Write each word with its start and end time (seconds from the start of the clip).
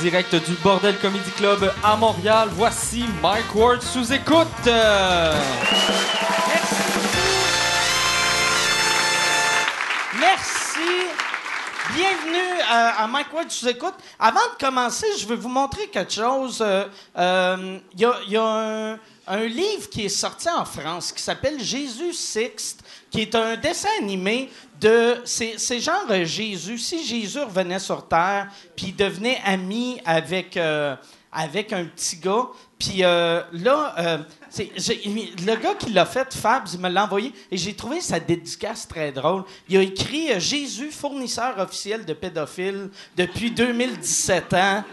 direct 0.00 0.34
du 0.34 0.52
Bordel 0.62 0.98
Comedy 0.98 1.30
Club 1.36 1.72
à 1.82 1.96
Montréal. 1.96 2.48
Voici 2.52 3.04
Mike 3.22 3.54
Ward 3.54 3.82
sous 3.82 4.12
écoute. 4.12 4.46
Euh, 4.66 5.34
Merci. 10.20 10.78
Bienvenue 11.94 12.60
euh, 12.60 12.90
à 12.98 13.06
Mike 13.06 13.32
Ward 13.32 13.50
sous 13.50 13.68
écoute. 13.68 13.94
Avant 14.18 14.40
de 14.58 14.64
commencer, 14.64 15.06
je 15.18 15.26
vais 15.26 15.36
vous 15.36 15.48
montrer 15.48 15.86
quelque 15.88 16.12
chose. 16.12 16.58
Euh, 16.60 16.86
euh, 17.18 17.78
Il 17.94 18.00
y 18.00 18.04
a, 18.04 18.14
il 18.26 18.32
y 18.32 18.36
a 18.36 18.42
un, 18.42 18.98
un 19.26 19.44
livre 19.44 19.88
qui 19.90 20.06
est 20.06 20.08
sorti 20.08 20.48
en 20.48 20.64
France 20.64 21.12
qui 21.12 21.22
s'appelle 21.22 21.62
Jésus 21.62 22.12
Sixte, 22.12 22.80
qui 23.10 23.22
est 23.22 23.34
un 23.34 23.56
dessin 23.56 23.88
animé 24.00 24.50
de. 24.80 25.22
C'est 25.24 25.80
genre 25.80 26.06
Jésus. 26.24 26.78
Si 26.78 27.04
Jésus 27.04 27.40
revenait 27.40 27.78
sur 27.78 28.06
Terre, 28.06 28.48
puis 28.76 28.92
devenait 28.92 29.40
ami 29.44 30.00
avec. 30.04 30.56
euh, 30.56 30.96
avec 31.34 31.72
un 31.72 31.84
petit 31.84 32.16
gars. 32.16 32.46
Puis 32.78 33.02
euh, 33.02 33.42
là, 33.52 33.94
euh, 33.98 34.18
le 34.58 35.56
gars 35.56 35.74
qui 35.74 35.90
l'a 35.90 36.06
fait, 36.06 36.32
Fabs, 36.32 36.78
me 36.78 36.88
l'a 36.88 37.04
envoyé 37.04 37.32
et 37.50 37.56
j'ai 37.56 37.74
trouvé 37.74 38.00
sa 38.00 38.20
dédicace 38.20 38.86
très 38.86 39.10
drôle. 39.10 39.44
Il 39.68 39.76
a 39.76 39.82
écrit 39.82 40.40
Jésus, 40.40 40.90
fournisseur 40.90 41.58
officiel 41.58 42.04
de 42.04 42.12
pédophiles 42.12 42.88
depuis 43.16 43.50
2017 43.50 44.54
ans. 44.54 44.84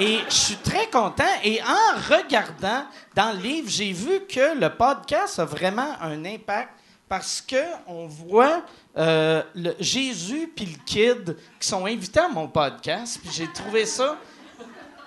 Et 0.00 0.18
je 0.28 0.34
suis 0.34 0.56
très 0.56 0.88
content. 0.88 1.24
Et 1.44 1.60
en 1.62 2.16
regardant 2.16 2.84
dans 3.14 3.32
le 3.32 3.38
livre, 3.38 3.68
j'ai 3.70 3.92
vu 3.92 4.20
que 4.28 4.58
le 4.58 4.68
podcast 4.70 5.38
a 5.38 5.44
vraiment 5.44 5.94
un 6.00 6.24
impact 6.24 6.70
parce 7.12 7.42
que 7.42 7.62
on 7.86 8.06
voit 8.06 8.62
euh, 8.96 9.42
Jésus 9.78 10.50
puis 10.56 10.64
le 10.64 10.78
kid 10.86 11.36
qui 11.60 11.68
sont 11.68 11.84
invités 11.84 12.20
à 12.20 12.28
mon 12.30 12.48
podcast. 12.48 13.18
Puis 13.20 13.30
j'ai 13.30 13.52
trouvé 13.52 13.84
ça 13.84 14.16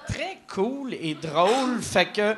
très 0.08 0.38
cool 0.54 0.94
et 0.94 1.16
drôle. 1.16 1.82
Fait 1.82 2.06
que 2.06 2.36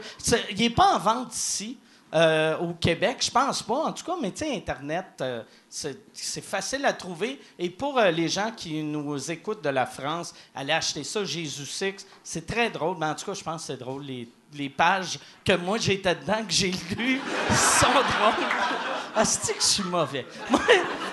il 0.52 0.64
est 0.64 0.70
pas 0.70 0.96
en 0.96 1.00
vente 1.00 1.36
ici. 1.36 1.78
euh, 2.14 2.58
au 2.60 2.76
Québec, 2.76 3.18
je 3.20 3.30
pense 3.30 3.62
pas, 3.62 3.88
en 3.88 3.92
tout 3.92 4.06
cas, 4.06 4.16
mais 4.22 4.32
tu 4.32 4.46
sais, 4.46 4.56
Internet, 4.56 5.08
euh, 5.20 5.44
c'est 5.68 6.42
facile 6.42 6.86
à 6.86 6.94
trouver. 6.94 7.38
Et 7.60 7.70
pour 7.70 8.00
les 8.00 8.30
gens 8.30 8.54
qui 8.56 8.82
nous 8.82 9.30
écoutent 9.30 9.62
de 9.66 9.70
la 9.70 9.86
France, 9.86 10.34
allez 10.56 10.72
acheter 10.72 11.04
ça, 11.04 11.26
Jésus 11.26 11.66
Six. 11.66 12.08
C'est 12.24 12.48
très 12.48 12.70
drôle, 12.70 12.96
mais 12.98 13.08
en 13.08 13.16
tout 13.16 13.26
cas, 13.26 13.34
je 13.34 13.44
pense 13.44 13.64
que 13.64 13.68
c'est 13.74 13.78
drôle. 13.80 14.04
Les, 14.06 14.30
les 14.54 14.70
pages 14.70 15.20
que 15.44 15.54
moi 15.54 15.78
j'étais 15.78 16.16
dedans, 16.16 16.44
que 16.46 16.54
j'ai 16.54 16.72
lues, 16.98 17.22
sont 17.50 17.88
drôles. 17.88 18.46
Ah, 19.16 19.26
c'est 19.26 19.54
que 19.54 19.62
je 19.62 19.66
suis 19.66 19.84
mauvais? 19.84 20.26
Moi, 20.50 20.62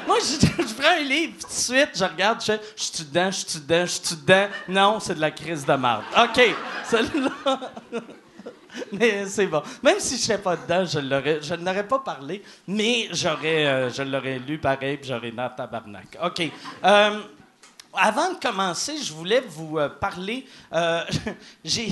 moi, 0.07 0.19
je, 0.21 0.47
je 0.63 0.75
prends 0.75 0.91
un 0.99 1.03
livre, 1.03 1.33
tout 1.41 1.47
de 1.47 1.53
suite, 1.53 1.91
je 1.95 2.05
regarde, 2.05 2.41
je 2.41 2.53
fais, 2.53 2.61
je 2.77 2.83
suis 2.83 3.05
dedans, 3.05 3.31
je 3.31 3.47
suis 3.47 3.61
dedans, 3.61 3.87
je 3.87 3.93
suis 3.93 4.17
dedans. 4.17 4.49
Non, 4.69 5.01
c'est 5.01 5.15
de 5.15 5.21
la 5.21 5.31
crise 5.31 5.65
de 5.65 5.73
marde. 5.73 6.05
OK, 6.15 6.55
celle-là. 6.85 7.61
Mais 8.93 9.27
c'est 9.27 9.47
bon. 9.47 9.63
Même 9.83 10.01
si 10.01 10.17
je 10.17 10.21
ne 10.21 10.27
serais 10.27 10.39
pas 10.39 10.57
dedans, 10.57 10.85
je 10.85 10.99
l'aurais, 10.99 11.41
je 11.41 11.55
n'aurais 11.55 11.87
pas 11.87 12.01
parlé, 12.01 12.43
mais 12.67 13.09
euh, 13.09 13.91
je 13.91 14.03
l'aurais 14.03 14.39
lu 14.39 14.59
pareil, 14.59 14.97
puis 14.97 15.09
j'aurais 15.09 15.31
dans 15.31 15.49
tabarnak. 15.49 16.19
OK. 16.23 16.51
Euh, 16.85 17.21
avant 17.95 18.33
de 18.33 18.39
commencer, 18.39 18.97
je 18.99 19.13
voulais 19.13 19.43
vous 19.47 19.79
euh, 19.79 19.89
parler. 19.89 20.47
j'ai. 21.65 21.91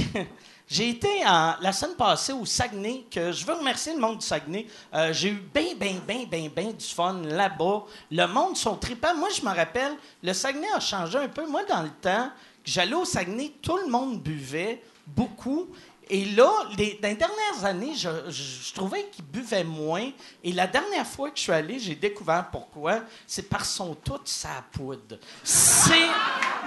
J'ai 0.73 0.89
été 0.89 1.23
la 1.23 1.70
semaine 1.70 1.97
passée 1.97 2.33
au 2.33 2.47
Saguenay, 2.47 3.05
que 3.11 3.31
je 3.31 3.45
veux 3.45 3.53
remercier 3.53 3.92
le 3.92 4.01
monde 4.01 4.20
du 4.20 4.27
Saguenay. 4.27 4.67
Euh, 4.95 5.12
j'ai 5.12 5.29
eu 5.29 5.42
bien, 5.55 5.75
bien, 5.77 5.97
bien, 6.09 6.25
bien, 6.25 6.48
bien 6.48 6.70
du 6.70 6.87
fun 6.87 7.20
là-bas. 7.25 7.84
Le 8.11 8.27
monde 8.27 8.56
sont 8.56 8.77
tripants. 8.77 9.14
Moi, 9.14 9.29
je 9.37 9.42
me 9.42 9.55
rappelle, 9.55 9.92
le 10.23 10.33
Saguenay 10.33 10.69
a 10.75 10.81
changé 10.81 11.19
un 11.19 11.29
peu. 11.29 11.47
Moi, 11.47 11.64
dans 11.64 11.83
le 11.83 11.91
temps, 12.01 12.31
j'allais 12.64 12.95
au 12.95 13.05
Saguenay, 13.05 13.53
tout 13.61 13.77
le 13.84 13.89
monde 13.91 14.23
buvait 14.23 14.83
beaucoup. 15.07 15.69
Et 16.08 16.24
là, 16.24 16.51
les, 16.79 16.98
dans 17.02 17.08
les 17.08 17.14
dernières 17.17 17.64
années, 17.64 17.95
je, 17.95 18.75
trouvais 18.75 19.11
qu'ils 19.13 19.27
buvaient 19.27 19.64
moins. 19.64 20.11
Et 20.42 20.52
la 20.52 20.67
dernière 20.67 21.07
fois 21.07 21.30
que 21.30 21.36
je 21.36 21.42
suis 21.42 21.52
allé, 21.52 21.79
j'ai 21.79 21.96
découvert 21.96 22.48
pourquoi. 22.51 23.01
C'est 23.27 23.48
parce 23.48 23.69
qu'ils 23.69 23.77
sont 23.77 23.95
tous 23.95 24.20
sa 24.25 24.64
poudre. 24.73 25.19
C'est. 25.45 26.08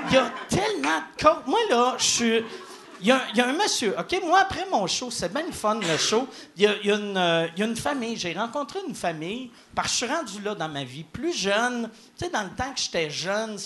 Il 0.08 0.14
y 0.14 0.18
a 0.18 0.32
tellement 0.48 1.00
de 1.00 1.24
coke. 1.24 1.48
Moi, 1.48 1.60
là, 1.72 1.96
je 1.98 2.04
suis. 2.04 2.46
Il 3.06 3.10
y, 3.36 3.42
a, 3.42 3.48
un 3.48 3.54
monsieur, 3.54 3.94
OK? 4.00 4.20
Moi, 4.26 4.40
après 4.40 4.66
mon 4.72 4.88
show, 4.88 5.12
c'est 5.12 5.32
bien 5.32 5.46
le 5.46 5.52
fun, 5.52 5.76
le 5.76 5.96
show. 5.96 6.28
Il 6.58 6.64
y 6.64 6.68
euh, 6.68 7.48
y 7.56 7.62
a 7.62 7.66
une 7.66 7.76
famille. 7.76 8.18
J'ai 8.18 8.34
rencontré 8.34 8.80
une 8.88 8.96
famille 8.96 9.52
parce 9.76 9.90
que 9.90 9.92
je 9.92 10.06
suis 10.06 10.16
rendu 10.16 10.42
là 10.42 10.56
dans 10.56 10.68
ma 10.68 10.84
vie. 10.84 11.04
Plus 11.04 11.32
jeune, 11.32 11.88
tu 12.18 12.26
sais, 12.26 12.32
dans 12.32 12.42
le 12.42 12.50
temps 12.50 12.74
que 12.74 12.80
j'étais 12.80 13.12
jeune, 13.12 13.60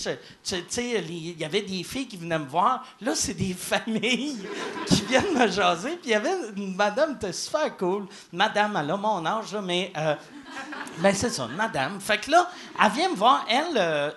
il 0.78 1.40
y 1.40 1.46
avait 1.46 1.62
des 1.62 1.84
filles 1.84 2.10
qui 2.10 2.18
venaient 2.18 2.38
me 2.38 2.50
voir. 2.50 2.86
Là, 3.00 3.16
c'est 3.16 3.34
des 3.34 3.54
familles 3.58 4.46
qui 4.88 5.04
viennent 5.04 5.34
me 5.34 5.48
jaser. 5.48 5.92
Puis 5.92 6.08
il 6.08 6.12
y 6.12 6.16
avait 6.16 6.36
une 6.58 6.76
madame, 6.76 7.14
était 7.14 7.32
super 7.32 7.78
cool. 7.78 8.08
Madame, 8.34 8.78
elle 8.78 8.92
a 8.92 8.98
mon 8.98 9.26
âge, 9.26 9.54
là, 9.54 9.62
mais... 9.62 9.94
euh, 9.96 10.16
ben, 11.00 11.14
c'est 11.14 11.30
ça, 11.30 11.48
madame. 11.48 12.00
Fait 12.00 12.18
que 12.18 12.32
là, 12.32 12.50
elle 12.84 12.92
vient 12.92 13.10
me 13.10 13.16
voir. 13.16 13.46
Elle, 13.50 13.78
euh, 13.78 14.12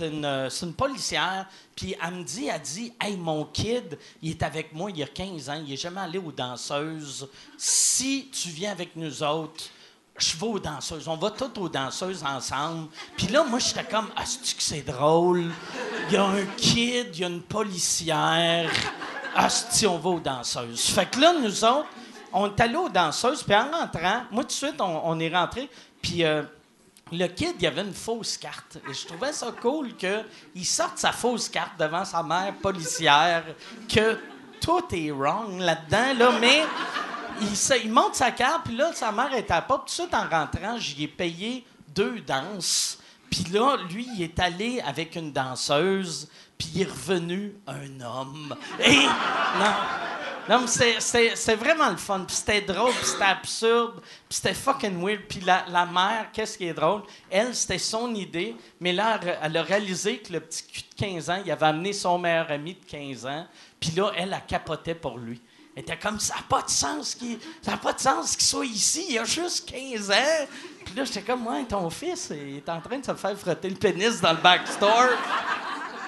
euh, 0.00 0.50
c'est 0.50 0.66
une 0.66 0.74
policière. 0.74 1.46
Puis 1.74 1.94
elle 2.02 2.14
me 2.14 2.22
dit, 2.22 2.48
elle 2.48 2.60
dit, 2.60 2.92
Hey, 3.00 3.16
mon 3.16 3.44
kid, 3.46 3.98
il 4.22 4.30
est 4.30 4.42
avec 4.42 4.72
moi 4.72 4.90
il 4.90 4.98
y 4.98 5.02
a 5.02 5.06
15 5.06 5.50
ans. 5.50 5.62
Il 5.66 5.72
est 5.72 5.76
jamais 5.76 6.00
allé 6.00 6.18
aux 6.18 6.32
danseuses. 6.32 7.28
Si 7.56 8.28
tu 8.32 8.50
viens 8.50 8.72
avec 8.72 8.96
nous 8.96 9.22
autres, 9.22 9.64
je 10.18 10.36
vais 10.36 10.46
aux 10.46 10.58
danseuses. 10.58 11.08
On 11.08 11.16
va 11.16 11.30
toutes 11.30 11.58
aux 11.58 11.68
danseuses 11.68 12.22
ensemble. 12.22 12.88
Puis 13.16 13.28
là, 13.28 13.44
moi, 13.44 13.58
j'étais 13.58 13.84
comme, 13.84 14.08
ah, 14.16 14.24
c'est 14.24 14.56
que 14.56 14.62
c'est 14.62 14.82
drôle. 14.82 15.50
Il 16.08 16.14
y 16.14 16.16
a 16.16 16.24
un 16.24 16.44
kid, 16.56 17.08
il 17.14 17.20
y 17.20 17.24
a 17.24 17.28
une 17.28 17.42
policière. 17.42 18.70
Ah, 19.34 19.48
si 19.48 19.86
on 19.86 19.98
va 19.98 20.10
aux 20.10 20.20
danseuses. 20.20 20.84
Fait 20.86 21.06
que 21.06 21.18
là, 21.18 21.32
nous 21.32 21.64
autres, 21.64 21.88
on 22.32 22.46
est 22.46 22.60
allés 22.60 22.76
aux 22.76 22.88
danseuses, 22.88 23.42
puis 23.42 23.54
en 23.54 23.70
rentrant, 23.70 24.22
moi, 24.30 24.42
tout 24.44 24.48
de 24.48 24.52
suite, 24.52 24.80
on, 24.80 25.18
est 25.20 25.34
rentré, 25.34 25.68
puis 26.00 26.24
euh, 26.24 26.42
le 27.12 27.26
kid, 27.26 27.54
il 27.60 27.66
avait 27.66 27.82
une 27.82 27.94
fausse 27.94 28.36
carte. 28.36 28.78
Et 28.88 28.94
je 28.94 29.06
trouvais 29.06 29.32
ça 29.32 29.52
cool 29.60 29.94
qu'il 29.96 30.66
sorte 30.66 30.98
sa 30.98 31.12
fausse 31.12 31.48
carte 31.48 31.78
devant 31.78 32.04
sa 32.04 32.22
mère 32.22 32.54
policière, 32.54 33.44
que 33.88 34.18
tout 34.60 34.82
est 34.92 35.10
wrong 35.10 35.58
là-dedans, 35.58 36.14
là, 36.18 36.32
mais 36.40 36.62
il, 37.40 37.92
monte 37.92 38.14
sa 38.14 38.30
carte, 38.30 38.62
puis 38.64 38.76
là, 38.76 38.92
sa 38.94 39.12
mère 39.12 39.32
est 39.34 39.50
à 39.50 39.60
porte. 39.60 39.88
Tout 39.88 40.02
de 40.04 40.08
suite, 40.08 40.14
en 40.14 40.28
rentrant, 40.28 40.78
j'y 40.78 41.04
ai 41.04 41.08
payé 41.08 41.66
deux 41.88 42.20
danses. 42.20 42.98
Puis 43.32 43.44
là, 43.50 43.78
lui, 43.90 44.06
il 44.14 44.22
est 44.24 44.38
allé 44.38 44.78
avec 44.84 45.16
une 45.16 45.32
danseuse, 45.32 46.28
puis 46.58 46.68
il 46.74 46.82
est 46.82 46.90
revenu 46.90 47.54
un 47.66 47.98
homme. 48.02 48.54
Et 48.84 49.06
non, 50.48 50.58
non, 50.60 50.66
c'est- 50.66 51.54
vraiment 51.54 51.88
le 51.88 51.96
fun. 51.96 52.24
Puis 52.26 52.36
c'était 52.36 52.60
drôle, 52.60 52.92
puis 52.92 53.06
c'était 53.06 53.24
absurde, 53.24 54.00
puis 54.02 54.36
c'était 54.36 54.52
fucking 54.52 55.02
weird. 55.02 55.22
Puis 55.26 55.40
la, 55.40 55.64
la 55.70 55.86
mère, 55.86 56.26
qu'est-ce 56.30 56.58
qui 56.58 56.66
est 56.66 56.74
drôle? 56.74 57.04
Elle, 57.30 57.54
c'était 57.54 57.78
son 57.78 58.14
idée, 58.14 58.54
mais 58.78 58.92
là, 58.92 59.18
elle, 59.40 59.56
a 59.56 59.62
réalisé 59.62 60.18
que 60.18 60.34
le 60.34 60.40
petit 60.40 60.64
cul 60.64 60.82
de 60.82 60.94
15 61.14 61.30
ans, 61.30 61.42
il 61.42 61.50
avait 61.50 61.66
amené 61.66 61.94
son 61.94 62.18
meilleur 62.18 62.50
ami 62.50 62.74
de 62.74 62.84
15 62.84 63.24
ans, 63.24 63.46
puis 63.80 63.92
là, 63.92 64.12
elle, 64.14 64.34
elle 64.34 64.46
capotait 64.46 64.94
pour 64.94 65.16
lui. 65.16 65.40
Elle 65.74 65.84
était 65.84 65.96
comme, 65.98 66.20
ça 66.20 66.34
n'a 66.34 66.42
pas 66.42 66.60
de 66.60 66.68
sens 66.68 67.14
qu'il 67.14 67.38
ça 67.62 67.78
pas 67.78 67.94
de 67.94 68.00
sens 68.00 68.36
soit 68.38 68.66
ici, 68.66 69.06
il 69.08 69.18
a 69.18 69.24
juste 69.24 69.70
15 69.70 70.10
ans. 70.10 70.46
Puis 70.84 70.94
là, 70.94 71.04
j'étais 71.04 71.22
comme, 71.22 71.46
ouais, 71.46 71.64
ton 71.64 71.88
fils, 71.90 72.32
il 72.32 72.58
est 72.58 72.68
en 72.68 72.80
train 72.80 72.98
de 72.98 73.04
se 73.04 73.14
faire 73.14 73.36
frotter 73.38 73.68
le 73.68 73.76
pénis 73.76 74.20
dans 74.20 74.32
le 74.32 74.38
backstore. 74.38 75.10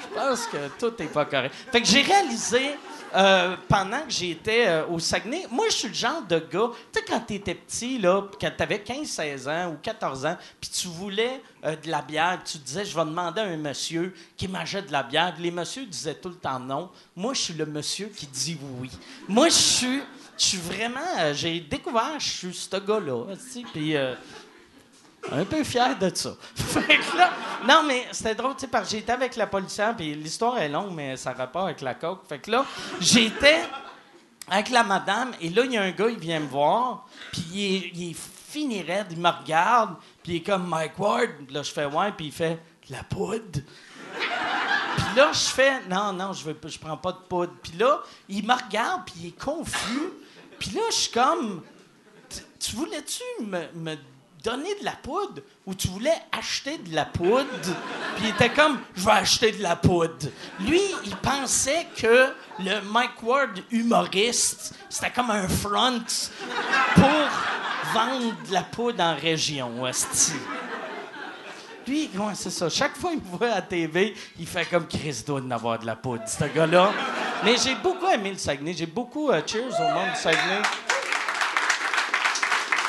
Je 0.03 0.21
pense 0.21 0.47
que 0.47 0.69
tout 0.79 1.03
est 1.03 1.13
pas 1.13 1.25
correct. 1.25 1.55
Fait 1.73 1.81
que 1.81 1.87
j'ai 1.87 2.03
réalisé 2.03 2.77
euh, 3.15 3.57
pendant 3.69 4.01
que 4.01 4.11
j'étais 4.11 4.67
euh, 4.67 4.87
au 4.89 4.99
Saguenay, 4.99 5.47
moi 5.49 5.67
je 5.69 5.75
suis 5.75 5.89
le 5.89 5.95
genre 5.95 6.23
de 6.23 6.39
gars, 6.39 6.71
tu 6.93 6.99
sais 6.99 7.05
quand 7.07 7.21
t'étais 7.21 7.55
petit 7.55 7.99
là, 7.99 8.23
quand 8.41 8.51
t'avais 8.57 8.79
15-16 8.79 9.49
ans 9.49 9.73
ou 9.73 9.77
14 9.81 10.27
ans, 10.27 10.37
puis 10.61 10.69
tu 10.71 10.89
voulais 10.89 11.41
euh, 11.65 11.77
de 11.77 11.91
la 11.91 12.03
bière, 12.03 12.41
tu 12.45 12.59
disais 12.59 12.85
je 12.85 12.93
vais 12.93 13.05
demander 13.05 13.41
à 13.41 13.45
un 13.45 13.57
monsieur 13.57 14.13
qui 14.37 14.49
m'achète 14.49 14.89
de 14.89 14.93
la 14.93 15.05
bière, 15.05 15.33
les 15.39 15.53
messieurs 15.53 15.87
disaient 15.87 16.17
tout 16.17 16.31
le 16.31 16.35
temps 16.35 16.59
non. 16.59 16.91
Moi 17.15 17.35
je 17.35 17.41
suis 17.43 17.55
le 17.55 17.67
monsieur 17.67 18.09
qui 18.09 18.27
dit 18.27 18.59
oui. 18.81 18.91
Moi 19.29 19.49
je 19.49 19.55
suis 19.55 20.03
je 20.37 20.45
suis 20.45 20.59
vraiment 20.59 21.33
j'ai 21.35 21.61
découvert 21.61 22.19
je 22.19 22.29
suis 22.29 22.55
ce 22.55 22.77
gars-là, 22.77 23.27
puis 23.73 23.95
un 25.33 25.45
peu 25.45 25.65
fier 25.65 25.99
de 25.99 26.15
ça. 26.15 26.35
Fait 26.55 26.99
que 26.99 27.17
là, 27.17 27.31
non, 27.67 27.83
mais 27.87 28.07
c'était 28.13 28.35
drôle, 28.35 28.55
tu 28.55 28.61
sais, 28.63 28.67
parce 28.69 28.91
que 28.91 28.97
j'étais 28.97 29.13
avec 29.13 29.37
la 29.37 29.47
policière, 29.47 29.95
puis 29.97 30.15
l'histoire 30.15 30.59
est 30.59 30.69
longue, 30.69 30.93
mais 30.93 31.17
ça 31.17 31.33
rapport 31.33 31.65
avec 31.65 31.81
la 31.81 31.95
coke. 31.95 32.21
Fait 32.29 32.39
que 32.39 32.51
là, 32.51 32.65
j'étais 33.01 33.61
avec 34.49 34.71
la 34.71 34.85
madame, 34.85 35.33
et 35.41 35.49
là, 35.49 35.63
il 35.65 35.73
y 35.73 35.77
a 35.79 35.83
un 35.83 35.91
gars, 35.93 36.09
il 36.09 36.19
vient 36.19 36.41
me 36.41 36.47
voir, 36.49 37.07
puis 37.33 37.45
il 37.53 37.75
est, 37.77 37.91
il 37.95 38.15
fini 38.15 38.83
raide, 38.83 39.07
il 39.11 39.19
me 39.19 39.31
regarde, 39.31 39.97
puis 40.23 40.33
il 40.33 40.37
est 40.37 40.43
comme 40.43 40.69
Mike 40.69 40.99
Ward. 40.99 41.31
Là, 41.51 41.63
je 41.63 41.73
fais 41.73 41.87
ouais, 41.87 42.13
puis 42.13 42.27
il 42.27 42.33
fait 42.33 42.59
la 42.91 43.03
poudre. 43.03 43.61
Puis 44.97 45.05
là, 45.17 45.33
je 45.33 45.39
fais 45.39 45.81
non, 45.89 46.13
non, 46.13 46.33
je 46.33 46.45
veux, 46.45 46.57
je 46.67 46.79
prends 46.79 46.97
pas 46.97 47.11
de 47.13 47.19
poudre. 47.29 47.53
Puis 47.63 47.73
là, 47.73 48.01
il 48.29 48.47
me 48.47 48.53
regarde, 48.55 49.03
puis 49.07 49.15
il 49.23 49.27
est 49.29 49.41
confus. 49.41 50.11
Puis 50.59 50.71
là, 50.71 50.83
je 50.91 50.95
suis 50.95 51.11
comme 51.11 51.63
tu- 52.29 52.41
tu 52.61 52.77
voulais-tu 52.77 53.23
me, 53.45 53.59
me 53.75 53.97
donner 54.45 54.75
de 54.79 54.85
la 54.85 54.93
poudre 54.93 55.43
ou 55.67 55.75
tu 55.75 55.89
voulais 55.89 56.17
acheter 56.31 56.79
de 56.79 56.95
la 56.95 57.07
poudre? 57.07 57.47
Puis 58.17 58.25
il 58.25 58.29
était 58.29 58.51
comme, 58.51 58.79
je 58.95 59.05
vais 59.05 59.13
acheter 59.13 59.53
de 59.53 59.63
la 59.63 59.75
poudre. 59.75 60.29
Lui, 60.61 60.81
il 61.07 61.17
pensait 61.17 61.87
que 61.97 62.29
le 62.61 62.81
Mike 62.83 63.23
Ward 63.23 63.59
humoriste, 63.71 64.75
c'était 64.89 65.11
comme 65.11 65.31
un 65.31 65.49
front 65.49 66.05
pour 66.95 67.95
vendre 67.95 68.35
de 68.49 68.53
la 68.53 68.63
poudre 68.63 69.03
en 69.03 69.17
région, 69.17 69.83
hostie. 69.83 70.33
Lui, 71.87 72.11
c'est 72.35 72.51
ça. 72.51 72.69
Chaque 72.69 72.97
fois 72.97 73.11
qu'il 73.11 73.21
me 73.21 73.37
voit 73.37 73.51
à 73.51 73.63
TV, 73.63 74.15
il 74.39 74.47
fait 74.47 74.65
comme 74.65 74.87
Chris 74.87 75.23
doit 75.27 75.41
en 75.41 75.51
avoir 75.51 75.79
de 75.79 75.87
la 75.87 75.97
poudre, 75.97 76.25
ce 76.27 76.45
gars-là. 76.45 76.93
Mais 77.45 77.57
j'ai 77.63 77.75
beaucoup 77.75 78.07
aimé 78.07 78.31
le 78.31 78.39
Saguenay. 78.39 78.73
J'ai 78.73 78.87
beaucoup 78.87 79.31
euh, 79.31 79.43
cheers 79.47 79.79
au 79.79 79.93
monde 79.93 80.11
du 80.15 80.21
Saguenay. 80.21 80.63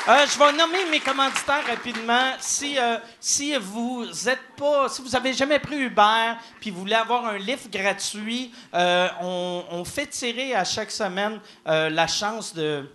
Euh, 0.08 0.24
je 0.24 0.38
vais 0.38 0.52
nommer 0.52 0.88
mes 0.88 1.00
commanditaires 1.00 1.66
rapidement. 1.66 2.34
Si, 2.38 2.78
euh, 2.78 2.96
si 3.18 3.56
vous 3.56 4.06
êtes 4.28 4.54
pas, 4.56 4.88
si 4.88 5.02
vous 5.02 5.16
avez 5.16 5.32
jamais 5.32 5.58
pris 5.58 5.78
Uber, 5.78 6.34
puis 6.60 6.70
vous 6.70 6.78
voulez 6.78 6.94
avoir 6.94 7.26
un 7.26 7.38
lift 7.38 7.72
gratuit, 7.72 8.52
euh, 8.72 9.08
on, 9.20 9.84
fait 9.84 10.06
tirer 10.06 10.54
à 10.54 10.62
chaque 10.62 10.92
semaine 10.92 11.40
la 11.64 12.06
chance 12.06 12.54
de 12.54 12.88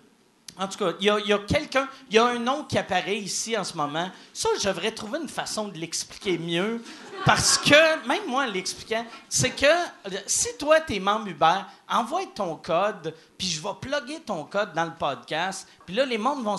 en 0.58 0.68
tout 0.68 0.78
cas, 0.78 0.92
il 1.00 1.06
y 1.06 1.10
a, 1.10 1.16
a 1.16 1.38
quelqu'un, 1.40 1.88
il 2.10 2.16
y 2.16 2.18
a 2.18 2.26
un 2.26 2.38
nom 2.38 2.64
qui 2.64 2.78
apparaît 2.78 3.16
ici 3.16 3.56
en 3.56 3.64
ce 3.64 3.74
moment. 3.74 4.10
Ça, 4.32 4.50
je 4.60 4.68
devrais 4.68 4.92
trouver 4.92 5.18
une 5.20 5.28
façon 5.28 5.68
de 5.68 5.78
l'expliquer 5.78 6.36
mieux. 6.36 6.82
Parce 7.24 7.56
que, 7.56 8.06
même 8.08 8.26
moi 8.26 8.44
en 8.44 8.46
l'expliquant, 8.46 9.04
c'est 9.28 9.50
que 9.50 9.66
euh, 9.66 10.18
si 10.26 10.48
toi, 10.58 10.80
tu 10.80 10.96
es 10.96 10.98
membre 10.98 11.28
Uber, 11.28 11.60
envoie 11.88 12.26
ton 12.34 12.56
code, 12.56 13.14
puis 13.38 13.46
je 13.46 13.62
vais 13.62 13.74
plugger 13.80 14.20
ton 14.20 14.44
code 14.44 14.72
dans 14.72 14.84
le 14.84 14.94
podcast. 14.98 15.68
Puis 15.86 15.94
là, 15.94 16.04
le 16.04 16.18
monde 16.18 16.44
va 16.44 16.56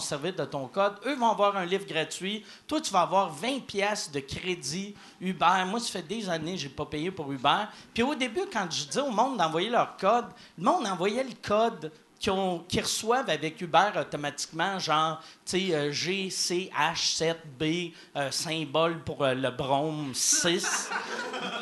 se 0.00 0.06
servir 0.06 0.34
de 0.34 0.44
ton 0.44 0.68
code. 0.68 0.94
Eux 1.06 1.16
vont 1.16 1.30
avoir 1.30 1.56
un 1.56 1.64
livre 1.64 1.86
gratuit. 1.86 2.44
Toi, 2.68 2.80
tu 2.80 2.92
vas 2.92 3.02
avoir 3.02 3.30
20 3.30 3.66
pièces 3.66 4.10
de 4.12 4.20
crédit 4.20 4.94
Uber. 5.20 5.64
Moi, 5.66 5.80
ça 5.80 5.90
fait 5.90 6.06
des 6.06 6.28
années 6.28 6.54
que 6.54 6.60
je 6.60 6.68
n'ai 6.68 6.74
pas 6.74 6.86
payé 6.86 7.10
pour 7.10 7.30
Uber. 7.32 7.64
Puis 7.92 8.02
au 8.02 8.14
début, 8.14 8.42
quand 8.52 8.66
je 8.70 8.84
dis 8.84 8.98
au 8.98 9.10
monde 9.10 9.38
d'envoyer 9.38 9.70
leur 9.70 9.96
code, 9.96 10.26
le 10.56 10.64
monde 10.64 10.86
envoyait 10.86 11.24
le 11.24 11.34
code 11.42 11.90
ont- 12.28 12.58
qu'ils 12.68 12.82
reçoivent 12.82 13.30
avec 13.30 13.58
Uber 13.62 13.92
automatiquement, 13.98 14.78
genre, 14.78 15.22
tu 15.46 15.68
sais, 15.68 15.74
euh, 15.74 15.90
GCH7B, 15.90 17.92
euh, 18.16 18.30
symbole 18.30 19.02
pour 19.04 19.22
euh, 19.24 19.34
le 19.34 19.50
brome 19.50 20.12
6. 20.14 20.90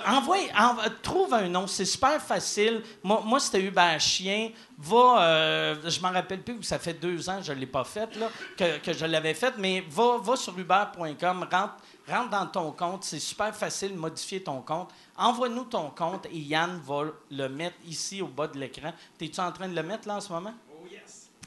Envoie, 0.07 0.39
env- 0.57 0.91
trouve 1.03 1.35
un 1.35 1.49
nom, 1.49 1.67
c'est 1.67 1.85
super 1.85 2.21
facile. 2.21 2.83
Moi, 3.03 3.23
moi 3.25 3.39
c'était 3.39 3.61
Uber 3.63 3.97
Chien. 4.01 4.51
Va, 4.79 5.23
euh, 5.23 5.75
je 5.91 6.01
m'en 6.01 6.11
rappelle 6.11 6.43
plus, 6.43 6.63
ça 6.63 6.79
fait 6.79 6.95
deux 6.95 7.29
ans 7.29 7.39
que 7.39 7.45
je 7.45 7.53
ne 7.53 7.59
l'ai 7.59 7.67
pas 7.67 7.85
fait, 7.85 8.15
là, 8.17 8.29
que, 8.57 8.79
que 8.79 8.93
je 8.93 9.05
l'avais 9.07 9.35
fait, 9.35 9.55
mais 9.59 9.85
va, 9.89 10.19
va 10.21 10.37
sur 10.37 10.57
uber.com, 10.59 11.47
rentre, 11.51 11.75
rentre 12.09 12.31
dans 12.31 12.47
ton 12.47 12.73
compte, 12.73 13.05
c'est 13.05 13.19
super 13.19 13.55
facile 13.55 13.93
de 13.93 13.99
modifier 13.99 14.43
ton 14.43 14.61
compte. 14.63 14.91
Envoie-nous 15.19 15.65
ton 15.65 15.91
compte 15.91 16.27
et 16.27 16.39
Yann 16.39 16.81
va 16.87 17.07
le 17.31 17.49
mettre 17.49 17.77
ici 17.85 18.23
au 18.23 18.29
bas 18.29 18.47
de 18.47 18.59
l'écran. 18.59 18.93
Es-tu 19.21 19.41
en 19.41 19.51
train 19.51 19.69
de 19.69 19.75
le 19.75 19.83
mettre 19.83 20.07
là 20.07 20.17
en 20.17 20.21
ce 20.21 20.33
moment? 20.33 20.55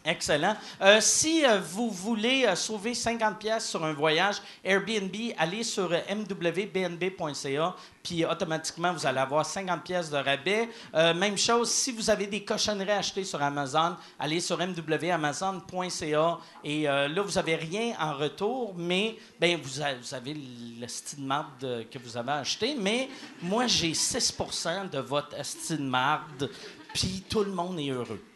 Excellent. 0.03 0.55
Euh, 0.81 0.97
si 0.99 1.45
euh, 1.45 1.59
vous 1.59 1.91
voulez 1.91 2.45
euh, 2.47 2.55
sauver 2.55 2.95
50 2.95 3.37
pièces 3.37 3.69
sur 3.69 3.85
un 3.85 3.93
voyage 3.93 4.37
Airbnb, 4.63 5.15
allez 5.37 5.63
sur 5.63 5.91
mwbnb.ca, 5.91 7.75
puis 8.01 8.25
automatiquement 8.25 8.93
vous 8.93 9.05
allez 9.05 9.19
avoir 9.19 9.45
50 9.45 9.83
pièces 9.83 10.09
de 10.09 10.17
rabais. 10.17 10.69
Même 10.93 11.37
chose, 11.37 11.69
si 11.69 11.91
vous 11.91 12.09
avez 12.09 12.25
des 12.25 12.43
cochonneries 12.43 12.89
à 12.89 12.97
acheter 12.97 13.23
sur 13.23 13.39
Amazon, 13.43 13.95
allez 14.17 14.39
sur 14.39 14.57
mwamazon.ca 14.57 16.37
et 16.63 16.83
là 16.83 17.21
vous 17.21 17.37
avez 17.37 17.55
rien 17.55 17.93
en 17.99 18.13
retour, 18.17 18.73
mais 18.75 19.17
ben 19.39 19.59
vous, 19.61 19.81
avez 19.81 20.33
le 20.33 20.87
marde 21.19 21.85
que 21.91 21.99
vous 21.99 22.17
avez 22.17 22.31
acheté, 22.31 22.75
mais 22.75 23.07
moi 23.43 23.67
j'ai 23.67 23.91
6% 23.91 24.89
de 24.89 24.97
votre 24.97 25.45
style 25.45 25.77
de 25.77 25.83
marde, 25.83 26.49
puis 26.95 27.23
tout 27.29 27.43
le 27.43 27.51
monde 27.51 27.79
est 27.79 27.91
heureux. 27.91 28.30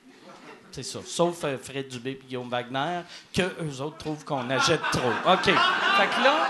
C'est 0.75 0.83
ça. 0.83 0.99
Sauf 1.05 1.41
euh, 1.45 1.57
Fred 1.57 1.87
Dubé 1.87 2.11
et 2.11 2.19
Guillaume 2.27 2.49
Wagner, 2.49 2.99
que 3.33 3.43
eux 3.43 3.81
autres 3.81 3.97
trouvent 3.97 4.25
qu'on 4.25 4.49
achète 4.49 4.81
trop. 4.91 5.07
OK. 5.25 5.45
Fait 5.45 5.53
que 5.53 6.21
là. 6.21 6.49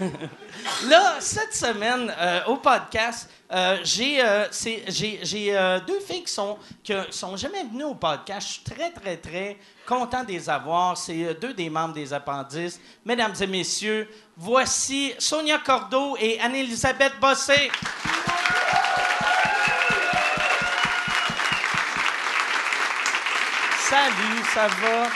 là, 0.88 1.14
cette 1.20 1.54
semaine, 1.54 2.12
euh, 2.18 2.40
au 2.46 2.56
podcast, 2.56 3.30
euh, 3.52 3.78
j'ai 3.84 4.20
deux 5.86 6.00
filles 6.00 6.24
qui 6.24 6.32
sont, 6.32 6.58
qui 6.82 6.92
sont 7.10 7.36
jamais 7.36 7.62
venues 7.62 7.84
au 7.84 7.94
podcast. 7.94 8.48
Je 8.48 8.52
suis 8.54 8.64
très, 8.64 8.90
très, 8.90 9.16
très 9.18 9.56
content 9.86 10.24
de 10.24 10.32
les 10.32 10.50
avoir. 10.50 10.98
C'est 10.98 11.34
deux 11.34 11.54
des 11.54 11.70
membres 11.70 11.94
des 11.94 12.12
appendices. 12.12 12.80
Mesdames 13.04 13.34
et 13.40 13.46
messieurs, 13.46 14.08
voici 14.36 15.14
Sonia 15.20 15.58
Cordeau 15.58 16.16
et 16.18 16.40
Anne-Élisabeth 16.40 17.12
Bossé. 17.20 17.70
Salut, 23.92 24.42
ça 24.54 24.68
va? 24.68 25.06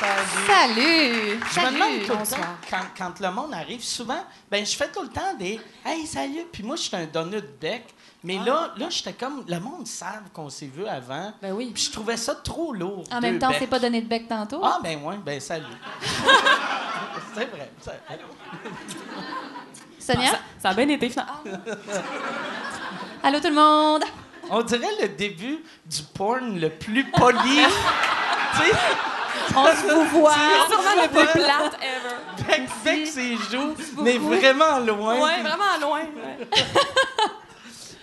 Salut. 0.00 0.46
Salut! 0.46 1.40
Je 1.52 1.60
me 1.60 1.74
demande 1.74 1.92
tout 1.96 2.00
le 2.00 2.06
temps, 2.06 2.16
Bonsoir. 2.16 2.56
quand, 2.70 2.80
quand 2.96 3.20
le 3.20 3.30
monde 3.30 3.52
arrive, 3.52 3.82
souvent, 3.84 4.24
ben 4.50 4.64
je 4.64 4.74
fais 4.74 4.88
tout 4.88 5.02
le 5.02 5.10
temps 5.10 5.34
des 5.38 5.60
Hey, 5.84 6.06
salut! 6.06 6.46
Puis 6.50 6.62
moi, 6.62 6.76
je 6.76 6.84
suis 6.84 6.96
un 6.96 7.04
donut 7.04 7.42
de 7.42 7.50
bec. 7.60 7.84
Mais 8.24 8.38
là, 8.38 8.72
là 8.78 8.86
j'étais 8.88 9.12
comme. 9.12 9.44
Le 9.46 9.60
monde 9.60 9.86
savent 9.86 10.30
qu'on 10.32 10.48
s'est 10.48 10.70
vu 10.74 10.86
avant. 10.86 11.30
Ben 11.42 11.52
oui. 11.52 11.70
Puis 11.74 11.82
je 11.82 11.92
trouvais 11.92 12.16
ça 12.16 12.36
trop 12.36 12.72
lourd. 12.72 13.04
En 13.12 13.20
même 13.20 13.38
temps, 13.38 13.52
c'est 13.58 13.66
pas 13.66 13.78
donné 13.78 14.00
de 14.00 14.08
bec 14.08 14.26
tantôt. 14.26 14.62
Ah, 14.64 14.78
ben 14.82 15.02
ouais, 15.04 15.16
ben 15.22 15.38
salut. 15.38 15.66
c'est 17.34 17.50
vrai. 17.50 17.70
ça- 17.82 17.92
Sonia? 19.98 20.30
Ça, 20.30 20.38
ça 20.58 20.68
a 20.70 20.74
bien 20.74 20.88
été, 20.88 21.10
finalement. 21.10 21.34
Allô 23.22 23.40
tout 23.40 23.48
le 23.48 23.54
monde? 23.54 24.04
On 24.50 24.62
dirait 24.62 24.86
le 25.02 25.08
début 25.08 25.58
du 25.86 26.02
porn 26.14 26.58
le 26.58 26.70
plus 26.70 27.04
poli. 27.10 27.38
tu 28.52 28.58
sais, 28.64 28.76
On 29.56 29.64
se 29.66 29.92
vous 29.94 30.04
voit. 30.20 30.32
Tu- 30.34 30.72
Sûrement 30.72 31.02
le 31.02 31.08
plus 31.08 31.32
plate 31.40 31.78
ever. 31.82 32.46
bec, 32.48 32.62
bec 32.84 33.06
ses 33.06 33.36
joues, 33.36 33.74
mais 34.02 34.18
vraiment 34.18 34.78
loin. 34.80 35.20
Ouais, 35.20 35.34
Puis- 35.34 35.42
vraiment 35.42 35.78
loin. 35.80 36.00
ouais. 36.00 36.48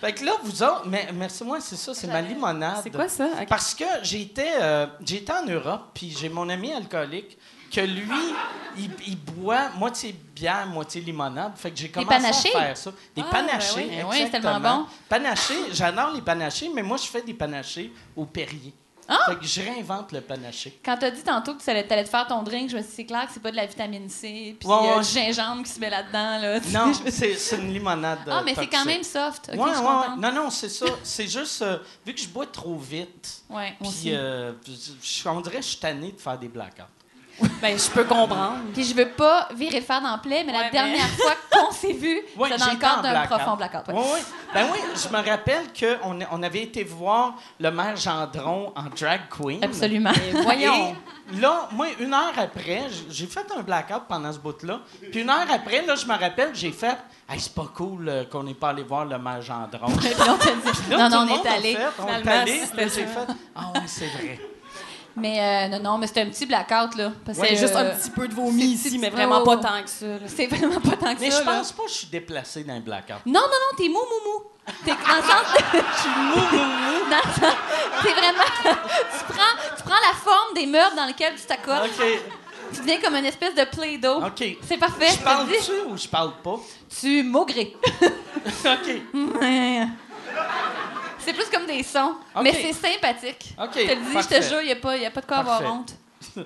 Fait 0.00 0.12
que 0.12 0.24
là, 0.26 0.32
vous 0.42 0.62
autres, 0.62 0.82
mais, 0.86 1.08
merci 1.14 1.42
moi, 1.42 1.58
c'est 1.60 1.74
ça, 1.76 1.94
c'est 1.94 2.06
ma 2.06 2.20
limonade. 2.20 2.80
C'est 2.82 2.90
quoi 2.90 3.08
ça? 3.08 3.28
Ok. 3.40 3.48
Parce 3.48 3.74
que 3.74 3.84
j'étais 4.02 4.52
euh, 4.60 4.86
j'étais 5.04 5.32
en 5.32 5.46
Europe, 5.46 5.88
puis 5.94 6.14
j'ai 6.16 6.28
mon 6.28 6.48
ami 6.50 6.70
alcoolique 6.72 7.38
que 7.70 7.80
lui, 7.80 8.34
il, 8.78 8.90
il 9.06 9.16
boit 9.16 9.70
moitié 9.76 10.14
bière, 10.34 10.66
moitié 10.66 11.00
limonade. 11.00 11.52
Fait 11.56 11.70
que 11.70 11.76
j'ai 11.78 11.90
commencé 11.90 12.14
à 12.26 12.32
faire 12.32 12.76
ça. 12.76 12.90
Des 13.14 13.22
Ah, 13.22 13.30
panachés, 13.30 13.74
ben 13.76 13.88
oui. 13.88 13.96
Ben 13.96 14.06
oui, 14.08 14.16
c'est 14.24 14.30
tellement 14.30 14.48
exactement. 14.56 14.78
bon. 14.80 14.86
Panachés, 15.08 15.72
j'adore 15.72 16.12
les 16.12 16.22
panachés, 16.22 16.70
mais 16.74 16.82
moi, 16.82 16.96
je 16.96 17.06
fais 17.06 17.22
des 17.22 17.34
panachés 17.34 17.92
au 18.14 18.24
Perrier. 18.26 18.72
Ah! 19.08 19.18
Fait 19.26 19.36
que 19.36 19.46
je 19.46 19.60
réinvente 19.62 20.10
le 20.10 20.20
panaché. 20.20 20.80
Quand 20.84 20.96
t'as 20.98 21.12
dit 21.12 21.22
tantôt 21.22 21.54
que 21.54 21.62
tu 21.62 21.70
allais, 21.70 21.86
te 21.86 22.08
faire 22.08 22.26
ton 22.26 22.42
drink, 22.42 22.68
je 22.70 22.76
me 22.76 22.80
suis 22.82 22.88
dit, 22.90 22.96
c'est 22.96 23.04
clair 23.04 23.24
que 23.26 23.32
c'est 23.32 23.40
pas 23.42 23.52
de 23.52 23.56
la 23.56 23.66
vitamine 23.66 24.08
C, 24.10 24.56
puis 24.58 24.68
Ouais, 24.68 24.94
euh, 24.96 24.98
du 25.00 25.08
gingembre 25.08 25.62
qui 25.62 25.70
se 25.70 25.78
met 25.78 25.90
là-dedans. 25.90 26.38
Là. 26.40 26.58
Non, 26.72 26.92
c'est 27.08 27.34
c'est 27.36 27.56
une 27.56 27.72
limonade. 27.72 28.18
Ah, 28.26 28.38
euh, 28.38 28.42
mais 28.44 28.56
c'est 28.56 28.66
quand 28.66 28.82
toxique. 28.82 28.86
même 28.86 29.04
soft. 29.04 29.50
Ouais, 29.52 29.58
je 29.74 29.78
ouais. 29.80 30.16
Non, 30.18 30.32
non, 30.32 30.50
c'est 30.50 30.68
ça. 30.68 30.86
C'est 31.04 31.28
juste, 31.28 31.62
euh, 31.62 31.78
vu 32.04 32.14
que 32.14 32.20
je 32.20 32.26
bois 32.26 32.46
trop 32.46 32.76
vite, 32.76 33.44
puis 33.80 34.06
euh, 34.06 34.52
on 35.26 35.40
dirait 35.40 35.58
que 35.58 35.62
je 35.62 35.68
suis 35.68 35.78
tanné 35.78 36.10
de 36.10 36.20
faire 36.20 36.36
des 36.36 36.48
blackouts. 36.48 36.82
Ben, 37.60 37.78
je 37.78 37.90
peux 37.90 38.04
comprendre. 38.04 38.60
Puis 38.72 38.84
je 38.84 38.94
veux 38.94 39.08
pas 39.08 39.48
virer 39.54 39.80
le 39.80 39.84
fer 39.84 40.00
dans 40.00 40.18
plaie, 40.18 40.44
mais 40.44 40.52
la 40.52 40.70
dernière 40.70 41.04
mais- 41.04 41.22
fois 41.22 41.34
qu'on 41.50 41.70
s'est 41.72 41.92
vu, 41.92 42.20
Ouais, 42.36 42.48
c'est 42.50 42.58
dans 42.58 42.72
le 42.72 42.78
cadre 42.78 43.02
d'un 43.02 43.26
profond 43.26 43.56
blackout. 43.56 43.88
ouais. 43.88 43.94
Oui, 43.94 44.04
oui. 44.14 44.20
Ben 44.54 44.66
oui, 44.72 44.78
je 44.94 45.08
me 45.08 45.28
rappelle 45.28 45.66
qu'on 45.78 46.18
on 46.30 46.42
avait 46.42 46.62
été 46.62 46.84
voir 46.84 47.34
le 47.60 47.70
maire 47.70 47.96
Gendron 47.96 48.72
en 48.74 48.84
drag 48.98 49.22
queen. 49.30 49.62
Absolument. 49.62 50.12
Voyons. 50.42 50.94
Et 51.32 51.40
là, 51.40 51.68
moi, 51.72 51.88
une 51.98 52.14
heure 52.14 52.32
après, 52.38 52.84
j'ai 53.10 53.26
fait 53.26 53.46
un 53.56 53.62
blackout 53.62 54.02
pendant 54.08 54.32
ce 54.32 54.38
bout-là. 54.38 54.80
Puis 55.10 55.20
une 55.22 55.30
heure 55.30 55.46
après, 55.50 55.84
là, 55.84 55.94
je 55.94 56.06
me 56.06 56.16
rappelle, 56.16 56.50
j'ai 56.54 56.72
fait 56.72 56.96
Hey, 57.28 57.40
c'est 57.40 57.54
pas 57.54 57.66
cool 57.74 58.08
euh, 58.08 58.24
qu'on 58.24 58.44
n'ait 58.44 58.54
pas 58.54 58.68
allé 58.68 58.84
voir 58.84 59.04
le 59.04 59.18
maire 59.18 59.42
Gendron. 59.42 59.90
Puis 59.98 60.10
là, 60.10 60.26
on 60.28 60.38
t'a 60.38 60.50
dit, 60.52 60.90
Là, 60.90 61.08
non, 61.08 61.26
non, 61.26 61.32
on 61.32 61.44
est 61.44 61.48
allé. 61.48 61.78
on 61.98 62.06
est 62.06 62.28
allé, 62.28 62.62
j'ai 62.78 62.88
fait 62.88 63.26
Ah 63.54 63.72
ouais, 63.74 63.80
c'est 63.86 64.06
vrai. 64.06 64.38
Mais 65.16 65.40
euh, 65.40 65.68
non, 65.68 65.82
non, 65.92 65.98
mais 65.98 66.06
c'était 66.06 66.20
un 66.22 66.26
petit 66.28 66.44
blackout, 66.44 66.94
là. 66.96 67.12
Parce 67.24 67.38
que, 67.38 67.48
juste 67.48 67.74
euh, 67.74 67.90
un 67.92 67.94
petit 67.96 68.10
peu 68.10 68.28
de 68.28 68.34
vomi 68.34 68.64
ici, 68.64 68.98
mais 68.98 69.08
vraiment 69.08 69.42
pas 69.42 69.56
oh. 69.56 69.62
tant 69.62 69.82
que 69.82 69.88
ça. 69.88 70.06
C'est 70.26 70.46
vraiment 70.46 70.80
pas 70.80 70.96
tant 70.96 71.14
que 71.14 71.20
Mais 71.20 71.30
ça. 71.30 71.40
je 71.40 71.46
là. 71.46 71.52
pense 71.56 71.72
pas 71.72 71.82
que 71.84 71.88
je 71.88 71.94
suis 71.94 72.06
déplacé 72.08 72.64
dans 72.64 72.74
un 72.74 72.80
blackout. 72.80 73.24
Non, 73.24 73.40
non, 73.40 73.40
non, 73.40 73.76
t'es 73.78 73.88
mou, 73.88 73.94
mou, 73.94 74.30
mou. 74.30 74.42
T'es 74.84 74.90
dans 74.90 75.16
le 75.16 75.22
sens. 75.22 75.46
Je 75.72 76.00
suis 76.00 76.10
mou, 76.10 76.36
mou, 76.36 76.64
mou. 76.64 77.06
dans 77.10 77.16
le 77.16 77.32
sens- 77.40 77.56
T'es 78.02 78.12
vraiment. 78.12 78.42
tu, 78.62 79.32
prends, 79.32 79.76
tu 79.76 79.82
prends 79.84 79.94
la 79.94 80.14
forme 80.22 80.54
des 80.54 80.66
meubles 80.66 80.96
dans 80.96 81.06
lesquels 81.06 81.34
tu 81.36 81.46
t'accotes. 81.46 81.88
OK. 81.98 82.04
Tu 82.74 82.80
deviens 82.80 83.00
comme 83.00 83.14
une 83.14 83.26
espèce 83.26 83.54
de 83.54 83.64
Play-Doh. 83.64 84.24
OK. 84.26 84.58
C'est 84.66 84.76
parfait. 84.76 85.06
Je 85.06 85.12
je 85.12 85.18
te 85.18 85.24
parle 85.24 85.46
le 85.46 85.52
dis. 85.52 85.58
dessus 85.58 85.80
ou 85.86 85.96
je 85.96 86.08
parle 86.08 86.32
pas? 86.42 86.58
Tu 87.00 87.22
maugrais. 87.22 87.72
OK. 88.64 89.02
C'est 91.26 91.32
plus 91.32 91.50
comme 91.50 91.66
des 91.66 91.82
sons. 91.82 92.14
Mais 92.42 92.52
c'est 92.52 92.72
sympathique. 92.72 93.54
Je 93.58 93.66
te 93.66 93.78
le 93.78 93.96
dis, 93.96 94.22
je 94.22 94.36
te 94.36 94.42
jure, 94.42 94.60
il 94.62 94.66
n'y 94.66 95.04
a, 95.04 95.08
a 95.08 95.10
pas 95.10 95.20
de 95.20 95.26
quoi 95.26 95.36
avoir 95.38 95.62
honte. 95.62 95.94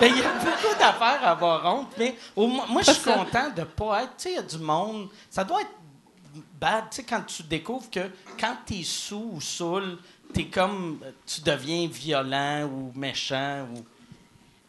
Ben, 0.00 0.10
il 0.10 0.18
y 0.18 0.24
a 0.24 0.32
beaucoup 0.32 0.78
d'affaires 0.78 1.20
à 1.22 1.32
avoir 1.32 1.74
honte, 1.74 1.88
mais 1.98 2.16
au 2.34 2.46
moi, 2.46 2.80
je 2.80 2.92
suis 2.92 3.02
content 3.02 3.50
de 3.54 3.64
pas 3.64 4.04
être. 4.04 4.16
Tu 4.16 4.22
sais, 4.22 4.30
il 4.30 4.36
y 4.36 4.38
a 4.38 4.42
du 4.42 4.58
monde. 4.58 5.08
Ça 5.28 5.44
doit 5.44 5.60
être 5.60 5.74
bad, 6.58 6.84
tu 6.90 6.96
sais, 6.96 7.02
quand 7.02 7.22
tu 7.26 7.42
découvres 7.42 7.90
que 7.90 8.10
quand 8.38 8.56
t'es 8.64 8.82
sous 8.82 9.32
ou 9.34 9.40
saoul, 9.40 9.98
t'es 10.32 10.46
comme. 10.46 10.98
Tu 11.26 11.42
deviens 11.42 11.86
violent 11.86 12.64
ou 12.64 12.92
méchant. 12.94 13.66
Ou... 13.74 13.84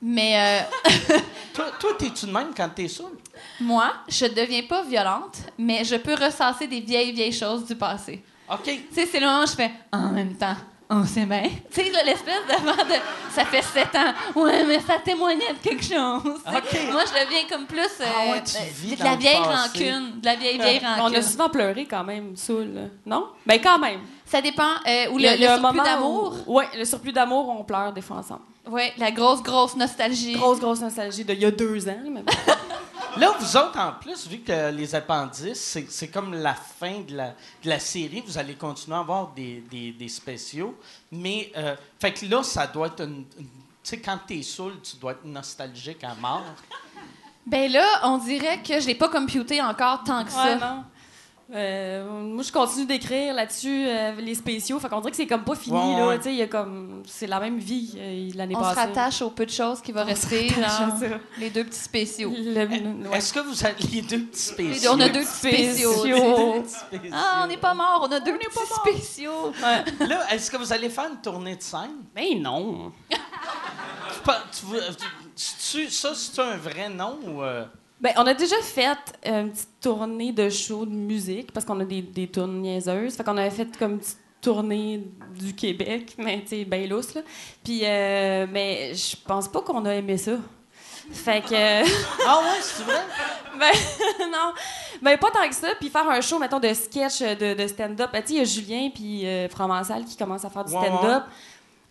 Mais 0.02 0.66
euh, 0.68 0.92
Toi, 1.54 1.72
toi 1.80 1.92
t'es-tu 1.98 2.26
de 2.26 2.32
même 2.32 2.52
quand 2.56 2.70
t'es 2.70 2.90
saoul? 2.90 3.18
moi, 3.62 3.94
je 4.08 4.26
deviens 4.26 4.64
pas 4.64 4.84
violente, 4.84 5.38
mais 5.58 5.84
je 5.86 5.96
peux 5.96 6.16
ressasser 6.16 6.68
des 6.68 6.82
vieilles, 6.82 7.12
vieilles 7.14 7.32
choses 7.32 7.66
du 7.66 7.76
passé. 7.76 8.22
OK. 8.54 8.64
Tu 8.64 8.84
sais, 8.92 9.06
c'est 9.06 9.20
le 9.20 9.26
moment 9.28 9.44
où 9.44 9.48
je 9.48 9.54
fais 9.54 9.72
en 9.92 10.10
même 10.12 10.34
temps. 10.36 10.56
On 10.94 11.06
sait 11.06 11.26
bien. 11.26 11.44
Tu 11.74 11.84
sais, 11.84 12.04
l'espèce 12.04 12.42
d'avant 12.50 12.76
de. 12.76 12.96
Ça 13.34 13.46
fait 13.46 13.62
sept 13.62 13.96
ans. 13.96 14.14
Ouais, 14.42 14.66
mais 14.66 14.78
ça 14.82 14.96
témoignait 15.04 15.54
de 15.54 15.60
quelque 15.64 15.84
chose. 15.86 15.94
Moi, 15.96 16.34
je 16.44 17.24
deviens 17.26 17.44
comme 17.50 17.66
plus. 17.66 17.80
euh, 17.80 18.06
Ah 18.06 18.32
ouais, 18.34 18.44
tu 18.44 18.58
euh, 18.58 18.60
vis 18.76 18.96
de 18.98 19.02
la 19.04 19.12
le 19.14 19.18
vieille 19.18 19.38
passé. 19.42 19.56
rancune. 19.86 20.20
De 20.20 20.26
la 20.26 20.36
vieille, 20.36 20.58
vieille 20.60 20.80
rancune. 20.80 21.04
On 21.06 21.14
a 21.18 21.22
souvent 21.22 21.48
pleuré 21.48 21.86
quand 21.90 22.04
même, 22.04 22.36
saoul. 22.36 22.74
là. 22.74 22.82
Non? 23.06 23.28
Ben 23.46 23.62
quand 23.64 23.80
même. 23.80 24.02
Ça 24.26 24.42
dépend. 24.42 24.64
euh, 24.86 25.08
ou 25.12 25.18
le, 25.18 25.40
le 25.40 25.48
un 25.50 25.58
surplus 25.60 25.80
d'amour. 25.82 26.36
Ouais, 26.48 26.68
le 26.78 26.84
surplus 26.84 27.14
d'amour, 27.14 27.48
on 27.58 27.64
pleure 27.64 27.94
des 27.94 28.02
fois 28.02 28.18
ensemble. 28.18 28.42
Ouais, 28.70 28.92
la 28.98 29.12
grosse, 29.12 29.42
grosse 29.42 29.78
nostalgie. 29.78 30.34
Grosse, 30.34 30.60
grosse 30.60 30.82
nostalgie 30.82 31.24
de 31.24 31.34
il 31.34 31.40
y 31.40 31.46
a 31.46 31.52
deux 31.52 31.88
ans. 31.88 31.96
Mais... 32.12 32.24
Là, 33.18 33.34
vous 33.40 33.58
autres, 33.58 33.78
en 33.80 33.94
plus, 33.94 34.28
vu 34.28 34.40
que 34.40 34.72
les 34.72 34.96
appendices, 34.96 35.78
c'est, 35.90 36.08
comme 36.08 36.34
la 36.34 36.54
fin 36.54 37.02
de 37.02 37.16
la, 37.16 37.30
de 37.64 37.70
la 37.70 37.80
série, 37.80 38.24
vous 38.26 38.38
allez 38.38 38.56
continuer 38.56 38.96
à 38.96 39.00
avoir 39.02 39.28
des, 39.30 39.64
des, 39.70 39.92
des 39.92 40.08
spéciaux. 40.10 40.78
Mais, 41.12 41.52
euh, 41.58 41.76
fait 42.00 42.14
que 42.14 42.26
là, 42.26 42.42
ça 42.44 42.68
doit 42.68 42.88
être 42.88 43.02
une. 43.02 43.26
une- 43.40 43.48
tu 43.84 43.90
sais, 43.90 44.00
quand 44.00 44.20
t'es 44.28 44.44
saoul, 44.44 44.74
tu 44.84 44.96
dois 44.98 45.14
être 45.14 45.26
nostalgique 45.26 46.04
à 46.04 46.14
mort. 46.14 46.44
Ben 47.48 47.72
là, 47.72 48.02
on 48.04 48.20
dirait 48.20 48.62
que 48.62 48.80
je 48.80 48.86
l'ai 48.86 48.94
pas 48.96 49.10
computé 49.10 49.60
encore 49.60 50.04
tant 50.04 50.24
que 50.24 50.32
ça. 50.32 50.56
Non. 50.56 50.84
Euh, 51.54 52.10
moi, 52.10 52.44
je 52.44 52.52
continue 52.52 52.86
d'écrire 52.86 53.34
là-dessus 53.34 53.86
euh, 53.88 54.14
les 54.20 54.36
spéciaux. 54.36 54.80
Fait 54.80 54.88
qu'on 54.88 55.00
dirait 55.02 55.12
que 55.12 55.18
c'est 55.18 55.28
comme 55.28 55.44
pas 55.44 55.56
fini. 55.56 55.78
Ouais, 55.78 55.98
là. 55.98 56.08
ouais. 56.08 56.18
Tu 56.18 56.24
sais, 56.24 56.30
il 56.32 56.38
y 56.38 56.42
a 56.42 56.48
comme... 56.48 57.04
C'est 57.06 57.28
la 57.28 57.40
même 57.42 57.58
vie 57.58 57.94
euh, 57.98 58.30
l'année 58.36 58.56
On 58.56 58.60
se 58.64 58.70
passée. 58.74 58.80
rattache 58.80 59.22
aux 59.22 59.30
peu 59.32 59.46
de 59.46 59.52
choses 59.52 59.82
qui 59.82 59.92
vont 59.92 60.06
rester 60.06 60.50
les 61.38 61.50
deux 61.50 61.64
petits 61.66 61.80
spéciaux. 61.80 62.32
Le- 62.36 63.10
ouais. 63.10 63.18
Est-ce 63.18 63.34
que 63.34 63.40
vous 63.42 63.66
avez 63.66 63.76
les 63.92 64.02
deux 64.02 64.20
petits 64.20 64.54
Les 64.58 64.64
deux- 64.70 64.74
spéciaux? 64.74 64.92
on 64.94 65.00
a 65.02 65.10
deux 65.10 65.20
petits 65.20 65.28
spéciaux. 65.28 65.92
Spéciaux. 65.94 66.54
Deux 66.56 66.62
petits 66.62 66.74
spéciaux. 66.76 67.12
Ah, 67.14 67.42
on 67.44 67.48
n'est 67.48 67.58
pas 67.58 67.74
mort, 67.74 68.08
on 68.10 68.12
a 68.14 68.20
deux 68.22 68.38
petits 68.38 68.74
spéciaux. 68.74 69.52
Ouais. 69.62 70.08
Là, 70.08 70.34
est-ce 70.34 70.50
que 70.50 70.58
vous 70.58 70.72
allez 70.72 70.90
faire 70.90 71.10
une 71.12 71.22
tournée 71.22 71.56
de 71.58 71.62
scène? 71.62 71.92
Ben 72.16 72.42
non. 72.42 72.92
Tu 73.10 73.18
pas- 74.24 74.44
tu 74.58 74.66
veux- 74.68 74.82
tu- 75.36 75.82
tu- 75.86 75.90
ça, 75.90 76.14
c'est 76.16 76.40
un 76.42 76.56
vrai 76.58 76.88
nom 76.90 77.18
ou. 77.28 77.42
Euh, 78.02 78.08
Ben, 78.10 78.14
on 78.18 78.26
a 78.28 78.34
déjà 78.34 78.56
fait 78.62 78.98
euh, 79.28 79.42
une 79.42 79.52
petite 79.52 79.80
tournée 79.82 80.32
de 80.32 80.50
show 80.50 80.86
de 80.86 80.92
musique 80.92 81.52
parce 81.52 81.66
qu'on 81.66 81.80
a 81.80 81.86
des, 81.86 82.02
des 82.02 82.28
tournées 82.28 82.74
niaiseuses. 82.74 83.16
Fait 83.16 83.24
qu'on 83.24 83.38
avait 83.38 83.50
fait 83.52 83.78
comme 83.78 83.94
une 83.94 84.00
petite 84.00 84.18
tournée 84.42 85.04
du 85.40 85.54
Québec, 85.54 86.16
mais 86.18 86.42
tu 86.42 86.48
sais, 86.48 86.66
ben 86.66 86.90
lousse, 86.90 87.14
là. 87.14 87.22
Puis, 87.64 87.82
euh, 87.84 88.48
mais 88.52 88.94
je 88.96 89.16
pense 89.26 89.48
pas 89.48 89.62
qu'on 89.62 89.86
a 89.86 89.94
aimé 89.96 90.18
ça. 90.18 90.34
Fait 91.12 91.42
que. 91.42 91.84
Ah 92.28 92.40
ouais, 92.40 92.60
c'est 92.62 92.84
vrai? 92.84 93.02
Ben, 93.60 93.74
non. 94.32 94.54
Ben, 95.02 95.18
pas 95.18 95.30
tant 95.30 95.48
que 95.48 95.54
ça. 95.54 95.68
Puis 95.80 95.90
faire 95.90 96.10
un 96.10 96.22
show, 96.22 96.40
mettons, 96.40 96.60
de 96.60 96.74
sketch, 96.74 97.22
euh, 97.22 97.36
de, 97.36 97.62
de 97.62 97.68
stand-up. 97.68 98.10
Ben, 98.12 98.22
tu 98.22 98.30
sais, 98.30 98.34
il 98.36 98.38
y 98.38 98.42
a 98.42 98.44
Julien 98.46 98.90
puis 98.94 99.28
euh, 99.28 99.50
Fromental 99.50 100.06
qui 100.06 100.16
commencent 100.16 100.46
à 100.46 100.50
faire 100.50 100.64
du 100.64 100.74
Ouais, 100.74 100.88
stand-up. 100.88 101.24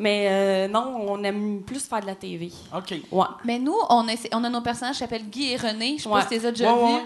Mais 0.02 0.28
euh, 0.30 0.66
non, 0.68 0.96
on 1.08 1.22
aime 1.24 1.60
plus 1.60 1.86
faire 1.86 2.00
de 2.00 2.06
la 2.06 2.14
TV. 2.14 2.50
OK. 2.74 2.94
Ouais. 3.12 3.24
Mais 3.44 3.58
nous, 3.58 3.76
on 3.90 4.08
a, 4.08 4.12
on 4.32 4.42
a 4.44 4.48
nos 4.48 4.62
personnages 4.62 4.94
qui 4.94 5.00
s'appellent 5.00 5.28
Guy 5.28 5.52
et 5.52 5.56
René. 5.58 5.96
Je 5.98 6.08
Ouais. 6.08 6.14
pas 6.14 6.22
si 6.22 6.28
tu 6.28 6.34
les 6.34 6.46
as 6.46 6.50
déjà 6.52 6.72
Ouais, 6.72 6.78
vus. 6.88 6.94
ouais. 6.94 7.02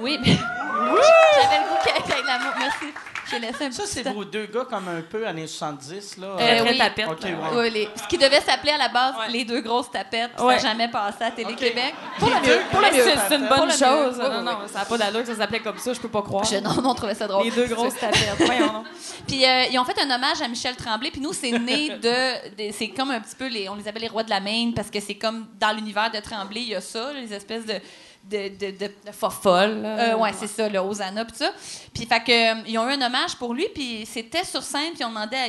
Oui, 0.00 0.18
mais. 0.20 0.32
J'avais 0.34 1.62
le 1.62 1.68
goût 1.68 1.78
qu'avec 1.84 2.10
avec 2.10 2.26
l'amour. 2.26 2.52
Merci. 2.58 2.86
J'ai 3.30 3.38
laissé 3.40 3.64
un 3.66 3.70
Ça, 3.72 3.82
petit 3.82 3.92
c'est 3.92 4.02
temps. 4.04 4.12
vos 4.12 4.24
deux 4.24 4.46
gars 4.46 4.64
comme 4.68 4.88
un 4.88 5.00
peu 5.02 5.26
années 5.26 5.46
70, 5.46 6.16
là. 6.18 6.26
Euh, 6.28 6.36
très 6.36 6.70
oui. 6.70 6.78
tapette. 6.78 7.08
Ok, 7.08 7.22
là. 7.22 7.28
ouais. 7.50 7.56
Ouais, 7.56 7.70
les- 7.70 7.88
ce 8.00 8.06
qui 8.08 8.18
devait 8.18 8.40
s'appeler 8.40 8.72
à 8.72 8.78
la 8.78 8.88
base 8.88 9.14
Ouais. 9.18 9.30
les 9.32 9.44
deux 9.44 9.60
grosses 9.60 9.90
tapettes, 9.90 10.30
puis 10.36 10.44
Ouais. 10.46 10.58
ça 10.58 10.64
n'a 10.64 10.68
jamais 10.72 10.88
passé 10.88 11.24
à 11.24 11.30
Télé-Québec. 11.30 11.94
Pour 12.18 12.28
le 12.28 12.34
mieux, 12.36 12.60
Pour 12.70 12.80
le 12.80 12.86
mieux. 12.92 13.02
c'est- 13.28 13.34
une 13.36 13.48
Pour 13.48 13.56
bonne 13.56 13.66
le 13.66 13.72
chose. 13.72 14.16
Oui, 14.18 14.24
non, 14.30 14.38
oui, 14.38 14.44
non, 14.44 14.58
ça 14.72 14.78
n'a 14.80 14.84
pas 14.84 14.98
d'allure 14.98 15.20
que 15.20 15.26
ça 15.26 15.36
s'appelait 15.36 15.60
comme 15.60 15.78
ça, 15.78 15.92
je 15.92 16.00
peux 16.00 16.08
pas 16.08 16.22
croire. 16.22 16.44
Je, 16.44 16.56
non, 16.56 16.74
non, 16.82 16.90
on 16.90 16.94
trouvait 16.94 17.14
ça 17.14 17.26
drôle. 17.26 17.44
Les 17.44 17.50
deux 17.50 17.66
grosses 17.66 17.94
tapettes. 17.98 18.34
Voyons 18.38 18.66
donc. 18.72 18.86
Puis 19.26 19.44
euh, 19.44 19.64
ils 19.72 19.78
ont 19.78 19.84
fait 19.84 20.00
un 20.00 20.10
hommage 20.14 20.40
à 20.42 20.48
Michel 20.48 20.76
Tremblay. 20.76 21.10
Puis 21.10 21.20
nous, 21.20 21.32
c'est 21.32 21.50
né 21.58 21.90
de, 21.90 22.68
de- 22.68 22.72
c'est 22.72 22.88
comme 22.88 23.10
un 23.10 23.20
petit 23.20 23.34
peu 23.36 23.48
les, 23.48 23.68
on 23.68 23.74
les 23.74 23.88
appelle 23.88 24.02
les 24.02 24.08
rois 24.08 24.22
de 24.22 24.30
la 24.30 24.40
Maine 24.40 24.72
parce 24.74 24.90
que 24.90 25.00
c'est 25.00 25.16
comme 25.16 25.46
dans 25.58 25.72
l'univers 25.72 26.10
de 26.10 26.20
Tremblay, 26.20 26.60
il 26.60 26.68
y 26.68 26.74
a 26.74 26.80
ça, 26.80 27.12
les 27.12 27.32
espèces 27.34 27.66
de 27.66 27.74
de, 28.30 28.48
de, 28.48 28.76
de- 28.78 28.92
Le 29.06 29.12
fofolle. 29.12 29.82
euh, 29.84 30.16
ouais, 30.16 30.32
c'est 30.32 30.46
ça, 30.46 30.68
le 30.68 30.78
Hosanna 30.78 31.24
puis 31.24 31.36
ça. 31.36 31.50
Puis 31.94 32.06
fait 32.06 32.22
que 32.22 32.54
euh, 32.60 32.62
ils 32.66 32.78
ont 32.78 32.88
eu 32.88 32.92
un 32.92 33.02
hommage 33.06 33.36
pour 33.36 33.54
lui, 33.54 33.66
puis 33.74 34.04
c'était 34.06 34.44
sur 34.44 34.62
scène, 34.62 34.92
puis 34.94 35.04
on 35.04 35.08
demandait 35.10 35.36
à, 35.36 35.46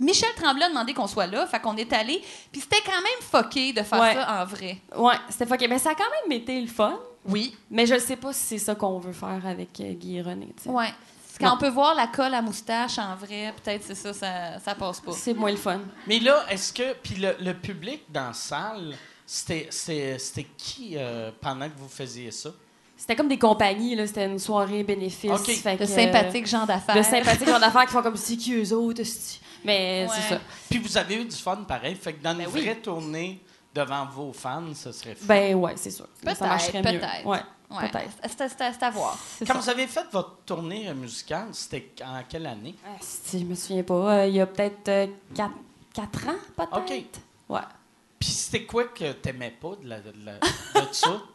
Michel 0.00 0.28
Tremblay 0.36 0.64
a 0.64 0.68
demandé 0.68 0.94
qu'on 0.94 1.08
soit 1.08 1.26
là, 1.26 1.44
fait 1.46 1.58
qu'on 1.60 1.76
est 1.76 1.92
allé, 1.92 2.22
puis 2.52 2.60
c'était 2.60 2.82
quand 2.86 2.92
même 2.92 3.20
fucké 3.20 3.72
de 3.72 3.82
faire 3.82 4.00
Ouais. 4.00 4.14
ça 4.14 4.42
en 4.42 4.44
vrai. 4.44 4.78
Ouais, 4.96 5.14
c'était 5.28 5.46
fucké. 5.46 5.66
Mais 5.66 5.78
ça 5.78 5.90
a 5.90 5.94
quand 5.94 6.04
même 6.22 6.32
été 6.38 6.60
le 6.60 6.68
fun. 6.68 6.96
Oui. 7.24 7.56
Mais 7.70 7.84
je 7.84 7.94
ne 7.94 7.98
sais 7.98 8.14
pas 8.16 8.32
si 8.32 8.40
c'est 8.46 8.58
ça 8.58 8.74
qu'on 8.76 9.00
veut 9.00 9.12
faire 9.12 9.40
avec 9.44 9.80
euh, 9.80 9.92
Guy 9.94 10.22
René. 10.22 10.46
tu 10.56 10.64
sais. 10.64 10.68
Ouais. 10.70 10.92
Quand 11.40 11.48
Non. 11.48 11.54
on 11.54 11.58
peut 11.58 11.68
voir 11.68 11.94
la 11.96 12.06
colle 12.08 12.34
à 12.34 12.42
moustache 12.42 12.98
en 12.98 13.14
vrai, 13.16 13.52
peut-être 13.62 13.82
c'est 13.84 13.94
ça, 13.96 14.12
ça, 14.12 14.58
ça 14.64 14.74
passe 14.76 15.00
pas. 15.00 15.12
C'est 15.12 15.34
moins 15.34 15.50
le 15.50 15.56
fun. 15.56 15.80
Mais 16.06 16.20
là, 16.20 16.44
est-ce 16.48 16.72
que. 16.72 16.94
Puis 16.94 17.16
le, 17.16 17.34
le 17.40 17.54
public 17.54 18.02
dans 18.08 18.28
la 18.28 18.32
salle, 18.34 18.94
c'était, 19.30 19.68
qui 20.56 20.92
euh, 20.96 21.30
pendant 21.40 21.68
que 21.68 21.76
vous 21.78 21.88
faisiez 21.88 22.30
ça? 22.30 22.50
C'était 22.96 23.14
comme 23.14 23.28
des 23.28 23.38
compagnies, 23.38 23.94
là. 23.94 24.06
C'était 24.06 24.24
une 24.24 24.38
soirée 24.38 24.82
bénéfice. 24.82 25.30
Ok. 25.30 25.44
fait 25.52 25.74
De 25.74 25.78
que, 25.80 25.86
sympathiques 25.86 26.46
gens 26.46 26.64
d'affaires. 26.64 26.96
De 26.96 27.02
sympathiques 27.02 27.46
gens 27.46 27.60
d'affaires 27.60 27.84
qui 27.84 27.92
font 27.92 28.02
comme 28.02 28.16
si 28.16 28.38
qui 28.38 28.54
eux 28.54 28.72
autres. 28.72 29.02
Mais 29.64 30.06
Ouais. 30.08 30.16
c'est 30.16 30.34
ça. 30.34 30.40
Puis 30.70 30.78
vous 30.78 30.96
avez 30.96 31.16
eu 31.16 31.24
du 31.26 31.36
fun 31.36 31.56
pareil. 31.68 31.94
Fait 31.94 32.14
que 32.14 32.22
dans 32.22 32.32
une 32.32 32.38
Ben 32.38 32.48
oui. 32.54 32.62
vraie 32.62 32.76
tournée 32.76 33.40
devant 33.74 34.06
vos 34.06 34.32
fans, 34.32 34.64
ce 34.74 34.90
serait 34.92 35.14
fou. 35.14 35.26
Ben 35.26 35.54
ouais, 35.54 35.74
c'est 35.76 35.90
sûr. 35.90 36.06
Peut-être, 36.22 36.38
ça 36.38 36.46
marcherait 36.46 36.78
mieux. 36.82 36.98
peut-être. 36.98 37.26
Ouais, 37.26 37.38
Ouais. 37.70 37.88
peut-être. 37.90 38.10
C'est- 38.56 38.82
à 38.82 38.90
voir. 38.90 39.16
Quand 39.40 39.46
ça. 39.46 39.54
vous 39.54 39.68
avez 39.68 39.86
fait 39.86 40.06
votre 40.10 40.38
tournée 40.46 40.88
euh, 40.88 40.94
musicale, 40.94 41.48
c'était 41.52 41.92
en 42.02 42.22
quelle 42.26 42.46
année? 42.46 42.74
Ah, 42.84 42.96
si, 43.00 43.40
je 43.40 43.44
me 43.44 43.54
souviens 43.54 43.82
pas. 43.84 43.94
Euh, 44.20 44.26
il 44.26 44.34
y 44.36 44.40
a 44.40 44.46
peut-être 44.46 45.10
4 45.34 46.28
ans, 46.28 46.34
peut-être? 46.56 46.76
OK. 46.78 47.04
Ouais. 47.50 47.60
Puis 48.18 48.28
c'était 48.30 48.64
quoi 48.64 48.84
que 48.84 49.12
t'aimais 49.12 49.54
pas 49.60 49.76
de, 49.82 49.88
la, 49.88 50.00
de, 50.00 50.12
la- 50.24 50.38
de 50.80 50.88
ça? 50.92 51.20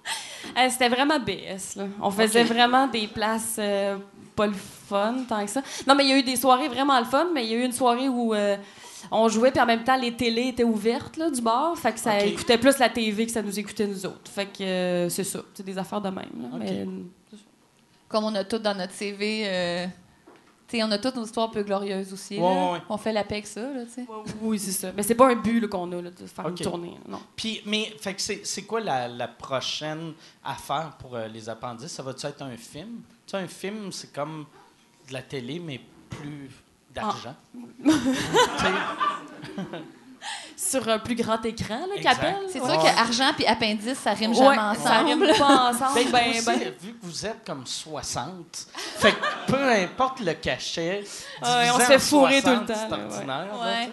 Euh, 0.58 0.68
C'était 0.70 0.90
vraiment 0.90 1.20
BS. 1.20 1.78
Là. 1.78 1.86
On 2.02 2.12
faisait 2.12 2.44
vraiment 2.44 2.88
des 2.88 3.08
places 3.08 3.56
euh, 3.60 3.98
pas 4.36 4.46
le 4.46 4.52
fun 4.54 5.24
tant 5.30 5.42
que 5.46 5.50
ça. 5.50 5.62
Non, 5.88 5.96
mais 5.96 6.04
il 6.04 6.10
y 6.10 6.12
a 6.12 6.18
eu 6.18 6.24
des 6.24 6.36
soirées 6.36 6.68
vraiment 6.68 7.00
le 7.00 7.06
fun, 7.06 7.28
mais 7.34 7.46
il 7.46 7.52
y 7.52 7.56
a 7.56 7.60
eu 7.60 7.64
une 7.64 7.72
soirée 7.72 8.10
où 8.10 8.34
euh, 8.34 8.58
on 9.10 9.30
jouait, 9.30 9.52
puis 9.52 9.62
en 9.62 9.66
même 9.66 9.86
temps, 9.86 9.96
les 9.96 10.12
télés 10.14 10.50
étaient 10.50 10.66
ouvertes 10.66 11.16
là, 11.16 11.30
du 11.32 11.40
bar. 11.40 11.78
Fait 11.78 11.94
que 11.94 12.00
ça 12.02 12.20
écoutait 12.26 12.58
plus 12.58 12.78
la 12.78 12.90
TV 12.90 13.26
que 13.26 13.32
ça 13.32 13.42
nous 13.42 13.58
écoutait 13.58 13.88
nous 13.88 14.06
autres. 14.06 14.30
Fait 14.30 14.48
que 14.48 14.64
euh, 14.64 15.08
c'est 15.10 15.24
ça. 15.24 15.40
C'est 15.54 15.66
des 15.66 15.78
affaires 15.78 16.02
de 16.02 16.10
même. 16.10 16.30
là. 16.42 16.48
Ok. 16.52 16.60
Mais, 16.60 16.86
Comme 18.10 18.26
on 18.26 18.36
a 18.36 18.44
tout 18.44 18.60
dans 18.60 18.76
notre 18.76 18.94
CV. 18.94 19.46
On 20.82 20.90
a 20.92 20.98
toutes 20.98 21.16
nos 21.16 21.26
histoires 21.26 21.52
peu 21.52 21.64
glorieuses 21.64 22.14
aussi. 22.14 22.40
Ouais, 22.40 22.56
là. 22.56 22.72
ouais. 22.72 22.80
On 22.90 22.98
fait 22.98 23.14
la 23.14 23.24
paix 23.24 23.36
avec 23.36 23.48
ça, 23.48 23.62
là, 23.62 23.86
tu 23.86 23.92
sais. 23.92 24.06
oui, 24.42 24.58
c'est 24.58 24.72
ça. 24.72 24.92
Mais 24.96 25.04
c'est 25.04 25.16
pas 25.16 25.30
un 25.30 25.36
but 25.36 25.60
là, 25.60 25.68
qu'on 25.68 25.92
a 25.92 26.02
là, 26.02 26.10
de 26.10 26.26
faire 26.26 26.48
une 26.48 26.56
tournée. 26.56 26.96
Non. 27.08 27.20
Puis, 27.36 27.62
mais, 27.66 27.94
fait 28.00 28.14
que 28.16 28.22
c'est, 28.22 28.46
c'est 28.46 28.64
quoi 28.64 28.80
la, 28.80 29.08
la 29.08 29.28
prochaine 29.28 30.14
affaire 30.44 30.94
pour 30.98 31.16
euh, 31.16 31.28
les 31.28 31.50
appendices? 31.50 31.92
Ça 31.92 32.02
va-tu 32.04 32.26
être 32.26 32.42
un 32.42 32.58
film? 32.58 33.02
Tu 33.28 33.36
un 33.36 33.48
film, 33.48 33.92
c'est 33.92 34.14
comme 34.14 34.46
de 35.08 35.14
la 35.14 35.22
télé, 35.22 35.60
mais 35.60 35.82
plus 36.10 36.50
d'argent. 36.94 37.36
Tu 37.84 37.92
sais, 37.92 38.72
Sur 40.58 40.88
un 40.90 41.00
plus 41.00 41.16
grand 41.16 41.44
écran, 41.46 41.80
là, 41.80 42.02
qu'appelle. 42.02 42.36
C'est 42.50 42.60
Ouais. 42.62 42.70
sûr 42.72 42.82
que 42.82 43.00
argent 43.00 43.32
puis 43.36 43.46
appendice, 43.46 44.00
ça 44.00 44.12
rime 44.14 44.32
Ouais, 44.32 44.38
jamais 44.38 44.56
ça 44.56 45.02
ensemble. 45.02 45.10
rime 45.24 45.38
pas 45.38 45.70
ensemble. 45.70 45.94
Ben, 45.96 46.12
ben, 46.12 46.30
aussi, 46.32 46.46
ben. 46.46 46.60
vu 46.82 46.94
que 46.94 46.98
vous 47.06 47.26
êtes 47.26 47.46
comme 47.46 47.66
60, 47.66 48.68
fait 48.98 49.12
que 49.12 49.52
peu 49.52 49.72
importe 49.72 50.20
le 50.22 50.34
cachet, 50.34 51.04
Ouais, 51.42 51.70
on 51.76 51.80
se 51.80 51.84
fait 51.86 52.00
fourrer 52.00 52.42
60, 52.42 52.56
tout 52.56 52.62
le 52.62 52.68
temps, 52.68 52.74
C'est 52.90 52.96
ouais. 52.96 53.04
ordinaire. 53.04 53.48
là. 53.62 53.86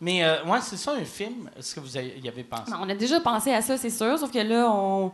Mais 0.00 0.22
euh, 0.24 0.44
ouais, 0.44 0.60
c'est 0.62 0.76
ça 0.76 0.92
un 0.92 1.04
film. 1.04 1.50
Est-ce 1.58 1.74
que 1.74 1.80
vous 1.80 1.96
y 1.98 2.28
avez 2.28 2.44
pensé? 2.44 2.70
Non, 2.70 2.78
on 2.82 2.88
a 2.88 2.94
déjà 2.94 3.18
pensé 3.18 3.52
à 3.52 3.60
ça, 3.60 3.76
c'est 3.76 3.90
sûr, 3.90 4.16
sauf 4.16 4.30
que 4.30 4.38
là, 4.38 4.70
on, 4.70 5.10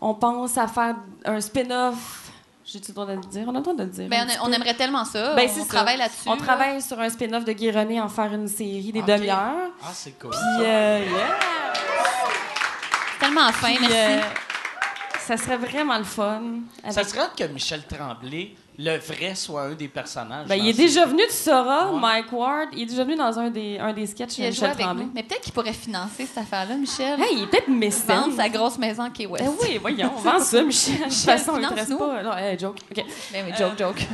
on 0.00 0.14
pense 0.14 0.58
à 0.58 0.68
faire 0.68 0.96
un 1.24 1.40
spin-off. 1.40 2.23
J'ai-tu 2.66 2.88
le 2.88 2.94
droit 2.94 3.06
de 3.06 3.12
le 3.12 3.20
dire? 3.20 3.44
On 3.46 3.50
a 3.50 3.58
le 3.58 3.60
droit 3.60 3.74
de 3.74 3.82
le 3.82 3.90
dire. 3.90 4.08
Ben, 4.08 4.26
petit 4.26 4.38
on, 4.42 4.50
aimerait 4.50 4.74
tellement 4.74 5.04
ça. 5.04 5.34
Ben, 5.34 5.48
on 5.54 5.60
ça. 5.62 5.66
travaille 5.68 5.98
là-dessus. 5.98 6.26
On 6.26 6.34
là. 6.34 6.40
travaille 6.40 6.80
sur 6.82 6.98
un 6.98 7.08
spin-off 7.10 7.44
de 7.44 7.52
Guy 7.52 7.70
René, 7.70 8.00
en 8.00 8.08
faire 8.08 8.32
une 8.32 8.48
série 8.48 8.90
des 8.92 9.02
demi-heures. 9.02 9.70
Ah, 9.82 9.90
c'est 9.92 10.18
cool. 10.18 10.30
Puis, 10.30 10.64
euh, 10.64 11.00
yeah. 11.04 11.38
Tellement 13.20 13.52
fin, 13.52 13.68
Puis, 13.74 13.86
merci. 13.88 13.94
euh, 13.96 14.20
Ça 15.20 15.36
serait 15.36 15.56
vraiment 15.56 15.96
le 15.98 16.04
fun. 16.04 16.42
Ça 16.88 17.00
avec- 17.00 17.06
serait 17.08 17.20
hâte 17.20 17.36
que 17.36 17.44
Michel 17.44 17.82
Tremblay, 17.86 18.54
le 18.78 18.96
vrai, 18.98 19.34
soit 19.34 19.62
un 19.62 19.74
des 19.74 19.88
personnages. 19.88 20.46
Ben, 20.48 20.56
il 20.56 20.68
est 20.68 20.72
ce- 20.72 20.76
déjà 20.78 21.06
venu, 21.06 21.22
tu 21.28 21.32
sauras, 21.34 21.90
Ouais. 21.92 22.00
Mike 22.00 22.32
Ward. 22.32 22.68
Il 22.72 22.82
est 22.82 22.86
déjà 22.86 23.04
venu 23.04 23.16
dans 23.16 23.38
un 23.38 23.50
des, 23.50 23.78
un 23.78 23.92
des 23.92 24.06
sketchs 24.06 24.36
de 24.38 24.42
Michel 24.46 24.64
avec 24.70 24.78
Tremblay. 24.80 25.04
nous. 25.04 25.10
Mais 25.14 25.22
peut-être 25.22 25.42
qu'il 25.42 25.52
pourrait 25.52 25.72
financer 25.72 26.26
cette 26.26 26.38
affaire-là, 26.38 26.74
Michel. 26.76 27.20
Hey, 27.20 27.36
il 27.36 27.42
est 27.44 27.46
peut-être 27.46 27.68
mécène. 27.68 28.16
Vendre 28.16 28.36
sa 28.36 28.48
grosse 28.48 28.78
maison 28.78 29.08
qui 29.10 29.22
est 29.22 29.26
West. 29.26 29.44
Ben 29.44 29.52
oui, 29.62 29.78
voyons, 29.80 30.10
vends 30.22 30.40
ça, 30.40 30.62
Michel. 30.62 30.94
De 30.98 31.04
toute 31.04 31.12
façon, 31.12 31.52
il 31.56 31.62
ne 31.62 31.96
pas. 31.98 32.22
Non, 32.22 32.36
hey, 32.36 32.58
joke. 32.58 32.78
OK. 32.90 33.04
Ben 33.32 33.44
oui, 33.46 33.52
joke, 33.58 33.78
joke. 33.78 33.96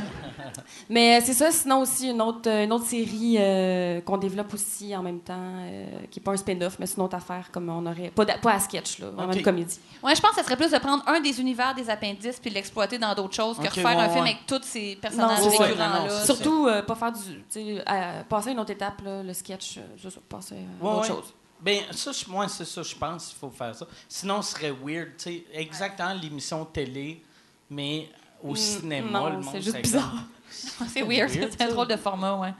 Mais 0.89 1.17
euh, 1.17 1.21
c'est 1.23 1.33
ça, 1.33 1.51
sinon 1.51 1.79
aussi 1.81 2.09
une 2.09 2.21
autre, 2.21 2.49
euh, 2.49 2.65
une 2.65 2.73
autre 2.73 2.85
série 2.85 3.35
euh, 3.39 4.01
qu'on 4.01 4.17
développe 4.17 4.53
aussi 4.53 4.95
en 4.95 5.01
même 5.01 5.19
temps, 5.19 5.33
euh, 5.37 5.85
qui 6.09 6.19
n'est 6.19 6.23
pas 6.23 6.31
un 6.31 6.37
spin-off, 6.37 6.77
mais 6.79 6.85
c'est 6.85 6.97
une 6.97 7.03
autre 7.03 7.15
affaire, 7.15 7.49
comme 7.51 7.69
on 7.69 7.85
aurait. 7.85 8.09
Pas, 8.13 8.25
pas 8.25 8.53
à 8.53 8.59
sketch, 8.59 8.99
là, 8.99 9.07
vraiment 9.09 9.29
Ok. 9.31 9.37
une 9.37 9.41
comédie. 9.43 9.79
Ouais, 10.03 10.13
je 10.15 10.19
pense 10.21 10.31
que 10.31 10.37
ça 10.37 10.43
serait 10.43 10.57
plus 10.57 10.71
de 10.71 10.77
prendre 10.79 11.03
un 11.07 11.21
des 11.21 11.39
univers 11.39 11.73
des 11.75 11.89
appendices 11.89 12.39
puis 12.41 12.49
de 12.49 12.55
l'exploiter 12.55 12.97
dans 12.97 13.13
d'autres 13.15 13.33
choses 13.35 13.57
que 13.57 13.63
Ok, 13.67 13.69
refaire 13.75 13.95
ouais, 13.97 14.03
un 14.03 14.09
film 14.09 14.25
avec 14.25 14.45
tous 14.59 14.63
ces 14.65 14.95
personnages 14.95 15.39
Non, 15.39 15.49
récurrents-là. 15.49 16.25
Surtout, 16.25 16.67
euh, 16.67 16.81
pas 16.81 16.95
faire 16.95 17.11
du. 17.13 17.79
à- 17.85 18.23
passer 18.23 18.49
à 18.49 18.51
une 18.51 18.59
autre 18.59 18.71
étape, 18.71 19.01
là, 19.01 19.23
le 19.23 19.33
sketch, 19.33 19.77
euh, 19.77 20.09
ça, 20.09 20.19
passer 20.27 20.55
à 20.55 20.83
Ouais, 20.83 20.89
autre 20.91 21.01
ouais. 21.01 21.07
chose. 21.07 21.33
Ben, 21.59 21.79
ça, 21.91 22.11
je- 22.11 22.25
moi, 22.29 22.47
c'est 22.47 22.65
ça, 22.65 22.81
je 22.81 22.95
pense 22.95 23.27
qu'il 23.27 23.37
faut 23.37 23.49
faire 23.51 23.75
ça. 23.75 23.85
Sinon, 24.09 24.41
ce 24.41 24.51
serait 24.53 24.71
weird, 24.71 25.09
tu 25.17 25.23
sais, 25.23 25.43
exactement 25.53 26.13
l'émission 26.13 26.65
télé, 26.65 27.23
mais 27.69 28.09
au 28.43 28.53
Mm, 28.53 28.55
cinéma, 28.55 29.19
non, 29.19 29.29
le 29.29 29.37
monde. 29.37 29.49
c'est 29.51 29.61
juste 29.61 29.77
bizarre. 29.81 30.11
comme- 30.11 30.87
C'est 30.89 31.03
weird, 31.03 31.29
c'est 31.29 31.61
un 31.61 31.69
drôle 31.69 31.87
de 31.87 31.95
format, 31.97 32.35
ouais. 32.35 32.53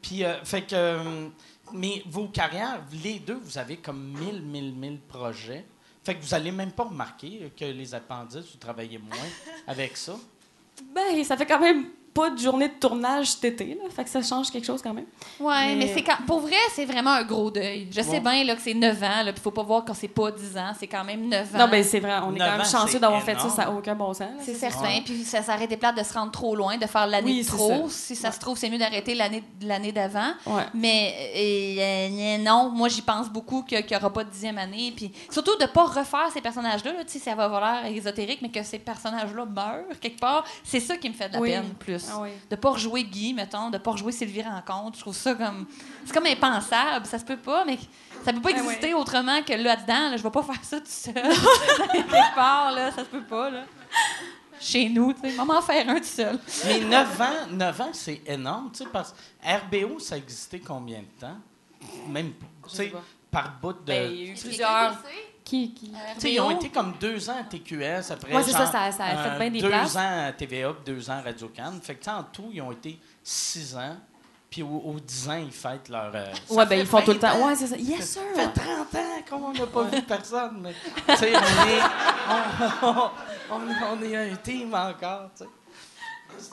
Puis, 0.00 0.24
euh, 0.24 0.42
fait 0.44 0.62
que. 0.62 0.74
euh, 0.74 1.28
mais 1.74 2.02
vos 2.06 2.28
carrières, 2.28 2.80
les 3.02 3.18
deux, 3.18 3.40
vous 3.42 3.58
avez 3.58 3.76
comme 3.78 4.02
mille, 4.18 4.42
mille, 4.42 4.72
mille 4.72 4.98
projets. 5.00 5.64
Fait 6.04 6.14
que 6.16 6.22
vous 6.22 6.34
allez 6.34 6.50
même 6.50 6.72
pas 6.72 6.84
remarquer 6.84 7.50
que 7.56 7.64
les 7.64 7.94
appendices, 7.94 8.46
vous 8.52 8.58
travaillez 8.58 8.98
moins 8.98 9.16
avec 9.66 9.96
ça. 9.96 10.14
Ben, 10.94 11.24
ça 11.24 11.36
fait 11.36 11.46
quand 11.46 11.60
même 11.60 11.86
pas 12.14 12.28
de 12.30 12.38
journée 12.38 12.68
de 12.68 12.74
tournage 12.74 13.28
cet 13.30 13.44
été, 13.44 13.74
là. 13.74 13.88
Fait 13.94 14.04
que 14.04 14.10
ça 14.10 14.20
change 14.22 14.50
quelque 14.50 14.66
chose 14.66 14.82
quand 14.82 14.92
même. 14.92 15.06
Ouais, 15.40 15.74
mais, 15.74 15.76
Mais- 15.76 15.94
c'est 15.94 16.02
quand... 16.02 16.16
pour 16.26 16.40
vrai, 16.40 16.56
c'est 16.74 16.84
vraiment 16.84 17.10
un 17.12 17.24
gros 17.24 17.50
deuil. 17.50 17.88
Je 17.90 18.02
sais 18.02 18.20
bien 18.20 18.44
là, 18.44 18.54
que 18.54 18.60
c'est 18.60 18.74
9 18.74 19.02
ans, 19.02 19.22
là, 19.24 19.32
puis 19.32 19.40
faut 19.42 19.50
pas 19.50 19.62
voir 19.62 19.84
quand 19.84 19.94
c'est 19.94 20.08
pas 20.08 20.30
10 20.30 20.56
ans, 20.58 20.72
c'est 20.78 20.86
quand 20.86 21.04
même 21.04 21.26
9 21.28 21.54
ans. 21.54 21.58
Non, 21.58 21.68
ben, 21.68 21.82
c'est 21.82 22.00
vrai, 22.00 22.18
on 22.22 22.34
est 22.34 22.38
quand 22.38 22.44
même 22.50 22.60
ans, 22.60 22.64
chanceux 22.64 22.98
d'avoir 22.98 23.22
fait 23.22 23.38
ça, 23.40 23.48
ça 23.48 23.62
n'a 23.64 23.70
aucun 23.72 23.94
bon 23.94 24.12
sens. 24.12 24.28
c'est 24.40 24.54
certain. 24.54 25.00
Puis 25.04 25.24
ça, 25.24 25.42
ça 25.42 25.54
aurait 25.54 25.64
été 25.64 25.76
plate 25.78 25.96
de 25.96 26.02
se 26.02 26.12
rendre 26.12 26.32
trop 26.32 26.54
loin, 26.54 26.76
de 26.76 26.86
faire 26.86 27.06
l'année 27.06 27.32
Oui, 27.40 27.44
trop. 27.46 27.88
ça. 27.88 27.94
Si 27.94 28.14
ça 28.16 28.30
se 28.30 28.38
trouve, 28.38 28.58
c'est 28.58 28.68
mieux 28.68 28.78
d'arrêter 28.78 29.14
l'année 29.14 29.42
l'année 29.62 29.92
d'avant. 29.92 30.32
Ouais. 30.46 30.62
Mais 30.74 31.14
euh, 31.34 31.78
euh, 31.80 32.38
non, 32.44 32.68
moi 32.70 32.88
j'y 32.88 33.02
pense 33.02 33.28
beaucoup 33.30 33.62
qu'il 33.62 33.84
n'y 33.90 33.96
aura 33.96 34.12
pas 34.12 34.24
de 34.24 34.30
dixième 34.30 34.58
année. 34.58 34.92
Puis 34.94 35.10
surtout 35.30 35.56
de 35.56 35.62
ne 35.62 35.68
pas 35.68 35.84
refaire 35.84 36.28
ces 36.32 36.40
personnages-là. 36.40 36.92
Là, 36.92 37.04
tu 37.04 37.12
sais, 37.12 37.18
ça 37.18 37.34
va 37.34 37.44
avoir 37.44 37.60
l'air 37.82 37.92
ésotérique, 37.92 38.40
mais 38.42 38.50
que 38.50 38.62
ces 38.62 38.78
personnages-là 38.78 39.44
meurent 39.46 39.98
quelque 40.00 40.20
part. 40.20 40.44
C'est 40.64 40.80
ça 40.80 40.96
qui 40.96 41.08
me 41.08 41.14
fait 41.14 41.28
de 41.28 41.34
la 41.34 41.40
Oui. 41.40 41.50
peine 41.50 41.70
plus. 41.78 42.01
Ah 42.10 42.20
oui. 42.20 42.30
De 42.50 42.56
pas 42.56 42.70
rejouer 42.70 43.04
Guy, 43.04 43.34
mettons, 43.34 43.70
de 43.70 43.78
pas 43.78 43.92
rejouer 43.92 44.12
Sylvie 44.12 44.42
Rencontre. 44.42 44.96
Je 44.96 45.02
trouve 45.02 45.16
ça 45.16 45.34
comme. 45.34 45.66
C'est 46.04 46.14
comme 46.14 46.26
impensable. 46.26 47.06
Ça 47.06 47.18
se 47.18 47.24
peut 47.24 47.36
pas, 47.36 47.64
mais 47.64 47.78
ça 48.24 48.32
peut 48.32 48.40
pas 48.40 48.50
Ah 48.54 48.58
exister 48.58 48.94
autrement 48.94 49.42
que 49.42 49.52
là-dedans. 49.52 50.10
Là, 50.10 50.16
je 50.16 50.22
vais 50.22 50.30
pas 50.30 50.42
faire 50.42 50.62
ça 50.64 50.80
tout 50.80 50.86
seul. 50.86 51.14
quelque 51.92 52.34
part, 52.34 52.72
là, 52.72 52.90
ça 52.90 53.04
se 53.04 53.08
peut 53.08 53.24
pas. 53.24 53.50
Là. 53.50 53.64
Chez 54.62 54.88
nous, 54.88 55.12
tu 55.12 55.28
sais. 55.28 55.36
Maman 55.36 55.60
faire 55.60 55.88
un 55.88 55.98
tout 55.98 56.04
seul. 56.04 56.38
Mais 56.66 56.80
9 56.80 57.20
ans, 57.20 57.46
9 57.50 57.80
ans 57.80 57.90
c'est 57.92 58.22
énorme, 58.26 58.70
tu 58.72 58.84
sais, 58.84 58.90
parce 58.92 59.12
que 59.12 59.86
RBO, 59.86 59.98
ça 59.98 60.14
a 60.14 60.18
existé 60.18 60.60
combien 60.60 61.00
de 61.00 61.20
temps? 61.20 61.36
Même, 62.08 62.32
pas, 62.32 62.46
tu 62.68 62.76
sais, 62.76 62.92
par 63.28 63.58
bout 63.60 63.72
de... 63.72 63.78
Ben, 63.86 64.12
il 64.12 64.18
y 64.18 64.28
a 64.28 64.32
eu 64.32 64.34
plusieurs. 64.34 65.02
Qui, 65.74 65.92
sais, 66.18 66.32
ils 66.32 66.40
ont 66.40 66.50
été 66.50 66.70
comme 66.70 66.94
deux 67.00 67.28
ans 67.28 67.36
à 67.40 67.44
TQS, 67.44 68.10
après 68.10 68.34
Ouais, 68.34 68.42
c'est 68.42 68.52
ça, 68.52 68.66
ça- 68.66 68.90
ça 68.92 69.04
a 69.04 69.16
fait 69.22 69.28
euh, 69.30 69.38
bien 69.38 69.50
des 69.50 69.60
deux 69.60 69.68
places. 69.68 69.96
ans 69.96 70.26
à 70.28 70.32
TVA, 70.32 70.72
deux 70.84 71.10
ans 71.10 71.14
à 71.18 71.22
Radio-Can. 71.22 71.72
Fait 71.82 71.94
que 71.94 71.98
tu 72.02 72.04
sais, 72.10 72.16
en 72.16 72.22
tout, 72.24 72.48
ils 72.52 72.62
ont 72.62 72.72
été 72.72 72.98
six 73.22 73.76
ans. 73.76 73.96
Puis 74.50 74.62
au, 74.62 74.66
au 74.68 75.00
10 75.00 75.28
ans, 75.30 75.40
ils 75.42 75.50
fêtent 75.50 75.88
leur... 75.88 76.10
euh, 76.14 76.26
ça 76.46 76.54
Ouais, 76.54 76.66
ben, 76.66 76.78
ils 76.80 76.86
font 76.86 77.00
tout 77.00 77.12
le 77.12 77.18
20 77.18 77.30
temps. 77.32 77.46
Ouais, 77.46 77.54
c'est 77.56 77.66
ça. 77.68 77.76
Yes, 77.78 78.00
Ça 78.00 78.20
sir! 78.20 78.22
fait 78.34 78.60
30 78.60 78.94
ans 78.94 79.22
qu'on 79.30 79.52
n'a 79.54 79.66
pas 79.66 79.82
vu 79.84 80.02
personne. 80.02 80.58
Mais, 80.60 80.74
tu 81.08 81.16
sais, 81.16 81.32
on 81.34 81.68
est, 81.68 81.82
on, 82.82 83.10
on- 83.50 83.96
on 83.98 84.02
est 84.02 84.14
un 84.32 84.36
team 84.36 84.74
encore, 84.74 85.30
tu 85.36 85.44
sais. 85.44 85.50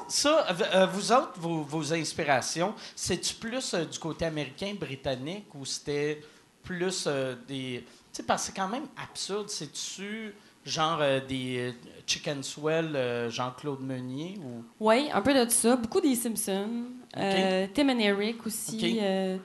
Ça, 0.08 0.46
euh, 0.76 0.86
vous 0.88 1.12
autres, 1.12 1.34
vos, 1.38 1.64
vos 1.64 1.94
inspirations, 1.94 2.74
c'est-tu 2.96 3.36
plus 3.36 3.74
euh, 3.74 3.86
du 3.86 3.98
côté 4.00 4.26
américain, 4.26 4.74
britannique, 4.80 5.48
ou 5.56 5.66
c'était 5.66 6.22
plus 6.64 7.06
euh, 7.08 7.36
des... 7.48 7.86
Tu 8.12 8.18
sais, 8.18 8.24
parce 8.24 8.44
que 8.48 8.54
c'est 8.54 8.60
quand 8.60 8.68
même 8.70 8.86
absurde. 9.02 9.50
C'est-tu 9.50 10.34
genre 10.66 10.98
euh, 11.02 11.20
des 11.26 11.70
euh, 11.70 11.72
Chicken 12.06 12.44
Swell, 12.44 12.96
euh, 12.96 13.30
Jean-Claude 13.30 13.82
Meunier, 13.82 14.38
ou... 14.44 14.64
Oui, 14.80 15.10
un 15.14 15.22
peu 15.22 15.34
de 15.34 15.50
ça. 15.50 15.76
Beaucoup 15.76 16.02
des 16.02 16.16
Simpsons. 16.16 16.86
Euh, 17.18 17.68
Tim 17.74 17.90
and 17.90 18.00
Eric 18.00 18.46
aussi. 18.46 18.78
Ok. 18.78 19.02
euh, 19.04 19.38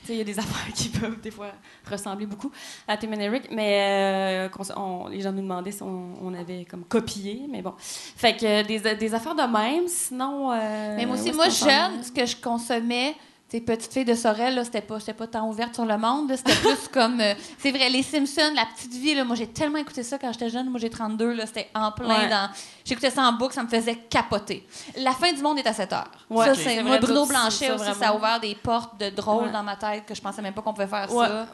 tu 0.00 0.06
sais, 0.06 0.12
il 0.14 0.18
y 0.18 0.20
a 0.20 0.24
des 0.24 0.38
affaires 0.38 0.72
qui 0.74 0.88
peuvent 0.88 1.20
des 1.20 1.30
fois 1.30 1.52
ressembler 1.90 2.26
beaucoup 2.26 2.50
à 2.88 2.96
Tim 2.96 3.08
and 3.12 3.20
Eric, 3.20 3.48
mais 3.50 4.48
euh, 4.48 4.62
on- 4.76 5.08
les 5.08 5.20
gens 5.20 5.32
nous 5.32 5.42
demandaient 5.42 5.72
si 5.72 5.82
on, 5.82 6.14
on 6.22 6.32
avait 6.34 6.64
comme 6.64 6.84
copié, 6.84 7.46
mais 7.48 7.60
bon. 7.62 7.74
Fait 7.78 8.36
que 8.36 8.62
des, 8.66 8.94
des 8.96 9.14
affaires 9.14 9.34
de 9.34 9.42
même, 9.42 9.88
sinon... 9.88 10.52
euh, 10.52 10.94
Mais 10.96 11.06
moi 11.06 11.16
aussi, 11.16 11.32
moi, 11.32 11.48
jeune, 11.48 12.02
ce 12.02 12.12
que 12.12 12.24
je 12.24 12.36
consommais, 12.36 13.14
tu 13.60 13.66
sais, 13.66 13.76
petite 13.76 13.92
fille 13.92 14.04
de 14.04 14.14
Sorel, 14.14 14.54
là, 14.54 14.64
c'était 14.64 14.80
pas, 14.80 14.98
pas 15.00 15.26
tant 15.26 15.48
ouverte 15.48 15.74
sur 15.74 15.84
le 15.84 15.96
monde. 15.98 16.32
C'était 16.36 16.54
plus 16.56 16.88
comme. 16.92 17.20
euh, 17.20 17.34
c'est 17.58 17.70
vrai, 17.70 17.88
les 17.90 18.02
Simpsons, 18.02 18.52
la 18.54 18.64
petite 18.74 18.92
vie, 18.94 19.14
là, 19.14 19.24
moi, 19.24 19.36
j'ai 19.36 19.46
tellement 19.46 19.78
écouté 19.78 20.02
ça 20.02 20.18
quand 20.18 20.32
j'étais 20.32 20.50
jeune. 20.50 20.68
Moi, 20.70 20.78
j'ai 20.80 20.90
32, 20.90 21.32
là, 21.32 21.46
c'était 21.46 21.68
en 21.74 21.92
plein 21.92 22.08
Ouais. 22.22 22.28
dans. 22.28 22.48
J'écoutais 22.84 23.10
ça 23.10 23.22
en 23.22 23.32
boucle, 23.32 23.54
ça 23.54 23.62
me 23.62 23.68
faisait 23.68 23.96
capoter. 23.96 24.66
La 24.96 25.12
fin 25.12 25.32
du 25.32 25.42
monde 25.42 25.58
est 25.58 25.66
à 25.66 25.72
7 25.72 25.92
heures. 25.92 26.10
Ouais, 26.30 26.44
ça, 26.46 26.54
c'est, 26.54 26.82
moi, 26.82 26.98
Bruno 26.98 27.26
Blanchet 27.26 27.66
ça, 27.68 27.74
aussi, 27.74 27.94
ça 27.98 28.08
a 28.10 28.14
ouvert 28.14 28.38
des 28.40 28.54
portes 28.54 28.98
de 29.00 29.10
drôles 29.10 29.44
Ouais. 29.46 29.52
dans 29.52 29.62
ma 29.62 29.76
tête 29.76 30.04
que 30.06 30.14
je 30.14 30.20
pensais 30.22 30.42
même 30.42 30.54
pas 30.54 30.62
qu'on 30.62 30.72
pouvait 30.72 30.86
faire 30.86 31.08
ça. 31.10 31.46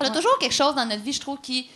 On 0.00 0.04
a 0.06 0.10
toujours 0.10 0.36
quelque 0.38 0.54
chose 0.54 0.74
dans 0.74 0.84
notre 0.86 1.02
vie, 1.02 1.12
je 1.12 1.20
trouve, 1.20 1.38
qui 1.40 1.68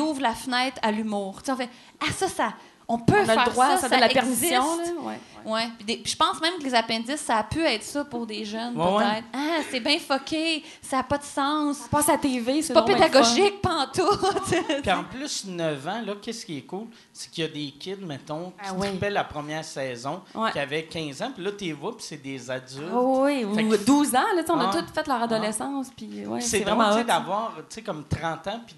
ouvre 0.00 0.20
la 0.22 0.32
fenêtre 0.34 0.78
à 0.82 0.90
l'humour. 0.90 1.42
Tu 1.42 1.46
sais, 1.46 1.52
on 1.52 1.56
fait 1.56 1.68
Ah, 2.00 2.12
ça, 2.12 2.28
ça. 2.28 2.52
On 2.86 2.98
peut 2.98 3.14
On 3.16 3.22
a 3.22 3.24
faire 3.24 3.44
le 3.46 3.50
droit, 3.52 3.66
ça, 3.68 3.76
ça, 3.76 3.80
ça 3.82 3.88
donne 3.88 4.00
la 4.00 4.10
existe. 4.10 4.40
permission. 4.40 4.76
Là. 4.76 5.02
Ouais. 5.02 5.18
Ouais. 5.46 5.68
Puis, 5.76 5.84
des- 5.86 5.96
puis 5.98 6.12
je 6.12 6.16
pense 6.16 6.40
même 6.40 6.54
que 6.58 6.64
les 6.64 6.74
appendices, 6.74 7.20
ça 7.20 7.36
a 7.38 7.42
pu 7.44 7.62
être 7.64 7.82
ça 7.82 8.04
pour 8.04 8.26
des 8.26 8.44
jeunes, 8.46 8.76
Ouais, 8.76 8.92
ouais. 8.94 9.04
peut-être. 9.04 9.24
Ah, 9.34 9.62
c'est 9.70 9.80
bien 9.80 9.98
fucké, 9.98 10.62
ça 10.82 10.98
n'a 10.98 11.02
pas 11.02 11.18
de 11.18 11.22
sens. 11.24 11.80
On 11.86 11.88
passe 11.88 12.08
à 12.08 12.12
la 12.12 12.18
TV, 12.18 12.56
c'est 12.62 12.68
C'est 12.68 12.72
pas 12.74 12.82
pédagogique, 12.82 13.60
pantoute. 13.62 14.54
Puis 14.82 14.92
en 14.92 15.04
plus, 15.04 15.44
9 15.46 15.86
ans, 15.88 16.02
là, 16.04 16.14
qu'est-ce 16.20 16.44
qui 16.46 16.58
est 16.58 16.62
cool? 16.62 16.86
C'est 17.12 17.30
qu'il 17.30 17.44
y 17.44 17.46
a 17.46 17.50
des 17.50 17.70
kids, 17.78 18.04
mettons, 18.06 18.50
qui 18.50 18.68
Ah 18.68 18.72
oui. 18.76 18.88
la 19.10 19.24
première 19.24 19.64
saison, 19.64 20.22
Ouais. 20.34 20.50
qui 20.52 20.58
avaient 20.58 20.84
15 20.84 21.22
ans, 21.22 21.30
puis 21.34 21.44
là, 21.44 21.50
tu 21.56 21.64
les 21.64 21.72
vois, 21.74 21.94
puis 21.96 22.04
c'est 22.06 22.22
des 22.22 22.50
adultes. 22.50 22.90
Oh, 22.94 23.20
oui, 23.24 23.44
ou 23.44 23.54
que- 23.54 23.84
12 23.84 24.14
ans, 24.14 24.20
là, 24.34 24.40
tu 24.42 24.46
sais, 24.46 24.52
on 24.52 24.60
a 24.60 24.70
Ah. 24.70 24.82
tous 24.82 24.92
fait 24.94 25.06
leur 25.06 25.22
adolescence. 25.22 25.88
Puis, 25.96 26.26
ouais, 26.26 26.38
Puis 26.38 26.42
c'est 26.48 26.58
c'est 26.58 26.64
vraiment 26.64 26.90
drôle, 26.90 27.02
tu 27.02 27.06
sais, 27.08 27.14
hot. 27.16 27.18
d'avoir, 27.18 27.52
tu 27.56 27.62
sais, 27.74 27.82
comme 27.82 28.04
30 28.04 28.46
ans, 28.48 28.60
puis 28.66 28.76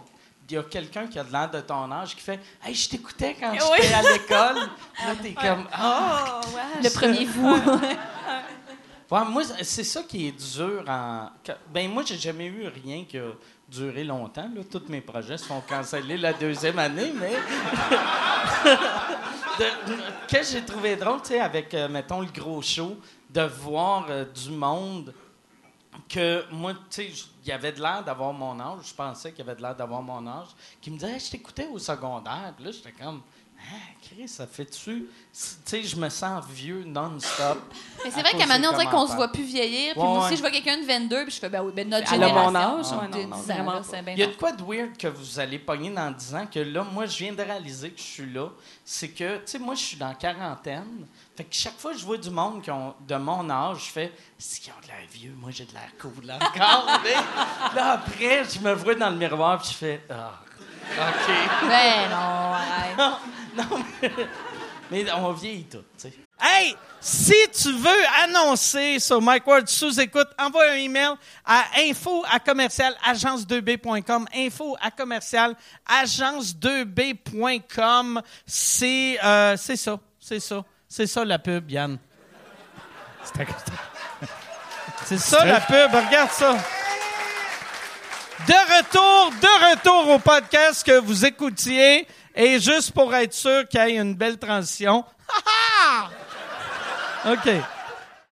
il 0.49 0.55
y 0.55 0.59
a 0.59 0.63
quelqu'un 0.63 1.07
qui 1.07 1.19
a 1.19 1.25
de 1.25 1.33
l'air 1.33 1.51
de 1.51 1.61
ton 1.61 1.91
âge 1.91 2.15
qui 2.15 2.21
fait 2.23 2.41
«Hey, 2.65 2.75
je 2.75 2.89
t'écoutais 2.89 3.37
quand 3.39 3.53
Oui. 3.53 3.59
j'étais 3.83 3.95
à 3.95 4.03
l'école.» 4.03 4.57
Là, 5.07 5.15
t'es 5.21 5.35
comme 5.35 5.67
«Ah! 5.73 6.41
Oh, 6.45 6.49
ouais. 6.55 6.83
Le 6.85 6.91
premier 6.91 7.25
vous. 7.25 7.55
Ouais, 9.09 9.25
moi, 9.29 9.43
c'est 9.63 9.85
ça 9.85 10.03
qui 10.03 10.29
est 10.29 10.57
dur 10.57 10.85
en... 10.89 11.31
Ben, 11.73 11.91
moi, 11.91 12.03
j'ai 12.05 12.17
jamais 12.19 12.47
eu 12.47 12.67
rien 12.67 13.05
qui 13.05 13.19
a 13.19 13.31
duré 13.69 14.03
longtemps. 14.05 14.49
Là. 14.55 14.63
Tous 14.71 14.83
mes 14.89 15.01
projets 15.01 15.39
se 15.39 15.45
font 15.45 15.61
canceller 15.61 16.17
la 16.17 16.33
deuxième 16.33 16.79
année, 16.79 17.13
mais... 17.15 17.33
De- 19.59 20.29
que 20.29 20.43
j'ai 20.43 20.63
trouvé 20.63 20.97
drôle, 20.97 21.23
tu 21.23 21.29
sais, 21.29 21.41
avec, 21.41 21.73
euh, 21.73 21.89
mettons, 21.89 22.21
le 22.21 22.27
gros 22.27 22.61
show, 22.61 22.99
de 23.31 23.41
voir 23.43 24.07
euh, 24.11 24.25
du 24.27 24.51
monde 24.51 25.15
que 26.09 26.45
moi, 26.53 26.73
tu 26.75 26.79
sais, 26.91 27.11
il 27.45 27.49
y 27.49 27.53
avait 27.53 27.73
de 27.73 27.81
l'air 27.81 28.03
d'avoir 28.05 28.33
mon 28.33 28.59
âge, 28.61 28.87
je 28.89 28.95
pensais 28.95 29.31
qu'il 29.33 29.45
y 29.45 29.49
avait 29.49 29.57
de 29.57 29.63
l'air 29.63 29.75
d'avoir 29.75 30.03
mon 30.03 30.27
âge, 30.27 30.49
qui 30.81 30.91
me 30.91 30.99
disait, 30.99 31.13
Hey, 31.13 31.21
je 31.21 31.31
t'écoutais 31.31 31.67
au 31.69 31.79
secondaire. 31.79 32.53
Puis 32.57 32.65
là, 32.65 32.71
j'étais 32.73 32.93
comme, 32.93 33.23
ah, 33.59 33.75
Chris, 34.03 34.29
ça 34.29 34.47
fait-tu? 34.47 35.07
Tu 35.07 35.09
sais, 35.65 35.83
je 35.83 35.97
me 35.97 36.09
sens 36.11 36.45
vieux 36.51 36.85
non-stop. 36.85 37.59
Mais 38.05 38.11
c'est 38.11 38.21
vrai 38.21 38.33
qu'à 38.33 38.45
un 38.45 38.47
moment 38.47 38.55
donné, 38.55 38.69
on 38.69 38.73
dirait 38.79 38.91
qu'on 38.91 39.07
se 39.07 39.15
voit 39.15 39.29
plus 39.33 39.43
vieillir. 39.45 39.95
Puis 39.95 40.03
Ouais, 40.03 40.09
moi 40.09 40.19
aussi, 40.21 40.31
ouais. 40.31 40.37
je 40.37 40.41
vois 40.43 40.51
quelqu'un 40.51 40.79
de 40.79 40.85
22, 40.87 41.25
puis 41.25 41.33
je 41.35 41.41
fais, 41.41 41.49
ben 41.49 41.63
oui, 41.63 41.73
ben 41.75 41.89
notre 41.89 42.09
génération. 42.09 42.51
mon 42.53 42.55
âge, 42.55 42.91
de 42.91 42.97
ouais, 42.97 43.09
non, 43.09 43.17
10 43.19 43.27
non, 43.27 43.37
ans, 43.37 43.41
vraiment 43.41 43.73
là, 43.73 43.79
pas. 43.79 43.85
c'est 43.91 44.03
bien 44.03 44.13
Il 44.13 44.19
y 44.21 44.23
a 44.23 44.27
de 44.27 44.33
quoi 44.35 44.53
de 44.53 44.63
weird 44.63 44.97
que 44.97 45.09
vous 45.09 45.41
allez 45.41 45.59
pogner 45.59 45.91
dans 45.91 46.11
10 46.11 46.35
ans 46.35 46.47
que 46.47 46.61
là, 46.61 46.85
moi, 46.85 47.07
je 47.07 47.19
viens 47.19 47.33
de 47.33 47.43
réaliser 47.43 47.91
que 47.91 47.99
je 47.99 48.05
suis 48.07 48.33
là. 48.33 48.49
C'est 48.85 49.09
que, 49.09 49.37
tu 49.39 49.43
sais, 49.47 49.59
moi, 49.59 49.75
je 49.75 49.83
suis 49.83 49.97
dans 49.97 50.15
quarantaine. 50.15 51.07
Fait 51.37 51.45
que 51.45 51.55
chaque 51.55 51.79
fois 51.79 51.93
que 51.93 51.99
je 51.99 52.07
vois 52.07 52.17
du 52.17 52.31
monde 52.31 52.63
qui 52.63 52.71
ont 52.71 52.95
de 53.07 53.17
mon 53.17 53.51
âge, 53.51 53.85
je 53.87 53.93
fais, 53.93 54.13
c'est 54.39 54.61
qu'ils 54.61 54.73
ont 54.73 54.81
de 54.83 54.87
l'air 54.87 55.07
vieux, 55.13 55.35
moi, 55.37 55.51
j'ai 55.51 55.67
de 55.67 55.73
l'air 55.73 55.91
cool 56.01 56.25
là, 56.25 56.37
encore. 56.37 57.01
mais 57.05 57.13
là, 57.75 57.93
après, 57.93 58.45
je 58.45 58.59
me 58.61 58.73
vois 58.73 58.95
dans 58.95 59.11
le 59.11 59.17
miroir 59.17 59.61
puis 59.61 59.69
je 59.71 59.75
fais, 59.75 60.01
ah, 60.09 60.41
OK. 60.93 61.29
Ben 61.69 62.09
non, 62.09 62.55
arrête. 62.55 62.97
non, 63.57 63.85
mais, 64.01 64.11
Mais 64.91 65.05
on 65.13 65.33
vieillit 65.33 65.65
tout, 65.65 65.85
tu 65.99 66.09
sais. 66.09 66.15
Hey, 66.41 66.75
si 67.01 67.35
tu 67.51 67.73
veux 67.73 68.05
annoncer 68.23 68.99
sur 68.99 69.23
Mike 69.23 69.47
Ward 69.47 69.67
sous 69.69 69.99
écoute, 69.99 70.29
envoie 70.39 70.69
un 70.71 70.77
email 70.77 71.15
à 71.45 71.65
info 71.79 72.23
à 72.31 72.39
commercial 72.39 72.95
agence2b.com. 73.07 74.27
Info 74.35 74.77
à 74.81 74.91
commercial 74.91 75.57
agence2b.com. 75.89 78.21
C'est 78.45 79.19
euh, 79.25 79.57
c'est 79.57 79.77
ça, 79.77 79.99
c'est 80.21 80.41
ça, 80.41 80.63
c'est 80.89 81.07
ça 81.07 81.25
la 81.25 81.39
pub, 81.39 81.71
Yann. 81.71 81.99
C'est 85.05 85.19
ça 85.19 85.45
la 85.45 85.61
pub, 85.61 85.93
regarde 85.93 86.31
ça. 86.31 86.57
De 88.47 88.53
retour, 88.53 89.33
de 89.41 89.71
retour 89.71 90.09
au 90.15 90.19
podcast 90.19 90.85
que 90.85 90.99
vous 90.99 91.25
écoutiez. 91.25 92.07
Et 92.35 92.61
juste 92.61 92.93
pour 92.93 93.15
être 93.15 93.33
sûr 93.33 93.67
qu'il 93.69 93.81
y 93.81 93.83
ait 93.85 93.97
une 93.97 94.15
belle 94.15 94.39
transition. 94.39 95.05
OK. 97.27 97.49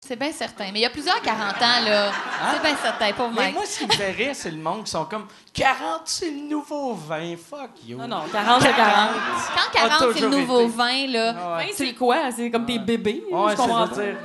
C'est 0.04 0.16
bien 0.16 0.32
certain. 0.32 0.64
Mais 0.72 0.80
il 0.80 0.82
y 0.82 0.84
a 0.84 0.90
plusieurs 0.90 1.22
40 1.22 1.54
ans, 1.62 1.80
là. 1.84 2.10
C'est 2.54 2.60
bien 2.62 2.76
certain, 2.76 3.12
pauvre 3.12 3.30
Mais 3.30 3.42
Mike. 3.42 3.54
moi, 3.54 3.64
ce 3.64 3.78
qui 3.78 3.86
me 3.86 3.92
fait 3.92 4.10
rire, 4.10 4.32
c'est 4.34 4.50
le 4.50 4.56
monde 4.56 4.82
qui 4.84 4.90
sont 4.90 5.04
comme 5.04 5.28
40, 5.52 6.02
c'est 6.06 6.30
le 6.30 6.40
nouveau 6.48 6.94
20. 6.94 7.36
Fuck 7.36 7.70
you. 7.86 7.96
Non, 7.98 8.08
non, 8.08 8.22
40 8.32 8.62
c'est 8.62 8.72
40. 8.74 9.10
Quand 9.54 9.78
a 9.84 9.88
40, 9.88 10.12
c'est 10.14 10.20
le 10.22 10.28
nouveau 10.28 10.60
été. 10.62 10.72
20, 10.72 11.06
là. 11.06 11.34
Ah 11.38 11.56
ouais. 11.58 11.66
Vingt, 11.66 11.72
c'est 11.76 11.94
quoi? 11.94 12.32
C'est 12.34 12.50
comme 12.50 12.66
des 12.66 12.80
bébés? 12.80 13.22
Ouais, 13.30 13.52
je 13.52 13.56
comprends 13.56 13.86
c'est 13.86 13.94
pas. 13.94 14.02
dire. 14.02 14.16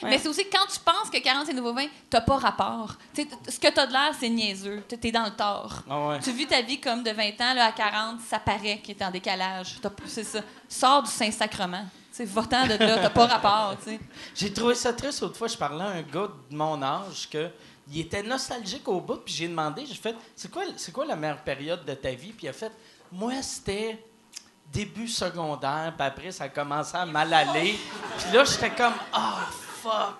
Ouais. 0.00 0.10
Mais 0.10 0.18
c'est 0.18 0.28
aussi 0.28 0.44
que 0.48 0.56
quand 0.56 0.64
tu 0.72 0.78
penses 0.78 1.10
que 1.12 1.18
40, 1.18 1.44
c'est 1.44 1.52
le 1.52 1.58
nouveau 1.58 1.74
20, 1.74 1.86
t'as 2.08 2.20
pas 2.22 2.36
rapport. 2.36 2.94
Tu 3.14 3.22
sais, 3.22 3.28
t- 3.28 3.50
ce 3.50 3.58
que 3.60 3.68
t'as 3.68 3.86
de 3.86 3.92
l'air, 3.92 4.12
c'est 4.18 4.28
niaiseux. 4.30 4.82
T'es 4.88 4.96
t'es 4.96 5.10
dans 5.12 5.24
le 5.24 5.32
tort. 5.32 5.82
Ah 5.90 6.08
ouais. 6.08 6.20
Tu 6.20 6.30
vis 6.30 6.46
ta 6.46 6.62
vie 6.62 6.80
comme 6.80 7.02
de 7.02 7.10
20 7.10 7.22
ans, 7.42 7.52
là, 7.54 7.66
à 7.66 7.72
40, 7.72 8.20
ça 8.26 8.38
paraît 8.38 8.78
qu'il 8.82 8.96
est 8.96 9.04
en 9.04 9.10
décalage. 9.10 9.76
T'as- 9.82 9.90
C'est 10.06 10.24
ça. 10.24 10.38
Sors 10.68 11.02
du 11.02 11.10
Saint-Sacrement. 11.10 11.84
Sais, 12.18 12.24
va-t'en 12.24 12.64
de 12.66 12.70
là, 12.74 12.98
t'as 12.98 13.10
pas 13.10 13.26
rapport, 13.38 13.76
tu 13.84 13.90
sais. 13.90 14.00
J'ai 14.34 14.52
trouvé 14.52 14.74
ça 14.74 14.92
triste 14.92 15.20
l'autre 15.22 15.36
fois. 15.36 15.46
Je 15.46 15.56
parlais 15.56 15.84
à 15.84 15.88
un 15.88 16.02
gars 16.02 16.28
de 16.50 16.56
mon 16.56 16.82
âge 16.82 17.28
que 17.30 17.48
il 17.90 18.00
était 18.00 18.22
nostalgique 18.24 18.86
au 18.88 19.00
bout. 19.00 19.16
Puis 19.24 19.34
j'ai 19.34 19.46
demandé, 19.48 19.84
j'ai 19.86 19.94
fait, 19.94 20.14
c'est 20.34 20.50
quoi, 20.50 20.62
c'est 20.76 20.92
quoi 20.92 21.06
la 21.06 21.14
meilleure 21.16 21.42
période 21.42 21.84
de 21.84 21.94
ta 21.94 22.10
vie? 22.10 22.32
Puis 22.32 22.46
il 22.46 22.48
a 22.48 22.52
fait, 22.52 22.72
moi, 23.12 23.34
c'était 23.40 24.04
début 24.72 25.06
secondaire. 25.08 25.94
Puis 25.96 26.06
après, 26.06 26.32
ça 26.32 26.44
a 26.44 26.48
commencé 26.48 26.96
à 26.96 27.06
mal 27.06 27.32
aller. 27.32 27.78
Puis 28.18 28.32
là, 28.36 28.44
j'étais 28.44 28.70
comme, 28.70 28.94
ah, 29.12 29.46
fuck. 29.80 30.16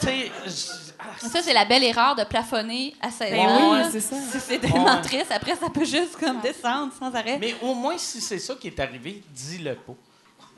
Tu 0.00 0.06
sais, 0.06 0.32
j- 0.46 0.92
ah, 0.98 1.04
Ça, 1.28 1.42
c'est 1.42 1.52
la 1.54 1.64
belle 1.64 1.84
erreur 1.84 2.16
de 2.16 2.24
plafonner 2.24 2.96
à 3.00 3.10
16 3.10 3.30
Ben 3.30 3.38
ans. 3.48 3.72
oui, 3.72 3.78
là. 3.78 3.88
c'est 3.92 4.00
ça. 4.00 4.16
C'est- 4.32 4.40
C'est 4.40 4.58
tellement 4.58 5.00
triste. 5.00 5.30
Après, 5.30 5.54
ça 5.54 5.70
peut 5.70 5.84
juste 5.84 6.16
comme 6.18 6.40
descendre 6.40 6.92
sans 6.98 7.14
arrêt. 7.14 7.38
Mais 7.38 7.54
au 7.62 7.72
moins, 7.74 7.96
si 7.98 8.20
c'est 8.20 8.38
ça 8.40 8.54
qui 8.56 8.66
est 8.66 8.80
arrivé, 8.80 9.22
dis-le 9.30 9.74
pas. 9.76 9.92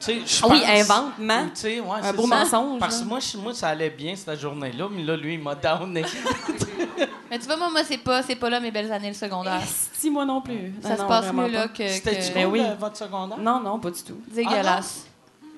Tu 0.05 0.21
Ah 0.43 0.47
oui, 0.51 0.63
invente, 0.67 1.19
ment. 1.19 1.43
Ou, 1.45 1.49
tu 1.51 1.51
sais, 1.55 1.81
ouais, 1.81 1.99
Un 2.03 2.13
beau 2.13 2.27
ça. 2.27 2.39
mensonge, 2.39 2.81
Parce 2.81 3.01
que 3.01 3.05
moi, 3.05 3.21
je- 3.21 3.37
moi, 3.39 3.55
ça 3.55 3.69
allait 3.69 3.91
bien 3.91 4.17
cette 4.17 4.41
journée-là, 4.41 4.89
mais 4.91 5.03
là, 5.03 5.17
lui, 5.17 5.35
il 5.35 5.41
m'a 5.41 5.55
downé. 5.55 6.03
Mais 7.31 7.39
tu 7.39 7.47
vois, 7.47 7.57
moi, 7.57 7.71
moi 7.71 7.83
c'est 7.85 7.97
pas, 7.99 8.23
c'est 8.23 8.37
pas 8.37 8.51
là 8.51 8.61
mes 8.61 8.71
belles 8.71 8.93
années 8.93 9.09
le 9.09 9.15
secondaire. 9.15 9.63
Si, 9.95 10.11
moi 10.11 10.27
non 10.27 10.43
plus. 10.43 10.75
Ça 10.83 10.91
Non, 10.91 10.97
se 10.97 11.01
non, 11.03 11.09
passe 11.09 11.25
vraiment 11.25 11.43
mieux 11.45 11.53
là 11.53 11.63
pas. 11.63 11.69
que. 11.69 11.89
C'était-tu 11.89 12.29
que- 12.29 12.35
Ben 12.35 12.45
cool, 12.45 12.53
oui. 12.53 12.61
euh, 12.61 12.75
votre 12.79 12.97
secondaire? 12.99 13.39
Non, 13.39 13.59
non, 13.61 13.79
pas 13.79 13.91
du 13.91 14.03
tout. 14.03 14.21
Dégueulasse. 14.29 15.07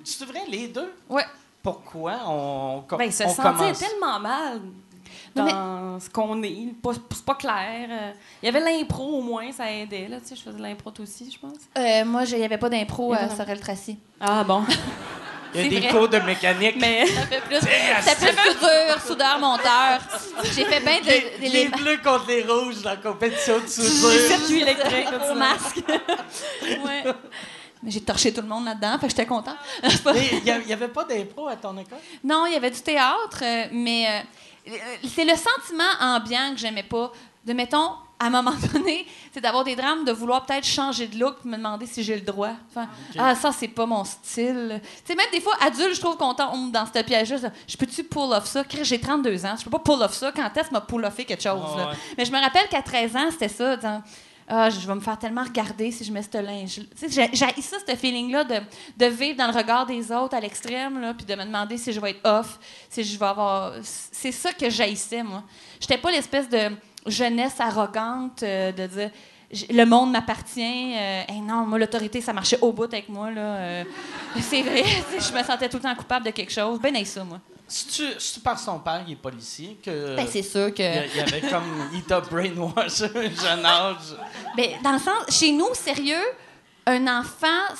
C'est 0.04 0.24
vrai, 0.24 0.42
les 0.48 0.68
deux? 0.68 0.92
ouais. 1.08 1.24
Pourquoi 1.62 2.16
on, 2.26 2.84
on, 2.92 2.96
Ben, 2.96 3.10
se 3.10 3.24
on 3.24 3.28
sentir 3.30 3.42
commence? 3.56 3.78
tellement 3.78 4.20
mal 4.20 4.60
Dans 5.34 5.98
ce 6.00 6.08
qu'on 6.10 6.42
est. 6.42 6.68
C'est 7.12 7.24
pas 7.24 7.34
clair. 7.34 7.88
Euh, 7.90 8.12
Il 8.42 8.46
y 8.46 8.48
avait 8.48 8.60
l'impro 8.60 9.02
au 9.18 9.22
moins, 9.22 9.50
ça 9.52 9.70
aidait. 9.70 10.06
Là, 10.08 10.18
tu 10.20 10.28
sais, 10.28 10.36
je 10.36 10.42
faisais 10.42 10.56
de 10.56 10.62
l'impro 10.62 10.90
toi 10.90 11.02
aussi, 11.02 11.30
je 11.30 11.38
pense. 11.38 11.56
Euh, 11.76 12.04
moi, 12.04 12.22
il 12.24 12.38
n'y 12.38 12.44
avait 12.44 12.58
pas 12.58 12.68
d'impro 12.68 13.12
à 13.14 13.28
Sorel 13.28 13.58
Tracy. 13.60 13.98
Ah 14.20 14.44
bon. 14.44 14.62
Il 15.56 15.62
y 15.62 15.66
a 15.66 15.68
des 15.68 15.86
vrai. 15.86 15.88
cours 15.96 16.08
de 16.08 16.18
mécanique. 16.18 16.74
Mais 16.80 17.06
Ça 17.06 17.22
fait 17.28 17.40
plus. 17.42 17.58
C'était 17.60 18.32
plus 18.32 19.06
soudeur, 19.06 19.38
monteur. 19.38 20.00
J'ai 20.52 20.64
fait 20.64 20.80
bien 20.80 20.98
de. 21.00 21.06
les, 21.06 21.20
de- 21.20 21.42
les 21.42 21.48
les- 21.48 21.68
bleus 21.68 21.98
contre 22.02 22.26
les 22.26 22.42
rouges 22.42 22.82
dans 22.82 22.90
la 22.90 22.96
compétition 22.96 23.60
de 23.60 23.66
soudure. 23.68 24.20
circuits 24.26 24.62
électriques, 24.62 25.10
là, 25.12 25.30
au 25.30 25.34
masque. 25.36 25.76
ouais. 26.62 27.04
Mais 27.84 27.90
j'ai 27.92 28.00
torché 28.00 28.32
tout 28.32 28.40
le 28.40 28.48
monde 28.48 28.64
là-dedans, 28.64 28.98
fait 28.98 29.06
que 29.06 29.10
j'étais 29.10 29.26
contente. 29.26 29.54
Il 29.84 30.42
n'y 30.66 30.72
avait 30.72 30.88
pas 30.88 31.04
d'impro 31.04 31.46
à 31.46 31.54
ton 31.54 31.76
école? 31.78 31.98
Non, 32.24 32.46
il 32.46 32.54
y 32.54 32.56
avait 32.56 32.70
du 32.72 32.80
théâtre, 32.80 33.38
euh, 33.42 33.66
mais 33.70 34.24
c'est 35.14 35.24
le 35.24 35.34
sentiment 35.36 35.84
ambiant 36.00 36.52
que 36.52 36.58
j'aimais 36.58 36.82
pas. 36.82 37.12
De, 37.44 37.52
mettons, 37.52 37.92
à 38.18 38.26
un 38.26 38.30
moment 38.30 38.54
donné, 38.72 39.06
c'est 39.32 39.40
d'avoir 39.40 39.64
des 39.64 39.76
drames, 39.76 40.04
de 40.04 40.12
vouloir 40.12 40.46
peut-être 40.46 40.66
changer 40.66 41.06
de 41.08 41.18
look, 41.18 41.40
puis 41.40 41.50
me 41.50 41.56
demander 41.56 41.84
si 41.86 42.02
j'ai 42.02 42.14
le 42.14 42.22
droit. 42.22 42.52
Enfin, 42.70 42.88
Ah, 43.18 43.34
ça, 43.34 43.52
c'est 43.52 43.68
pas 43.68 43.84
mon 43.84 44.02
style. 44.04 44.80
Tu 44.82 44.88
sais, 45.04 45.14
même 45.14 45.26
des 45.30 45.40
fois, 45.42 45.52
adulte, 45.60 45.94
je 45.94 46.00
trouve 46.00 46.16
qu'on 46.16 46.32
tombe 46.32 46.72
dans 46.72 46.86
ce 46.86 47.02
piège-là. 47.02 47.50
Je 47.68 47.76
peux-tu 47.76 48.04
pull 48.04 48.32
off 48.32 48.46
ça? 48.46 48.64
J'ai 48.82 48.98
32 49.00 49.44
ans, 49.44 49.54
je 49.58 49.64
peux 49.64 49.70
pas 49.70 49.78
pull 49.80 50.00
off 50.02 50.14
ça. 50.14 50.32
Quand 50.32 50.50
est-ce 50.56 50.70
m'a 50.72 50.80
pull 50.80 51.04
offé 51.04 51.24
quelque 51.26 51.42
chose? 51.42 51.60
Ah 51.62 51.90
ouais. 51.90 51.96
Mais 52.16 52.24
je 52.24 52.32
me 52.32 52.40
rappelle 52.40 52.68
qu'à 52.68 52.80
13 52.82 53.16
ans, 53.16 53.28
c'était 53.30 53.48
ça. 53.48 53.76
Ah, 54.46 54.68
je 54.68 54.86
vais 54.86 54.94
me 54.94 55.00
faire 55.00 55.18
tellement 55.18 55.42
regarder 55.42 55.90
si 55.90 56.04
je 56.04 56.12
mets 56.12 56.22
ce 56.22 56.38
linge. 56.38 56.80
Tu 56.98 57.10
sais, 57.10 57.28
j'ai 57.32 57.62
ça, 57.62 57.76
ce 57.86 57.96
feeling-là 57.96 58.44
de, 58.44 59.06
vivre 59.06 59.38
dans 59.38 59.46
le 59.46 59.56
regard 59.56 59.86
des 59.86 60.12
autres 60.12 60.34
à 60.34 60.40
l'extrême, 60.40 61.14
puis 61.16 61.24
de 61.24 61.34
me 61.34 61.44
demander 61.44 61.78
si 61.78 61.92
je 61.92 62.00
vais 62.00 62.10
être 62.10 62.28
off, 62.28 62.58
si 62.90 63.02
je 63.02 63.18
vais 63.18 63.26
avoir. 63.26 63.72
C'est 63.82 64.32
ça 64.32 64.52
que 64.52 64.68
j'haïssais, 64.68 65.22
moi. 65.22 65.42
J'étais 65.80 65.98
pas 65.98 66.10
l'espèce 66.10 66.48
de 66.48 66.76
jeunesse 67.06 67.58
arrogante 67.58 68.42
euh, 68.42 68.72
de 68.72 68.86
dire. 68.86 69.10
Le 69.70 69.84
monde 69.84 70.10
m'appartient. 70.10 70.94
Euh, 70.96 71.22
non, 71.42 71.64
moi, 71.64 71.78
l'autorité, 71.78 72.20
ça 72.20 72.32
marchait 72.32 72.58
au 72.60 72.72
bout 72.72 72.84
avec 72.84 73.08
moi. 73.08 73.28
Euh. 73.28 73.84
c'est 74.40 74.62
vrai, 74.62 74.82
je 75.12 75.32
me 75.32 75.42
sentais 75.42 75.68
tout 75.68 75.76
le 75.76 75.82
temps 75.82 75.94
coupable 75.94 76.26
de 76.26 76.30
quelque 76.32 76.52
chose. 76.52 76.80
Ben, 76.80 76.94
haï 76.96 77.06
ça, 77.06 77.24
moi. 77.24 77.40
Si 77.66 77.86
tu, 77.86 78.40
par 78.40 78.58
son 78.58 78.78
père, 78.78 79.02
il 79.06 79.12
est 79.14 79.16
policier, 79.16 79.78
que. 79.82 80.14
Ben, 80.16 80.26
c'est 80.30 80.42
sûr 80.42 80.72
que. 80.74 80.82
il 80.82 81.16
y 81.16 81.20
avait 81.20 81.40
comme. 81.40 81.88
Il 81.94 82.02
t'a 82.04 82.20
brainwash 82.20 83.02
à 83.02 83.06
un 83.06 83.30
jeune 83.30 83.64
âge? 83.66 84.14
Ben, 84.56 84.70
dans 84.82 84.92
le 84.92 84.98
sens, 84.98 85.24
chez 85.30 85.50
nous, 85.52 85.72
sérieux, 85.74 86.22
un 86.86 87.06
enfant, 87.20 87.74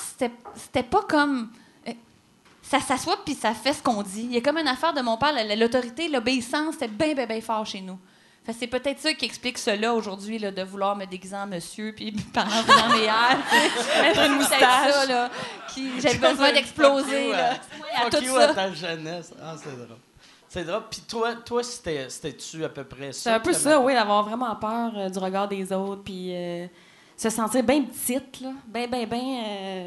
c'était 0.57 0.83
pas 0.83 1.03
comme. 1.03 1.51
euh, 1.87 1.93
Ça 2.63 2.81
s'assoit 2.81 3.19
puis 3.25 3.35
ça 3.35 3.53
fait 3.53 3.75
ce 3.75 3.83
qu'on 3.83 4.03
dit. 4.03 4.23
Il 4.25 4.33
y 4.33 4.39
a 4.39 4.41
comme 4.41 4.57
une 4.57 4.69
affaire 4.69 4.95
de 4.95 5.03
mon 5.03 5.19
père, 5.19 5.33
la- 5.35 5.45
la- 5.45 5.55
l'autorité, 5.57 6.09
l'obéissance, 6.09 6.75
c'était 6.75 6.89
bien, 6.89 7.15
bien, 7.15 7.27
bien 7.27 7.41
fort 7.43 7.67
chez 7.67 7.83
nous. 7.83 7.99
C'est 8.53 8.67
peut-être 8.67 9.01
ça 9.01 9.13
qui 9.15 9.25
explique 9.25 9.57
cela 9.57 9.95
aujourd'hui, 9.95 10.39
là, 10.39 10.51
de 10.51 10.63
vouloir 10.63 10.95
me 10.97 11.07
déguiser 11.07 11.35
en 11.37 11.47
monsieur 11.47 11.93
puis 11.97 12.13
parents 12.13 12.63
dans 12.67 12.89
mes 12.95 13.07
mettre 14.03 14.21
une 14.21 14.25
C'est 14.25 14.29
moustache. 14.29 14.93
ça, 14.93 15.07
là. 15.07 15.31
qui- 15.73 15.93
J'ai 16.01 16.19
besoin 16.19 16.53
d'exploser, 16.53 17.33
à 17.33 17.55
Fuck 18.03 18.11
tout 18.19 18.25
you 18.25 18.37
à 18.37 18.49
ça. 18.49 18.55
ta 18.55 18.73
jeunesse. 18.75 19.33
Ah, 19.43 19.55
c'est 19.57 19.75
drôle. 19.75 19.97
C'est 20.49 20.65
drôle. 20.65 20.83
Puis 20.91 21.01
toi, 21.09 21.35
toi 21.37 21.63
c'était- 21.63 22.09
c'était-tu 22.11 22.63
à 22.65 22.69
peu 22.69 22.85
près 22.85 23.13
ça? 23.13 23.21
c'est 23.23 23.31
un 23.31 23.41
peu 23.41 23.53
ça, 23.55 23.81
oui, 23.81 23.95
d'avoir 23.95 24.23
vraiment 24.25 24.55
peur 24.57 24.93
euh, 24.97 25.09
du 25.09 25.19
regard 25.19 25.49
des 25.49 25.73
autres, 25.73 26.03
puis 26.03 26.29
euh, 26.35 26.67
se 27.17 27.31
sentir 27.31 27.63
bien 27.65 27.83
petite, 27.83 28.41
là. 28.43 28.51
Bien, 28.67 28.87
bien, 28.87 29.07
bien. 29.07 29.87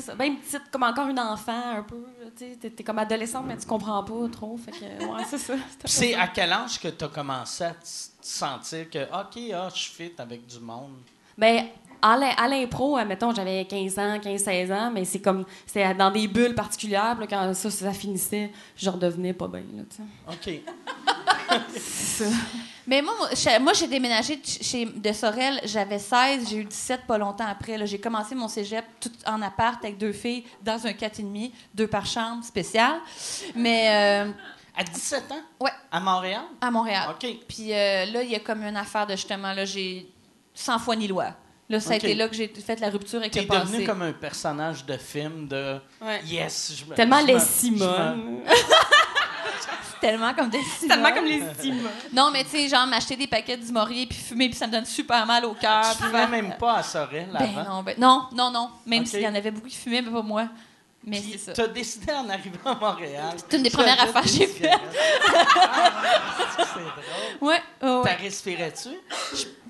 C'est 0.00 0.02
ça, 0.02 0.14
bien 0.14 0.34
petite, 0.34 0.70
comme 0.70 0.82
encore 0.82 1.08
une 1.08 1.18
enfant, 1.18 1.70
un 1.78 1.82
peu. 1.82 1.96
Tu 2.36 2.54
t'es 2.70 2.84
comme 2.84 2.98
adolescente, 2.98 3.44
mais 3.46 3.56
tu 3.56 3.66
comprends 3.66 4.02
pas 4.04 4.28
trop. 4.30 4.54
Fait 4.58 4.70
que, 4.70 5.04
ouais, 5.06 5.24
c'est 5.30 5.38
ça. 5.38 5.54
c'est 5.86 6.14
à 6.14 6.28
quel 6.28 6.52
âge 6.52 6.78
que 6.78 6.88
tu 6.88 7.02
as 7.02 7.08
commencé 7.08 7.64
à 7.64 7.70
te 7.70 7.86
sentir 8.20 8.90
que, 8.90 9.04
OK, 9.04 9.52
ah, 9.54 9.68
je 9.74 9.88
fit 9.88 10.12
avec 10.18 10.46
du 10.46 10.58
monde? 10.60 10.98
Ben, 11.38 11.64
à 12.02 12.14
l'im- 12.18 12.34
à 12.36 12.46
l'impro, 12.46 13.02
mettons, 13.06 13.34
j'avais 13.34 13.64
15 13.64 13.98
ans, 13.98 14.18
15-16 14.18 14.70
ans, 14.70 14.90
mais 14.92 15.06
c'est 15.06 15.20
comme, 15.20 15.46
c'était 15.66 15.94
dans 15.94 16.10
des 16.10 16.28
bulles 16.28 16.54
particulières, 16.54 17.18
là, 17.18 17.26
quand 17.26 17.54
ça, 17.54 17.70
ça 17.70 17.92
finissait, 17.94 18.52
je 18.76 18.90
redevenais 18.90 19.32
pas 19.32 19.48
bien, 19.48 19.62
là, 19.74 19.82
tu 19.88 19.96
sais. 19.96 20.62
OK. 20.62 20.62
C'est 21.74 22.24
ça. 22.24 22.36
Mais 22.86 23.02
moi, 23.02 23.72
j'ai 23.74 23.86
déménagé 23.88 24.36
de, 24.36 24.42
chez, 24.44 24.84
de 24.86 25.12
Sorel, 25.12 25.60
j'avais 25.64 25.98
16, 25.98 26.48
j'ai 26.48 26.56
eu 26.58 26.64
17 26.64 27.02
pas 27.06 27.18
longtemps 27.18 27.46
après. 27.48 27.76
là. 27.76 27.84
J'ai 27.84 27.98
commencé 28.00 28.34
mon 28.34 28.48
cégep 28.48 28.84
tout 29.00 29.10
en 29.26 29.42
appart 29.42 29.82
avec 29.84 29.98
deux 29.98 30.12
filles 30.12 30.44
dans 30.62 30.86
un 30.86 30.90
4,5, 30.92 31.50
deux 31.74 31.88
par 31.88 32.06
chambre 32.06 32.44
spécial. 32.44 32.94
Mais 33.56 34.24
euh, 34.26 34.30
À 34.76 34.84
17 34.84 35.32
ans? 35.32 35.40
Ouais. 35.60 35.70
À 35.90 35.98
Montréal? 36.00 36.42
à 36.60 36.70
Montréal. 36.70 37.08
OK. 37.10 37.26
Puis 37.48 37.72
euh, 37.72 38.04
là, 38.06 38.22
il 38.22 38.30
y 38.30 38.34
a 38.36 38.40
comme 38.40 38.62
une 38.62 38.76
affaire 38.76 39.06
de 39.06 39.12
justement, 39.16 39.52
là, 39.52 39.64
j'ai 39.64 40.06
sans 40.54 40.78
foi 40.78 40.94
ni 40.96 41.08
loi. 41.08 41.26
Là, 41.68 41.80
ça 41.80 41.94
a 41.94 41.96
été 41.96 42.14
là 42.14 42.28
que 42.28 42.36
j'ai 42.36 42.46
fait 42.46 42.78
la 42.78 42.90
rupture 42.90 43.18
avec 43.18 43.32
T'es 43.32 43.40
le 43.40 43.48
passé. 43.48 43.72
devenu 43.72 43.84
comme 43.86 44.02
un 44.02 44.12
personnage 44.12 44.86
de 44.86 44.96
film 44.96 45.48
de 45.48 45.80
Ouais. 46.00 46.20
Yes, 46.24 46.72
je 46.78 46.84
me. 46.84 46.94
Tellement 46.94 47.16
je 47.18 47.22
me- 47.22 47.26
les 47.26 47.32
je 47.32 47.38
me- 47.40 47.44
Simone. 47.48 48.40
Tellement 50.00 50.34
comme 50.34 50.50
des 50.50 50.60
Tellement 50.86 51.12
comme 51.12 51.24
les 51.24 51.42
Simone. 51.58 51.90
Non, 52.12 52.30
mais 52.32 52.44
tu 52.44 52.50
sais, 52.50 52.68
genre 52.68 52.86
m'acheter 52.86 53.16
des 53.16 53.26
paquets 53.26 53.56
d'Ismorier 53.56 54.06
puis 54.06 54.18
fumer, 54.18 54.48
puis 54.48 54.56
ça 54.58 54.66
me 54.66 54.72
donne 54.72 54.84
super 54.84 55.24
mal 55.26 55.44
au 55.44 55.54
cœur. 55.54 55.96
Tu 55.96 56.04
fumais 56.04 56.26
même 56.26 56.54
pas 56.58 56.76
à 56.76 56.82
Sorel 56.82 57.28
Ben 57.32 57.58
avant? 57.58 57.76
non, 57.76 57.82
ben, 57.82 57.94
non, 57.98 58.26
non, 58.32 58.50
non. 58.50 58.70
Même 58.84 59.06
s'il 59.06 59.20
y 59.20 59.28
en 59.28 59.34
avait 59.34 59.50
beaucoup 59.50 59.68
qui 59.68 59.76
fumaient, 59.76 60.02
mais 60.02 60.10
pas 60.10 60.22
moi. 60.22 60.48
Mais 61.08 61.22
c'est 61.22 61.38
ça. 61.38 61.52
t'as 61.52 61.68
décidé 61.68 62.12
en 62.12 62.28
arrivant 62.28 62.72
à 62.72 62.74
Montréal. 62.74 63.36
C'est 63.36 63.56
une 63.56 63.62
des 63.62 63.70
premières 63.70 64.00
affaires 64.02 64.22
que 64.22 64.28
j'ai 64.28 64.46
cigarettes. 64.48 64.80
c'est 66.56 66.74
drôle. 66.74 66.92
Ouais. 67.40 67.60
T'as 67.80 68.14
respirais-tu? 68.16 68.88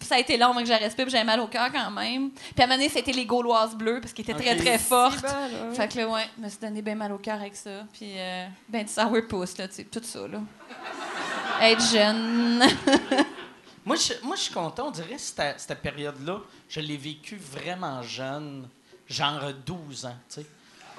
Ça 0.00 0.14
a 0.14 0.18
été 0.18 0.36
long 0.38 0.50
avant 0.50 0.60
que 0.60 0.66
j'ai 0.66 0.76
respiré, 0.76 1.04
puis 1.04 1.12
j'avais 1.12 1.24
mal 1.24 1.40
au 1.40 1.48
cœur 1.48 1.70
quand 1.72 1.90
même. 1.90 2.30
Puis 2.30 2.44
à 2.58 2.62
un 2.62 2.66
moment 2.66 2.78
donné, 2.78 2.88
c'était 2.88 3.12
les 3.12 3.26
Gauloises 3.26 3.74
bleues, 3.74 4.00
parce 4.00 4.12
qu'elles 4.12 4.30
étaient 4.30 4.54
très, 4.54 4.56
très 4.56 4.78
fortes. 4.78 5.20
Bon, 5.22 5.68
ouais. 5.68 5.74
Fait 5.74 5.88
que 5.88 5.98
là, 5.98 6.08
ouais, 6.08 6.26
je 6.38 6.44
me 6.44 6.48
suis 6.48 6.58
donné 6.58 6.80
bien 6.80 6.94
mal 6.94 7.12
au 7.12 7.18
cœur 7.18 7.40
avec 7.40 7.56
ça. 7.56 7.84
Puis, 7.92 8.12
euh, 8.16 8.46
ben, 8.68 8.84
du 8.84 8.92
sourpuss, 8.92 9.58
là, 9.58 9.68
tu 9.68 9.74
sais, 9.74 9.84
tout 9.84 10.00
ça, 10.02 10.20
là. 10.28 10.40
Être 11.60 11.82
jeune. 11.90 12.62
Moi, 13.84 13.94
je, 13.94 14.14
moi, 14.26 14.34
je 14.34 14.42
suis 14.42 14.52
content. 14.54 14.88
On 14.88 14.90
dirait 14.90 15.14
que 15.14 15.20
cette, 15.20 15.60
cette 15.60 15.80
période-là, 15.80 16.40
je 16.68 16.80
l'ai 16.80 16.96
vécu 16.96 17.36
vraiment 17.36 18.02
jeune, 18.02 18.68
genre 19.06 19.52
12 19.64 20.06
ans, 20.06 20.16
tu 20.28 20.40
sais. 20.40 20.46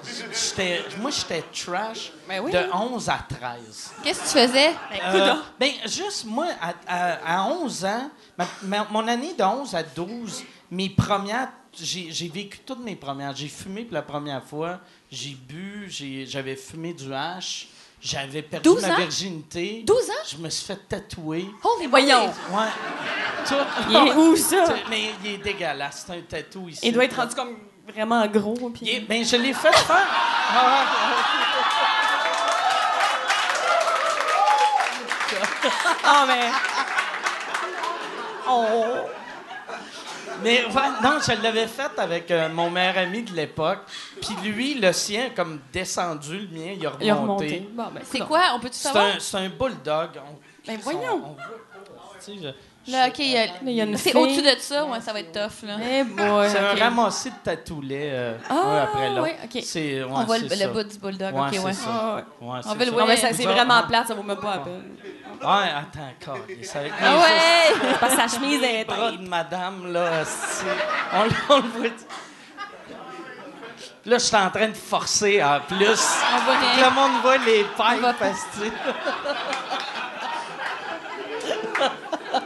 J'étais- 0.04 0.84
Moi, 1.00 1.10
j'étais 1.10 1.42
trash 1.52 2.12
Ben 2.28 2.40
oui. 2.42 2.52
de 2.52 2.58
11 2.72 3.08
à 3.08 3.18
13. 3.28 3.92
Qu'est-ce 4.02 4.20
que 4.20 4.38
tu 4.40 4.46
faisais? 4.46 4.70
Euh, 5.04 5.34
ben, 5.58 5.70
juste 5.86 6.24
moi, 6.24 6.46
à, 6.60 6.72
à- 6.86 7.40
à 7.40 7.44
11 7.50 7.84
ans, 7.84 8.10
ma- 8.36 8.46
ma- 8.62 8.86
mon 8.90 9.06
année 9.08 9.34
de 9.34 9.42
11 9.42 9.74
à 9.74 9.82
12, 9.82 10.44
mes 10.70 10.88
premières, 10.90 11.48
j'ai 11.80 12.10
j'ai 12.10 12.28
vécu 12.28 12.58
toutes 12.64 12.80
mes 12.84 12.96
premières. 12.96 13.34
J'ai 13.34 13.48
fumé 13.48 13.84
pour 13.84 13.94
la 13.94 14.02
première 14.02 14.44
fois, 14.44 14.78
j'ai 15.10 15.34
bu, 15.34 15.86
j'ai- 15.90 16.26
j'avais 16.26 16.56
fumé 16.56 16.92
du 16.94 17.12
hash, 17.12 17.68
j'avais 18.00 18.42
perdu 18.42 18.68
12 18.68 18.82
ma 18.82 18.94
ans? 18.94 18.96
virginité. 18.98 19.82
12 19.84 20.10
ans? 20.10 20.24
Je 20.30 20.36
me 20.36 20.48
suis 20.48 20.66
fait 20.66 20.80
tatouer. 20.88 21.46
Holy 21.64 21.86
Voyons. 21.88 22.26
Ouais. 22.26 22.70
Tout. 23.46 23.54
Il 23.90 23.96
est 23.96 24.14
où, 24.14 24.36
ça? 24.36 24.64
Mais 24.90 25.10
il 25.24 25.30
est 25.32 25.38
dégueulasse. 25.38 26.04
C'est 26.06 26.12
un 26.16 26.20
tatou 26.22 26.68
ici. 26.68 26.80
Il 26.84 26.92
doit 26.92 27.04
être 27.04 27.16
rendu 27.16 27.34
comme 27.34 27.56
vraiment 27.92 28.26
gros. 28.26 28.70
Puis... 28.70 29.00
Ben, 29.08 29.24
je 29.24 29.36
l'ai 29.36 29.52
fait 29.52 29.72
faire. 29.72 30.06
Ah, 30.50 30.84
Ah, 36.04 36.24
mais. 36.26 36.50
Oh. 38.48 38.64
Mais 40.42 40.64
ouais, 40.64 40.72
non, 41.02 41.18
je 41.20 41.42
l'avais 41.42 41.66
fait 41.66 41.90
avec 41.98 42.30
euh, 42.30 42.48
mon 42.48 42.70
meilleur 42.70 42.98
ami 42.98 43.22
de 43.24 43.34
l'époque. 43.34 43.80
Puis 44.20 44.34
lui, 44.50 44.74
le 44.74 44.92
sien, 44.92 45.26
a 45.26 45.30
comme 45.30 45.60
descendu, 45.72 46.38
le 46.38 46.48
mien, 46.58 46.74
il 46.78 46.86
a 46.86 46.90
remonté. 46.90 47.04
Il 47.04 47.10
a 47.10 47.14
remonté. 47.16 47.68
Bon, 47.72 47.84
ben, 47.92 48.02
C'est 48.04 48.20
quoi? 48.20 48.42
On 48.54 48.60
peut-tu 48.60 48.76
C'est 48.76 48.84
savoir? 48.88 49.06
un, 49.16 49.18
c'est 49.18 49.36
un 49.36 49.48
bulldog. 49.48 50.10
On- 50.16 50.38
Ben, 50.66 50.76
on- 50.78 50.82
voyons. 50.82 51.00
on 51.14 51.18
voit- 51.18 51.36
tu 52.24 52.24
sais, 52.24 52.32
je- 52.40 52.48
Là, 52.90 53.08
OK, 53.08 53.18
il 53.18 53.30
y 53.32 53.36
a- 53.36 53.46
il 53.62 53.70
y 53.72 53.80
a 53.80 53.84
une 53.84 53.96
c'est 53.96 54.10
fille. 54.10 54.20
au-dessus 54.20 54.42
de 54.42 54.54
ça, 54.58 54.84
ouais, 54.84 55.00
ça 55.00 55.12
va 55.12 55.20
être 55.20 55.32
tough, 55.32 55.66
là. 55.68 55.74
Eh 55.82 56.04
boy. 56.04 56.48
C'est 56.48 56.58
un 56.58 56.72
ok. 56.72 56.78
ramassis 56.78 57.30
de 57.30 57.34
tatoulets 57.44 58.10
euh, 58.12 58.36
Ah, 58.48 58.54
un 58.54 58.82
après 58.84 59.08
l'autre. 59.10 59.22
ouais, 59.22 59.36
ok. 59.44 59.62
C'est, 59.62 60.02
ouais, 60.02 60.08
On 60.10 60.24
voit 60.24 60.38
le, 60.38 60.48
c'est 60.48 60.54
le 60.56 60.60
ça. 60.62 60.68
bout 60.68 60.82
du 60.84 60.98
bulldog, 60.98 61.34
Ouais, 61.34 61.40
OK, 61.40 61.48
c'est 61.52 61.58
ouais. 61.60 61.72
ça. 61.72 61.88
Ah, 61.90 62.14
ouais. 62.16 62.48
Ouais, 62.48 62.58
c'est 62.62 62.68
veut 62.70 62.78
le 62.78 62.84
ça. 62.86 62.90
voir. 62.92 63.00
Non, 63.06 63.06
mais 63.12 63.16
ça- 63.16 63.28
c'est 63.32 63.44
vraiment 63.44 63.76
ouais. 63.80 63.86
plate, 63.88 64.06
ça 64.08 64.14
vaut 64.14 64.22
même 64.22 64.36
pas 64.38 64.50
la 64.56 64.58
peine. 64.58 64.82
Ouais, 65.40 65.46
attends, 65.46 66.32
encore. 66.32 66.44
C'est 66.62 66.78
avec 66.78 66.92
Ah 67.00 67.16
ouais! 67.18 67.88
Parce 68.00 68.14
que 68.16 68.20
sa 68.20 68.28
chemise 68.36 68.60
Les 68.60 68.66
est 68.68 68.84
bras 68.84 68.96
éteinte. 69.10 69.20
de 69.22 69.28
madame, 69.28 69.92
là, 69.92 70.24
c'est- 70.24 70.64
on, 71.14 71.24
le- 71.24 71.30
on 71.50 71.56
le 71.56 71.68
voit. 71.68 71.88
Là, 74.06 74.16
je 74.16 74.24
suis 74.24 74.36
en 74.36 74.48
train 74.50 74.68
de 74.68 74.72
forcer 74.74 75.42
en 75.44 75.60
plus. 75.60 75.76
On 75.84 76.44
voit 76.44 76.56
rien. 76.58 76.88
Le 76.88 76.94
monde 76.94 77.20
voit 77.22 77.36
les 77.38 77.64
On 77.78 77.82
va 77.84 77.90
pipes, 77.92 78.00
pas- 78.02 78.14
parce 78.14 78.40
que- 78.56 78.70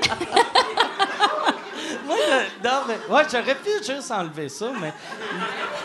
Moi, 2.07 2.17
le- 2.17 2.69
non, 2.69 2.81
mais, 2.89 2.99
ouais, 3.15 3.23
j'aurais 3.31 3.55
pu 3.55 3.71
juste 3.85 4.11
enlever 4.11 4.49
ça, 4.49 4.67
mais. 4.81 4.93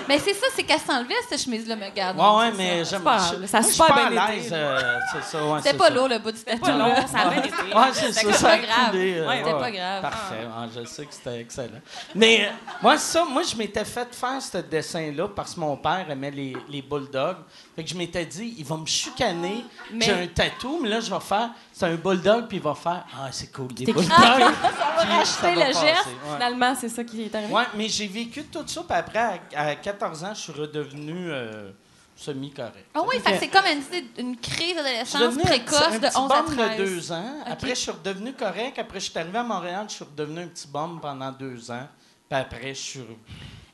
Mais 0.08 0.20
c'est 0.20 0.34
ça, 0.34 0.48
c'est 0.56 0.64
qu'elle 0.64 0.80
s'enlevait, 0.80 1.14
cette 1.30 1.42
chemise-là, 1.42 1.76
me 1.76 1.90
garde. 1.90 2.18
Ouais, 2.18 2.38
ouais, 2.48 2.52
mais 2.58 2.86
j'aime 2.86 3.02
pas 3.04 3.20
ça 3.46 3.62
super 3.62 3.88
pas 3.88 4.10
bien 4.10 4.22
à 4.22 4.32
l'aise, 4.32 4.50
euh, 4.52 5.00
c'est 5.12 5.24
ça, 5.24 5.44
ouais, 5.46 5.58
C'était 5.60 5.72
c'est 5.72 5.78
pas 5.78 5.90
lourd, 5.90 6.08
le 6.08 6.18
bout 6.20 6.32
du 6.32 6.40
tatou. 6.40 6.60
pas 6.60 6.72
long, 6.72 6.88
là. 6.88 7.08
ça 7.08 7.20
a 7.20 7.30
bien 7.30 7.44
été. 7.44 7.52
Ouais, 7.54 7.84
c'est 7.94 8.12
ça, 8.14 8.22
C'était 8.22 8.34
ça 8.34 8.48
a 8.48 8.50
pas 8.52 8.58
grave. 8.66 8.92
euh, 8.96 9.28
Ouais, 9.28 9.38
c'était 9.38 9.52
pas 9.60 9.72
grave. 9.72 10.02
Parfait, 10.02 10.36
ouais, 10.46 10.68
je 10.82 10.86
sais 10.88 11.06
que 11.06 11.14
c'était 11.14 11.42
excellent. 11.42 11.82
Mais 12.16 12.46
euh, 12.48 12.52
moi, 12.82 12.98
ça, 12.98 13.26
moi, 13.26 13.44
je 13.44 13.56
m'étais 13.56 13.86
fait 13.86 14.14
faire 14.16 14.42
ce 14.42 14.58
dessin-là 14.60 15.28
parce 15.36 15.54
que 15.56 15.60
mon 15.60 15.78
père 15.78 16.06
aimait 16.10 16.32
les, 16.32 16.58
les 16.70 16.82
bulldogs. 16.82 17.38
Fait 17.78 17.84
que 17.84 17.90
je 17.92 17.96
m'étais 17.96 18.26
dit, 18.26 18.56
il 18.58 18.66
va 18.66 18.76
me 18.76 18.88
chicaner, 18.88 19.64
Mais- 19.94 20.04
j'ai 20.04 20.12
un 20.12 20.26
tatou, 20.28 20.80
mais 20.82 20.90
là, 20.90 21.00
je 21.00 21.14
vais 21.14 21.20
faire, 21.20 21.52
c'est 21.72 21.86
un 21.86 21.94
bulldog, 21.94 22.48
puis 22.48 22.58
il 22.58 22.64
va 22.64 22.74
faire, 22.74 23.06
ah, 23.16 23.28
c'est 23.32 23.52
cool, 23.54 23.68
des 23.72 23.86
bulldogs. 23.86 24.04
Ça 24.10 24.16
va 24.18 25.02
Puis 25.06 25.10
racheter 25.14 25.52
le 25.54 25.62
geste. 25.68 25.80
ouais. 26.08 26.34
Finalement, 26.34 26.74
c'est 26.76 26.90
ça 26.90 27.04
qui 27.04 27.22
est 27.22 27.36
arrivé. 27.36 27.54
Ouais, 27.54 27.66
mais 27.76 27.88
j'ai 27.88 28.08
vécu 28.08 28.46
tout 28.46 28.64
ça, 28.68 28.82
puis 28.82 28.98
après, 28.98 29.20
à, 29.56 29.62
à 29.68 29.76
14 29.76 30.24
ans, 30.24 30.34
je 30.34 30.40
suis 30.42 30.52
redevenu 30.54 31.30
euh, 31.32 31.70
semi-correct. 32.16 32.88
Ah 32.96 33.02
oui, 33.08 33.20
fait 33.20 33.34
que 33.34 33.38
c'est 33.42 33.48
comme 33.48 33.66
une, 33.66 34.26
une 34.30 34.38
crise 34.38 34.76
d'adolescence 34.76 35.22
devenu 35.22 35.42
un 35.44 35.46
petit- 35.46 35.60
précoce 35.60 35.82
un 35.88 35.92
de 35.92 36.00
petit 36.00 36.18
11 36.18 36.32
à 36.32 36.42
bum 36.42 36.56
13. 36.56 36.80
de 36.80 36.84
deux 36.84 37.12
ans. 37.12 37.34
Après, 37.46 37.70
je 37.70 37.76
suis 37.76 37.92
redevenu 37.92 38.34
correct. 38.34 38.80
Après, 38.80 39.00
je 39.00 39.10
suis 39.12 39.20
arrivé 39.20 39.38
à 39.38 39.44
Montréal, 39.44 39.86
je 39.88 39.94
suis 39.94 40.04
redevenu 40.06 40.40
un 40.42 40.48
petit 40.48 40.68
bum 40.68 41.00
pendant 41.00 41.32
deux 41.32 41.70
ans. 41.70 41.88
Puis 42.28 42.40
après, 42.40 42.74
je 42.74 42.80
suis... 42.82 43.02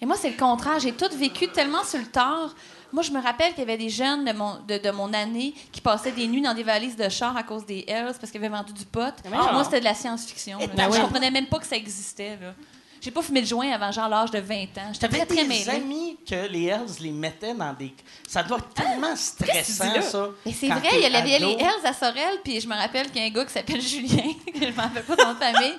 Et 0.02 0.06
moi, 0.06 0.18
c'est 0.20 0.30
le 0.32 0.38
contraire. 0.38 0.78
J'ai 0.80 0.92
tout 0.92 1.08
vécu 1.18 1.48
tellement 1.48 1.86
sur 1.86 2.00
le 2.00 2.08
tard. 2.08 2.54
Moi, 2.94 3.04
je 3.04 3.12
me 3.12 3.22
rappelle 3.22 3.50
qu'il 3.54 3.60
y 3.60 3.64
avait 3.64 3.78
des 3.78 3.90
jeunes 3.90 4.24
de 4.24 4.32
mon, 4.34 4.60
de, 4.68 4.78
de 4.78 4.92
mon 4.92 5.12
année 5.14 5.54
qui 5.72 5.82
passaient 5.82 6.12
des 6.12 6.28
nuits 6.28 6.42
dans 6.44 6.54
des 6.54 6.64
valises 6.64 6.96
de 6.96 7.10
char 7.10 7.36
à 7.36 7.44
cause 7.44 7.66
des 7.66 7.84
Hells 7.88 8.14
parce 8.20 8.32
qu'ils 8.32 8.40
avaient 8.40 8.56
vendu 8.56 8.72
du 8.72 8.86
pot. 8.86 9.14
Ah. 9.26 9.52
Moi, 9.52 9.64
c'était 9.66 9.80
de 9.80 9.86
la 9.86 9.96
science-fiction. 9.96 10.60
là. 10.60 10.68
ben 10.68 10.86
Je 10.92 10.96
oui. 10.98 11.02
comprenais 11.02 11.32
même 11.32 11.48
pas 11.48 11.58
que 11.60 11.66
ça 11.66 11.76
existait. 11.76 12.38
là. 12.42 12.54
J'ai 13.02 13.12
pas 13.12 13.22
fumé 13.22 13.42
de 13.42 13.46
joint 13.48 13.70
avant 13.70 13.92
genre 13.92 14.08
l'âge 14.08 14.32
de 14.32 14.40
20 14.40 14.56
ans. 14.56 14.68
J'étais 14.94 15.08
T'avais 15.10 15.26
très, 15.26 15.36
très 15.36 15.44
des 15.44 15.50
mêlée. 15.50 15.70
amis 15.72 16.18
que 16.26 16.48
les 16.48 16.68
Hells 16.68 16.88
les 17.02 17.12
mettaient 17.12 17.54
dans 17.54 17.74
des... 17.74 17.94
Ça 18.26 18.44
doit 18.44 18.60
être 18.60 18.70
tellement 18.74 19.14
stressant, 19.18 20.02
ça. 20.02 20.28
Mais 20.46 20.54
c'est 20.54 20.70
quand 20.70 20.76
vrai, 20.80 20.88
il 20.94 21.00
y 21.00 21.12
t'es 21.12 21.16
avait 21.18 21.40
les. 21.40 21.52
Hells 21.60 21.86
à 21.86 21.92
Sorel, 21.92 22.40
puis 22.46 22.62
je 22.62 22.68
me 22.68 22.76
rappelle 22.76 23.08
qu'il 23.12 23.22
y 23.22 23.26
a 23.26 23.28
un 23.28 23.32
gars 23.32 23.44
qui 23.44 23.52
s'appelle 23.52 23.82
Julien, 23.90 24.24
que 24.54 24.66
je 24.68 24.72
m'en 24.72 24.84
rappelle 24.84 25.04
pas 25.04 25.16
son 25.18 25.28
nom 25.28 25.34
de 25.34 25.38
famille, 25.40 25.74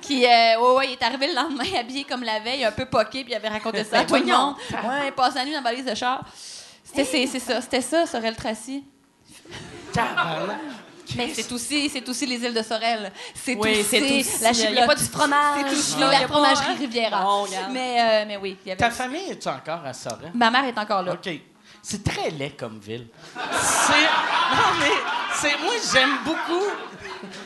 qui, 0.00 0.24
euh, 0.24 0.58
ouais, 0.58 0.74
ouais, 0.78 0.86
il 0.88 0.92
est 0.92 1.02
arrivé 1.02 1.26
le 1.26 1.34
lendemain 1.34 1.64
habillé 1.78 2.04
comme 2.04 2.22
la 2.22 2.40
veille, 2.40 2.64
un 2.64 2.72
peu 2.72 2.86
poqué, 2.86 3.24
puis 3.24 3.32
il 3.32 3.36
avait 3.36 3.48
raconté 3.48 3.84
ça 3.84 3.98
à 3.98 4.04
Ben 4.04 4.06
tout 4.06 4.14
le 4.14 4.32
monde. 4.32 4.54
Ouais, 4.72 5.08
il 5.08 5.12
passe 5.12 5.34
la 5.34 5.44
nuit 5.44 5.52
dans 5.52 5.60
la 5.62 5.70
valise 5.70 5.84
de 5.84 5.94
char. 5.94 6.24
C'était 6.94 7.26
c'est, 7.26 7.38
ça, 7.38 7.60
c'était 7.60 7.80
ça, 7.80 8.06
Sorel 8.06 8.34
Tracy. 8.34 8.84
Mais 11.16 11.32
c'est 11.34 11.50
aussi, 11.52 11.88
c'est 11.88 12.08
aussi 12.08 12.26
les 12.26 12.36
îles 12.36 12.54
de 12.54 12.62
Sorel. 12.62 13.12
C'est 13.34 13.56
Oui, 13.56 13.80
aussi, 13.80 14.20
aussi- 14.20 14.42
la 14.42 14.50
il 14.50 14.74
y 14.74 14.78
a 14.78 14.86
pas 14.86 14.94
du 14.94 15.04
fromage. 15.04 15.64
C'est 15.68 15.72
aussi 15.76 15.98
la 15.98 16.28
fromagerie 16.28 16.74
Riviera. 16.76 17.22
Bon, 17.22 17.46
mais, 17.70 18.00
euh, 18.00 18.24
mais 18.28 18.36
oui, 18.36 18.56
il 18.64 18.68
y 18.68 18.72
avait... 18.72 18.78
Ta 18.78 18.90
famille, 18.90 19.30
es-tu 19.30 19.48
encore 19.48 19.84
à 19.84 19.92
Sorel? 19.92 20.30
Ma 20.34 20.50
mère 20.50 20.64
est 20.64 20.78
encore 20.78 21.02
là. 21.02 21.12
OK. 21.12 21.28
C'est 21.82 22.04
très 22.04 22.30
laid 22.30 22.50
comme 22.50 22.78
ville. 22.78 23.06
C'est. 23.34 23.92
Non, 23.92 24.78
mais. 24.80 24.90
C'est... 25.34 25.56
Moi, 25.62 25.72
j'aime 25.92 26.18
beaucoup. 26.24 26.66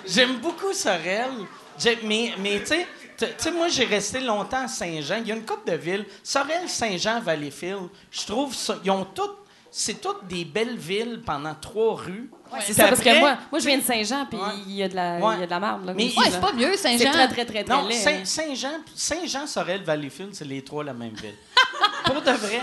J'aime 0.07 0.37
beaucoup 0.39 0.73
Sorel. 0.73 1.31
Mais, 2.03 2.33
mais 2.39 2.61
tu 2.61 2.67
sais. 2.67 2.87
Tu 3.17 3.27
sais, 3.39 3.51
moi, 3.53 3.69
j'ai 3.69 3.85
resté 3.85 4.21
longtemps 4.21 4.65
à 4.65 4.69
Saint-Jean. 4.69 5.17
Il 5.21 5.29
y 5.29 5.33
a 5.33 5.37
une 5.37 5.45
coupe 5.47 5.67
de 5.67 5.77
villes. 5.77 6.05
Sorel, 6.23 6.69
Saint-Jean, 6.69 7.21
Valleyfield. 7.21 7.89
Je 8.11 8.25
trouve 8.27 8.55
ça. 8.55 8.77
Ils 8.85 8.91
ont 8.91 9.05
toutes. 9.05 9.39
C'est 9.77 10.01
toutes 10.01 10.29
des 10.29 10.45
belles 10.45 10.77
villes 10.77 11.21
pendant 11.27 11.53
trois 11.55 11.97
rues. 11.97 12.31
C'est 12.61 12.65
Puis 12.67 12.75
ça, 12.75 12.87
parce 12.89 13.01
que 13.01 13.09
après- 13.09 13.19
moi, 13.21 13.37
moi, 13.51 13.59
je 13.59 13.67
viens 13.67 13.79
de 13.79 13.83
Saint-Jean, 13.83 14.25
puis 14.31 14.39
Ouais. 14.39 14.45
il 14.69 14.73
y 14.77 14.83
a 14.85 14.89
de 14.89 14.95
la, 14.95 15.17
Ouais. 15.19 15.35
il 15.37 15.41
y 15.41 15.43
a 15.43 15.47
de 15.47 15.51
la 15.51 15.59
marde. 15.59 15.85
Là, 15.85 15.95
Mais 15.97 16.05
Ouais, 16.17 16.31
c'est 16.31 16.41
pas 16.41 16.53
mieux, 16.53 16.77
C'est 16.77 16.97
Saint-Jean. 16.97 17.11
très, 17.11 17.27
très, 17.29 17.45
très, 17.45 17.65
très 17.65 17.75
Non, 17.75 17.89
laid. 17.89 17.95
Saint- 17.97 18.25
Saint-Jean, 18.25 18.79
Saint-Jean, 18.95 19.49
Sorel, 19.49 19.83
Valleyfield, 19.83 20.33
c'est 20.33 20.45
les 20.45 20.63
trois 20.63 20.85
la 20.85 20.93
même 20.93 21.15
ville. 21.15 21.35
Pour 22.05 22.23
de 22.23 22.31
vrai. 22.31 22.61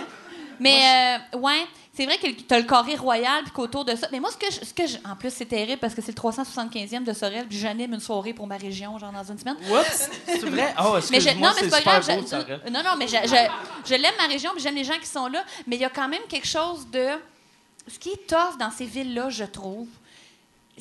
Mais 0.59 1.19
euh, 1.33 1.37
ouais, 1.39 1.65
c'est 2.01 2.07
vrai 2.07 2.17
que 2.17 2.27
tu 2.41 2.53
as 2.53 2.57
le 2.59 2.65
carré 2.65 2.95
royal 2.95 3.43
puis 3.43 3.51
qu'autour 3.51 3.85
de 3.85 3.95
ça. 3.95 4.07
Mais 4.11 4.19
moi, 4.19 4.31
ce 4.31 4.37
que 4.37 4.51
je, 4.51 4.65
ce 4.65 4.73
que 4.73 4.87
je- 4.87 4.97
en 5.07 5.15
plus, 5.15 5.31
c'est 5.31 5.45
terrible 5.45 5.79
parce 5.79 5.93
que 5.93 6.01
c'est 6.01 6.11
le 6.11 6.15
375e 6.15 7.03
de 7.03 7.13
Sorel, 7.13 7.47
puis 7.47 7.59
j'anime 7.59 7.93
une 7.93 7.99
soirée 7.99 8.33
pour 8.33 8.47
ma 8.47 8.57
région, 8.57 8.97
genre 8.97 9.11
dans 9.11 9.23
une 9.23 9.37
semaine. 9.37 9.55
Oups! 9.69 10.09
C'est 10.25 10.39
vrai? 10.49 10.73
Oh, 10.83 10.97
Mais 11.11 11.19
je- 11.19 11.29
non, 11.29 11.49
mais 11.55 11.69
c'est 11.69 11.69
pas 11.69 11.81
grave. 11.81 12.07
beau, 12.07 12.25
je- 12.27 12.69
non, 12.71 12.79
non, 12.83 12.95
mais 12.97 13.07
je, 13.07 13.17
je, 13.23 13.35
je 13.85 13.95
l'aime 13.95 14.13
ma 14.17 14.25
région, 14.27 14.49
puis 14.55 14.63
j'aime 14.63 14.75
les 14.75 14.83
gens 14.83 14.97
qui 14.99 15.05
sont 15.07 15.27
là. 15.27 15.43
Mais 15.67 15.75
il 15.75 15.81
y 15.81 15.85
a 15.85 15.89
quand 15.89 16.07
même 16.07 16.23
quelque 16.27 16.47
chose 16.47 16.87
de. 16.91 17.07
Ce 17.87 17.97
qui 17.99 18.09
est 18.09 18.27
tough 18.27 18.57
dans 18.59 18.71
ces 18.71 18.85
villes-là, 18.85 19.29
je 19.29 19.43
trouve, 19.43 19.87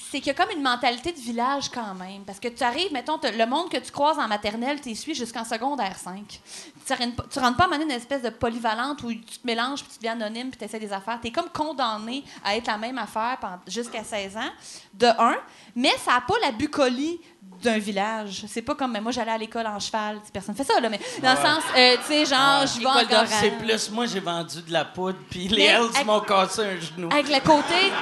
c'est 0.01 0.19
qu'il 0.19 0.29
y 0.29 0.31
a 0.31 0.35
comme 0.35 0.51
une 0.57 0.63
mentalité 0.63 1.13
de 1.13 1.19
village 1.19 1.71
quand 1.71 1.95
même. 1.95 2.25
Parce 2.25 2.41
que 2.41 2.49
tu 2.49 2.63
arrives, 2.63 2.93
mettons, 2.93 3.19
le 3.23 3.45
monde 3.47 3.69
que 3.71 3.77
tu 3.77 3.91
croises 3.91 4.19
en 4.19 4.27
maternelle, 4.29 4.81
tu 4.81 4.95
suis 4.95 5.15
jusqu'en 5.15 5.45
secondaire 5.45 5.97
5. 5.97 6.41
Tu 6.87 6.93
rentres 6.93 7.29
tu 7.29 7.39
rentres 7.39 7.57
pas 7.57 7.69
à 7.71 7.77
une 7.77 7.91
espèce 7.91 8.23
de 8.23 8.31
polyvalente 8.31 9.03
où 9.03 9.13
tu 9.13 9.39
te 9.39 9.47
mélanges, 9.47 9.83
puis 9.83 9.93
tu 9.93 9.99
deviens 9.99 10.13
anonyme, 10.13 10.51
puis 10.51 10.59
tu 10.59 10.65
essaies 10.65 10.81
des 10.81 10.93
affaires. 10.93 11.19
Tu 11.21 11.29
es 11.29 11.33
comme 11.33 11.51
condamné 11.51 12.25
à 12.43 12.57
être 12.57 12.67
la 12.67 12.79
même 12.79 12.99
affaire 12.99 13.39
jusqu'à 13.67 14.03
16 14.03 14.37
ans, 14.37 14.51
de 14.95 15.07
un. 15.07 15.37
Mais 15.77 15.93
ça 15.99 16.13
n'a 16.13 16.21
pas 16.23 16.35
la 16.43 16.53
bucolie 16.53 17.21
d'un 17.63 17.79
village. 17.79 18.45
C'est 18.49 18.63
pas 18.63 18.75
comme, 18.75 18.93
mais 18.93 19.01
moi, 19.01 19.13
j'allais 19.13 19.33
à 19.33 19.39
l'école 19.39 19.67
en 19.67 19.79
cheval. 19.79 20.21
Personne 20.33 20.55
fait 20.55 20.65
ça, 20.65 20.81
là. 20.81 20.89
Mais 20.89 21.01
dans 21.23 21.33
le 21.33 21.37
sens, 21.37 21.63
euh, 21.77 21.97
tu 21.97 22.13
sais, 22.13 22.27
genre, 22.27 22.67
je 22.67 22.79
vais 22.79 23.07
d'oral. 23.07 23.29
C'est 23.29 23.51
plus, 23.51 23.91
moi, 23.91 24.07
j'ai 24.07 24.21
vendu 24.21 24.63
de 24.63 24.73
la 24.73 24.85
poudre, 24.85 25.19
puis 25.29 25.49
les 25.49 25.57
Mais 25.57 25.65
Hells 25.67 26.05
m'ont 26.05 26.21
cassé 26.21 26.63
un 26.63 26.81
genou. 26.81 27.09
Avec 27.13 27.29
le 27.29 27.41
côté 27.41 27.93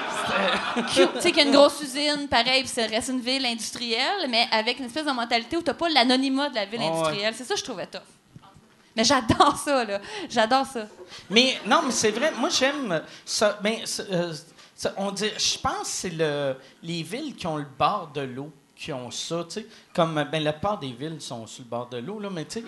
tu 0.95 1.21
sais, 1.21 1.33
qu'il 1.33 1.39
y 1.39 1.41
a 1.41 1.45
une 1.45 1.53
grosse 1.53 1.81
usine, 1.83 2.29
pareil, 2.29 2.63
puis 2.63 2.69
ça 2.69 2.87
reste 2.87 3.09
une 3.09 3.21
ville 3.21 3.45
industrielle, 3.45 4.29
mais 4.29 4.47
avec 4.53 4.79
une 4.79 4.87
espèce 4.87 5.07
de 5.07 5.13
mentalité 5.13 5.57
où 5.57 5.63
t'as 5.63 5.75
pas 5.75 5.89
l'anonymat 5.89 6.51
de 6.51 6.55
la 6.55 6.67
ville 6.67 6.81
ouais. 6.81 6.87
industrielle. 6.87 7.35
C'est 7.37 7.45
ça 7.45 7.55
que 7.55 7.61
je 7.61 7.65
trouvais 7.65 7.87
tough. 7.87 8.01
Mais 8.97 9.05
j'adore 9.05 9.57
ça, 9.57 9.85
là. 9.85 10.01
J'adore 10.29 10.67
ça. 10.67 10.87
Mais 11.31 11.59
non, 11.67 11.83
mais 11.85 11.93
c'est 11.93 12.11
vrai. 12.11 12.33
Moi, 12.37 12.49
j'aime 12.49 13.01
ça. 13.25 13.59
Ben, 13.63 13.77
c'est, 13.85 14.11
euh, 14.11 14.33
ça- 14.75 14.93
on 14.97 15.13
dit, 15.13 15.31
je 15.37 15.59
pense 15.59 15.83
que 15.83 15.87
c'est 15.87 16.11
le, 16.11 16.57
les 16.83 17.03
villes 17.03 17.37
qui 17.37 17.47
ont 17.47 17.59
le 17.59 17.67
bord 17.79 18.11
de 18.13 18.23
l'eau 18.23 18.53
qui 18.79 18.93
ont 18.93 19.11
ça, 19.11 19.45
tu 19.45 19.55
sais. 19.55 19.67
Comme, 19.93 20.25
ben, 20.31 20.43
la 20.43 20.53
plupart 20.53 20.79
des 20.79 20.93
villes 20.93 21.21
sont 21.21 21.47
sur 21.49 21.65
le 21.65 21.69
bord 21.69 21.89
de 21.89 21.99
l'eau, 21.99 22.21
là, 22.21 22.31
mais 22.31 22.45
tu 22.45 22.63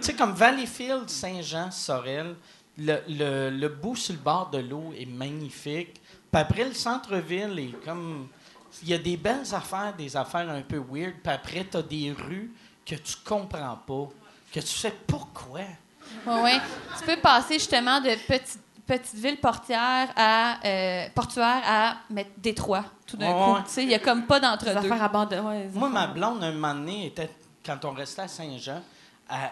sais, 0.00 0.14
comme 0.14 0.32
Valleyfield, 0.32 1.08
Saint-Jean, 1.08 1.70
Sorel, 1.70 2.34
le, 2.76 2.98
le, 3.08 3.50
le 3.50 3.68
bout 3.68 3.94
sur 3.94 4.14
le 4.14 4.20
bord 4.20 4.50
de 4.50 4.58
l'eau 4.58 4.92
est 4.98 5.06
magnifique. 5.06 6.00
Puis 6.32 6.40
après, 6.42 6.64
le 6.64 6.74
centre-ville 6.74 7.58
est 7.58 7.84
comme... 7.84 8.28
Il 8.82 8.88
y 8.90 8.94
a 8.94 8.98
des 8.98 9.16
belles 9.16 9.54
affaires, 9.54 9.94
des 9.96 10.14
affaires 10.16 10.50
un 10.50 10.60
peu 10.60 10.82
weird. 10.90 11.14
Puis 11.22 11.32
après, 11.32 11.64
tu 11.70 11.76
as 11.78 11.82
des 11.82 12.12
rues 12.12 12.52
que 12.84 12.96
tu 12.96 13.14
comprends 13.24 13.78
pas, 13.86 14.08
que 14.52 14.60
tu 14.60 14.66
sais 14.66 14.92
pourquoi. 15.06 15.60
Oui, 16.26 16.34
oui. 16.42 16.50
Tu 16.98 17.04
peux 17.06 17.20
passer 17.20 17.54
justement 17.54 18.00
de 18.00 18.10
petite, 18.26 18.60
petite 18.86 19.14
ville 19.14 19.38
portière 19.38 20.08
à 20.16 20.58
euh, 20.64 21.06
portuaire 21.14 21.62
à 21.66 21.96
mettre 22.10 22.30
Détroit 22.38 22.84
tout 23.06 23.16
d'un 23.16 23.26
Ouais, 23.26 23.44
coup. 23.44 23.52
ouais. 23.54 23.62
Tu 23.64 23.70
sais, 23.70 23.82
il 23.82 23.90
y 23.90 23.94
a 23.94 23.98
comme 23.98 24.26
pas 24.26 24.40
d'entre-deux. 24.40 24.88
Ouais, 24.88 25.68
Moi, 25.74 25.88
ma 25.88 26.06
blonde, 26.06 26.42
un 26.42 26.52
moment 26.52 26.74
donné, 26.74 27.06
était, 27.06 27.30
quand 27.64 27.84
on 27.84 27.92
restait 27.92 28.22
à 28.22 28.28
Saint-Jean, 28.28 28.80
elle, 29.28 29.50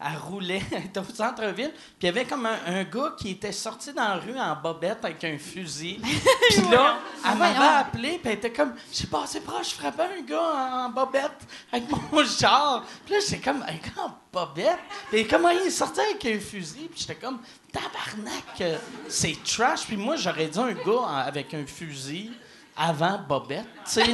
elle 0.00 0.16
roulait, 0.18 0.62
elle 0.70 0.84
était 0.84 1.00
au 1.00 1.04
centre-ville, 1.04 1.72
puis 1.72 1.84
il 2.02 2.06
y 2.06 2.08
avait 2.08 2.24
comme 2.24 2.46
un, 2.46 2.56
un 2.66 2.84
gars 2.84 3.14
qui 3.18 3.30
était 3.30 3.52
sorti 3.52 3.92
dans 3.92 4.02
la 4.08 4.14
rue 4.16 4.38
en 4.38 4.54
bobette 4.56 5.04
avec 5.04 5.22
un 5.24 5.36
fusil. 5.38 6.00
Puis 6.50 6.62
là, 6.70 6.98
elle 7.28 7.36
m'avait 7.36 7.58
appelé, 7.80 8.18
puis 8.22 8.30
elle 8.30 8.38
était 8.38 8.52
comme, 8.52 8.74
j'ai 8.92 9.06
passé 9.08 9.40
proche, 9.40 9.70
je 9.70 9.74
frappais 9.74 10.08
un 10.18 10.22
gars 10.22 10.84
en, 10.86 10.88
bobette 10.90 11.32
avec 11.72 11.84
mon 11.90 12.24
char. 12.38 12.84
Puis 13.04 13.14
là, 13.14 13.20
j'étais 13.20 13.38
comme, 13.42 13.62
un 13.62 13.72
gars 13.72 14.02
en 14.04 14.12
bobette? 14.32 14.78
Puis 15.10 15.26
comment 15.26 15.50
il 15.50 15.66
est 15.66 15.70
sorti 15.70 16.00
avec 16.00 16.24
un 16.24 16.38
fusil? 16.40 16.88
Puis 16.90 17.00
j'étais 17.00 17.16
comme, 17.16 17.38
tabarnak, 17.72 18.60
euh, 18.60 18.78
c'est 19.08 19.36
trash. 19.44 19.84
Puis 19.86 19.96
moi, 19.96 20.16
j'aurais 20.16 20.46
dit 20.46 20.58
un 20.58 20.72
gars 20.72 21.24
avec 21.26 21.52
un 21.54 21.66
fusil 21.66 22.30
avant 22.76 23.18
bobette. 23.28 23.66
Tu 23.84 23.90
sais, 23.90 24.04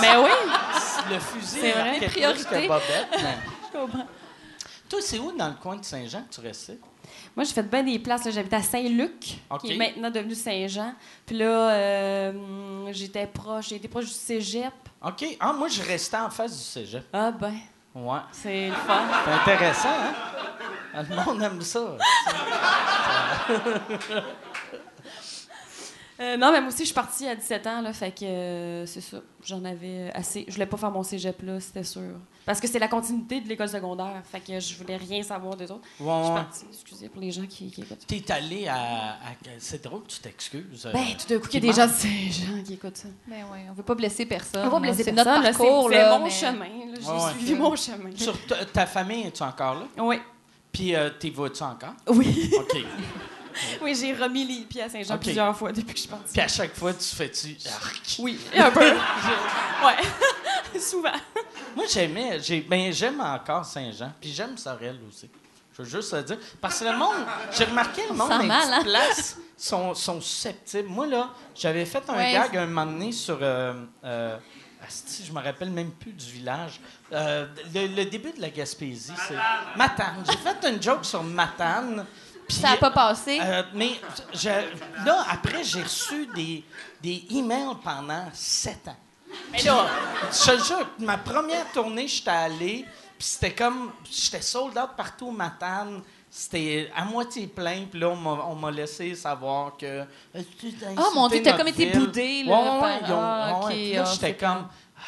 Mais 0.00 0.16
oui, 0.24 0.30
le 1.10 1.18
fusil 1.20 1.58
C'est 1.60 1.72
vrai, 1.72 1.90
marquait 1.90 2.06
plus 2.06 2.14
priorité. 2.14 2.62
que 2.62 2.68
Bobette. 2.68 3.08
mais- 3.12 3.38
je 3.72 3.78
comprends. 3.78 4.06
Toi, 4.88 5.00
c'est 5.02 5.18
où 5.18 5.32
dans 5.36 5.48
le 5.48 5.54
coin 5.54 5.76
de 5.76 5.84
Saint-Jean 5.84 6.22
que 6.24 6.34
tu 6.34 6.40
restais? 6.40 6.78
Moi, 7.36 7.44
j'ai 7.44 7.52
fait 7.52 7.62
bien 7.62 7.82
des 7.82 7.98
places. 7.98 8.28
J'habite 8.30 8.52
à 8.52 8.62
Saint-Luc, 8.62 9.38
qui 9.60 9.72
est 9.72 9.76
maintenant 9.76 10.10
devenu 10.10 10.34
Saint-Jean. 10.34 10.94
Puis 11.26 11.36
là, 11.36 11.70
euh, 11.70 12.92
j'étais 12.92 13.26
proche, 13.26 13.68
j'ai 13.68 13.76
été 13.76 13.88
proche 13.88 14.06
du 14.06 14.10
cégep. 14.10 14.72
OK. 15.04 15.24
Ah, 15.40 15.52
moi, 15.52 15.68
je 15.68 15.82
restais 15.82 16.16
en 16.18 16.30
face 16.30 16.52
du 16.56 16.62
cégep. 16.62 17.04
Ah 17.12 17.30
ben, 17.30 17.54
Ouais. 17.94 18.18
c'est 18.32 18.68
le 18.68 18.74
fun. 18.74 19.02
C'est 19.24 19.32
intéressant, 19.52 19.88
hein? 19.88 21.02
Le 21.08 21.24
monde 21.24 21.42
aime 21.42 21.62
ça. 21.62 21.80
Euh, 26.20 26.36
non, 26.36 26.52
mais 26.52 26.60
moi 26.60 26.68
aussi, 26.68 26.80
je 26.80 26.84
suis 26.86 26.94
partie 26.94 27.26
à 27.26 27.34
17 27.34 27.66
ans, 27.66 27.80
là, 27.82 27.92
fait 27.92 28.12
que 28.12 28.24
euh, 28.24 28.86
c'est 28.86 29.00
ça. 29.00 29.18
J'en 29.44 29.64
avais 29.64 30.12
assez. 30.14 30.44
Je 30.46 30.52
voulais 30.54 30.66
pas 30.66 30.76
faire 30.76 30.90
mon 30.92 31.02
cégep, 31.02 31.42
là, 31.42 31.58
c'était 31.58 31.82
sûr. 31.82 32.02
Parce 32.46 32.60
que 32.60 32.68
c'est 32.68 32.78
la 32.78 32.86
continuité 32.88 33.40
de 33.40 33.48
l'école 33.48 33.68
secondaire, 33.68 34.22
fait 34.30 34.38
que 34.40 34.60
je 34.60 34.76
voulais 34.76 34.96
rien 34.96 35.22
savoir 35.22 35.56
des 35.56 35.70
autres. 35.70 35.82
Ouais, 35.98 36.12
Je 36.20 36.24
suis 36.24 36.34
partie, 36.34 36.64
excusez 36.70 37.08
pour 37.08 37.20
les 37.20 37.32
gens 37.32 37.46
qui, 37.46 37.70
qui 37.70 37.80
écoutent. 37.80 38.06
T'es 38.06 38.30
allé 38.30 38.68
à, 38.68 38.74
à- 38.76 39.16
C'est 39.58 39.82
drôle 39.82 40.02
que 40.02 40.08
tu 40.08 40.20
t'excuses. 40.20 40.86
euh, 40.86 40.92
Ben, 40.92 41.04
tout 41.18 41.26
d'un 41.28 41.40
coup, 41.40 41.48
il 41.52 41.54
y 41.54 41.56
a 41.56 41.60
des 41.60 41.72
gens 41.72 41.86
manque. 41.86 41.96
Saint-Jean 41.96 42.62
qui 42.64 42.74
écoute 42.74 42.96
ça. 42.96 43.08
Ben 43.26 43.44
oui, 43.52 43.58
on 43.68 43.72
veut 43.72 43.82
pas 43.82 43.94
blesser 43.94 44.26
personne. 44.26 44.66
On 44.66 44.70
va 44.70 44.78
blesser 44.80 45.02
C'est 45.04 45.12
personne, 45.12 45.42
notre 45.42 45.58
parcours, 45.58 45.88
c'est 45.90 45.96
c'est 45.96 46.02
là, 46.02 46.18
mon 46.18 46.24
mais- 46.24 46.30
chemin. 46.30 46.64
là, 46.64 46.98
J'ai 47.00 47.06
Ouais, 47.08 47.14
ouais. 47.24 47.30
suivi 47.38 47.54
mon 47.54 47.74
chemin. 47.76 48.10
Sur 48.14 48.46
ta, 48.46 48.64
ta 48.66 48.86
famille, 48.86 49.26
es-tu 49.26 49.42
encore 49.42 49.74
là? 49.74 49.86
Oui. 49.98 50.20
Puis, 50.70 50.94
euh, 50.94 51.10
t'y 51.18 51.30
vas-tu 51.30 51.62
encore? 51.62 51.94
Oui. 52.08 52.50
OK. 52.56 52.76
oui, 53.82 53.94
j'ai 53.94 54.12
remis 54.14 54.44
les 54.44 54.64
pieds 54.64 54.82
à 54.82 54.88
Saint-Jean 54.88 55.18
plusieurs 55.18 55.56
fois 55.56 55.72
depuis 55.72 55.92
que 55.92 55.96
je 55.96 56.00
suis 56.00 56.08
partie. 56.08 56.32
Puis 56.32 56.40
à 56.40 56.48
chaque 56.48 56.74
fois, 56.74 56.92
tu 56.92 57.04
fais-tu... 57.04 57.56
Arc? 57.68 58.16
Oui, 58.18 58.38
un 58.56 58.70
peu. 58.70 58.80
ouais. 59.84 60.80
Souvent. 60.80 61.12
Moi, 61.76 61.84
j'aimais, 61.90 62.40
j'ai, 62.40 62.60
ben, 62.60 62.92
j'aime 62.92 63.20
encore 63.20 63.64
Saint-Jean, 63.64 64.12
puis 64.20 64.32
j'aime 64.32 64.56
Sorel 64.56 64.98
aussi. 65.08 65.28
Je 65.76 65.82
veux 65.82 65.88
juste 65.88 66.12
le 66.12 66.22
dire. 66.22 66.38
Parce 66.60 66.78
que 66.80 66.84
le 66.84 66.96
monde, 66.96 67.16
j'ai 67.52 67.64
remarqué 67.64 68.02
le 68.08 68.14
monde 68.14 68.30
les 68.42 68.50
hein? 68.50 68.80
places 68.84 69.38
sont, 69.56 69.94
sont 69.94 70.20
susceptibles. 70.20 70.88
Moi, 70.88 71.06
là, 71.06 71.30
j'avais 71.54 71.84
fait 71.84 72.02
un 72.08 72.14
Ouais. 72.14 72.32
gag 72.32 72.56
un 72.56 72.66
moment 72.66 72.86
donné 72.86 73.10
sur. 73.10 73.38
Euh, 73.42 73.74
euh, 74.04 74.36
asti, 74.86 75.24
je 75.26 75.32
me 75.32 75.40
rappelle 75.42 75.70
même 75.70 75.90
plus 75.90 76.12
du 76.12 76.26
village. 76.26 76.80
Euh, 77.12 77.46
le, 77.74 77.88
le 77.88 78.04
début 78.04 78.30
de 78.32 78.40
la 78.40 78.50
Gaspésie, 78.50 79.12
c'est. 79.26 79.36
Matane. 79.76 80.24
J'ai 80.30 80.36
fait 80.36 80.68
une 80.68 80.80
joke 80.80 81.04
sur 81.04 81.24
Matane. 81.24 82.06
Puis, 82.46 82.56
Ça 82.56 82.70
n'a 82.70 82.76
pas 82.76 82.90
passé? 82.90 83.38
euh, 83.42 83.62
mais 83.74 83.92
je- 84.32 84.48
là, 85.04 85.24
après, 85.30 85.62
j'ai 85.64 85.82
reçu 85.82 86.26
des, 86.34 86.64
des 87.02 87.24
emails 87.30 87.76
pendant 87.82 88.24
sept 88.32 88.86
ans. 88.88 88.96
Mais 89.50 89.62
là, 89.62 89.86
je 90.30 90.50
te 90.52 90.64
jure, 90.64 90.88
ma 91.00 91.18
première 91.18 91.70
tournée, 91.72 92.06
j'étais 92.06 92.30
allé, 92.30 92.84
puis 93.18 93.26
c'était 93.26 93.52
comme, 93.54 93.92
j'étais 94.10 94.42
sold 94.42 94.76
out 94.78 94.90
partout 94.96 95.26
au 95.28 95.32
Matane. 95.32 96.02
C'était 96.30 96.90
à 96.96 97.04
moitié 97.04 97.46
plein, 97.46 97.84
puis 97.88 98.00
là, 98.00 98.08
on 98.08 98.16
m'a- 98.16 98.44
on 98.48 98.56
m'a 98.56 98.70
laissé 98.72 99.14
savoir 99.14 99.76
que. 99.76 100.00
Ah, 100.02 100.38
mon 101.14 101.26
insulté 101.26 101.40
Dieu, 101.40 101.42
t'as 101.52 101.56
comme 101.58 101.68
été 101.68 101.86
boudé, 101.92 102.42
là, 102.42 102.52
Ouais, 102.52 102.80
par- 102.80 103.10
Ah, 103.20 103.66
ouais, 103.66 103.96
ah, 103.98 104.04
j'étais 104.12 104.34
comme. 104.36 104.66
Ah, 104.96 105.00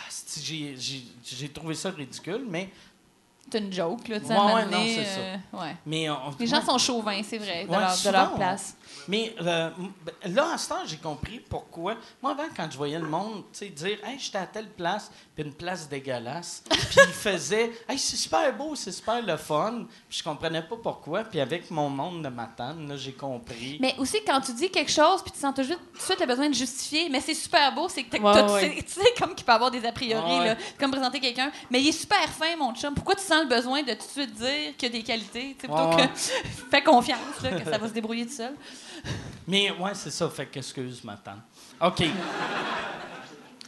j'ai 1.24 1.48
trouvé 1.48 1.74
ça 1.74 1.90
ridicule, 1.90 2.44
mais. 2.48 2.70
C'est 3.50 3.58
une 3.60 3.72
joke, 3.72 4.08
là, 4.08 4.18
tu 4.20 4.26
sais, 4.26 4.32
Ouais, 4.32 4.64
non, 4.66 4.78
c'est 4.86 5.04
ça. 5.04 5.20
euh, 5.20 5.36
ouais. 5.62 5.76
mais 5.86 6.10
on- 6.10 6.16
Les 6.38 6.46
gens 6.48 6.60
sont 6.62 6.78
chauvins, 6.78 7.20
c'est 7.22 7.38
vrai, 7.38 7.64
de, 7.64 7.70
leur, 7.70 8.30
de 8.32 8.36
place. 8.36 8.76
Mais 9.08 9.34
euh, 9.42 9.70
là, 10.24 10.52
à 10.54 10.58
ce 10.58 10.68
temps, 10.68 10.84
j'ai 10.86 10.96
compris 10.96 11.40
pourquoi. 11.40 11.94
Moi, 12.22 12.32
avant, 12.32 12.48
quand 12.56 12.68
je 12.70 12.76
voyais 12.76 12.98
le 12.98 13.06
monde 13.06 13.44
tu 13.52 13.58
sais, 13.60 13.66
dire 13.68 13.98
Hey, 14.04 14.18
j'étais 14.18 14.38
à 14.38 14.46
telle 14.46 14.68
place, 14.68 15.10
puis 15.34 15.44
une 15.44 15.52
place 15.54 15.88
dégueulasse, 15.88 16.64
puis 16.70 16.78
ils 16.96 17.12
faisaient 17.12 17.70
Hey, 17.88 17.98
c'est 17.98 18.16
super 18.16 18.54
beau, 18.56 18.74
c'est 18.74 18.92
super 18.92 19.22
le 19.22 19.36
fun. 19.36 19.86
Puis 20.08 20.18
je 20.18 20.24
comprenais 20.24 20.62
pas 20.62 20.76
pourquoi. 20.82 21.24
Puis 21.24 21.40
avec 21.40 21.70
mon 21.70 21.88
monde 21.88 22.22
de 22.24 22.28
matane, 22.28 22.88
là, 22.88 22.96
j'ai 22.96 23.12
compris. 23.12 23.78
Mais 23.80 23.94
aussi, 23.98 24.18
quand 24.26 24.40
tu 24.40 24.52
dis 24.54 24.70
quelque 24.70 24.90
chose, 24.92 25.22
puis 25.22 25.32
tu 25.32 25.38
sens 25.38 25.54
tout 25.54 25.62
de 25.62 25.66
suite, 25.66 25.78
suite, 25.98 26.16
t'as 26.18 26.26
besoin 26.26 26.48
de 26.48 26.54
justifier, 26.54 27.08
mais 27.08 27.20
c'est 27.20 27.34
super 27.34 27.74
beau, 27.74 27.88
c'est 27.88 28.02
que 28.04 28.16
Ouais, 28.16 28.44
tu 28.46 28.52
ouais. 28.52 28.60
sais- 28.76 28.82
tu 28.82 28.92
sais, 29.00 29.14
comme 29.18 29.34
qu'il 29.34 29.44
peut 29.46 29.52
avoir 29.52 29.70
des 29.70 29.84
a 29.86 29.92
priori, 29.92 30.38
Ouais. 30.38 30.46
là, 30.48 30.56
comme 30.78 30.90
présenter 30.90 31.20
quelqu'un, 31.20 31.50
mais 31.70 31.80
il 31.80 31.88
est 31.88 31.92
super 31.92 32.28
fin, 32.28 32.56
mon 32.56 32.74
chum. 32.74 32.94
Pourquoi 32.94 33.14
tu 33.14 33.22
sens 33.22 33.42
le 33.42 33.48
besoin 33.48 33.82
de 33.82 33.92
tout 33.92 33.98
de 33.98 34.02
suite 34.22 34.34
dire 34.34 34.76
qu'il 34.76 34.92
y 34.92 34.96
a 34.96 34.98
des 34.98 35.02
qualités, 35.04 35.56
tu 35.58 35.66
sais, 35.66 35.68
plutôt 35.68 35.74
Ouais, 35.90 35.94
ouais. 35.96 36.08
que 36.08 36.18
fais 36.70 36.82
confiance, 36.82 37.40
là, 37.42 37.50
que 37.52 37.64
ça 37.70 37.78
va 37.78 37.88
se 37.88 37.92
débrouiller 37.92 38.26
tout 38.26 38.32
seul? 38.32 38.54
Mais 39.46 39.70
ouais, 39.70 39.94
c'est 39.94 40.10
ça. 40.10 40.28
Fait 40.28 40.46
que 40.46 40.58
excuse, 40.58 41.02
matane. 41.04 41.40
OK. 41.80 42.04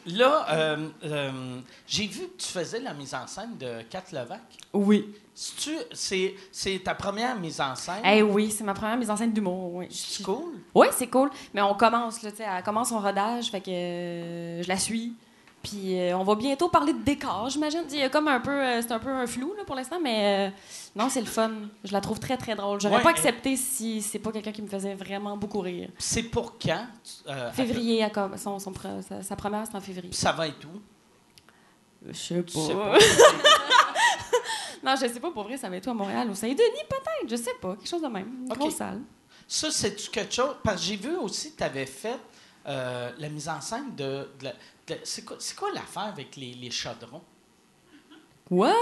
Là, 0.06 0.46
euh, 0.50 0.88
euh, 1.04 1.60
j'ai 1.86 2.06
vu 2.06 2.28
que 2.28 2.38
tu 2.42 2.48
faisais 2.48 2.80
la 2.80 2.94
mise 2.94 3.14
en 3.14 3.26
scène 3.26 3.58
de 3.58 3.82
Kat 3.90 4.04
Levac. 4.12 4.40
Oui. 4.72 5.14
C'est 5.34 6.34
c'est 6.50 6.80
ta 6.82 6.94
première 6.94 7.38
mise 7.38 7.60
en 7.60 7.74
scène? 7.74 8.02
Eh 8.04 8.22
oui, 8.22 8.50
c'est 8.50 8.64
ma 8.64 8.74
première 8.74 8.96
mise 8.96 9.10
en 9.10 9.16
scène 9.16 9.32
d'humour. 9.32 9.74
Oui, 9.74 9.86
C'est 9.90 10.22
cool? 10.22 10.54
Oui, 10.74 10.86
c'est 10.92 11.06
cool. 11.08 11.30
Mais 11.54 11.60
on 11.60 11.74
commence, 11.74 12.22
là, 12.22 12.30
tu 12.30 12.38
sais, 12.38 12.44
elle 12.44 12.62
commence 12.62 12.88
son 12.88 13.00
rodage, 13.00 13.50
fait 13.50 13.60
que 13.60 13.70
euh, 13.70 14.62
je 14.62 14.68
la 14.68 14.78
suis. 14.78 15.14
Puis 15.62 15.98
euh, 15.98 16.16
on 16.16 16.22
va 16.24 16.34
bientôt 16.36 16.68
parler 16.68 16.92
de 16.92 17.00
décor, 17.02 17.48
j'imagine. 17.50 17.82
Il 17.90 17.96
y 17.98 18.02
a 18.02 18.08
comme 18.08 18.28
un 18.28 18.40
peu, 18.40 18.50
euh, 18.50 18.80
c'est 18.80 18.92
un 18.92 18.98
peu 19.00 19.10
un 19.10 19.26
flou 19.26 19.54
là, 19.56 19.64
pour 19.64 19.74
l'instant, 19.74 19.98
mais 20.02 20.48
euh, 20.48 20.56
non, 20.94 21.08
c'est 21.08 21.20
le 21.20 21.26
fun. 21.26 21.50
Je 21.84 21.92
la 21.92 22.00
trouve 22.00 22.20
très 22.20 22.36
très 22.36 22.54
drôle. 22.54 22.80
J'aurais 22.80 22.96
Ouais, 22.98 23.02
pas 23.02 23.10
accepté 23.10 23.56
si 23.56 24.00
c'est 24.00 24.20
pas 24.20 24.30
quelqu'un 24.30 24.52
qui 24.52 24.62
me 24.62 24.68
faisait 24.68 24.94
vraiment 24.94 25.36
beaucoup 25.36 25.60
rire. 25.60 25.90
C'est 25.98 26.22
pour 26.22 26.58
quand? 26.58 26.86
Février, 27.52 28.06
com- 28.14 28.36
son, 28.36 28.58
sa, 28.60 29.22
sa 29.22 29.36
première, 29.36 29.64
c'est 29.66 29.76
en 29.76 29.80
février. 29.80 30.12
Ça 30.12 30.30
va 30.32 30.46
être 30.46 30.64
où? 30.64 30.80
Je 32.06 32.12
sais 32.12 32.42
pas. 32.42 32.92
pas. 32.92 32.98
non, 34.84 34.94
je 34.94 35.08
sais 35.12 35.20
pas 35.20 35.30
pour 35.32 35.42
vrai, 35.42 35.56
ça 35.56 35.68
va 35.68 35.76
être 35.76 35.86
où 35.86 35.90
à 35.90 35.94
Montréal, 35.94 36.30
au 36.30 36.34
Saint-Denis 36.34 36.56
peut-être, 36.88 37.28
je 37.28 37.36
sais 37.36 37.54
pas, 37.60 37.74
quelque 37.74 37.88
chose 37.88 38.02
de 38.02 38.06
même, 38.08 38.44
une 38.44 38.52
Ok. 38.52 38.58
grosse 38.58 38.76
salle. 38.76 39.00
Ça, 39.46 39.70
c'est-tu 39.70 40.10
quelque 40.10 40.32
chose? 40.34 40.54
Parce 40.62 40.76
que 40.80 40.86
j'ai 40.86 40.96
vu 40.96 41.16
aussi 41.16 41.52
que 41.52 41.58
tu 41.58 41.64
avais 41.64 41.86
fait 41.86 42.18
euh, 42.66 43.10
la 43.18 43.28
mise 43.28 43.48
en 43.48 43.60
scène 43.60 43.94
de. 43.96 44.28
de 44.38 44.44
la- 44.44 44.52
c'est 45.04 45.24
quoi, 45.24 45.70
l'affaire 45.72 46.04
avec 46.04 46.36
les, 46.36 46.54
les 46.54 46.70
chaudrons? 46.70 47.22
What? 48.50 48.72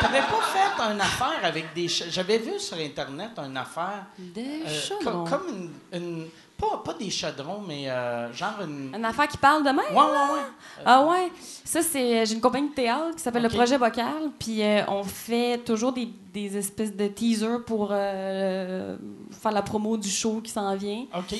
T'avais 0.00 0.20
pas 0.20 0.40
fait 0.42 0.92
une 0.92 1.00
affaire 1.00 1.40
avec 1.44 1.72
des. 1.74 1.88
J'avais 1.88 2.38
vu 2.38 2.58
sur 2.58 2.76
Internet 2.76 3.30
une 3.38 3.56
affaire. 3.56 4.06
Des 4.18 4.62
euh, 4.66 4.68
chaudrons. 4.68 5.24
co- 5.24 5.30
comme 5.30 5.48
une. 5.48 5.70
une- 5.92 6.26
pas, 6.56 6.80
pas 6.84 6.94
des 6.94 7.10
chaudrons, 7.10 7.60
mais 7.66 7.90
euh, 7.90 8.32
genre 8.32 8.60
une. 8.62 8.94
Une 8.94 9.04
affaire 9.04 9.26
qui 9.28 9.36
parle 9.36 9.62
de 9.64 9.70
même? 9.70 9.78
Ouais, 9.78 9.94
ouais, 9.96 10.34
ouais. 10.34 10.82
Ah 10.86 11.04
ouais, 11.04 11.30
ça 11.64 11.82
c'est 11.82 12.24
j'ai 12.26 12.34
une 12.34 12.40
compagnie 12.40 12.68
de 12.70 12.74
théâtre 12.74 13.16
qui 13.16 13.22
s'appelle 13.22 13.42
le 13.42 13.48
Projet 13.48 13.76
Bocal, 13.76 14.30
puis 14.38 14.62
euh, 14.62 14.82
on 14.88 15.02
fait 15.02 15.58
toujours 15.58 15.92
des, 15.92 16.06
des 16.32 16.56
espèces 16.56 16.94
de 16.94 17.08
teasers 17.08 17.64
pour 17.64 17.88
euh, 17.90 18.96
faire 19.32 19.52
la 19.52 19.62
promo 19.62 19.96
du 19.96 20.08
show 20.08 20.40
qui 20.40 20.50
s'en 20.52 20.74
vient. 20.76 21.06
OK. 21.16 21.34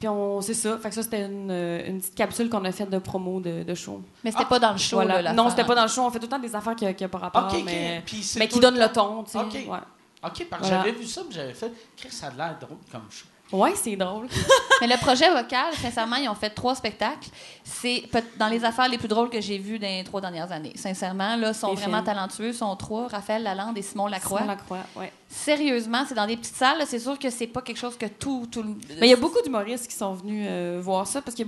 Puis 0.00 0.08
on, 0.08 0.40
c'est 0.40 0.54
ça. 0.54 0.78
Fait 0.78 0.88
que 0.88 0.94
ça, 0.94 1.02
c'était 1.02 1.26
une, 1.26 1.50
une 1.50 1.98
petite 2.00 2.14
capsule 2.14 2.48
qu'on 2.48 2.64
a 2.64 2.72
faite 2.72 2.88
de 2.90 2.98
promo 2.98 3.38
de, 3.38 3.62
de 3.62 3.74
show. 3.74 4.00
Mais 4.24 4.32
c'était 4.32 4.46
pas 4.46 4.58
dans 4.58 4.72
le 4.72 4.78
show, 4.78 4.96
Voilà. 4.96 5.16
là, 5.16 5.22
l'affaire. 5.22 5.44
non, 5.44 5.50
c'était 5.50 5.64
pas 5.64 5.74
dans 5.74 5.82
le 5.82 5.88
show. 5.88 6.02
On 6.02 6.10
fait 6.10 6.18
tout 6.18 6.24
le 6.24 6.30
temps 6.30 6.38
des 6.38 6.56
affaires 6.56 6.74
qui 6.74 6.86
n'ont 6.86 7.08
pas 7.10 7.18
rapport, 7.18 7.44
OK, 7.44 7.58
OK. 7.58 7.62
mais, 7.66 8.02
mais 8.38 8.48
qui 8.48 8.58
donnent 8.60 8.78
le 8.78 8.88
ton, 8.88 9.22
tu 9.24 9.32
sais. 9.32 9.38
OK. 9.38 9.52
Ouais. 9.52 9.78
Parce 10.22 10.38
que 10.38 10.44
Voilà. 10.50 10.66
j'avais 10.68 10.92
vu 10.92 11.04
ça, 11.06 11.20
mais 11.28 11.34
j'avais 11.34 11.54
fait. 11.54 11.70
Chris, 11.96 12.10
ça 12.10 12.28
a 12.28 12.30
l'air 12.30 12.56
drôle 12.60 12.78
comme 12.90 13.02
show. 13.10 13.26
Ouais, 13.52 13.72
c'est 13.74 13.96
drôle. 13.96 14.28
Mais 14.80 14.86
le 14.86 14.96
projet 14.98 15.28
vocal, 15.28 15.74
sincèrement, 15.74 16.16
ils 16.16 16.28
ont 16.28 16.34
fait 16.34 16.50
trois 16.50 16.74
spectacles. 16.74 17.28
C'est 17.64 18.04
dans 18.38 18.46
les 18.48 18.64
affaires 18.64 18.88
les 18.88 18.96
plus 18.96 19.08
drôles 19.08 19.28
que 19.28 19.40
j'ai 19.40 19.58
vues 19.58 19.78
dans 19.78 19.86
les 19.88 20.04
trois 20.04 20.20
dernières 20.20 20.50
années. 20.52 20.72
Sincèrement, 20.76 21.34
là, 21.36 21.52
sont 21.52 21.70
Les 21.70 21.74
vraiment 21.76 21.96
films. 21.96 22.04
talentueux. 22.06 22.52
Sont 22.52 22.74
trois, 22.76 23.08
Raphaël 23.08 23.42
Lalande 23.42 23.76
et 23.76 23.82
Simon 23.82 24.06
Lacroix. 24.06 24.38
Simon 24.40 24.50
Lacroix, 24.52 24.78
ouais. 24.96 25.12
Sérieusement, 25.28 26.04
c'est 26.08 26.14
dans 26.14 26.26
des 26.26 26.36
petites 26.36 26.54
salles. 26.54 26.82
C'est 26.86 26.98
sûr 27.00 27.18
que 27.18 27.28
c'est 27.30 27.46
pas 27.48 27.60
quelque 27.62 27.78
chose 27.78 27.96
que 27.98 28.06
tout... 28.06 28.46
tout 28.50 28.62
le- 28.62 28.76
Mais 29.00 29.08
il 29.08 29.10
y 29.10 29.14
a 29.14 29.16
beaucoup 29.16 29.42
d'humoristes 29.42 29.88
qui 29.88 29.96
sont 29.96 30.12
venus 30.14 30.46
euh, 30.48 30.80
voir 30.82 31.06
ça 31.06 31.20
parce 31.20 31.36
que 31.36 31.42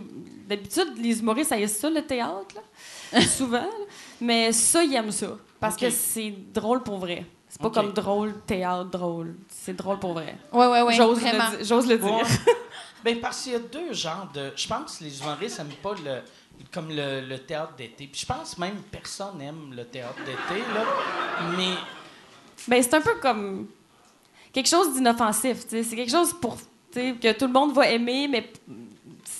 d'habitude, 0.48 0.92
les 0.98 1.20
humoristes, 1.20 1.50
ça 1.50 1.58
y 1.58 1.62
est 1.62 1.68
ça, 1.68 1.88
le 1.88 2.02
théâtre, 2.02 2.54
là. 3.12 3.20
souvent. 3.26 3.58
là. 3.58 3.68
Mais 4.20 4.52
ça, 4.52 4.82
ils 4.82 4.94
aiment 4.94 5.12
ça 5.12 5.28
parce 5.60 5.76
que 5.76 5.88
c'est 5.90 6.34
drôle 6.52 6.82
pour 6.82 6.98
vrai. 6.98 7.24
C'est 7.52 7.60
pas 7.60 7.68
comme 7.68 7.92
drôle, 7.92 8.32
théâtre, 8.46 8.86
drôle. 8.86 9.34
C'est 9.50 9.74
drôle 9.76 9.98
pour 9.98 10.14
vrai. 10.14 10.38
Ouais, 10.54 10.66
ouais, 10.68 10.80
ouais, 10.80 10.94
J'ose 10.94 11.20
vraiment. 11.20 11.50
le, 11.50 11.58
di- 11.58 11.64
j'ose 11.66 11.86
le 11.86 11.98
dire. 11.98 12.10
Ouais. 12.14 12.22
ben, 13.04 13.20
parce 13.20 13.42
qu'il 13.42 13.52
y 13.52 13.56
a 13.56 13.58
deux 13.58 13.92
genres 13.92 14.26
de. 14.32 14.52
Je 14.56 14.66
pense 14.66 14.96
que 14.96 15.04
les 15.04 15.20
humoristes 15.20 15.58
n'aiment 15.58 15.76
pas 15.82 15.92
le. 16.02 16.22
Comme 16.72 16.88
le, 16.88 17.20
le 17.20 17.38
théâtre 17.40 17.74
d'été. 17.76 18.06
Puis 18.10 18.22
je 18.22 18.26
pense 18.26 18.56
même 18.56 18.76
que 18.76 18.88
personne 18.90 19.36
n'aime 19.36 19.74
le 19.76 19.84
théâtre 19.84 20.16
d'été, 20.24 20.60
là. 20.74 20.84
Mais. 21.58 21.74
Ben, 22.68 22.82
c'est 22.82 22.94
un 22.94 23.02
peu 23.02 23.16
comme 23.16 23.66
quelque 24.50 24.68
chose 24.68 24.94
d'inoffensif. 24.94 25.64
tu 25.64 25.68
sais. 25.76 25.82
C'est 25.82 25.96
quelque 25.96 26.10
chose 26.10 26.32
pour 26.40 26.56
tu 26.56 26.62
sais, 26.94 27.14
que 27.20 27.32
tout 27.38 27.46
le 27.48 27.52
monde 27.52 27.74
va 27.74 27.86
aimer, 27.90 28.28
mais 28.28 28.50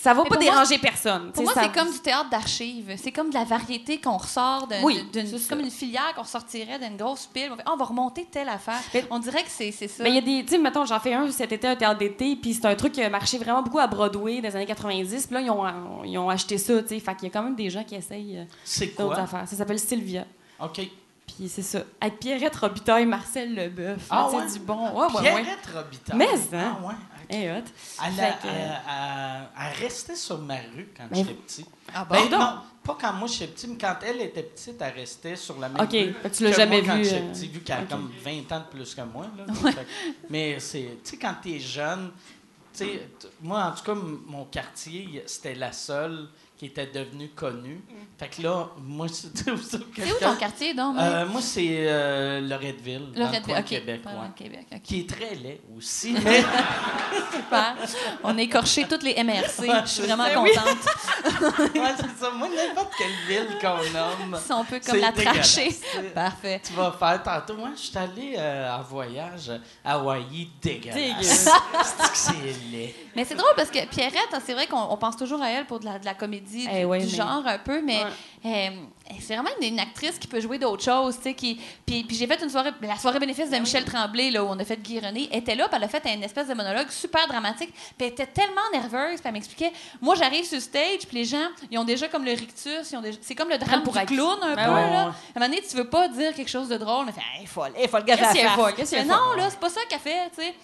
ça 0.03 0.13
va 0.15 0.25
Mais 0.25 0.29
pas 0.31 0.35
moi- 0.35 0.45
déranger 0.45 0.79
personne. 0.79 1.31
Pour 1.31 1.45
moi, 1.45 1.55
ça- 1.55 1.63
c'est 1.63 1.73
comme 1.79 1.93
du 1.93 1.99
théâtre 2.01 2.29
d'archives. 2.29 2.93
C'est 3.01 3.13
comme 3.13 3.29
de 3.31 3.35
la 3.35 3.45
variété 3.45 4.01
qu'on 4.01 4.17
ressort 4.17 4.67
d'un- 4.67 4.83
Oui, 4.83 5.05
d'une. 5.13 5.27
c'est 5.27 5.49
comme 5.49 5.61
une 5.61 5.71
filière 5.71 6.13
qu'on 6.17 6.25
sortirait 6.25 6.79
d'une 6.81 6.97
grosse 6.97 7.27
pile. 7.27 7.51
On, 7.53 7.57
fait, 7.57 7.63
Ah, 7.67 7.71
on 7.73 7.77
va 7.77 7.85
remonter 7.85 8.27
telle 8.31 8.49
affaire. 8.49 8.81
Mais- 8.93 9.05
on 9.11 9.21
dirait 9.21 9.45
que 9.45 9.49
c'est 9.51 9.71
c'est 9.71 9.87
ça. 9.87 10.03
Mais 10.03 10.11
il 10.11 10.15
y 10.17 10.19
a 10.19 10.21
des. 10.21 10.45
Tu 10.45 10.55
sais, 10.55 10.59
mettons, 10.59 10.85
j'en 10.85 10.99
fais 10.99 11.15
un 11.15 11.31
cet 11.31 11.53
été, 11.53 11.69
un 11.69 11.77
théâtre 11.77 11.99
d'été, 11.99 12.35
puis 12.35 12.53
c'est 12.55 12.67
un 12.67 12.75
truc 12.75 12.93
qui 12.93 13.03
a 13.03 13.09
marché 13.11 13.39
vraiment 13.39 13.63
beaucoup 13.63 13.79
à 13.79 13.87
Broadway 13.87 14.41
dans 14.41 14.49
les 14.49 14.57
années 14.57 14.67
90. 14.67 15.27
Puis 15.27 15.35
là, 15.35 15.41
ils 15.41 15.51
ont, 15.51 15.65
ils 16.05 16.19
ont 16.19 16.29
acheté 16.29 16.59
ça, 16.59 16.83
tu 16.83 16.89
sais. 16.89 16.99
Fait 16.99 17.15
qu'il 17.15 17.29
y 17.29 17.31
a 17.31 17.33
quand 17.33 17.43
même 17.45 17.55
des 17.55 17.71
gens 17.71 17.85
qui 17.85 17.95
essayent 17.95 18.39
euh, 18.39 18.87
d'autres 18.99 19.21
affaires. 19.21 19.47
Ça 19.47 19.55
s'appelle 19.57 19.79
Sylvia. 19.79 20.25
OK. 20.61 20.81
Puis 21.25 21.49
c'est 21.49 21.63
ça. 21.63 21.79
Avec 22.01 22.19
Pierrette 22.19 22.57
Robitaille, 22.57 23.07
Marcel 23.07 23.55
Leboeuf. 23.55 24.07
Ah 24.11 24.29
ouais? 24.29 24.51
du 24.53 24.59
bon. 24.59 24.91
Ouais, 24.91 25.07
ouais, 25.07 25.15
ouais. 25.15 25.21
Pierrette 25.23 25.69
Robitaille? 25.75 26.17
Mais, 26.19 26.57
hein? 26.57 26.77
Ah, 26.83 26.87
ouais. 26.87 26.95
Ok. 27.33 27.59
Hot. 27.59 27.73
Elle, 28.07 28.13
Fait 28.13 28.23
a- 28.23 28.33
que- 28.33 28.47
elle- 28.47 28.81
elle- 28.89 29.49
elle 29.61 29.83
restait 29.85 30.17
sur 30.17 30.39
ma 30.39 30.57
rue 30.57 30.89
quand 30.97 31.05
Ben, 31.11 31.17
j'étais 31.17 31.35
petit. 31.35 31.65
Ah 31.95 32.05
bon? 32.05 32.15
Ben, 32.15 32.29
donc? 32.31 32.41
non, 32.41 32.53
pas 32.85 32.99
quand 33.01 33.13
moi 33.15 33.29
j'étais 33.29 33.47
petit, 33.53 33.67
mais 33.69 33.79
quand 33.79 33.97
elle 34.05 34.21
était 34.21 34.43
petite, 34.43 34.81
elle 34.81 34.95
restait 34.95 35.37
sur 35.37 35.59
la 35.59 35.69
même 35.69 35.83
OK. 35.83 35.93
rue. 35.93 36.15
Que 36.23 36.29
tu 36.29 36.45
l'as 36.45 36.53
jamais 36.53 36.83
moi, 36.83 36.91
quand 36.93 36.97
vu. 36.99 37.05
j'étais 37.05 37.17
euh, 37.23 37.33
petit, 37.33 37.49
vu 37.49 37.61
qu'elle 37.61 37.77
a 37.79 37.83
ok. 37.83 37.89
comme 37.89 38.13
20 38.25 38.53
ans 38.53 38.61
de 38.61 38.77
plus 38.77 38.95
que 38.95 39.01
moi. 39.03 39.27
Là, 39.37 39.55
Fait 39.55 39.73
que- 39.73 39.79
mais 40.31 40.61
c'est, 40.61 40.99
tu 41.05 41.11
sais, 41.11 41.17
quand 41.17 41.35
t'es 41.43 41.59
jeune, 41.59 42.11
tu 42.77 42.79
sais, 42.85 43.09
t- 43.19 43.29
moi, 43.41 43.65
en 43.65 43.73
tout 43.73 43.85
cas, 43.85 43.95
mon 44.27 44.45
quartier, 44.47 45.23
c'était 45.27 45.55
la 45.55 45.73
seule 45.73 46.29
qui 46.63 46.67
était 46.67 46.87
devenue 46.87 47.29
connue. 47.31 47.81
Fait 48.17 48.29
que 48.29 48.41
là, 48.41 48.69
moi, 48.79 49.09
C'est 49.09 49.51
où 49.51 50.19
ton 50.21 50.37
quartier, 50.37 50.73
donc? 50.75 50.97
Euh, 50.97 51.27
moi, 51.27 51.41
c'est 51.41 51.67
euh, 51.89 52.41
Loretteville, 52.41 53.09
Loretteville. 53.17 53.65
Québec. 53.65 54.03
Ouais. 54.07 54.13
Québec. 54.37 54.67
Qui 54.85 55.01
est 55.01 55.09
très 55.09 55.35
laid 55.35 55.61
aussi, 55.77 56.13
mais 56.25 56.41
Super. 57.33 57.75
On 58.23 58.39
a 58.39 58.43
écorché 58.43 58.87
toutes 58.89 59.03
les 59.03 59.15
MRC. 59.25 59.67
Je 59.87 59.89
suis 59.89 60.03
vraiment 60.05 60.23
Ben 60.23 60.41
oui. 60.41 60.51
contente. 60.55 61.71
ouais, 61.75 61.95
c'est 61.97 62.25
ça. 62.25 62.31
Moi, 62.31 62.49
n'importe 62.49 62.93
quelle 62.97 63.27
ville 63.27 63.59
qu'on 63.61 63.91
nomme, 63.93 64.41
Si 64.41 64.53
on 64.53 64.65
peut 64.65 64.79
comme 64.87 65.01
la 65.01 65.11
tracher. 65.11 65.71
Parfait. 66.15 66.61
tu 66.65 66.75
vas 66.75 66.93
faire 66.93 67.21
tantôt. 67.25 67.57
Moi, 67.57 67.71
je 67.75 67.81
suis 67.81 67.99
allé 67.99 68.35
euh, 68.39 68.77
en 68.79 68.83
voyage 68.83 69.51
à 69.85 69.95
Hawaï, 69.95 70.49
dégueulasse. 70.63 70.95
Dégueu. 70.95 71.23
C'est 71.23 72.09
que 72.13 72.17
c'est 72.17 72.71
laid? 72.71 72.95
Mais 73.17 73.25
c'est 73.25 73.35
drôle 73.35 73.51
parce 73.57 73.71
que 73.71 73.85
Pierrette, 73.87 74.37
c'est 74.47 74.55
vrai 74.55 74.69
qu'on 74.69 74.81
on 74.93 74.97
pense 74.97 75.17
toujours 75.17 75.43
à 75.43 75.51
elle 75.51 75.67
pour 75.67 75.81
de 75.81 75.87
la, 75.87 75.99
de 75.99 76.05
la 76.05 76.15
comédie 76.15 76.52
Eh 76.71 76.81
du, 76.81 76.85
ouais, 76.87 76.99
du 76.99 77.07
mais- 77.07 77.11
genre 77.17 77.43
un 77.47 77.59
peu, 77.59 77.81
mais 77.83 78.03
Ouais. 78.05 78.11
euh, 78.47 78.71
c'est 79.21 79.35
vraiment 79.35 79.51
une, 79.61 79.69
une 79.69 79.81
actrice 79.81 80.19
qui 80.19 80.27
peut 80.27 80.41
jouer 80.41 80.59
d'autres 80.59 80.83
choses, 80.83 81.17
tu 81.17 81.23
sais. 81.25 81.35
Qui, 81.35 81.61
puis, 81.87 82.05
puis 82.05 82.17
j'ai 82.17 82.27
fait 82.27 82.41
une 82.43 82.51
soirée, 82.51 82.71
la 82.81 82.97
soirée 82.97 83.19
bénéfice 83.19 83.51
Ben 83.51 83.59
de 83.59 83.63
Michel 83.65 83.85
Tremblay, 83.85 84.31
là, 84.31 84.43
où 84.45 84.49
on 84.49 84.59
a 84.59 84.65
fait 84.65 84.81
Guy 84.81 85.01
René, 85.01 85.29
était 85.33 85.55
là, 85.55 85.69
puis 85.69 85.77
elle 85.77 85.85
a 85.85 85.89
fait 85.89 86.03
un 86.07 86.21
espèce 86.23 86.49
de 86.49 86.55
monologue 86.55 86.89
super 86.91 87.27
dramatique, 87.29 87.73
puis 87.73 88.07
elle 88.07 88.09
était 88.09 88.27
tellement 88.27 88.61
nerveuse, 88.73 89.21
puis 89.21 89.23
elle 89.27 89.33
m'expliquait, 89.33 89.73
moi 90.01 90.15
j'arrive 90.15 90.45
sur 90.45 90.61
stage, 90.61 91.07
puis 91.09 91.19
les 91.19 91.25
gens, 91.25 91.47
ils 91.71 91.79
ont 91.79 91.85
déjà 91.85 92.09
comme 92.09 92.25
le 92.25 92.33
rictus, 92.33 92.91
ils 92.91 92.97
ont 92.97 93.01
déjà- 93.03 93.19
c'est 93.23 93.35
comme 93.35 93.49
le 93.51 93.59
drame 93.59 93.83
pour 93.83 93.95
du 93.95 94.05
clown 94.07 94.39
un 94.43 94.55
Ben 94.55 94.65
peu, 94.67 94.71
ouais. 94.73 94.91
là. 94.91 95.01
À 95.03 95.07
un 95.07 95.41
moment 95.41 95.49
donné, 95.49 95.63
tu 95.69 95.77
veux 95.77 95.89
pas 95.89 96.09
dire 96.09 96.35
quelque 96.35 96.51
chose 96.51 96.69
de 96.69 96.77
drôle, 96.77 97.07
mais 97.07 97.13
fait, 97.13 97.21
hey, 97.39 97.47
folle, 97.47 97.73
hey, 97.77 97.89
folle, 97.89 98.05
gars, 98.05 98.17
Qu'est-ce 98.17 98.91
qu'elle 98.91 99.07
Non, 99.07 99.33
là, 99.37 99.51
c'est 99.51 99.61
pas 99.61 99.69
ça 99.71 99.81
qu'elle 99.89 99.99
fait, 100.01 100.31
tu 100.37 100.43
sais. 100.43 100.55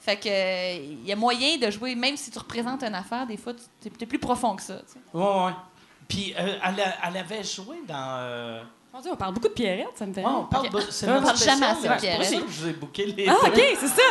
Fait 0.00 0.16
que 0.16 0.28
euh, 0.28 0.76
il 1.02 1.06
y 1.06 1.12
a 1.12 1.16
moyen 1.16 1.58
de 1.58 1.70
jouer, 1.70 1.94
même 1.94 2.16
si 2.16 2.30
tu 2.30 2.38
représentes 2.38 2.82
une 2.82 2.94
affaire, 2.94 3.26
des 3.26 3.36
fois, 3.36 3.52
tu 3.82 3.88
es 3.88 4.06
plus 4.06 4.18
profond 4.18 4.54
que 4.56 4.62
ça. 4.62 4.78
sais. 4.86 4.98
Ouais, 5.12 5.24
ouais. 5.24 5.52
Puis, 6.08 6.34
euh, 6.38 6.56
elle, 6.64 6.80
a- 6.80 6.94
elle 7.08 7.16
avait 7.18 7.44
joué 7.44 7.76
dans. 7.86 8.16
euh, 8.20 8.62
Mon 8.94 9.00
Dieu, 9.00 9.10
on 9.12 9.16
parle 9.16 9.34
beaucoup 9.34 9.48
de 9.48 9.52
Pierrette, 9.52 9.90
ça 9.96 10.06
me 10.06 10.14
fait 10.14 10.22
ouais, 10.24 10.30
on 10.30 10.44
parle 10.46 10.66
Ok. 10.68 10.72
de- 10.72 10.90
c'est 10.90 11.10
On 11.10 11.20
parle 11.22 11.36
jamais 11.36 11.66
assez 11.66 11.82
de 11.82 11.88
là. 11.88 11.98
C'est 11.98 12.14
pour 12.16 12.24
ça 12.24 12.30
Pierrette. 12.30 12.46
que 12.46 12.52
je 12.52 12.60
vous 12.62 12.68
ai 12.68 12.72
booké 12.72 13.06
les 13.06 13.28
Ah. 13.28 13.34
OK, 13.46 13.54
c'est 13.78 13.88
ça. 13.88 14.02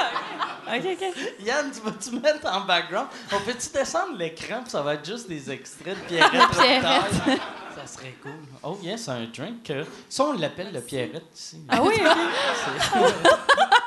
OK, 0.75 0.85
OK. 1.01 1.45
Yann, 1.45 1.71
tu 1.71 1.79
vas-tu 1.81 2.11
mettre 2.19 2.45
en 2.53 2.61
background? 2.61 3.07
On 3.33 3.39
peut-tu 3.39 3.69
descendre 3.73 4.15
l'écran 4.17 4.61
puis 4.61 4.69
ça 4.69 4.81
va 4.83 4.93
être 4.95 5.05
juste 5.05 5.27
des 5.27 5.49
extraits 5.49 5.95
de 5.97 6.01
Pierrette 6.15 6.49
Pierrette. 6.51 7.41
Ça 7.75 7.87
serait 7.87 8.15
cool. 8.21 8.31
Oh 8.63 8.77
yes, 8.83 9.07
un 9.09 9.23
drink. 9.25 9.69
euh, 9.71 9.83
Ça, 10.09 10.25
on 10.25 10.33
l'appelle 10.33 10.71
le 10.73 10.81
Pierrette 10.81 11.25
ici. 11.35 11.61
Ah 11.69 11.81
oui, 11.81 11.95
OK. 11.99 12.99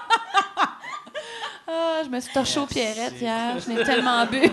Ah, 1.72 2.02
je 2.04 2.08
me 2.08 2.20
suis 2.20 2.32
torché 2.32 2.58
au 2.58 2.62
Merci. 2.62 2.74
Pierrette 2.74 3.20
hier. 3.20 3.58
Je 3.60 3.70
n'ai 3.70 3.84
tellement 3.84 4.26
bu. 4.26 4.40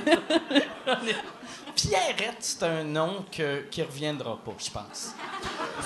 Pierrette, 1.76 2.38
c'est 2.40 2.64
un 2.64 2.84
nom 2.84 3.26
que, 3.32 3.62
qui 3.70 3.84
reviendra 3.84 4.38
pas, 4.44 4.54
je 4.58 4.70
pense. 4.70 5.14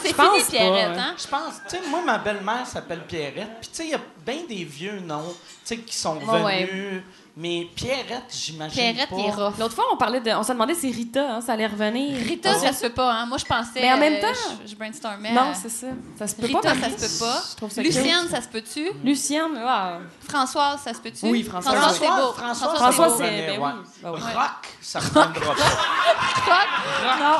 C'est 0.01 0.09
Je 0.09 0.15
pense 0.15 0.43
fini, 0.43 0.57
Pierrette, 0.57 0.95
pas, 0.95 1.01
hein? 1.01 1.15
Je 1.17 1.27
pense, 1.27 1.53
tu 1.69 1.75
sais, 1.77 1.89
moi, 1.89 2.01
ma 2.01 2.17
belle-mère 2.17 2.65
s'appelle 2.65 3.05
Pierrette. 3.05 3.59
Puis, 3.59 3.69
tu 3.69 3.75
sais, 3.75 3.83
il 3.85 3.89
y 3.91 3.93
a 3.93 4.01
bien 4.25 4.43
des 4.47 4.63
vieux 4.63 4.99
noms, 4.99 5.33
tu 5.33 5.35
sais, 5.65 5.77
qui 5.77 5.95
sont 5.95 6.17
ouais. 6.17 7.03
Mais 7.37 7.69
Pierrette, 7.75 8.25
j'imagine 8.29 8.73
Pierrette, 8.93 9.09
pas. 9.09 9.15
il 9.17 9.25
est 9.25 9.31
rough. 9.31 9.57
L'autre 9.57 9.73
fois, 9.73 9.85
on 9.93 9.95
parlait 9.95 10.19
de. 10.19 10.31
On 10.31 10.43
s'est 10.43 10.51
demandé 10.51 10.75
si 10.75 10.91
Rita, 10.91 11.35
hein, 11.35 11.41
ça 11.41 11.53
allait 11.53 11.65
revenir. 11.67 12.17
Rita, 12.27 12.53
ça 12.55 12.73
se 12.73 12.81
peut 12.81 12.89
pas, 12.93 13.13
hein? 13.13 13.25
Moi, 13.25 13.37
je 13.37 13.45
pensais. 13.45 13.79
Mais 13.81 13.93
en 13.93 13.97
même 13.97 14.15
euh, 14.15 14.21
temps- 14.21 14.55
je, 14.65 14.71
je 14.71 14.75
brainstormais. 14.75 15.31
Non, 15.31 15.53
c'est 15.53 15.69
ça. 15.69 15.87
Ça 16.19 16.27
se 16.27 16.35
peut 16.35 16.47
Rita, 16.47 16.59
pas. 16.61 16.69
ça 16.69 16.75
Marie. 16.75 16.91
se 16.99 17.19
peut 17.19 17.25
pas. 17.25 17.41
Je 17.51 17.55
trouve 17.55 17.71
ça 17.71 17.81
Lucienne, 17.81 18.27
ça 18.29 18.41
se 18.41 18.49
peut-tu? 18.49 18.89
Lucienne, 19.03 19.57
ah. 19.65 19.99
Françoise, 20.27 20.81
ça 20.83 20.93
se 20.93 20.99
peut-tu? 20.99 21.25
Oui, 21.25 21.43
Françoise. 21.43 21.73
Françoise, 21.75 21.99
c'est 22.01 22.21
beau. 22.21 22.33
François, 22.33 22.75
François, 22.75 22.91
c'est 23.09 23.11
beau. 23.11 23.17
c'est- 23.17 23.47
ben 23.47 23.59
oui. 23.61 23.69
Ben 24.03 24.11
oui. 24.11 24.19
Rock, 24.19 24.67
ça 24.81 24.99
reviendra 24.99 25.31
pas. 25.31 25.63
Fuck. 25.63 27.19
Non. 27.19 27.37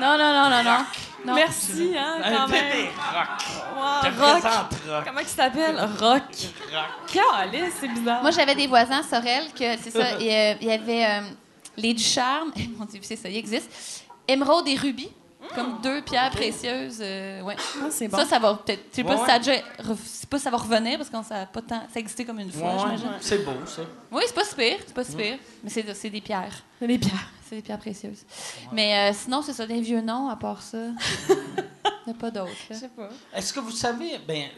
Non, 0.00 0.18
non, 0.18 0.32
non, 0.32 0.50
non, 0.50 0.62
non. 0.64 0.84
Non. 1.24 1.34
Merci, 1.34 1.94
hein, 1.96 2.16
Un 2.22 2.32
quand 2.36 2.48
même. 2.48 2.86
Wow, 3.76 3.82
rock. 4.24 4.42
rock. 4.42 5.04
Comment 5.06 5.20
il 5.20 5.26
s'appelle? 5.26 5.76
Rock. 5.80 6.22
Rock. 6.72 7.12
Calais, 7.12 7.70
c'est 7.80 7.88
bizarre. 7.88 8.20
Moi, 8.22 8.30
j'avais 8.30 8.54
des 8.54 8.66
voisins, 8.66 9.02
Sorel, 9.02 9.44
que 9.52 9.76
c'est 9.82 9.90
ça. 9.90 10.18
Il 10.20 10.26
y, 10.26 10.30
a- 10.34 10.52
il 10.60 10.66
y 10.66 10.70
avait 10.72 11.04
euh, 11.06 11.20
les 11.76 11.94
Ducharme. 11.94 12.52
Mon 12.78 12.84
Dieu, 12.84 13.00
c'est 13.02 13.16
ça, 13.16 13.28
il 13.28 13.36
existe. 13.36 14.04
Émeraude 14.28 14.68
et 14.68 14.76
Rubis. 14.76 15.10
Comme 15.54 15.80
deux 15.82 16.02
pierres 16.02 16.30
précieuses. 16.30 16.98
euh, 17.00 17.40
ouais. 17.42 17.56
Ah, 17.82 17.86
c'est 17.90 18.08
bon. 18.08 18.16
Ça, 18.18 18.24
ça 18.24 18.38
va 18.38 18.54
peut-être. 18.54 18.84
Je 18.90 18.96
sais 18.96 19.04
pas 19.04 19.10
Ouais, 19.14 19.18
si 19.20 19.26
ça 19.26 19.32
a 19.34 19.38
déjà. 19.38 19.52
re- 19.52 19.62
Je 19.88 19.94
sais 19.94 20.26
pas 20.26 20.38
si 20.38 20.44
ça 20.44 20.50
va 20.50 20.56
revenir 20.56 20.96
parce 20.98 21.10
que 21.10 21.22
ça 21.22 21.42
a 21.42 21.46
pas 21.46 21.62
tant. 21.62 21.80
Ça 21.92 21.96
a 21.96 21.98
existé 21.98 22.24
comme 22.24 22.40
une 22.40 22.50
fois, 22.50 22.72
Ouais, 22.72 22.78
j'imagine. 22.80 23.08
c'est 23.20 23.44
beau, 23.44 23.52
ça. 23.66 23.82
Oui, 24.10 24.22
c'est 24.26 24.34
pas 24.34 24.44
si 24.44 24.54
pire. 24.54 24.76
C'est 24.86 24.94
pas 24.94 25.04
si 25.04 25.16
pire. 25.16 25.38
Mais 25.62 25.70
c'est 25.70 25.94
c'est 25.94 26.10
des 26.10 26.20
pierres. 26.20 26.62
C'est 26.78 26.86
des 26.86 26.98
pierres. 26.98 27.28
C'est 27.48 27.56
des 27.56 27.62
pierres 27.62 27.78
précieuses. 27.78 28.24
Mais 28.72 29.10
euh, 29.10 29.12
sinon, 29.14 29.42
c'est 29.42 29.52
ça, 29.52 29.66
des 29.66 29.80
vieux 29.80 30.00
noms 30.00 30.28
à 30.28 30.36
part 30.36 30.62
ça. 30.62 30.78
Il 32.06 32.12
n'y 32.12 32.18
a 32.18 32.20
pas 32.20 32.30
d'autres. 32.30 32.50
là. 32.68 32.74
Je 32.74 32.74
sais 32.74 32.88
pas. 32.88 33.08
Est-ce 33.34 33.52
que 33.52 33.60
vous 33.60 33.70
savez, 33.70 34.18
ben, 34.26 34.48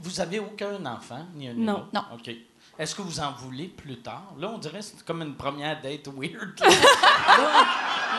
vous 0.00 0.20
avez 0.20 0.38
aucun 0.38 0.84
enfant, 0.86 1.24
ni 1.34 1.48
un 1.48 1.52
ni 1.54 1.64
Non. 1.64 1.72
l'autre? 1.74 1.88
Non. 1.94 2.02
OK. 2.14 2.30
Est-ce 2.78 2.94
que 2.94 3.02
vous 3.02 3.20
en 3.20 3.32
voulez 3.32 3.68
plus 3.68 3.98
tard? 4.00 4.32
Là, 4.38 4.50
on 4.54 4.58
dirait 4.58 4.78
que 4.78 4.84
c'est 4.84 5.02
comme 5.04 5.20
une 5.22 5.34
première 5.34 5.80
date 5.82 6.08
weird. 6.08 6.58
là. 6.60 6.68
là, 7.38 7.50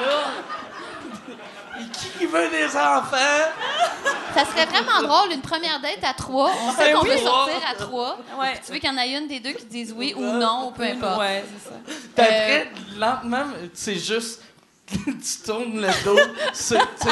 là. 0.01 0.23
Et 1.81 2.17
qui 2.19 2.25
veut 2.25 2.49
des 2.49 2.65
enfants? 2.75 3.49
Ça 4.35 4.45
serait 4.45 4.65
vraiment 4.65 5.01
drôle, 5.07 5.33
une 5.33 5.41
première 5.41 5.79
date 5.81 5.99
à 6.03 6.13
trois. 6.13 6.51
On 6.65 6.71
sait 6.71 6.91
Ben 6.93 6.97
qu'on 6.97 7.03
oui. 7.03 7.09
veut 7.11 7.17
sortir 7.17 7.55
à 7.69 7.75
trois. 7.75 8.17
Ouais. 8.39 8.59
Tu 8.65 8.71
veux 8.71 8.79
qu'il 8.79 8.89
y 8.89 8.93
en 8.93 8.97
a 8.97 9.05
une 9.05 9.27
des 9.27 9.39
deux 9.39 9.51
qui 9.53 9.65
dise 9.65 9.93
oui 9.97 10.13
ou 10.15 10.21
non, 10.21 10.67
ou 10.67 10.71
peu 10.71 10.83
importe. 10.83 11.19
Ouais, 11.19 11.43
c'est 11.63 11.69
ça. 11.69 11.75
Puis 11.85 12.25
Euh, 12.25 12.61
après, 12.61 12.71
lentement, 12.97 13.45
c'est 13.73 13.95
juste... 13.95 14.41
tu 14.91 15.03
tournes 15.45 15.79
le 15.81 16.03
dos. 16.03 16.19
c'est- 16.53 16.77
tu 16.77 17.07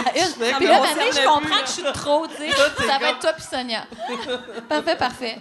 Puis 0.58 0.68
là, 0.68 0.82
je 1.14 1.26
comprends 1.26 1.40
plus, 1.40 1.50
que 1.62 1.66
je 1.68 1.72
suis 1.72 1.84
trop, 1.94 2.28
tu 2.28 2.36
sais. 2.36 2.52
Ça 2.88 2.98
va 3.00 3.10
être 3.10 3.20
toi 3.20 3.32
puis 3.34 3.44
Sonia. 3.50 3.86
parfait, 4.68 4.96
parfait. 4.98 5.40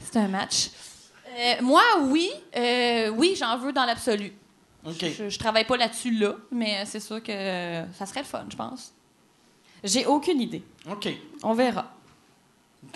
C'est 0.00 0.18
un 0.18 0.26
match. 0.28 0.70
Euh, 1.38 1.54
moi, 1.60 1.82
oui. 2.00 2.28
Euh, 2.56 3.08
oui, 3.10 3.36
j'en 3.38 3.56
veux 3.56 3.72
dans 3.72 3.84
l'absolu. 3.84 4.32
Je, 4.86 5.28
je 5.28 5.38
travaille 5.38 5.66
pas 5.66 5.76
là-dessus 5.76 6.12
là, 6.12 6.34
mais 6.50 6.84
c'est 6.86 7.00
sûr 7.00 7.22
que 7.22 7.84
ça 7.92 8.06
serait 8.06 8.20
le 8.20 8.26
fun, 8.26 8.46
je 8.50 8.56
pense. 8.56 8.92
J'ai 9.84 10.06
aucune 10.06 10.40
idée. 10.40 10.62
OK. 10.90 11.08
On 11.42 11.52
verra. 11.54 11.92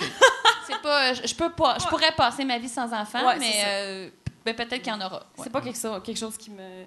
C'est 0.67 0.81
pas, 0.81 1.13
je, 1.13 1.27
je 1.27 1.35
peux 1.35 1.51
pas, 1.51 1.77
je 1.79 1.87
pourrais 1.89 2.13
passer 2.13 2.43
ma 2.45 2.59
vie 2.59 2.71
sans 2.71 2.91
enfant, 2.95 3.27
Ouais, 3.27 3.39
mais, 3.39 3.53
c'est 3.53 3.61
ça. 3.61 3.67
euh, 3.69 4.11
ben, 4.45 4.55
peut-être 4.55 4.83
qu'il 4.83 4.93
y 4.93 4.97
en 4.97 5.01
aura. 5.01 5.17
Ouais. 5.37 5.45
C'est 5.45 5.51
pas 5.51 5.61
quelque 5.61 5.79
chose, 5.79 6.01
quelque 6.05 6.19
chose 6.19 6.37
qui 6.37 6.51
me 6.51 6.85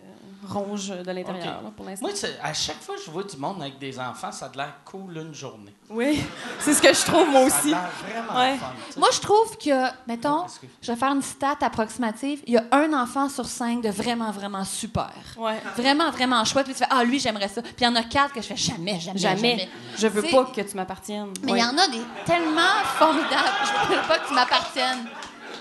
ronge 0.47 0.89
de 0.89 1.11
l'intérieur 1.11 1.61
pour 1.75 1.85
l'instant. 1.85 2.07
Moi, 2.07 2.15
à 2.43 2.53
chaque 2.53 2.81
fois 2.81 2.95
que 2.95 3.01
je 3.03 3.09
vois 3.09 3.23
du 3.23 3.35
monde 3.37 3.61
avec 3.61 3.79
des 3.79 3.99
enfants, 3.99 4.31
ça 4.31 4.45
a 4.45 4.49
de 4.49 4.57
l'air 4.57 4.73
cool 4.85 5.17
une 5.17 5.33
journée. 5.33 5.73
Oui, 5.89 6.23
c'est 6.59 6.73
ce 6.73 6.81
que 6.81 6.93
je 6.93 7.01
trouve 7.05 7.29
moi 7.29 7.49
Ça 7.49 7.55
a 7.55 7.59
aussi. 7.59 7.69
l'air 7.69 7.89
vraiment 8.07 8.39
Ouais. 8.39 8.57
fun. 8.57 8.73
Moi, 8.97 9.09
je 9.11 9.19
trouve 9.19 9.57
que, 9.57 9.87
mettons, 10.07 10.43
Excuse. 10.45 10.69
je 10.81 10.91
vais 10.91 10.97
faire 10.97 11.11
une 11.11 11.21
stat 11.21 11.57
approximative. 11.61 12.41
Il 12.45 12.53
y 12.53 12.57
a 12.57 12.63
un 12.71 12.93
enfant 12.93 13.27
sur 13.29 13.45
cinq 13.45 13.81
de 13.81 13.89
vraiment, 13.89 14.31
vraiment 14.31 14.63
super. 14.63 15.11
Ouais. 15.37 15.59
Vraiment, 15.75 16.11
vraiment 16.11 16.43
chouette. 16.45 16.65
Puis 16.65 16.75
tu 16.75 16.79
fais, 16.83 16.89
ah, 16.91 17.03
lui, 17.03 17.19
j'aimerais 17.19 17.47
ça. 17.47 17.61
Puis 17.61 17.73
il 17.79 17.83
y 17.85 17.87
en 17.87 17.95
a 17.95 18.03
quatre 18.03 18.33
que 18.33 18.41
je 18.41 18.47
fais 18.47 18.55
jamais, 18.57 18.99
jamais, 18.99 19.17
jamais. 19.17 19.37
Jamais. 19.57 19.69
Je 19.97 20.07
veux 20.07 20.21
pas 20.23 20.45
que 20.45 20.61
tu 20.61 20.75
m'appartiennes. 20.75 21.33
Mais 21.43 21.53
il 21.53 21.57
y 21.57 21.63
en 21.63 21.77
a 21.77 21.87
des 21.87 22.01
tellement 22.25 22.61
formidables. 22.99 23.49
Je 23.89 23.93
veux 23.95 24.07
pas 24.07 24.19
que 24.19 24.27
tu 24.27 24.33
m'appartiennes. 24.33 25.07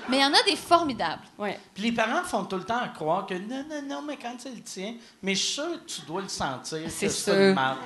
Mais 0.09 0.19
il 0.19 0.23
y 0.23 0.25
en 0.25 0.33
a 0.33 0.43
des 0.45 0.57
formidables. 0.57 1.23
Ouais. 1.39 1.59
Puis 1.75 1.83
les 1.85 1.93
parents 1.93 2.23
font 2.25 2.45
tout 2.45 2.57
le 2.57 2.65
temps 2.65 2.79
à 2.83 2.89
croire 2.89 3.27
que 3.27 3.35
non, 3.35 3.65
non, 3.69 3.83
non, 3.97 4.03
mais 4.03 4.17
quand 4.17 4.35
c'est 4.39 4.51
le 4.55 4.63
tien, 4.63 4.95
mais 5.23 5.35
je 5.35 5.43
suis 5.43 5.53
sûr 5.55 5.65
que 5.85 5.91
tu 5.91 6.01
dois 6.03 6.23
le 6.23 6.29
sentir. 6.29 6.81
C'est 6.89 7.07
que 7.07 7.13
sûr. 7.13 7.35
une 7.35 7.55
marde. 7.55 7.79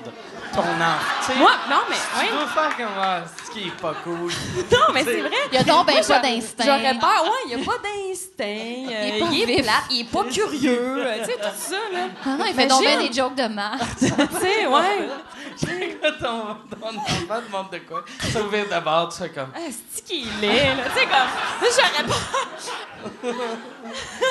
Ton 0.53 0.61
enfant. 0.61 0.99
Tu 1.27 1.33
sais, 1.33 1.39
Moi, 1.39 1.51
non, 1.71 1.77
mais 1.89 1.97
tu 1.97 2.21
oui. 2.21 2.27
dois 2.33 2.47
faire 2.49 2.77
comme 2.77 2.87
ah, 3.01 3.23
ce 3.45 3.51
qui 3.51 3.69
est 3.69 3.77
pas 3.81 3.95
cool? 4.05 4.31
Non, 4.73 4.93
mais 4.95 5.05
c'est 5.05 5.21
vrai. 5.21 5.31
Il 5.51 5.55
y 5.55 5.59
a 5.59 5.63
donc 5.65 5.87
ben 5.87 5.95
Moi, 5.95 6.03
pas 6.07 6.19
d'instinct. 6.21 6.65
J'aurais 6.65 6.99
peur. 6.99 7.25
Ouais, 7.25 7.31
il 7.47 7.51
y 7.53 7.55
a 7.55 7.65
pas 7.65 7.79
d'instinct. 7.79 8.45
euh, 8.93 9.07
est 9.07 9.19
pas 9.21 9.27
il 9.33 9.51
est 9.51 9.65
il 9.91 10.01
est 10.01 10.05
pas 10.11 10.25
curieux. 10.31 11.07
euh, 11.07 11.19
tu 11.21 11.25
sais, 11.25 11.37
tout 11.37 11.57
ça, 11.57 11.77
là. 11.93 12.09
Ah 12.25 12.37
non, 12.37 12.45
il 12.47 12.55
fait 12.55 12.67
donc 12.67 12.83
des 12.83 13.13
jokes 13.13 13.35
de 13.35 13.47
marde. 13.49 13.81
tu 13.99 14.07
sais, 14.09 14.67
ouais. 14.67 15.09
Quand 16.03 16.13
ton, 16.19 16.77
ton 16.81 16.97
enfant 16.99 17.43
demande 17.47 17.71
de 17.71 17.79
quoi, 17.79 18.05
s'ouvrir 18.33 18.67
d'abord, 18.69 19.09
tu 19.13 19.19
fais 19.19 19.29
comme 19.31 19.51
Ah, 19.55 19.59
c'est 19.91 20.05
qui 20.05 20.23
il 20.23 20.45
est, 20.45 20.75
là? 20.77 20.83
Tu 20.95 21.01
sais, 21.01 21.07
comme. 21.07 21.29
J'aurais. 21.61 22.10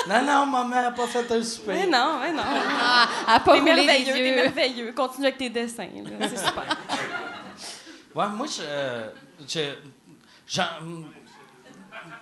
Non, 0.08 0.22
non, 0.26 0.46
maman 0.46 0.70
n'a 0.70 0.92
pas 0.92 1.08
fait 1.08 1.32
un 1.32 1.44
souper. 1.44 1.74
Mais 1.74 1.88
non, 1.88 2.20
mais 2.22 2.32
non. 2.34 2.44
Ah, 2.46 3.08
à 3.28 3.40
pas 3.40 3.54
T'es 3.56 3.62
merveilleux, 3.62 4.14
t'es 4.14 4.20
yeux. 4.30 4.36
merveilleux. 4.36 4.92
Continue 4.94 5.28
avec 5.28 5.38
tes 5.38 5.50
dessins, 5.50 5.88
là. 6.04 6.28
C'est 6.30 6.38
super. 6.46 6.78
Ouais, 8.16 8.28
moi, 8.30 8.48
je. 8.48 8.62
euh, 8.62 9.10
je- 9.48 9.76
J'en. 10.48 10.64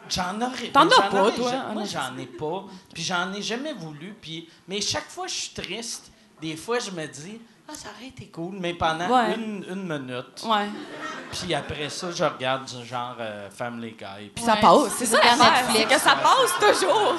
J'en 0.09 0.41
aurais. 0.41 0.67
T'en 0.69 0.87
as 0.87 0.95
j'en 0.95 1.09
pas, 1.09 1.31
toi, 1.31 1.51
ja- 1.51 1.65
en 1.69 1.73
Moi, 1.73 1.83
j'en 1.85 2.17
ai 2.17 2.25
pas. 2.25 2.65
Puis 2.93 3.03
j'en 3.03 3.33
ai 3.33 3.41
jamais 3.41 3.73
voulu. 3.73 4.13
Puis, 4.21 4.49
mais 4.67 4.79
chaque 4.81 5.09
fois, 5.09 5.27
je 5.27 5.33
suis 5.33 5.49
triste. 5.53 6.11
Des 6.41 6.55
fois, 6.55 6.79
je 6.79 6.91
me 6.91 7.05
dis, 7.07 7.41
ah, 7.69 7.73
ça 7.73 7.89
aurait 7.95 8.07
été 8.07 8.27
cool. 8.27 8.55
Mais 8.59 8.73
pendant 8.73 9.07
Ouais. 9.09 9.35
une, 9.35 9.65
une 9.69 9.83
minute. 9.83 10.43
Ouais. 10.45 10.69
Puis 11.31 11.53
après 11.53 11.89
ça, 11.89 12.09
je 12.11 12.23
regarde 12.23 12.65
du 12.65 12.85
genre 12.85 13.15
euh, 13.19 13.49
Family 13.49 13.91
Guy. 13.91 14.29
Puis 14.33 14.43
ça 14.43 14.55
passe. 14.57 14.93
C'est 14.97 15.05
ça. 15.05 15.19
C'est 15.21 15.37
Netflix. 15.37 15.93
que 15.93 15.99
ça 15.99 16.15
passe 16.15 16.53
toujours. 16.77 17.15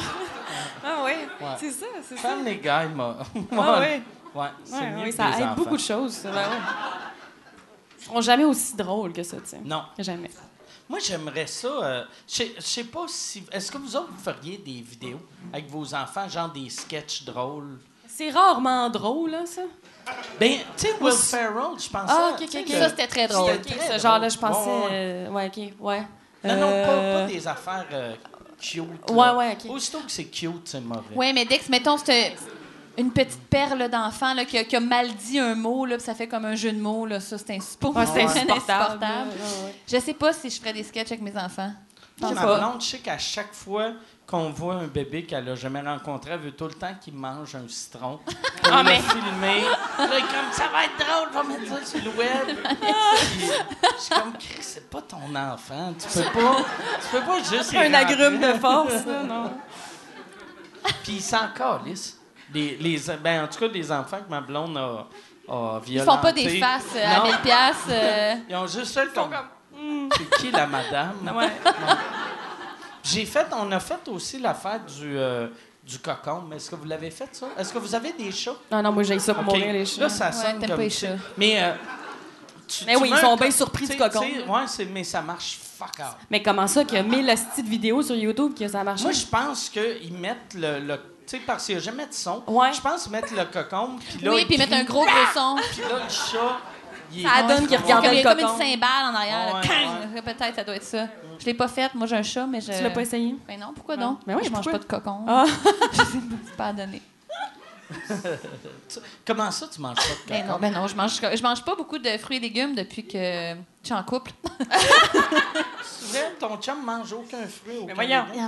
Ah 0.85 1.03
oui. 1.05 1.13
Ouais. 1.41 1.47
C'est 1.59 1.71
ça, 1.71 1.87
c'est 2.03 2.17
ça. 2.17 2.29
Family 2.29 2.57
Guy 2.57 2.95
m'a. 2.95 3.17
Ah 3.53 3.81
oui. 3.81 4.03
Ouais, 4.35 4.47
c'est 4.65 4.75
Ouais, 4.75 4.91
mieux 4.91 5.03
oui, 5.05 5.11
que 5.11 5.17
ça 5.17 5.31
aide 5.31 5.45
enfants. 5.45 5.55
beaucoup 5.57 5.77
de 5.77 5.83
choses. 5.83 6.13
ça, 6.13 6.31
ben 6.31 6.37
ouais. 6.37 6.57
Ils 8.01 8.05
seront 8.05 8.21
jamais 8.21 8.45
aussi 8.45 8.77
drôles 8.77 9.13
que 9.13 9.23
ça, 9.23 9.37
tu 9.39 9.47
sais. 9.47 9.61
Non. 9.65 9.83
Jamais. 9.99 10.31
Moi, 10.89 10.99
j'aimerais 11.01 11.47
ça. 11.47 11.69
euh, 11.69 12.05
je 12.27 12.35
sais- 12.35 12.55
je 12.57 12.63
sais 12.63 12.85
pas 12.85 13.05
si. 13.09 13.45
Est-ce 13.53 13.71
que 13.71 13.77
vous 13.79 13.95
autres, 13.97 14.09
vous 14.11 14.23
feriez 14.23 14.57
des 14.59 14.81
vidéos 14.81 15.21
avec 15.53 15.69
vos 15.69 15.95
enfants, 15.95 16.29
genre 16.29 16.49
des 16.51 16.71
sketchs 16.71 17.25
drôles? 17.25 17.79
C'est 18.19 18.31
rarement 18.31 18.91
drôle, 18.91 19.31
là, 19.31 19.47
ça. 19.47 19.63
Ben, 20.41 20.55
tu 20.77 20.87
sais, 20.89 20.95
Will 21.01 21.13
Ferrell, 21.13 21.79
je 21.79 21.89
pense. 21.89 22.11
Ah, 22.11 22.31
ok, 22.33 22.49
ok, 22.53 22.63
ok. 22.67 22.73
Ça, 22.73 22.89
c'était 22.89 23.07
très 23.07 23.29
drôle. 23.29 23.53
C'était 23.63 23.77
très 23.77 23.97
Ce 23.97 24.03
genre-là, 24.03 24.29
je 24.29 24.37
pensais. 24.39 24.69
Ouais, 24.69 24.77
ouais. 24.77 24.89
euh, 24.91 25.29
Ouais, 25.31 25.47
ok, 25.47 25.73
ouais. 25.79 26.03
Non, 26.43 26.55
non, 26.57 26.61
pas, 26.67 26.67
Euh, 26.67 27.27
pas 27.27 27.33
des 27.33 27.47
affaires 27.47 27.87
euh, 27.93 28.15
cute. 28.61 28.83
Ouais, 29.11 29.17
là. 29.19 29.37
ouais, 29.37 29.53
ok. 29.65 29.71
Aussitôt 29.71 30.01
que 30.01 30.11
c'est 30.11 30.25
cute, 30.25 30.63
c'est 30.67 30.81
mauvais. 30.81 31.15
Oui, 31.15 31.33
mais 31.33 31.45
Dex, 31.45 31.69
mettons, 31.69 31.97
c'est 31.97 32.35
une 32.97 33.13
petite 33.13 33.41
perle 33.49 33.89
d'enfant 33.89 34.35
là, 34.35 34.45
qui, 34.45 34.59
a, 34.59 34.65
qui 34.65 34.75
a 34.75 34.81
mal 34.81 35.15
dit 35.15 35.39
un 35.39 35.55
mot, 35.55 35.87
là, 35.87 35.95
puis 35.97 36.05
ça 36.05 36.17
fait 36.17 36.27
comme 36.27 36.45
un 36.45 36.57
jeu 36.57 36.73
de 36.73 36.81
mots. 36.81 37.07
Là, 37.07 37.21
ça, 37.21 37.39
c'est 37.39 37.55
insupportable. 37.55 38.05
Ouais, 38.05 38.27
c'est 38.27 38.41
C'est 38.41 38.51
insupportable. 38.51 38.99
Ouais, 39.31 39.65
ouais. 39.67 39.75
Je 39.87 39.97
sais 40.01 40.15
pas 40.15 40.33
si 40.33 40.51
je 40.51 40.59
ferais 40.59 40.73
des 40.73 40.83
sketchs 40.83 41.13
avec 41.13 41.23
mes 41.23 41.37
enfants. 41.37 41.71
Ma 42.21 42.33
blonde, 42.33 42.81
je 42.81 42.87
sais 42.87 42.99
qu'à 42.99 43.17
chaque 43.17 43.55
fois 43.55 43.93
qu'on 44.29 44.51
voit 44.51 44.75
un 44.75 44.87
bébé 44.87 45.25
qu'elle 45.25 45.49
a 45.49 45.55
jamais 45.55 45.81
rencontré, 45.81 46.33
elle 46.33 46.41
veut 46.41 46.51
tout 46.53 46.67
le 46.67 46.75
temps 46.75 46.95
qu'il 47.01 47.15
mange 47.15 47.55
un 47.55 47.67
citron 47.67 48.19
pour 48.63 48.73
Ah, 48.75 48.83
le 48.83 48.91
mais- 48.91 49.01
filmer. 49.01 49.63
Là, 49.63 50.07
comme 50.21 50.53
ça 50.53 50.65
va 50.69 50.85
être 50.85 50.99
drôle, 50.99 51.29
je 51.33 51.39
vais 51.39 51.59
mettre 51.67 51.81
ça 51.81 51.87
sur 51.87 52.05
le 52.05 52.11
web. 52.11 52.57
Puis, 52.69 53.47
je 53.97 54.03
suis 54.03 54.15
comme, 54.15 54.33
Chris, 54.35 54.59
c'est 54.61 54.91
pas 54.91 55.01
ton 55.03 55.35
enfant. 55.35 55.95
Tu 55.99 56.19
peux 56.19 56.25
pas, 56.41 56.57
tu 57.01 57.09
peux 57.17 57.23
pas 57.27 57.39
juste. 57.39 57.75
Un 57.75 57.95
agrume 57.95 58.39
de 58.41 58.53
force, 58.59 59.07
là, 59.07 59.23
non. 59.27 59.51
Puis 61.03 61.15
ils 61.15 61.23
s'en 61.23 61.49
calissent. 61.57 62.19
Les, 62.53 62.77
les, 62.77 62.99
ben, 63.23 63.45
en 63.45 63.49
tout 63.49 63.59
cas, 63.61 63.69
des 63.69 63.91
enfants 63.93 64.19
que 64.27 64.31
ma 64.31 64.41
blonde 64.41 64.77
a, 64.77 65.07
a 65.53 65.81
Ils 65.87 66.01
font 66.03 66.19
pas 66.19 66.33
des 66.33 66.47
violentés. 66.47 66.61
faces 66.61 66.97
euh, 66.97 67.07
à 67.15 67.19
Non. 67.19 67.25
1000 67.25 67.37
piastres. 67.39 67.83
euh, 67.91 68.35
Ils 68.49 68.57
ont 68.57 68.67
juste 68.67 68.95
fait 68.95 69.13
comme. 69.15 69.31
C'est 70.17 70.31
qui 70.39 70.51
la 70.51 70.67
madame? 70.67 71.15
Ouais. 71.35 71.51
J'ai 73.13 73.25
fait, 73.27 73.47
on 73.53 73.71
a 73.73 73.81
fait 73.81 74.07
aussi 74.09 74.39
l'affaire 74.39 74.81
du, 74.85 75.17
euh, 75.17 75.49
du 75.85 75.99
cocon. 75.99 76.43
Mais 76.49 76.57
est-ce 76.57 76.71
que 76.71 76.77
vous 76.77 76.85
l'avez 76.85 77.11
fait, 77.11 77.29
ça? 77.33 77.47
Est-ce 77.59 77.73
que 77.73 77.79
vous 77.79 77.95
avez 77.95 78.13
des 78.13 78.31
chats? 78.33 78.57
Non, 78.71 78.83
non, 78.83 78.93
moi, 78.93 79.03
j'ai 79.03 79.19
ça 79.19 79.35
pour 79.35 79.43
OK. 79.49 79.57
mourir, 79.59 79.73
les 79.73 79.87
chats. 79.87 80.03
Là, 80.03 80.09
ça 80.09 80.33
sonne 80.33 80.59
comme 80.61 80.69
pas 80.69 80.77
les 80.77 80.91
chats. 80.91 81.17
Mais, 81.37 81.63
euh, 81.63 81.73
tu- 82.67 82.85
Mais 82.85 82.95
tu 82.97 83.03
oui, 83.03 83.11
ils 83.13 83.19
sont 83.19 83.37
bien 83.37 83.51
surpris 83.51 83.87
du 83.89 83.97
cocon. 83.97 84.25
c'est- 84.67 84.85
mais 84.85 85.05
ça 85.05 85.23
marche 85.23 85.59
fuck 85.79 85.93
out. 86.01 86.17
Mais 86.31 86.43
comment 86.43 86.67
ça 86.67 86.85
qu'il 86.85 86.97
y 86.97 87.01
a 87.01 87.03
1000 87.05 87.29
hosties 87.31 87.63
de 87.63 87.69
vidéos 87.69 88.03
sur 88.03 88.17
YouTube 88.17 88.53
que 88.59 88.67
ça 88.69 88.83
marche? 88.85 89.03
Moi, 89.03 89.13
je 89.13 89.27
pense 89.27 89.69
qu'ils 89.71 90.13
mettent 90.15 90.55
le. 90.55 90.81
le 90.81 90.97
tu 91.27 91.37
sais, 91.37 91.43
parce 91.47 91.67
qu'il 91.67 91.75
n'y 91.77 91.83
a 91.83 91.85
jamais 91.85 92.07
de 92.07 92.15
son. 92.15 92.43
Ouais. 92.47 92.73
Je 92.73 92.81
pense 92.81 93.03
qu'ils 93.03 93.13
mettent 93.13 93.31
le 93.33 93.45
cocon. 93.45 93.97
Puis 93.99 94.25
là, 94.25 94.33
oui, 94.33 94.41
ils 94.43 94.47
puis 94.47 94.57
mettre 94.57 94.73
un 94.73 94.85
gros 94.85 95.05
gros 95.05 95.27
son. 95.35 95.57
Puis 95.73 95.83
là, 95.83 95.99
le 96.05 96.11
chat. 96.11 96.59
Ça 97.11 97.43
donne 97.43 97.67
qu'il 97.67 97.77
Comme, 97.77 97.85
regarde 97.87 98.05
il 98.13 98.19
y 98.19 98.23
le 98.23 98.29
a 98.29 98.35
comme 98.35 98.41
cocon. 98.43 98.53
une 98.53 98.59
cymbale 98.73 99.05
en 99.11 99.15
arrière. 99.15 99.63
Ouais! 100.15 100.21
Peut-être, 100.23 100.55
ça 100.57 100.65
doit 100.65 100.77
être 100.77 100.85
ça. 100.85 101.07
Je 101.39 101.45
l'ai 101.47 101.55
pas 101.55 101.69
faite. 101.69 101.95
Moi, 101.95 102.07
j'ai 102.07 102.17
un 102.17 102.23
chat, 102.23 102.47
mais 102.47 102.61
je. 102.61 102.73
Tu 102.73 102.83
l'as 102.83 102.91
pas 102.91 103.01
essayé? 103.03 103.35
Ben 103.47 103.59
non, 103.59 103.73
pourquoi 103.75 103.97
non? 103.97 104.19
Ben 104.27 104.37
oui, 104.37 104.43
je 104.45 104.51
mange 104.51 104.65
pas 104.71 104.79
de 104.79 104.85
cocon. 104.85 105.21
Ah. 105.27 105.45
je 105.93 105.97
sais 105.99 106.03
pas, 106.05 106.57
pas 106.57 106.67
à 106.67 106.73
donner. 106.73 107.01
Comment 109.27 109.51
ça, 109.51 109.67
tu 109.73 109.81
manges 109.81 109.97
pas 109.97 110.03
de 110.03 110.09
cocon? 110.09 110.29
Ben 110.29 110.47
non, 110.47 110.59
ben 110.59 110.73
non, 110.73 110.87
je 110.87 110.95
mange, 110.97 111.13
je 111.37 111.43
mange 111.43 111.65
pas 111.65 111.75
beaucoup 111.75 111.99
de 111.99 112.11
fruits 112.19 112.37
et 112.37 112.41
légumes 112.41 112.75
depuis 112.75 113.07
que 113.07 113.19
je 113.53 113.57
suis 113.83 113.95
en 113.95 114.03
couple. 114.03 114.33
C'est 115.83 116.19
vrai, 116.19 116.33
ton 116.39 116.57
chum 116.59 116.85
mange 116.85 117.13
aucun 117.13 117.47
fruit, 117.47 117.79
aucun 117.83 117.95
voyons. 117.95 118.25
légume? 118.33 118.43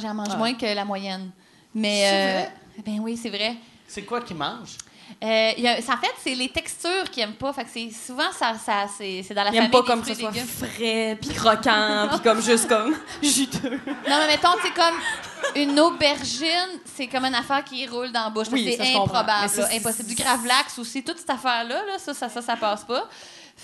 J'en 0.00 0.14
mange, 0.14 0.28
Ouais. 0.30 0.36
moins 0.36 0.54
que 0.54 0.66
la 0.74 0.84
moyenne. 0.84 1.30
Mais 1.74 2.02
C'est 2.02 2.14
euh, 2.14 2.38
vrai? 2.40 2.54
ben 2.84 3.00
oui, 3.00 3.16
c'est 3.16 3.30
vrai. 3.30 3.56
C'est 3.86 4.02
quoi 4.02 4.20
qu'il 4.22 4.36
mange? 4.36 4.76
Euh, 5.22 5.52
il 5.56 5.64
y 5.64 5.68
a- 5.68 5.80
ça, 5.82 5.94
en 5.94 5.96
fait, 5.98 6.12
c'est 6.22 6.34
les 6.34 6.48
textures 6.48 7.10
qu'ils 7.10 7.22
aiment 7.24 7.34
pas. 7.34 7.52
Fait 7.52 7.64
que 7.64 7.70
souvent 7.94 8.30
ça, 8.32 8.54
ça 8.64 8.86
c'est, 8.96 9.22
dans 9.34 9.44
la 9.44 9.50
Ils 9.50 9.56
famille 9.56 9.70
pas 9.70 9.80
des 9.82 9.86
comme 9.86 10.00
que 10.02 10.04
fruits 10.06 10.14
ce 10.14 10.20
et 10.20 10.22
soit 10.22 10.30
légumes. 10.30 10.46
frais, 10.48 11.18
puis 11.20 11.34
croquant, 11.34 12.08
puis 12.10 12.20
comme 12.20 12.42
juste 12.42 12.68
comme 12.68 12.94
juteux. 13.22 13.80
Non, 14.08 14.16
mais 14.20 14.26
mettons, 14.28 14.48
c'est 14.62 14.72
comme 14.74 14.94
une 15.56 15.78
aubergine, 15.80 16.80
c'est 16.96 17.06
comme 17.06 17.24
une 17.24 17.34
affaire 17.34 17.64
qui 17.64 17.86
roule 17.86 18.12
dans 18.12 18.24
la 18.24 18.30
bouche. 18.30 18.46
Oui, 18.52 18.74
c'est 18.78 18.94
improbable, 18.94 19.50
là, 19.56 19.68
impossible. 19.74 20.08
Du 20.08 20.14
gravlax 20.14 20.78
aussi, 20.78 21.02
toute 21.02 21.18
cette 21.18 21.30
affaire-là, 21.30 21.82
là, 21.86 21.98
ça, 21.98 22.14
ça, 22.14 22.28
ça, 22.28 22.40
ça 22.42 22.56
passe 22.56 22.84
pas. 22.84 23.08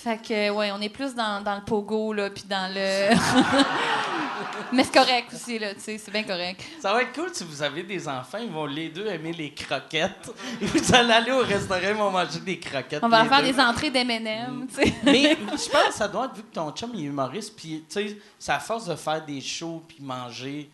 Fait 0.03 0.21
que, 0.21 0.51
ouais, 0.51 0.71
on 0.71 0.79
est 0.79 0.89
plus 0.89 1.15
dans, 1.15 1.41
dans 1.41 1.55
le 1.55 1.61
pogo, 1.61 2.13
là, 2.13 2.29
puis 2.29 2.43
dans 2.47 2.71
le... 2.71 3.15
mais 4.71 4.83
c'est 4.83 4.93
correct 4.93 5.33
aussi, 5.33 5.57
là, 5.57 5.73
tu 5.73 5.81
sais, 5.81 5.97
c'est 5.97 6.11
bien 6.11 6.21
correct. 6.21 6.61
Ça 6.79 6.93
va 6.93 7.01
être 7.01 7.13
cool 7.13 7.29
si 7.33 7.43
vous 7.43 7.63
avez 7.63 7.81
des 7.81 8.07
enfants, 8.07 8.37
ils 8.37 8.51
vont 8.51 8.67
les 8.67 8.89
deux 8.89 9.07
aimer 9.07 9.33
les 9.33 9.51
croquettes. 9.51 10.31
Vous 10.61 10.95
allez 10.95 11.13
aller 11.13 11.31
au 11.31 11.41
restaurant, 11.41 11.81
ils 11.81 11.95
vont 11.95 12.11
manger 12.11 12.39
des 12.41 12.59
croquettes. 12.59 13.03
On 13.03 13.09
va 13.09 13.25
faire 13.25 13.41
deux. 13.41 13.51
des 13.51 13.59
entrées 13.59 13.89
d'M&M, 13.89 14.67
tu 14.69 14.75
sais. 14.75 14.93
Mais 15.03 15.35
je 15.35 15.69
pense 15.69 15.87
que 15.87 15.93
ça 15.93 16.07
doit 16.07 16.25
être 16.25 16.35
vu 16.35 16.43
que 16.43 16.53
ton 16.53 16.71
chum 16.71 16.91
il 16.93 17.05
est 17.05 17.07
humoriste, 17.07 17.55
puis 17.57 17.83
tu 17.89 18.07
sais, 18.07 18.17
c'est 18.37 18.51
à 18.51 18.59
force 18.59 18.85
de 18.85 18.95
faire 18.95 19.25
des 19.25 19.41
shows 19.41 19.81
puis 19.87 19.97
manger 19.99 20.69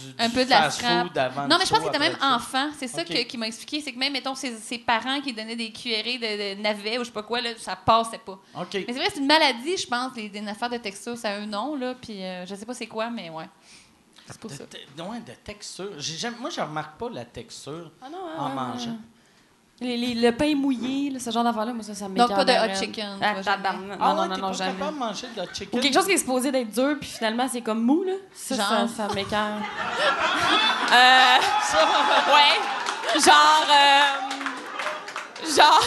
du, 0.00 0.14
un 0.18 0.28
du 0.28 0.34
peu 0.34 0.44
de 0.44 0.50
la 0.50 0.62
avant 0.62 1.48
Non, 1.48 1.56
mais 1.58 1.64
je 1.64 1.70
pense 1.70 1.78
qu'il 1.80 1.88
était 1.88 1.98
même 1.98 2.16
ça. 2.18 2.34
enfant. 2.36 2.70
C'est 2.78 2.88
ça 2.88 3.04
qui 3.04 3.38
m'a 3.38 3.46
expliqué. 3.46 3.80
C'est 3.80 3.92
que 3.92 3.98
même, 3.98 4.12
mettons, 4.12 4.34
ses, 4.34 4.56
ses 4.58 4.78
parents 4.78 5.20
qui 5.20 5.32
donnaient 5.32 5.56
des 5.56 5.72
cuillerées 5.72 6.18
de, 6.18 6.56
de 6.56 6.60
navets 6.62 6.98
ou 6.98 7.00
je 7.00 7.06
sais 7.06 7.12
pas 7.12 7.22
quoi, 7.22 7.40
là, 7.40 7.50
ça 7.58 7.76
passait 7.76 8.18
pas. 8.18 8.38
Mais 8.74 8.84
c'est 8.88 8.92
vrai, 8.92 9.08
c'est 9.12 9.20
une 9.20 9.26
maladie, 9.26 9.76
je 9.76 9.86
pense, 9.86 10.14
les, 10.16 10.28
des 10.28 10.46
affaires 10.48 10.70
de 10.70 10.76
texture, 10.78 11.16
ça 11.16 11.30
a 11.30 11.34
un 11.36 11.46
nom, 11.46 11.74
là, 11.76 11.94
puis 11.94 12.22
euh, 12.22 12.46
je 12.46 12.54
sais 12.54 12.66
pas 12.66 12.74
c'est 12.74 12.86
quoi, 12.86 13.10
mais 13.10 13.30
ouais. 13.30 13.48
C'est 14.26 14.38
pour 14.38 14.50
De, 14.50 14.56
ça. 14.56 14.64
te- 14.66 15.02
ouais, 15.02 15.20
de 15.20 15.32
texture. 15.44 15.90
Moi, 16.38 16.50
je 16.50 16.60
remarque 16.60 16.96
pas 16.98 17.10
la 17.10 17.24
texture 17.24 17.90
Ah 18.00 18.08
non, 18.08 18.18
en 18.38 18.48
mangeant. 18.50 18.96
Les, 19.80 19.96
les- 19.96 20.14
le 20.14 20.30
pain 20.36 20.54
mouillé, 20.54 21.10
là, 21.10 21.18
ce 21.18 21.30
genre 21.30 21.42
d'affaire-là, 21.42 21.72
moi, 21.72 21.82
ça, 21.82 21.92
ça 21.94 22.08
me 22.08 22.16
Donc, 22.16 22.28
pas 22.28 22.44
de 22.44 22.52
hot 22.52 22.74
chicken, 22.78 23.18
Ah, 23.20 23.32
toi, 23.32 23.42
jamais. 23.42 23.56
tabarnak. 23.64 23.98
Ah 24.00 24.14
non, 24.14 24.22
ouais, 24.22 24.28
non, 24.28 24.36
non, 24.36 24.46
pas 24.48 24.52
jamais. 24.52 24.72
capable 24.74 24.94
de 24.94 24.98
manger 25.00 25.26
de 25.34 25.40
la 25.42 25.52
chicken? 25.52 25.78
Ou 25.78 25.82
quelque 25.82 25.94
chose 25.94 26.06
qui 26.06 26.12
est 26.12 26.16
supposé 26.18 26.52
d'être 26.52 26.70
dur, 26.70 26.96
puis 27.00 27.08
finalement, 27.10 27.48
c'est 27.50 27.62
comme 27.62 27.82
mou, 27.82 28.04
là. 28.04 28.12
Ça, 28.32 28.54
Genre? 28.54 28.66
ça, 28.66 28.86
ça 29.08 29.14
m'écoeure. 29.14 29.58
euh, 30.92 31.38
ouais. 32.32 33.20
genre. 33.20 33.66
euh, 33.72 35.50
genre. 35.56 35.82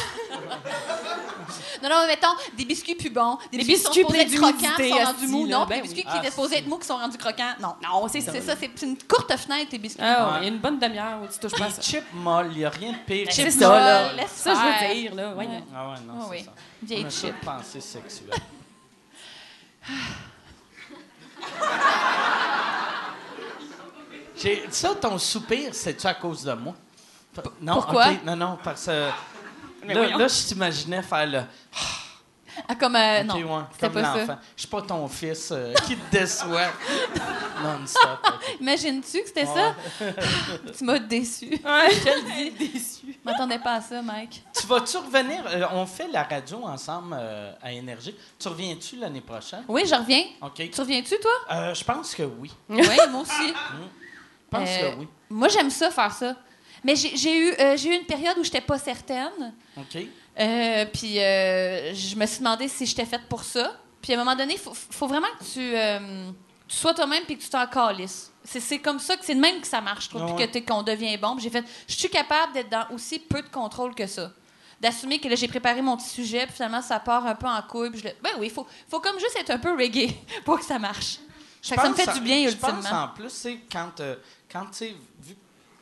Non, 1.88 1.96
non, 1.96 2.02
mais 2.02 2.08
mettons, 2.16 2.34
des 2.58 2.66
biscuits 2.66 2.96
plus 2.96 3.12
bons, 3.12 3.38
des, 3.52 3.60
Des 3.60 3.64
biscuits, 3.64 3.76
biscuits 3.76 3.76
qui 3.76 4.02
sont 4.02 4.04
supposés 4.08 4.22
être 4.22 4.36
croquants, 4.36 4.98
sont 4.98 5.06
rendus 5.06 5.28
mous. 5.28 5.48
Non, 5.48 5.66
Ben 5.66 5.68
des 5.68 5.76
oui. 5.76 5.82
biscuits 5.84 6.02
qui 6.04 6.10
Ah, 6.12 6.18
étaient 6.18 6.30
supposés 6.32 6.58
être 6.58 6.68
mous, 6.68 6.78
qui 6.80 6.88
sont 6.88 6.98
rendus 6.98 7.18
croquants? 7.18 7.54
Non. 7.60 7.76
Non, 7.84 8.08
c'est 8.08 8.22
ça. 8.22 8.32
C'est 8.32 8.42
ça, 8.42 8.56
c'est 8.60 8.82
une 8.82 8.98
courte 9.04 9.36
fenêtre, 9.38 9.70
les 9.72 9.78
biscuits. 9.78 10.04
Ah, 10.04 10.26
ouais, 10.28 10.32
Ouais. 10.34 10.38
il 10.40 10.44
y 10.44 10.46
a 10.46 10.50
une 10.54 10.60
bonne 10.60 10.80
demi-heure 10.80 11.20
où 11.24 11.28
tu 11.32 11.40
touches 11.40 11.60
pas 11.60 11.68
Les 11.68 11.72
ça. 11.74 11.82
chips 11.82 12.06
molles, 12.14 12.50
il 12.54 12.58
n'y 12.58 12.66
a 12.66 12.70
rien 12.70 12.94
de 12.94 12.98
pire. 13.06 13.30
Chips 13.30 13.46
que 13.46 13.52
C'est 13.52 13.60
ça, 13.60 13.70
là. 13.70 14.06
molles, 14.08 14.16
laisse 14.18 14.32
Ça, 14.32 14.54
je 14.56 14.88
veux 14.88 14.94
dire, 14.96 15.16
là. 15.16 15.34
Voyons. 15.34 15.64
Ah 15.76 15.90
ouais, 15.90 15.96
non, 16.08 16.14
Ah 16.18 16.22
c'est 16.24 16.30
oui. 16.32 16.44
ça. 16.44 16.52
Vieille 16.82 17.12
chip. 17.12 17.36
pensée 17.42 17.82
sexuelle. 17.82 18.30
Ça, 24.70 24.94
ton 24.96 25.18
soupir, 25.18 25.74
c'est-tu 25.74 26.06
à 26.08 26.14
cause 26.14 26.44
de 26.44 26.54
moi? 26.54 26.74
Non, 27.62 27.74
Pourquoi? 27.76 28.12
non, 28.26 28.36
non, 28.36 28.58
parce 28.64 28.86
que 28.86 29.10
là, 29.94 30.28
je 30.28 30.48
t'imaginais 30.48 31.02
faire 31.02 31.28
le. 31.28 31.42
Ah, 32.70 32.76
comme. 32.76 32.96
euh, 32.96 33.20
Ok, 33.22 33.26
non, 33.28 33.36
ouais, 33.36 33.64
comme 33.82 33.92
pas 33.92 34.04
ça. 34.04 34.18
l'enfant. 34.18 34.38
Je 34.56 34.62
suis 34.62 34.70
pas 34.70 34.82
ton 34.82 35.08
fils 35.10 35.50
euh, 35.52 35.74
qui 35.86 35.98
te 35.98 36.10
déçoit 36.18 36.68
non-stop. 37.64 38.20
ok. 38.26 38.58
Imagines-tu 38.62 39.22
que 39.22 39.28
c'était 39.28 39.46
ça? 39.46 39.76
tu 40.78 40.84
m'as 40.86 41.00
déçu. 41.00 41.50
Ouais, 41.66 41.90
je 41.92 42.06
le 42.06 42.32
dis. 42.32 42.52
Déçu. 42.72 43.06
Je 43.08 43.30
m'attendais 43.30 43.60
pas 43.60 43.74
à 43.76 43.82
ça, 43.82 44.02
Mike. 44.02 44.42
Tu 44.58 44.66
vas-tu 44.68 44.96
revenir? 44.98 45.44
euh, 45.48 45.66
on 45.74 45.86
fait 45.86 46.08
la 46.08 46.24
radio 46.24 46.64
ensemble 46.64 47.16
euh, 47.20 47.52
à 47.62 47.72
Énergie. 47.74 48.16
Tu 48.40 48.48
reviens-tu 48.48 48.96
l'année 48.98 49.22
prochaine? 49.22 49.64
Oui, 49.68 49.84
je 49.86 49.96
reviens. 49.96 50.24
OK. 50.42 50.70
Tu 50.72 50.80
reviens-tu, 50.82 51.16
toi? 51.20 51.74
Je 51.74 51.84
pense 51.84 52.16
que 52.16 52.24
oui. 52.24 52.52
Oui, 52.70 52.88
moi 53.12 53.22
aussi. 53.22 53.48
Je 53.50 54.50
pense 54.50 54.70
que 54.70 54.96
oui. 55.00 55.08
Moi, 55.30 55.50
j'aime 55.50 55.70
ça, 55.70 55.92
faire 55.92 56.12
ça. 56.14 56.36
Mais 56.86 56.96
j'ai 56.96 57.38
eu, 57.38 57.52
euh, 57.60 57.76
eu 57.78 57.94
une 57.96 58.06
période 58.06 58.38
où 58.38 58.44
j'étais 58.44 58.62
pas 58.62 58.78
certaine. 58.78 59.54
OK. 59.76 59.98
Euh, 60.40 60.86
puis 60.94 61.20
euh, 61.20 61.94
je 61.94 62.16
me 62.16 62.26
suis 62.26 62.40
demandé 62.40 62.68
si 62.68 62.86
j'étais 62.86 63.06
faite 63.06 63.28
pour 63.28 63.44
ça. 63.44 63.76
Puis 64.02 64.14
à 64.14 64.16
un 64.16 64.20
moment 64.24 64.36
donné, 64.36 64.54
il 64.54 64.60
faut, 64.60 64.74
faut 64.74 65.08
vraiment 65.08 65.28
que 65.40 65.44
tu, 65.52 65.60
euh, 65.76 66.30
tu 66.68 66.76
sois 66.76 66.94
toi-même 66.94 67.24
puis 67.26 67.38
que 67.38 67.44
tu 67.44 67.50
t'en 67.50 67.66
calisses. 67.68 68.32
C'est 68.44 68.78
comme 68.80 69.00
ça 69.00 69.18
que 69.18 69.26
c'est 69.26 69.34
de 69.34 69.40
même 69.40 69.60
que 69.60 69.66
ça 69.68 69.82
marche, 69.82 70.06
je 70.06 70.10
trouve, 70.12 70.26
puis 70.36 70.46
ouais. 70.46 70.48
que 70.52 70.60
qu'on 70.60 70.84
devient 70.84 71.18
bon. 71.18 71.38
J'ai 71.40 71.50
fait, 71.50 71.66
je 71.88 71.96
suis 71.96 72.10
capable 72.10 72.54
d'être 72.54 72.70
dans 72.70 72.86
aussi 72.94 73.18
peu 73.18 73.42
de 73.42 73.50
contrôle 73.50 73.96
que 73.96 74.06
ça. 74.06 74.32
D'assumer 74.80 75.18
que 75.20 75.28
là, 75.28 75.34
j'ai 75.36 75.48
préparé 75.48 75.82
mon 75.82 75.98
petit 75.98 76.10
sujet, 76.10 76.46
puis 76.46 76.54
finalement, 76.56 76.82
ça 76.84 77.00
part 77.00 77.26
un 77.26 77.34
peu 77.34 77.48
en 77.48 77.60
couille. 77.64 77.90
puis 77.90 78.02
je 78.02 78.06
le- 78.10 78.14
Ben 78.22 78.32
oui, 78.38 78.48
il 78.48 78.52
faut, 78.52 78.68
faut 78.88 79.00
comme 79.00 79.18
juste 79.20 79.36
être 79.40 79.50
un 79.50 79.58
peu 79.58 79.72
reggae 79.76 80.14
pour 80.46 80.60
que 80.60 80.66
ça 80.66 80.78
marche. 80.78 81.18
Je 81.64 81.70
Fait 81.70 81.76
que 81.78 81.82
ça 81.82 81.90
me 81.90 81.96
fait 81.96 82.08
en- 82.10 82.14
du 82.14 82.20
bien, 82.20 82.48
Je 82.48 82.56
pense 82.56 82.70
ultimement. 82.72 83.04
en 83.06 83.08
plus, 83.08 83.30
c'est 83.32 83.58
quand, 83.72 84.00
euh, 84.02 84.18
quand 84.52 84.66
tu 84.66 84.74
sais, 84.74 84.96
vu- 85.24 85.34
tu 85.34 85.36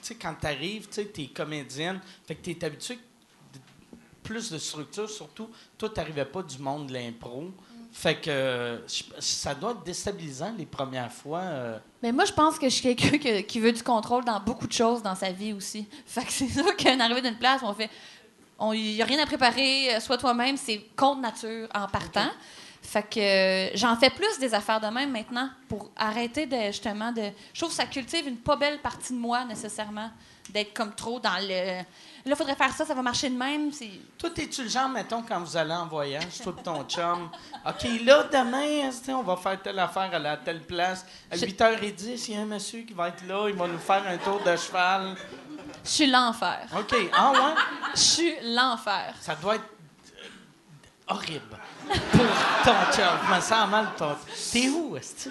sais, 0.07 0.15
quand 0.15 0.33
t'arrives, 0.33 0.87
tu 0.87 0.93
sais, 0.95 1.05
t'es 1.05 1.27
comédienne, 1.27 1.99
fait 2.27 2.35
que 2.35 2.41
t'es 2.51 2.65
habitué 2.65 2.95
de- 2.95 3.59
plus 4.23 4.51
de 4.51 4.57
structure, 4.57 5.09
surtout, 5.09 5.49
toi, 5.77 5.89
t'arrivais 5.89 6.25
pas 6.25 6.41
du 6.43 6.57
monde 6.59 6.87
de 6.87 6.93
l'impro. 6.93 7.51
Fait 7.95 8.15
que 8.19 8.81
ça 9.19 9.53
doit 9.53 9.71
être 9.71 9.83
déstabilisant 9.83 10.53
les 10.57 10.65
premières 10.65 11.11
fois. 11.11 11.41
euh. 11.41 11.77
Mais 12.01 12.11
moi, 12.11 12.25
je 12.25 12.33
pense 12.33 12.57
que 12.57 12.67
je 12.67 12.73
suis 12.73 12.95
quelqu'un 12.95 13.17
que- 13.19 13.41
qui 13.41 13.59
veut 13.59 13.71
du 13.71 13.83
contrôle 13.83 14.25
dans 14.25 14.39
beaucoup 14.39 14.65
de 14.65 14.73
choses 14.73 15.03
dans 15.03 15.13
sa 15.13 15.31
vie 15.31 15.53
aussi. 15.53 15.85
Fait 16.07 16.25
que 16.25 16.31
c'est 16.31 16.47
ça 16.49 16.73
qu'un 16.73 16.99
arrivé 16.99 17.21
d'une 17.21 17.37
place, 17.37 17.61
on 17.63 17.73
fait. 17.73 17.89
Il 18.73 18.95
n'y 18.95 19.01
a 19.01 19.05
rien 19.05 19.21
à 19.21 19.25
préparer, 19.27 19.93
euh, 19.95 19.99
sois 19.99 20.17
toi-même, 20.17 20.57
c'est 20.57 20.79
contre 20.95 21.21
nature 21.21 21.67
en 21.75 21.85
partant. 21.87 22.29
Fait 22.85 23.01
que 23.03 23.19
euh, 23.19 23.71
j'en 23.75 23.95
fais 23.95 24.09
plus 24.09 24.37
des 24.39 24.53
affaires 24.53 24.81
de 24.81 24.87
même 24.87 25.09
maintenant 25.11 25.49
pour 25.69 25.89
arrêter 25.95 26.45
de 26.45 26.57
justement 26.67 27.11
de. 27.13 27.21
Je 27.53 27.59
trouve 27.59 27.69
que 27.69 27.75
ça 27.77 27.85
cultive 27.85 28.27
une 28.27 28.37
pas 28.37 28.57
belle 28.57 28.79
partie 28.81 29.13
de 29.13 29.17
moi 29.17 29.45
nécessairement 29.45 30.11
d'être 30.49 30.73
comme 30.73 30.93
trop 30.93 31.17
dans 31.19 31.37
le. 31.41 31.81
Là, 32.25 32.35
faudrait 32.35 32.55
faire 32.55 32.73
ça, 32.73 32.85
ça 32.85 32.93
va 32.93 33.01
marcher 33.01 33.29
de 33.29 33.37
même. 33.37 33.71
C'est. 33.71 33.89
Toi, 34.17 34.29
t'es-tu 34.31 34.63
le 34.63 34.69
genre, 34.69 34.89
mettons, 34.89 35.21
quand 35.23 35.39
vous 35.39 35.55
allez 35.55 35.71
en 35.73 35.87
voyage, 35.87 36.39
toi 36.43 36.53
et 36.59 36.61
ton 36.61 36.83
chum, 36.83 37.29
OK, 37.65 37.83
là, 38.03 38.23
demain, 38.23 38.89
on 39.17 39.23
va 39.23 39.37
faire 39.37 39.61
telle 39.61 39.79
affaire 39.79 40.13
à 40.13 40.19
la 40.19 40.35
telle 40.37 40.61
place. 40.61 41.05
À 41.31 41.37
Je- 41.37 41.45
8h10, 41.45 42.25
il 42.27 42.33
y 42.35 42.37
a 42.37 42.41
un 42.41 42.45
monsieur 42.45 42.81
qui 42.81 42.93
va 42.93 43.07
être 43.07 43.25
là, 43.25 43.47
il 43.47 43.55
va 43.55 43.65
nous 43.67 43.79
faire 43.79 44.05
un 44.05 44.17
tour 44.17 44.41
de 44.43 44.55
cheval. 44.57 45.15
Je 45.85 45.89
suis 45.89 46.07
l'enfer. 46.07 46.67
OK, 46.77 46.95
ah 47.13 47.31
ouais? 47.31 47.39
Je 47.95 47.99
suis 47.99 48.33
l'enfer. 48.53 49.15
Ça 49.21 49.35
doit 49.35 49.55
être 49.55 49.69
horrible 51.07 51.57
pour 52.11 52.25
ton 52.65 52.95
chum. 52.95 53.05
Je 53.29 53.35
me 53.35 53.41
sens 53.41 53.69
mal. 53.69 53.87
Ton... 53.97 54.15
T'es 54.51 54.67
où, 54.69 54.95
est 54.97 55.27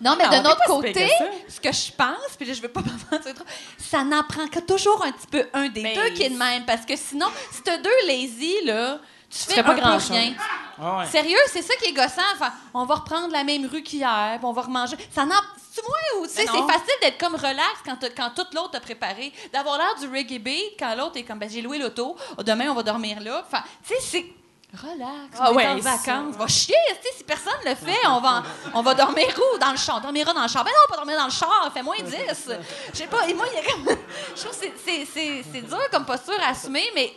Non, 0.00 0.14
mais 0.16 0.24
Ah, 0.26 0.30
d'un 0.40 0.50
autre 0.50 0.64
côté, 0.66 1.08
ce 1.48 1.60
que 1.60 1.72
je 1.72 1.92
pense, 1.92 2.36
puis 2.36 2.46
là, 2.46 2.54
je 2.54 2.62
veux 2.62 2.68
pas 2.68 2.80
m'avancer 3.10 3.34
trop, 3.34 3.44
ça 3.78 4.04
n'en 4.04 4.22
prend 4.24 4.46
que 4.48 4.60
toujours 4.60 5.04
un 5.04 5.12
petit 5.12 5.26
peu 5.26 5.46
un 5.52 5.68
des 5.68 5.82
Mais- 5.82 5.94
deux 5.94 6.10
qui 6.10 6.22
est 6.24 6.30
de 6.30 6.36
même. 6.36 6.64
Parce 6.64 6.84
que 6.84 6.96
sinon, 6.96 7.26
si 7.50 7.62
t'as 7.62 7.78
deux 7.78 7.90
lazy, 8.06 8.64
là, 8.64 8.98
tu 9.30 9.38
fais 9.38 9.52
ferais 9.52 9.62
pas 9.64 9.72
un 9.72 9.74
peu 9.76 9.80
grand-chose. 9.80 10.10
rien. 10.10 10.34
Ah 10.80 10.98
ouais. 10.98 11.06
Sérieux, 11.06 11.38
c'est 11.48 11.62
ça 11.62 11.74
qui 11.76 11.90
est 11.90 11.92
gossant. 11.92 12.22
Enfin, 12.34 12.52
on 12.74 12.84
va 12.84 12.96
reprendre 12.96 13.32
la 13.32 13.44
même 13.44 13.66
rue 13.66 13.82
qu'hier, 13.82 14.36
puis 14.38 14.44
on 14.46 14.52
va 14.52 14.62
remanger. 14.62 14.96
Ça 15.14 15.24
n'en... 15.24 15.36
C'est 15.74 15.82
moi 15.88 15.96
ou, 16.20 16.26
tu 16.26 16.34
sais, 16.34 16.42
c'est 16.42 16.70
facile 16.70 16.94
d'être 17.00 17.16
comme 17.18 17.34
relax 17.34 17.66
quand, 17.82 17.96
quand 18.14 18.30
tout 18.36 18.44
l'autre 18.54 18.72
t'a 18.72 18.80
préparé. 18.80 19.32
D'avoir 19.54 19.78
l'air 19.78 19.94
du 20.00 20.06
reggae 20.14 20.38
beat 20.38 20.74
quand 20.78 20.94
l'autre 20.94 21.16
est 21.16 21.22
comme, 21.22 21.38
ben, 21.38 21.48
j'ai 21.48 21.62
loué 21.62 21.78
l'auto, 21.78 22.14
demain, 22.44 22.66
on 22.70 22.74
va 22.74 22.82
dormir 22.82 23.18
là. 23.20 23.42
Enfin, 23.46 23.62
tu 23.86 23.94
sais, 23.94 24.00
c'est... 24.02 24.26
Relax, 24.74 25.36
Ah 25.38 25.48
on 25.50 25.52
est 25.52 25.56
ouais, 25.56 25.66
en 25.68 25.78
vacances. 25.78 26.34
Va 26.36 26.46
chier, 26.46 26.74
tu 26.88 27.08
sais, 27.08 27.14
si 27.18 27.24
personne 27.24 27.52
le 27.64 27.74
fait, 27.74 28.06
on 28.08 28.20
va, 28.20 28.42
on 28.72 28.80
va 28.82 28.94
dormir 28.94 29.26
où? 29.36 29.58
Dans 29.58 29.70
le 29.70 29.76
char. 29.76 29.98
On 29.98 30.00
dormira 30.00 30.32
dans 30.32 30.42
le 30.42 30.48
char. 30.48 30.64
Ben 30.64 30.70
non, 30.70 30.88
pas 30.88 30.96
dormir 30.96 31.18
dans 31.18 31.26
le 31.26 31.30
char, 31.30 31.70
fait 31.74 31.82
moins 31.82 31.96
10. 31.98 32.50
Je 32.92 32.96
sais 32.96 33.06
pas, 33.06 33.28
et 33.28 33.34
moi, 33.34 33.44
il 33.52 33.56
y 33.56 33.58
a 33.58 33.70
comme... 33.70 33.96
Je 34.34 34.40
trouve 34.42 34.58
que 34.58 34.64
c'est- 34.64 34.72
c'est- 34.82 35.04
c'est 35.04 35.44
c'est 35.52 35.60
dur 35.62 35.78
comme 35.90 36.06
posture 36.06 36.40
à 36.42 36.50
assumer, 36.50 36.84
mais 36.94 37.12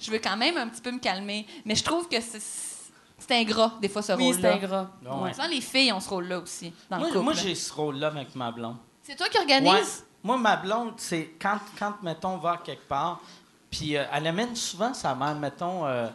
je 0.00 0.10
veux 0.10 0.18
quand 0.18 0.36
même 0.36 0.56
un 0.56 0.66
petit 0.68 0.80
peu 0.80 0.90
me 0.90 0.98
calmer. 0.98 1.46
Mais 1.64 1.76
je 1.76 1.84
trouve 1.84 2.08
que 2.08 2.20
c'est 2.20 2.40
c'est 3.18 3.34
ingrat, 3.36 3.74
des 3.80 3.88
fois, 3.88 4.02
ce 4.02 4.12
Oui, 4.14 4.30
c'est 4.34 4.50
rôle-là. 4.50 4.52
ingrat. 4.54 4.90
Ah 5.08 5.16
ouais. 5.18 5.32
Souvent, 5.34 5.46
les 5.46 5.60
filles 5.60 5.92
ont 5.92 6.00
ce 6.00 6.08
rôle-là 6.08 6.38
aussi, 6.40 6.72
dans 6.90 6.96
Moi, 6.98 7.06
le 7.08 7.12
couple. 7.12 7.24
moi, 7.24 7.32
j'ai 7.34 7.54
ce 7.54 7.72
rôle-là 7.72 8.08
avec 8.08 8.34
ma 8.34 8.50
blonde. 8.50 8.78
C'est 9.02 9.14
toi 9.14 9.28
qui 9.28 9.38
organises? 9.38 9.70
Ouais. 9.70 9.82
Moi, 10.24 10.38
ma 10.38 10.56
blonde, 10.56 10.94
c'est 10.96 11.34
quand, 11.40 11.58
quand, 11.78 11.94
mettons, 12.02 12.30
on 12.30 12.38
va 12.38 12.56
quelque 12.64 12.88
part, 12.88 13.20
puis 13.70 13.96
euh, 13.96 14.04
elle 14.12 14.26
amène 14.26 14.56
souvent 14.56 14.92
sa 14.92 15.14
mère, 15.14 15.34
mettons, 15.36 15.86
euh, 15.86 16.08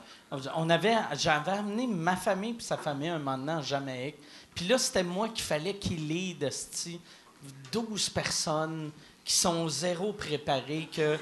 on 0.56 0.70
avait, 0.70 0.96
j'avais 1.14 1.54
amené 1.54 1.88
ma 1.88 2.16
famille 2.16 2.54
puis 2.54 2.66
sa 2.66 2.78
famille 2.78 3.10
un 3.10 3.18
moment 3.18 3.38
donné 3.38 3.54
en 3.54 3.62
Jamaïque. 3.62 4.18
Puis 4.54 4.68
là, 4.68 4.78
c'était 4.78 5.04
moi 5.04 5.30
qu'il 5.30 5.44
fallait 5.44 5.76
qu'il 5.76 6.08
lead, 6.08 6.44
esti, 6.44 7.00
12 7.72 8.10
personnes 8.10 8.92
qui 9.24 9.34
sont 9.34 9.68
zéro 9.68 10.14
préparées, 10.14 10.88
que, 10.96 11.18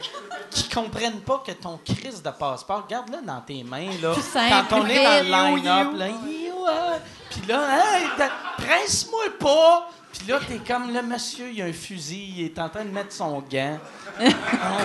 qui 0.50 0.68
comprennent 0.70 1.22
pas 1.22 1.42
que 1.46 1.54
ton 1.54 1.78
crise 1.78 2.22
de 2.22 2.30
passeport, 2.32 2.86
garde-le 2.88 3.26
dans 3.26 3.40
tes 3.42 3.64
mains, 3.64 3.92
là. 4.02 4.14
Quand 4.34 4.82
on 4.82 4.88
est 4.88 5.04
dans 5.30 5.56
le 5.56 5.56
line-up, 5.56 5.94
là, 5.96 6.08
euh, 6.08 6.98
puis 7.30 7.42
là, 7.48 7.98
hey, 7.98 8.08
presse-moi 8.58 9.26
pas! 9.40 9.90
Puis 10.18 10.28
là, 10.28 10.40
t'es 10.48 10.60
comme 10.60 10.94
le 10.94 11.02
monsieur, 11.02 11.50
il 11.52 11.62
a 11.62 11.66
un 11.66 11.74
fusil, 11.74 12.34
il 12.38 12.46
est 12.46 12.60
en 12.60 12.70
train 12.70 12.86
de 12.86 12.92
mettre 12.92 13.12
son 13.12 13.40
gant. 13.42 13.80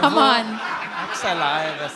Come 0.01 0.15
va- 0.15 0.41
on! 0.41 1.11
Accélère. 1.11 1.91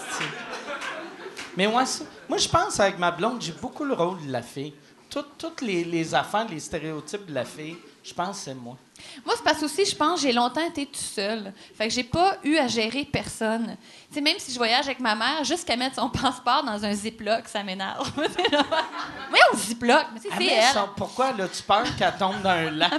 Mais 1.57 1.67
ouais, 1.67 1.87
ça- 1.87 2.05
moi, 2.29 2.39
je 2.39 2.49
pense 2.49 2.79
avec 2.81 2.99
ma 2.99 3.11
blonde, 3.11 3.41
j'ai 3.41 3.53
beaucoup 3.53 3.85
le 3.85 3.95
rôle 3.95 4.25
de 4.27 4.31
la 4.33 4.43
fille. 4.43 4.75
Tout- 5.11 5.25
Toutes 5.39 5.61
les, 5.63 5.85
les 5.85 6.15
affaires, 6.15 6.47
les 6.49 6.61
stéréotypes 6.61 7.27
de 7.27 7.35
la 7.35 7.45
fille, 7.45 7.77
je 8.05 8.13
pense 8.15 8.39
que 8.39 8.45
c'est 8.45 8.55
moi. 8.55 8.77
Moi, 9.25 9.35
c'est 9.37 9.45
parce 9.45 9.59
que 9.59 9.65
aussi, 9.67 9.85
je 9.85 9.95
pense, 9.95 10.21
j'ai 10.21 10.33
longtemps 10.33 10.67
été 10.67 10.87
tout 10.87 10.99
seule. 10.99 11.53
Fait 11.77 11.89
que 11.89 11.95
j'ai 11.95 12.05
pas 12.05 12.37
eu 12.45 12.57
à 12.57 12.67
gérer 12.69 13.05
personne. 13.05 13.77
Tu 14.09 14.15
sais, 14.15 14.21
même 14.21 14.37
si 14.39 14.53
je 14.53 14.59
voyage 14.59 14.87
avec 14.87 15.01
ma 15.01 15.15
mère, 15.15 15.45
juste 15.45 15.65
qu'elle 15.67 15.79
mette 15.79 15.95
son 15.95 16.09
passeport 16.23 16.63
dans 16.65 16.85
un 16.85 16.93
ziploc, 16.93 17.47
ça 17.47 17.63
m'énerve. 17.63 18.11
Mais 18.17 19.39
au 19.53 19.57
ziploc, 19.57 20.05
mais 20.15 20.21
Ah, 20.31 20.35
c'est 20.39 20.45
elle. 20.47 20.73
ça, 20.73 20.89
pourquoi, 20.97 21.33
là, 21.33 21.47
tu 21.49 21.63
peur 21.63 21.85
qu'elle 21.97 22.15
tombe 22.19 22.41
dans 22.43 22.51
un 22.51 22.71
lac? 22.71 22.93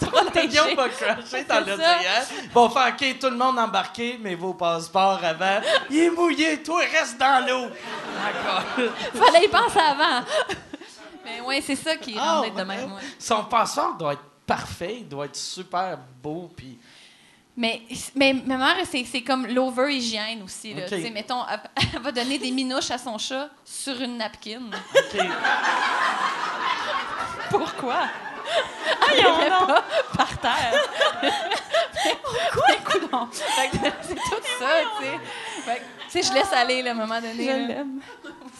Protégée. 0.00 0.48
Guillaume 0.48 0.74
va 0.76 0.88
cracher 0.88 1.44
dans 1.44 1.60
l'océan. 1.60 1.76
ça. 1.78 2.34
Bon, 2.52 2.68
faire 2.70 2.94
OK, 3.00 3.18
tout 3.18 3.30
le 3.30 3.36
monde 3.36 3.58
embarqué, 3.58 4.18
mais 4.20 4.34
vos 4.34 4.54
passeports 4.54 5.20
avant. 5.24 5.60
Il 5.90 5.98
est 5.98 6.10
mouillé, 6.10 6.62
toi, 6.62 6.80
reste 6.80 7.18
dans 7.18 7.46
l'eau. 7.46 7.66
D'accord. 8.22 8.64
Fallait 9.14 9.44
y 9.44 9.48
penser 9.48 9.78
avant. 9.78 10.24
Mais 11.28 11.40
ouais, 11.42 11.60
c'est 11.60 11.76
ça 11.76 11.96
qui 11.96 12.14
Ah, 12.18 12.36
rend 12.36 12.42
d'être 12.42 12.54
de 12.56 12.62
même. 12.62 12.92
ouais. 12.92 13.02
Son 13.18 13.44
passeport 13.44 13.96
doit 13.96 14.14
être 14.14 14.22
parfait, 14.46 14.98
il 15.00 15.08
doit 15.08 15.26
être 15.26 15.36
super 15.36 15.98
beau, 16.22 16.50
puis... 16.56 16.78
Mais, 17.56 17.82
mais 18.14 18.32
ma 18.32 18.56
mère, 18.56 18.76
c'est, 18.88 19.04
c'est 19.04 19.22
comme 19.22 19.44
l'over-hygiène 19.46 20.44
aussi. 20.44 20.74
Là. 20.74 20.82
Mettons, 21.12 21.42
elle, 21.50 21.58
elle 21.92 22.00
va 22.00 22.12
donner 22.12 22.38
des 22.38 22.52
minouches 22.52 22.92
à 22.92 22.98
son 22.98 23.18
chat 23.18 23.48
sur 23.64 24.00
une 24.00 24.16
napkin. 24.16 24.62
Pourquoi? 27.50 28.02
Ah, 29.00 29.12
il 29.14 29.26
en 29.26 29.40
a 29.62 29.66
pas 29.66 29.84
par 30.16 30.38
terre. 30.40 30.80
Pourquoi? 32.22 33.28
C'est 33.32 34.14
tout 34.14 34.42
ça, 34.58 34.66
tu 34.98 35.04
sais. 35.04 35.18
Fait 35.68 35.78
que, 35.78 35.84
tu 36.10 36.10
sais, 36.10 36.22
je 36.22 36.32
laisse 36.32 36.52
aller, 36.52 36.82
là, 36.82 36.90
à 36.90 36.94
un 36.94 36.96
moment 36.96 37.20
donné. 37.20 37.44
Je 37.44 37.68
l'aime. 37.68 38.00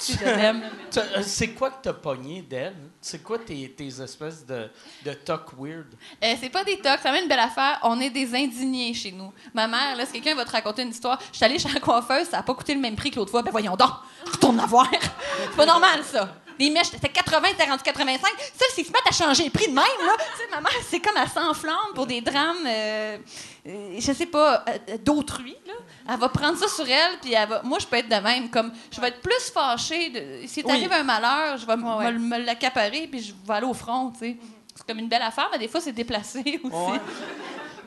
Je 0.00 0.24
l'aime. 0.24 0.62
Euh, 0.96 1.22
C'est 1.22 1.48
quoi 1.48 1.70
que 1.70 1.82
t'as 1.82 1.92
pogné 1.92 2.42
d'elle? 2.42 2.76
C'est 3.00 3.22
quoi 3.22 3.38
tes, 3.38 3.70
tes 3.70 3.88
espèces 4.02 4.44
de, 4.44 4.68
de 5.04 5.12
talk 5.12 5.46
weird? 5.58 5.86
Euh, 6.22 6.34
c'est 6.40 6.50
pas 6.50 6.64
des 6.64 6.78
tocs, 6.78 6.98
c'est 7.02 7.10
même 7.10 7.22
une 7.22 7.28
belle 7.28 7.38
affaire. 7.38 7.78
On 7.82 8.00
est 8.00 8.10
des 8.10 8.34
indignés 8.34 8.92
chez 8.94 9.12
nous. 9.12 9.32
Ma 9.54 9.66
mère, 9.66 9.96
là, 9.96 10.04
si 10.06 10.12
quelqu'un 10.12 10.34
va 10.34 10.44
te 10.44 10.52
raconter 10.52 10.82
une 10.82 10.90
histoire, 10.90 11.18
je 11.32 11.36
suis 11.36 11.44
allée 11.44 11.58
chez 11.58 11.68
la 11.68 11.80
coiffeuse, 11.80 12.28
ça 12.28 12.38
a 12.38 12.42
pas 12.42 12.54
coûté 12.54 12.74
le 12.74 12.80
même 12.80 12.96
prix 12.96 13.10
que 13.10 13.16
l'autre 13.16 13.30
fois. 13.30 13.42
Ben 13.42 13.50
voyons 13.50 13.76
donc, 13.76 13.90
retourne 14.30 14.56
la 14.56 14.66
voir. 14.66 14.88
c'est 14.92 15.56
pas 15.56 15.66
normal, 15.66 16.04
ça. 16.04 16.34
Les 16.58 16.70
mèches, 16.70 16.88
c'était 16.88 17.08
80, 17.08 17.48
t'es 17.56 17.64
rendu 17.64 17.82
85. 17.82 18.20
Ça, 18.38 18.64
s'ils 18.74 18.84
se 18.84 18.90
mettent 18.90 19.06
à 19.08 19.12
changer 19.12 19.44
les 19.44 19.50
prix 19.50 19.66
de 19.68 19.74
même, 19.74 19.84
là, 19.84 20.12
tu 20.18 20.38
sais, 20.42 20.48
ma 20.50 20.60
mère, 20.60 20.72
c'est 20.88 21.00
comme 21.00 21.14
elle 21.16 21.28
s'enflamme 21.28 21.92
pour 21.94 22.06
des 22.06 22.20
drames, 22.20 22.56
euh, 22.66 23.18
euh, 23.66 23.96
je 23.98 24.12
sais 24.12 24.26
pas, 24.26 24.64
euh, 24.68 24.96
d'autrui, 24.98 25.56
là. 25.66 25.74
Elle 26.10 26.18
va 26.18 26.28
prendre 26.30 26.56
ça 26.58 26.68
sur 26.68 26.88
elle, 26.88 27.18
puis 27.20 27.32
elle 27.34 27.48
va... 27.48 27.62
Moi, 27.62 27.78
je 27.78 27.86
peux 27.86 27.96
être 27.96 28.08
de 28.08 28.22
même, 28.22 28.50
comme, 28.50 28.72
je 28.90 29.00
vais 29.00 29.08
être 29.08 29.20
plus 29.20 29.50
fâchée. 29.52 30.10
De... 30.10 30.46
Si 30.46 30.60
Oui. 30.60 30.66
t'arrive 30.66 30.92
un 30.92 31.02
malheur, 31.04 31.58
je 31.58 31.66
vais 31.66 31.74
Ouais, 31.74 32.12
me, 32.12 32.18
me 32.18 32.38
l'accaparer, 32.44 33.06
puis 33.10 33.22
je 33.22 33.32
vais 33.46 33.54
aller 33.54 33.66
au 33.66 33.74
front, 33.74 34.10
tu 34.12 34.18
sais. 34.20 34.36
C'est 34.74 34.86
comme 34.86 34.98
une 34.98 35.08
belle 35.08 35.22
affaire, 35.22 35.48
mais 35.52 35.58
des 35.58 35.68
fois, 35.68 35.80
c'est 35.80 35.92
déplacé 35.92 36.40
aussi. 36.64 36.74
Ouais. 36.74 37.00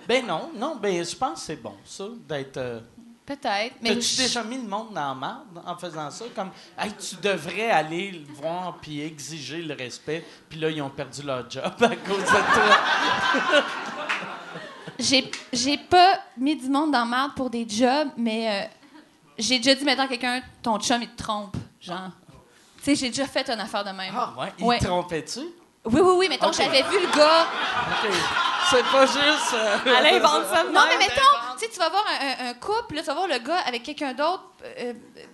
ben 0.07 0.25
non, 0.25 0.51
non, 0.55 0.75
ben 0.75 1.03
je 1.03 1.15
pense 1.15 1.39
que 1.39 1.45
c'est 1.47 1.55
bon, 1.61 1.75
ça, 1.83 2.05
d'être... 2.27 2.59
Peut-être. 3.35 3.75
Mais 3.81 3.95
T'as-tu 3.95 4.15
déjà 4.17 4.43
mis 4.43 4.57
le 4.57 4.67
monde 4.67 4.93
dans 4.93 5.07
la 5.09 5.15
merde 5.15 5.63
en 5.65 5.77
faisant 5.77 6.09
ça? 6.11 6.25
Comme, 6.35 6.49
hey, 6.77 6.91
tu 6.93 7.15
devrais 7.15 7.69
aller 7.71 8.11
le 8.11 8.33
voir 8.33 8.77
puis 8.81 9.01
exiger 9.01 9.61
le 9.61 9.73
respect, 9.73 10.25
puis 10.49 10.59
là, 10.59 10.69
ils 10.69 10.81
ont 10.81 10.89
perdu 10.89 11.21
leur 11.23 11.49
job 11.49 11.63
à 11.63 11.87
cause 11.95 12.17
de 12.23 12.25
toi. 12.25 13.63
j'ai, 14.99 15.31
j'ai 15.53 15.77
pas 15.77 16.19
mis 16.37 16.55
du 16.55 16.67
monde 16.69 16.91
dans 16.91 16.99
la 16.99 17.05
merde 17.05 17.31
pour 17.35 17.49
des 17.49 17.65
jobs, 17.67 18.09
mais 18.17 18.49
euh, 18.49 18.67
j'ai 19.37 19.57
déjà 19.59 19.75
dit 19.75 19.83
maintenant 19.85 20.05
à 20.05 20.07
quelqu'un 20.07 20.41
ton 20.61 20.77
chum, 20.79 21.01
il 21.01 21.09
te 21.09 21.23
trompe. 21.23 21.55
Genre. 21.79 22.09
Tu 22.77 22.83
sais, 22.83 22.95
j'ai 22.95 23.09
déjà 23.09 23.27
fait 23.27 23.47
une 23.49 23.59
affaire 23.59 23.83
de 23.83 23.91
même. 23.91 24.13
Ah 24.17 24.33
ouais? 24.37 24.53
Ils 24.59 24.65
Ouais. 24.65 24.79
te 24.79 24.85
trompaient-tu? 24.85 25.39
Oui, 25.85 25.99
oui, 26.01 26.13
oui. 26.17 26.29
Mettons, 26.29 26.51
j'avais 26.51 26.83
vu 26.83 26.99
le 26.99 27.17
gars. 27.17 27.45
OK. 28.03 28.11
C'est 28.69 28.83
pas 28.83 29.05
juste... 29.05 29.53
euh, 29.53 29.77
Elle 29.85 30.15
invente 30.15 30.45
ça 30.45 30.63
Non, 30.63 30.81
mais 30.87 30.97
mettons, 30.97 31.21
tu 31.61 31.67
sais, 31.67 31.71
tu 31.71 31.79
vas 31.79 31.89
voir 31.89 32.03
un, 32.39 32.53
couple, 32.55 32.95
là, 32.95 33.01
tu 33.01 33.07
vas 33.07 33.13
voir 33.13 33.27
le 33.27 33.39
gars 33.39 33.59
avec 33.59 33.83
quelqu'un 33.83 34.13
d'autre, 34.13 34.43
euh, 34.63 34.93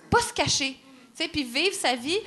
pas 0.09 0.19
se 0.19 0.33
cacher. 0.33 0.79
Tu 1.15 1.23
sais, 1.23 1.29
puis 1.29 1.43
vivre 1.43 1.73
sa 1.73 1.95
vie. 1.95 2.19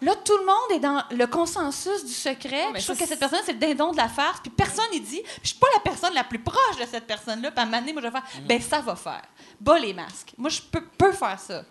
Là, 0.00 0.14
tout 0.24 0.36
le 0.38 0.46
monde 0.46 0.70
est 0.74 0.78
dans 0.78 1.02
le 1.10 1.26
consensus 1.26 2.04
du 2.04 2.12
secret. 2.12 2.64
je 2.76 2.84
trouve 2.84 2.98
que 2.98 3.06
cette 3.06 3.18
personne, 3.18 3.40
c'est 3.44 3.52
le 3.52 3.58
dindon 3.58 3.92
de 3.92 3.98
la 3.98 4.08
farce. 4.08 4.40
Puis 4.40 4.50
personne 4.50 4.90
n'y 4.90 5.00
dit. 5.00 5.20
Je 5.42 5.48
suis 5.48 5.58
pas 5.58 5.66
la 5.74 5.80
personne 5.80 6.14
la 6.14 6.24
plus 6.24 6.38
proche 6.38 6.78
de 6.80 6.86
cette 6.86 7.06
personne-là. 7.06 7.50
Puis 7.50 7.60
à 7.60 7.62
un 7.62 7.66
moment 7.66 7.80
donné, 7.80 7.92
moi, 7.92 8.00
je 8.00 8.06
vais 8.06 8.12
faire, 8.12 8.24
ben 8.46 8.60
ça 8.60 8.80
va 8.80 8.96
faire. 8.96 9.22
Bas 9.60 9.78
les 9.78 9.92
masques. 9.92 10.32
Moi, 10.38 10.48
je 10.48 10.62
peux, 10.62 10.82
peux 10.82 11.12
faire 11.12 11.38
ça. 11.38 11.62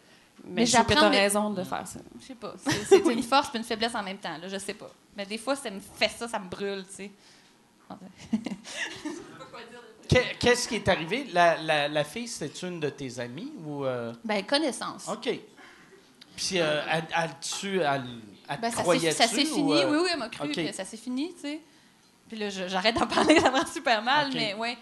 Mais, 0.44 0.62
Mais 0.62 0.66
je 0.68 0.74
trouve 0.74 0.86
que 0.86 0.94
t'as 0.94 1.10
mais- 1.10 1.22
raison 1.22 1.50
de 1.50 1.64
faire 1.64 1.88
ça. 1.88 2.00
Je 2.20 2.28
sais 2.28 2.36
pas. 2.36 2.54
C'est 2.64 2.86
c'est 2.86 2.98
une 3.12 3.24
force 3.24 3.50
puis 3.50 3.58
une 3.58 3.66
faiblesse 3.66 3.96
en 3.96 4.04
même 4.04 4.18
temps. 4.20 4.38
Là, 4.38 4.48
je 4.48 4.58
sais 4.58 4.76
pas. 4.76 4.92
Mais 5.18 5.26
des 5.26 5.40
fois, 5.40 5.56
ça 5.56 5.72
me 5.72 5.80
fait 5.80 6.10
ça, 6.10 6.28
ça 6.28 6.38
me 6.38 6.48
brûle, 6.48 6.86
tu 6.90 6.96
sais. 6.96 7.12
que- 10.16 10.38
Qu'est-ce 10.40 10.68
qui 10.68 10.76
est 10.76 10.88
arrivé? 10.88 11.28
La, 11.34 11.58
la, 11.62 11.88
la 11.88 12.04
fille, 12.04 12.28
c'était 12.28 12.68
une 12.68 12.80
de 12.80 12.90
tes 12.90 13.20
amies 13.20 13.52
ou... 13.66 13.86
euh, 13.86 14.14
Ben, 14.24 14.44
connaissance. 14.46 15.08
OK. 15.08 15.30
Puis, 16.36 16.60
euh, 16.60 16.82
elle, 16.90 17.04
elle, 17.16 17.30
tu, 17.42 17.80
elle, 17.82 18.04
elle 18.50 18.56
te 18.58 18.62
Ben, 18.62 18.72
ça 18.72 18.84
s'est- 18.84 19.12
ça 19.12 19.28
fini, 19.28 19.74
euh, 19.74 19.90
oui, 19.92 19.98
oui, 20.04 20.10
elle 20.14 20.20
m'a 20.20 20.30
cru, 20.30 20.48
OK. 20.48 20.54
puis 20.54 20.74
ça 20.74 20.86
s'est 20.86 20.98
fini, 20.98 21.34
tu 21.36 21.42
sais. 21.42 21.62
Puis 22.30 22.38
là, 22.38 22.50
j'arrête 22.50 22.96
d'en 22.96 23.08
parler, 23.08 23.40
ça 23.40 23.52
me 23.52 23.58
rend 23.60 23.66
super 23.68 24.02
mal, 24.02 24.32
mais 24.34 24.54
ouais. 24.54 24.78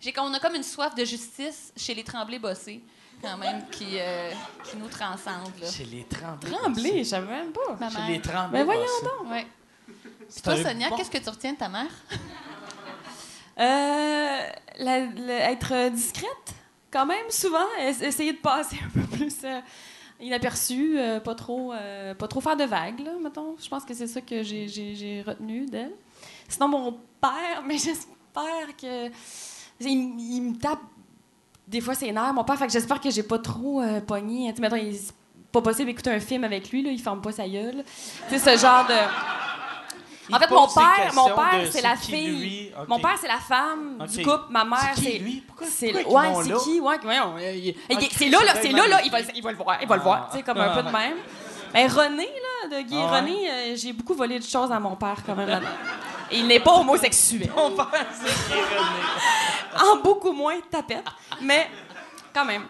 J'ai, 0.00 0.12
on 0.18 0.32
a 0.34 0.38
comme 0.40 0.54
une 0.54 0.62
soif 0.62 0.94
de 0.94 1.04
justice 1.04 1.72
chez 1.76 1.92
les 1.94 2.04
Tremblés 2.04 2.38
bossés, 2.38 2.80
quand 3.22 3.36
même, 3.36 3.64
qui, 3.70 3.98
euh, 3.98 4.30
qui 4.64 4.76
nous 4.76 4.88
transcende, 4.88 5.52
là. 5.60 5.68
Chez 5.70 5.84
les 5.84 6.04
Tremblay. 6.04 6.50
Tremblé, 6.52 6.98
je 6.98 7.08
savais 7.08 7.26
même 7.26 7.50
pas. 7.52 7.76
Ma 7.80 7.90
Chez 7.90 7.96
mère. 7.98 8.08
les 8.08 8.20
Tremblay. 8.20 8.58
Ben 8.60 8.64
voyons 8.64 8.80
bossés. 8.82 9.30
Ouais. 9.32 9.46
C'est 10.28 10.42
Toi, 10.42 10.56
Sonia, 10.62 10.90
bon- 10.90 10.96
qu'est-ce 10.96 11.10
que 11.10 11.18
tu 11.18 11.28
retiens 11.28 11.52
de 11.54 11.58
ta 11.58 11.68
mère? 11.68 11.90
Euh, 13.58 14.40
être 14.80 15.90
discrète, 15.90 16.54
quand 16.90 17.06
même, 17.06 17.28
souvent. 17.30 17.66
Es- 17.80 18.04
essayer 18.04 18.32
de 18.32 18.38
passer 18.38 18.76
un 18.84 19.00
peu 19.00 19.06
plus 19.16 19.34
euh, 19.44 19.60
inaperçu, 20.20 20.98
euh, 20.98 21.20
pas, 21.20 21.34
trop, 21.34 21.72
pas 22.18 22.28
trop 22.28 22.40
faire 22.40 22.56
de 22.56 22.64
vagues, 22.64 23.02
mettons. 23.22 23.56
Je 23.60 23.68
pense 23.68 23.84
que 23.84 23.94
c'est 23.94 24.06
ça 24.06 24.20
que 24.20 24.42
j'ai- 24.42 25.22
retenu 25.26 25.66
d'elle. 25.66 25.92
Sinon, 26.48 26.68
mon 26.68 26.92
père, 27.20 27.62
mais 27.66 27.78
j'espère 27.78 28.76
que. 28.80 29.10
Il, 29.80 30.42
me 30.42 30.56
tape 30.58 30.80
des 31.68 31.80
fois 31.80 31.94
ses 31.94 32.10
nerfs, 32.10 32.32
mon 32.34 32.42
père, 32.42 32.58
fait 32.58 32.66
que 32.66 32.72
j'espère 32.72 33.00
que 33.00 33.10
j'ai 33.10 33.22
pas 33.22 33.38
trop 33.38 33.80
pogné. 34.06 34.52
Tu 34.54 34.60
mettons, 34.60 34.76
il- 34.76 34.98
pas 35.52 35.62
possible 35.62 35.86
d'écouter 35.86 36.10
un 36.10 36.20
film 36.20 36.44
avec 36.44 36.70
lui, 36.70 36.82
là, 36.82 36.90
il 36.90 37.00
ferme 37.00 37.20
pas 37.22 37.32
sa 37.32 37.48
gueule. 37.48 37.84
Tu 38.28 38.38
sais, 38.38 38.56
ce 38.56 38.60
genre 38.60 38.86
de. 38.86 39.47
En 40.32 40.38
fait, 40.38 40.50
mon 40.50 40.66
père, 40.68 41.12
mon 41.14 41.26
père, 41.34 41.60
c'est 41.70 41.80
la 41.82 41.96
fille. 41.96 42.72
Mon 42.86 42.98
père, 42.98 43.16
c'est 43.20 43.28
la 43.28 43.38
femme 43.38 43.98
du 44.06 44.22
couple. 44.22 44.44
Ma 44.50 44.64
mère, 44.64 44.92
C'est 44.94 45.18
lui? 45.18 45.42
Pourquoi- 45.46 45.66
C'est 45.70 45.92
ouais, 45.92 46.02
c'est 46.44 46.64
qui? 46.64 46.80
Ouais, 46.80 46.96
euh, 47.04 47.72
Ah, 47.90 47.94
c'est 48.12 48.28
là 48.28 48.38
là, 48.44 48.52
c'est 48.60 48.72
là 48.72 48.86
là, 48.88 49.00
il 49.04 49.10
va, 49.10 49.20
il 49.20 49.42
va 49.42 49.50
le 49.50 49.56
voir, 49.56 49.78
il 49.80 49.88
va 49.88 49.96
le 49.96 50.02
voir, 50.02 50.28
tu 50.30 50.36
sais 50.38 50.42
comme 50.42 50.58
un 50.58 50.74
peu 50.74 50.82
de 50.82 50.90
même. 50.90 51.16
Mais 51.74 51.86
René 51.86 52.26
là, 52.26 52.76
de 52.78 52.82
Guy 52.82 52.96
Ah 52.98 53.12
ouais? 53.12 53.20
René, 53.20 53.50
euh, 53.50 53.76
j'ai 53.76 53.92
beaucoup 53.92 54.14
volé 54.14 54.38
de 54.38 54.44
choses 54.44 54.72
à 54.72 54.80
mon 54.80 54.96
père 54.96 55.16
quand 55.24 55.34
même 55.34 55.48
là-dedans. 55.48 55.68
Il 56.32 56.46
n'est 56.46 56.60
pas 56.60 56.72
homosexuel, 56.72 57.50
Mon 57.54 57.72
père, 57.72 58.06
c'est 58.12 58.54
René? 58.54 59.82
en 59.92 59.96
beaucoup 59.96 60.32
moins 60.32 60.56
de 60.56 60.62
tapette, 60.62 61.04
mais 61.42 61.68
quand 62.34 62.44
même. 62.44 62.64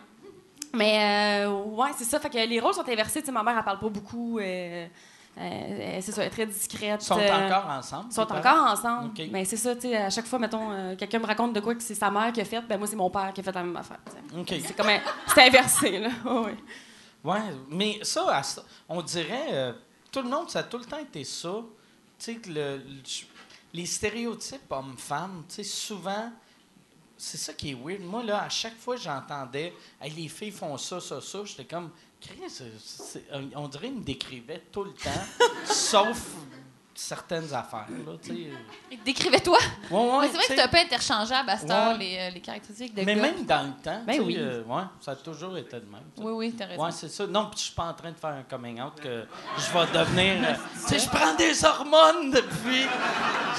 Mais 0.74 1.44
euh, 1.46 1.50
ouais, 1.50 1.90
c'est 1.96 2.04
ça. 2.04 2.20
Fait 2.20 2.28
que 2.28 2.38
les 2.38 2.60
rôles 2.60 2.74
sont 2.74 2.88
inversés. 2.88 3.20
Tu 3.20 3.26
sais, 3.26 3.32
ma 3.32 3.42
mère, 3.42 3.56
elle 3.56 3.64
parle 3.64 3.78
pas 3.78 3.88
beaucoup. 3.88 4.38
euh, 4.38 4.86
euh, 5.40 5.98
c'est 6.00 6.12
ça, 6.12 6.22
elle 6.22 6.28
est 6.28 6.30
très 6.30 6.46
discrète. 6.46 7.00
Ils 7.02 7.06
sont 7.06 7.18
euh, 7.18 7.46
encore 7.46 7.70
ensemble? 7.70 8.06
Ils 8.10 8.14
sont 8.14 8.26
parents? 8.26 8.40
encore 8.40 8.72
ensemble. 8.72 9.12
Mais 9.30 9.44
c'est 9.44 9.56
ça, 9.56 9.74
tu 9.74 9.82
sais, 9.82 9.96
à 9.96 10.10
chaque 10.10 10.26
fois, 10.26 10.38
mettons, 10.38 10.70
euh, 10.72 10.96
quelqu'un 10.96 11.18
me 11.20 11.26
raconte 11.26 11.52
de 11.52 11.60
quoi 11.60 11.74
que 11.74 11.82
c'est 11.82 11.94
sa 11.94 12.10
mère 12.10 12.32
qui 12.32 12.40
a 12.40 12.44
fait, 12.44 12.60
ben 12.62 12.78
moi, 12.78 12.86
c'est 12.86 12.96
mon 12.96 13.10
père 13.10 13.32
qui 13.32 13.40
a 13.40 13.44
fait 13.44 13.52
la 13.54 13.62
même 13.62 13.76
affaire. 13.76 13.98
C'est 14.48 14.76
comme 14.76 14.88
un- 14.88 15.00
C'est 15.34 15.46
inversé, 15.46 15.98
là. 15.98 16.08
Oh, 16.26 16.44
oui. 16.46 16.52
Ouais, 17.24 17.40
mais 17.68 17.98
ça, 18.02 18.40
on 18.88 19.02
dirait, 19.02 19.48
euh, 19.52 19.72
tout 20.12 20.22
le 20.22 20.28
monde, 20.28 20.48
ça 20.50 20.60
a 20.60 20.62
tout 20.62 20.78
le 20.78 20.84
temps 20.84 20.98
été 20.98 21.24
ça. 21.24 21.52
Tu 22.18 22.24
sais, 22.24 22.34
que 22.36 22.48
le, 22.48 22.76
le- 22.78 23.02
les 23.74 23.86
stéréotypes 23.86 24.70
hommes-femmes, 24.70 25.44
tu 25.48 25.56
sais, 25.56 25.62
souvent, 25.64 26.30
c'est 27.16 27.36
ça 27.38 27.52
qui 27.52 27.70
est 27.70 27.74
weird. 27.74 28.02
Moi, 28.02 28.22
là, 28.22 28.42
à 28.44 28.48
chaque 28.48 28.76
fois 28.76 28.96
j'entendais, 28.96 29.74
Hey, 30.00 30.10
les 30.12 30.28
filles 30.28 30.52
font 30.52 30.76
ça, 30.78 31.00
ça, 31.00 31.20
ça, 31.20 31.38
j'étais 31.44 31.64
comme, 31.64 31.90
Chris, 32.20 32.34
c'est- 32.48 32.64
c'est- 32.78 33.24
on 33.54 33.68
dirait 33.68 33.88
qu'ils 33.88 33.98
me 33.98 34.04
décrivaient 34.04 34.62
tout 34.72 34.84
le 34.84 34.92
temps, 34.92 35.10
sauf 35.64 36.20
certaines 36.94 37.54
affaires, 37.54 37.86
là, 38.04 38.14
tu 38.20 38.28
sais. 38.90 38.96
Décrivez-toi. 39.04 39.56
Ouais, 39.88 39.96
ouais, 40.00 40.18
Mais 40.22 40.26
c'est 40.26 40.34
vrai 40.34 40.46
que 40.48 40.54
c'est 40.56 40.60
un 40.60 40.66
peu 40.68 40.78
interchangeable 40.78 41.48
à 41.48 41.52
heure, 41.54 41.92
Ouais. 41.92 41.98
les, 41.98 42.18
euh, 42.18 42.30
les 42.30 42.40
caractéristiques 42.40 42.92
de 42.92 43.02
Mais 43.04 43.14
gars. 43.14 43.22
même 43.22 43.44
dans 43.46 43.62
le 43.68 43.80
temps, 43.82 44.02
Ben 44.04 44.20
oui. 44.20 44.34
euh, 44.36 44.64
ouais, 44.64 44.82
ça 45.00 45.12
a 45.12 45.16
toujours 45.16 45.56
été 45.56 45.76
de 45.78 45.86
même. 45.86 46.02
Oui, 46.16 46.32
oui, 46.32 46.54
t'as 46.58 46.66
raison. 46.66 46.82
Ouais, 46.84 46.90
c'est 46.90 47.08
ça. 47.08 47.24
Non, 47.28 47.46
puis 47.50 47.58
je 47.60 47.64
suis 47.66 47.74
pas 47.74 47.84
en 47.84 47.94
train 47.94 48.10
de 48.10 48.18
faire 48.18 48.30
un 48.30 48.42
coming 48.42 48.80
out 48.82 48.94
que 49.00 49.24
je 49.56 49.72
vais 49.72 49.86
devenir. 49.96 50.48
euh, 50.48 50.54
tu 50.88 50.88
sais, 50.88 50.98
je 50.98 51.08
prends 51.08 51.34
des 51.36 51.64
hormones 51.64 52.32
depuis. 52.32 52.86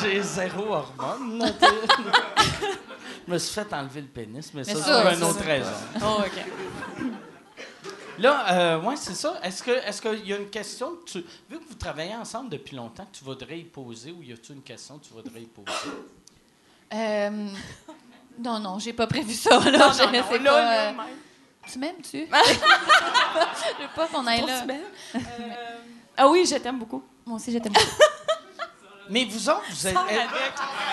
J'ai 0.02 0.22
zéro 0.22 0.74
hormone. 0.74 1.50
je 3.28 3.32
me 3.32 3.38
suis 3.38 3.54
fait 3.54 3.72
enlever 3.74 4.02
le 4.02 4.08
pénis, 4.08 4.54
mais, 4.54 4.66
ça, 4.66 4.76
ça, 4.76 4.84
c'est 4.84 5.04
pour 5.04 5.12
une 5.14 5.24
autre 5.24 5.46
raison. 5.46 5.72
Oh, 6.02 6.18
OK. 6.26 6.44
Là, 8.20 8.54
euh, 8.54 8.82
ouais, 8.82 8.96
c'est 8.96 9.14
ça. 9.14 9.40
Est-ce 9.44 9.64
que, 9.64 9.72
est-ce 9.72 10.02
qu'il 10.02 10.28
y 10.28 10.34
a 10.34 10.38
une 10.38 10.50
question 10.50 10.96
que 10.98 11.10
tu, 11.12 11.20
vu 11.50 11.60
que 11.60 11.64
vous 11.68 11.76
travaillez 11.76 12.16
ensemble 12.16 12.50
depuis 12.50 12.76
longtemps, 12.76 13.06
que 13.06 13.18
tu 13.18 13.24
voudrais 13.24 13.60
y 13.60 13.64
poser, 13.64 14.12
ou 14.12 14.22
y 14.24 14.34
a-t-il 14.34 14.56
une 14.58 14.62
question 14.64 14.98
que 14.98 15.06
tu 15.06 15.14
voudrais 15.14 15.42
y 15.42 15.46
poser? 15.46 15.72
Euh, 16.94 17.48
non, 18.40 18.60
non, 18.60 18.80
j'ai 18.80 18.94
pas 18.94 19.08
prévu 19.08 19.34
ça. 19.34 19.52
Là, 19.60 19.78
Non, 19.78 19.94
je 19.94 20.04
non, 20.04 20.12
ne 20.12 20.18
non, 20.18 20.28
sais 20.30 20.40
là, 20.40 20.52
pas. 20.52 20.62
là, 20.62 20.90
euh. 20.90 20.94
Tu 21.72 21.78
m'aimes-tu? 21.80 22.28
je 22.32 23.82
veux 23.84 23.90
pas 23.96 24.08
qu'on 24.08 24.26
aille 24.26 24.46
là. 24.46 24.64
Euh, 25.16 25.20
Ah 26.18 26.28
oui, 26.28 26.46
je 26.46 26.56
t'aime 26.56 26.80
beaucoup. 26.80 27.04
Moi 27.26 27.36
aussi, 27.36 27.52
je 27.52 27.60
t'aime 27.60 27.74
beaucoup. 27.74 27.86
Mais 29.10 29.26
vous 29.26 29.50
autres, 29.50 29.64
vous 29.70 29.88
êtes. 29.88 29.94
Sors 29.94 30.04
avec. 30.04 30.28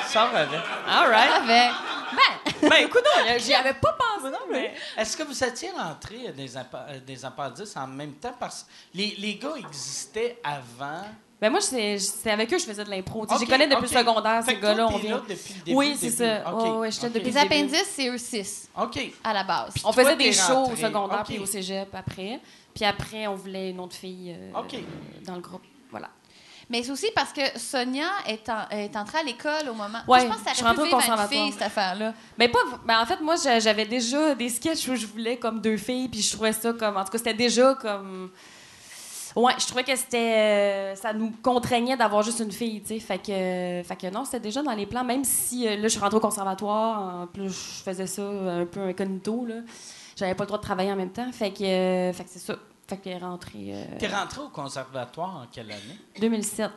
Sors 0.08 0.34
avec. 0.34 0.60
All 0.88 1.10
right. 1.10 1.30
Avec. 1.32 1.72
Ben, 2.12 2.52
Ben, 2.70 2.76
écoute, 2.86 3.02
non, 3.04 3.34
j'y 3.38 3.52
avais 3.54 3.74
pas 3.74 3.92
pensé. 3.98 4.34
mais... 4.50 4.72
Est-ce 4.96 5.16
que 5.16 5.22
vous 5.24 5.44
étiez 5.44 5.70
rentré 5.72 6.28
à 6.28 6.32
des, 6.32 6.56
appa- 6.56 6.86
à 6.88 6.98
des 6.98 7.24
appendices 7.24 7.76
en 7.76 7.86
même 7.86 8.12
temps? 8.14 8.34
Parce 8.38 8.62
que 8.62 8.68
les, 8.96 9.14
les 9.18 9.34
gars 9.34 9.54
existaient 9.58 10.38
avant. 10.42 11.02
Ben, 11.38 11.50
moi, 11.50 11.60
c'est 11.60 11.98
c'est 11.98 12.30
avec 12.30 12.48
eux 12.50 12.56
que 12.56 12.62
je 12.62 12.66
faisais 12.66 12.84
de 12.84 12.88
l'impro. 12.88 13.26
Tu 13.26 13.28
sais, 13.28 13.34
Ok, 13.34 13.40
Je 13.40 13.44
les 13.44 13.50
connais 13.52 13.66
depuis 13.66 13.92
le 13.94 13.98
secondaire, 13.98 14.42
Fait 14.44 14.54
ces 14.54 14.60
gars-là. 14.60 14.86
On 14.90 14.96
vient. 14.96 15.16
là 15.16 15.22
depuis 15.28 15.54
le 15.54 15.64
début, 15.64 15.76
Oui, 15.76 15.96
c'est 15.98 16.10
ça. 16.10 16.50
OK, 16.50 16.62
Ouais, 16.62 16.70
ouais, 16.78 16.90
j'étais 16.90 17.06
OK. 17.08 17.12
depuis 17.12 17.30
les 17.30 17.36
appendices, 17.36 17.90
c'est 17.94 18.08
eux 18.08 18.16
six, 18.18 18.68
OK. 18.80 18.98
à 19.22 19.34
la 19.34 19.44
base. 19.44 19.74
On 19.84 19.92
Toi, 19.92 20.04
faisait 20.04 20.16
des 20.16 20.32
shows 20.32 20.70
au 20.72 20.76
secondaire 20.76 21.24
puis 21.24 21.38
au 21.38 21.44
cégep 21.46 21.94
après. 21.94 22.40
Puis 22.74 22.84
après, 22.86 23.26
on 23.26 23.34
voulait 23.34 23.70
une 23.70 23.80
autre 23.80 23.96
fille 23.96 24.34
euh, 24.38 24.52
dans 25.26 25.34
le 25.34 25.40
groupe. 25.40 25.62
Mais 26.68 26.82
c'est 26.82 26.90
aussi 26.90 27.06
parce 27.14 27.32
que 27.32 27.42
Sonia 27.56 28.08
est, 28.26 28.48
en- 28.48 28.68
est 28.70 28.96
entrée 28.96 29.18
à 29.18 29.22
l'école 29.22 29.68
au 29.70 29.74
moment. 29.74 29.98
Ouais, 30.08 30.22
je 30.22 30.26
pense 30.26 30.36
que 30.38 30.42
ça 30.56 30.64
aurait 30.64 30.74
pu 30.74 30.82
vivre 30.84 30.96
à 30.98 31.22
une 31.22 31.28
fille, 31.28 31.52
cette 31.52 31.62
affaire-là. 31.62 32.12
Mais 32.38 32.48
pas. 32.48 32.58
Ben 32.84 33.00
en 33.00 33.06
fait, 33.06 33.20
moi, 33.20 33.36
j'a- 33.36 33.60
j'avais 33.60 33.84
déjà 33.86 34.34
des 34.34 34.48
sketchs 34.48 34.88
où 34.88 34.96
je 34.96 35.06
voulais 35.06 35.36
comme 35.36 35.60
deux 35.60 35.76
filles, 35.76 36.08
puis 36.08 36.20
je 36.20 36.32
trouvais 36.32 36.52
ça 36.52 36.72
comme. 36.72 36.96
En 36.96 37.04
tout 37.04 37.12
cas, 37.12 37.18
c'était 37.18 37.34
déjà 37.34 37.74
comme. 37.74 38.30
Ouais, 39.36 39.52
je 39.60 39.66
trouvais 39.66 39.84
que 39.84 39.94
c'était. 39.94 40.16
euh, 40.18 40.94
ça 40.96 41.12
nous 41.12 41.30
contraignait 41.42 41.96
d'avoir 41.96 42.22
juste 42.22 42.40
une 42.40 42.50
fille, 42.50 42.80
tu 42.80 42.88
sais. 42.94 43.00
Fait 43.00 43.18
que, 43.18 43.30
euh, 43.30 43.84
fait 43.84 43.96
que 43.96 44.06
non, 44.10 44.24
c'était 44.24 44.40
déjà 44.40 44.62
dans 44.62 44.72
les 44.72 44.86
plans, 44.86 45.04
même 45.04 45.24
si 45.24 45.68
euh, 45.68 45.76
là, 45.76 45.82
je 45.82 45.88
suis 45.88 46.00
rentrée 46.00 46.16
au 46.16 46.20
conservatoire, 46.20 47.22
en 47.22 47.26
plus, 47.26 47.50
je 47.50 47.82
faisais 47.84 48.06
ça 48.06 48.22
un 48.22 48.64
peu 48.64 48.80
incognito, 48.80 49.44
là. 49.46 49.56
J'avais 50.16 50.34
pas 50.34 50.44
le 50.44 50.46
droit 50.48 50.58
de 50.58 50.64
travailler 50.64 50.90
en 50.90 50.96
même 50.96 51.10
temps. 51.12 51.30
Fait 51.32 51.50
que, 51.52 51.62
euh, 51.62 52.12
fait 52.14 52.24
que 52.24 52.30
c'est 52.30 52.38
ça. 52.38 52.54
Fait 52.88 52.96
que 52.98 53.08
est 53.08 53.18
rentrée 53.18 53.72
euh, 53.74 53.84
T'es 53.98 54.06
rentré 54.08 54.40
au 54.40 54.48
conservatoire 54.48 55.36
en 55.42 55.46
quelle 55.50 55.70
année? 55.72 55.98
2007. 56.20 56.70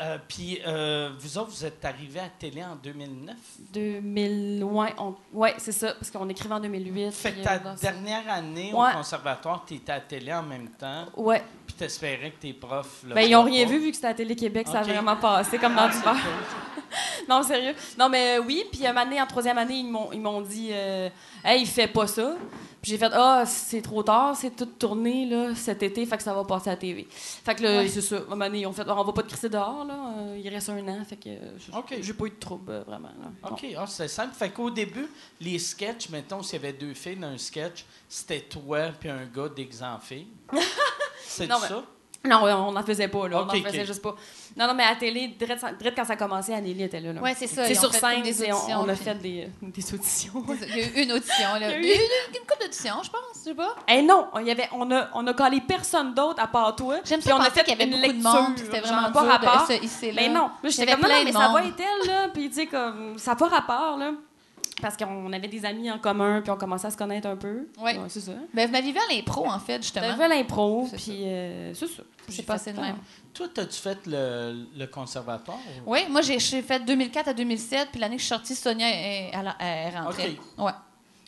Euh, 0.00 0.18
Puis 0.28 0.60
euh, 0.66 1.10
vous 1.18 1.38
autres, 1.38 1.50
vous 1.50 1.64
êtes 1.64 1.82
arrivés 1.84 2.20
à 2.20 2.28
télé 2.28 2.62
en 2.62 2.76
2009. 2.76 3.34
2000. 3.72 4.62
Ouais, 4.64 4.94
on- 4.98 5.14
ouais 5.32 5.54
c'est 5.58 5.72
ça, 5.72 5.94
parce 5.94 6.10
qu'on 6.10 6.28
écrivait 6.28 6.54
en 6.54 6.60
2008. 6.60 7.10
Fait 7.12 7.32
que 7.32 7.42
ta 7.42 7.58
dernière 7.58 8.28
année 8.30 8.72
Ouais. 8.74 8.90
au 8.92 8.96
conservatoire, 8.98 9.64
t'étais 9.64 9.92
à 9.92 10.00
télé 10.00 10.32
en 10.34 10.42
même 10.42 10.68
temps, 10.70 11.06
Ouais. 11.16 11.42
T'espérais 11.76 12.30
que 12.32 12.40
tes 12.42 12.52
profs... 12.52 13.02
le 13.06 13.14
Ben, 13.14 13.22
ils 13.22 13.34
ont 13.36 13.42
voient 13.42 13.50
rien 13.50 13.64
pas. 13.64 13.70
vu 13.72 13.78
vu 13.80 13.90
que 13.90 13.96
c'était 13.96 14.08
à 14.08 14.14
Télé-Québec, 14.14 14.66
ça 14.70 14.80
a 14.80 14.82
vraiment 14.82 15.16
passé 15.16 15.58
comme 15.58 15.74
dans 15.74 15.82
Ah, 15.82 15.88
du 15.88 16.00
cool. 16.02 16.16
Non, 17.28 17.42
sérieux. 17.42 17.74
Non, 17.98 18.08
mais 18.08 18.38
euh, 18.38 18.42
oui. 18.46 18.64
Puis 18.70 18.86
une 18.86 18.96
année, 18.96 19.20
en 19.20 19.26
troisième 19.26 19.58
année, 19.58 19.78
ils 20.12 20.20
m'ont, 20.20 20.40
dit 20.40 20.68
euh, 20.72 21.08
Hey, 21.44 21.62
il 21.62 21.66
fait 21.66 21.88
pas 21.88 22.06
ça. 22.06 22.36
Puis 22.80 22.92
j'ai 22.92 22.98
fait 22.98 23.10
Ah, 23.12 23.42
c'est 23.44 23.82
trop 23.82 24.02
tard, 24.04 24.36
c'est 24.36 24.54
tout 24.54 24.66
tourné 24.66 25.26
là, 25.26 25.54
cet 25.56 25.82
été, 25.82 26.06
fait 26.06 26.16
que 26.16 26.22
ça 26.22 26.32
va 26.32 26.44
passer 26.44 26.68
à 26.70 26.74
la 26.74 26.76
TV. 26.76 27.06
Fait 27.10 27.54
que 27.56 27.62
là, 27.64 27.78
Ouais. 27.78 27.88
c'est 27.88 28.00
ça. 28.00 28.18
Une 28.32 28.40
année, 28.40 28.60
ils 28.60 28.66
ont 28.66 28.72
fait 28.72 28.88
On 28.88 29.02
va 29.02 29.12
pas 29.12 29.22
te 29.24 29.28
crisser 29.28 29.48
dehors, 29.48 29.84
là. 29.84 29.94
euh, 30.18 30.38
il 30.42 30.48
reste 30.48 30.68
un 30.68 30.86
an. 30.86 31.04
Fait 31.04 31.16
que 31.16 31.28
euh, 31.28 32.00
j'ai- 32.00 32.12
pas 32.14 32.24
eu 32.26 32.30
de 32.30 32.34
trouble, 32.36 32.70
euh, 32.70 32.84
vraiment. 32.86 33.08
là. 33.20 33.50
OK, 33.50 33.66
ah, 33.76 33.84
c'est 33.88 34.06
simple. 34.08 34.34
Fait 34.34 34.50
qu'au 34.50 34.70
début, 34.70 35.08
les 35.40 35.58
sketchs, 35.58 36.08
mettons, 36.10 36.42
s'il 36.42 36.62
y 36.62 36.64
avait 36.64 36.72
deux 36.72 36.94
filles 36.94 37.16
dans 37.16 37.26
un 37.28 37.38
sketch, 37.38 37.84
c'était 38.08 38.40
toi 38.42 38.90
puis 38.98 39.08
un 39.10 39.24
gars 39.26 39.48
déguisé 39.48 39.84
en 39.84 39.98
fille. 39.98 40.28
C'est 41.26 41.46
Non, 41.46 41.58
ça? 41.58 41.82
Non, 42.24 42.42
on 42.42 42.72
n'en 42.72 42.82
faisait 42.82 43.06
pas, 43.06 43.28
là. 43.28 43.40
Ok, 43.42 43.50
on 43.52 43.58
en 43.58 43.62
faisait 43.62 43.80
ok. 43.82 43.86
juste 43.86 44.02
pas. 44.02 44.16
Non, 44.56 44.66
non, 44.66 44.74
mais 44.74 44.82
à 44.82 44.90
la 44.90 44.96
télé, 44.96 45.28
direct, 45.38 45.64
direct 45.78 45.96
quand 45.96 46.04
ça 46.04 46.14
a 46.14 46.16
commencé, 46.16 46.52
Anneli 46.52 46.82
était 46.82 46.98
là. 46.98 47.12
là. 47.12 47.20
Ouais, 47.20 47.34
c'est 47.36 47.46
ça. 47.46 47.64
C'est 47.66 47.74
sur 47.74 47.92
scène, 47.94 48.22
des 48.22 48.52
on, 48.52 48.80
on 48.80 48.88
a 48.88 48.94
fait 48.96 49.14
des, 49.14 49.44
euh, 49.44 49.46
des 49.68 49.94
auditions. 49.94 50.44
Il 50.62 50.76
y 50.76 50.80
a 50.82 50.86
eu 50.88 51.02
une 51.04 51.12
audition, 51.12 51.54
là. 51.60 51.70
Il 51.78 51.84
y 51.86 51.92
a 51.92 51.94
eu- 51.94 51.98
une, 51.98 52.34
une 52.34 52.40
couple 52.40 52.62
d'auditions, 52.62 52.96
je 53.04 53.10
pense, 53.10 53.20
je 53.36 53.40
sais 53.50 53.54
pas. 53.54 53.76
Eh 53.88 54.02
non, 54.02 54.26
il 54.40 54.46
y 54.46 54.50
avait, 54.50 54.68
on 54.72 54.90
a, 54.90 55.08
on 55.14 55.24
a 55.26 55.34
collé 55.34 55.60
personne 55.60 56.14
d'autre 56.14 56.42
à 56.42 56.48
part 56.48 56.74
toi. 56.74 56.96
J'aime 57.04 57.20
Puis 57.20 57.28
ça 57.28 57.36
on 57.36 57.40
a 57.40 57.50
fait 57.50 57.62
qu'il 57.62 57.78
y 57.78 57.80
avait 57.80 57.84
une 57.84 57.90
beaucoup 57.90 58.02
lecture, 58.12 58.32
de 58.32 58.38
monde, 58.38 58.52
c'était 58.58 58.80
vraiment 58.80 59.12
pas 59.12 59.22
rapport. 59.22 59.68
Mais 60.14 60.28
non, 60.28 60.50
Il 60.64 60.68
y 60.70 60.72
j'étais 60.72 60.92
comme, 60.92 61.02
non, 61.02 61.08
non, 61.08 61.24
mais 61.24 61.32
ça 61.32 61.48
va 61.48 61.62
être 61.64 61.80
elle, 61.80 62.08
là. 62.08 62.28
Puis, 62.34 62.48
tu 62.48 62.54
sais, 62.56 62.66
comme, 62.66 63.18
ça 63.18 63.32
n'a 63.32 63.36
pas 63.36 63.48
rapport, 63.48 63.96
là. 63.98 64.12
Parce 64.82 64.94
qu'on 64.96 65.32
avait 65.32 65.48
des 65.48 65.64
amis 65.64 65.90
en 65.90 65.98
commun, 65.98 66.42
puis 66.42 66.50
on 66.50 66.56
commençait 66.56 66.88
à 66.88 66.90
se 66.90 66.96
connaître 66.98 67.26
un 67.26 67.36
peu. 67.36 67.66
Ouais. 67.80 67.96
c'est 68.08 68.20
ça. 68.20 68.32
Ben, 68.52 68.66
vous 68.66 68.72
m'aviez 68.72 68.92
vu 68.92 68.98
à 68.98 69.14
l'impro, 69.14 69.46
en 69.48 69.58
fait, 69.58 69.82
justement. 69.82 70.06
J'avais 70.06 70.28
l'impro, 70.28 70.86
puis 70.94 71.22
euh, 71.24 71.72
c'est 71.72 71.86
ça. 71.86 72.02
C'est 72.28 72.34
J'ai 72.36 72.42
passé 72.42 72.72
de 72.72 72.80
même. 72.80 72.96
Toi, 73.32 73.46
t'as-tu 73.54 73.80
fait 73.80 73.98
le, 74.06 74.66
le 74.76 74.86
conservatoire? 74.86 75.58
ou- 75.86 75.92
Oui, 75.92 76.00
moi, 76.10 76.20
j'ai 76.20 76.38
fait 76.38 76.84
2004 76.84 77.28
à 77.28 77.32
2007, 77.34 77.88
puis 77.92 78.00
l'année 78.00 78.16
que 78.16 78.20
je 78.22 78.26
suis 78.26 78.34
sortie, 78.34 78.54
Sonia 78.54 78.86
est, 78.88 79.30
elle, 79.32 79.54
elle 79.60 79.66
est 79.94 79.98
rentrée. 79.98 80.38
Ouais. 80.58 80.72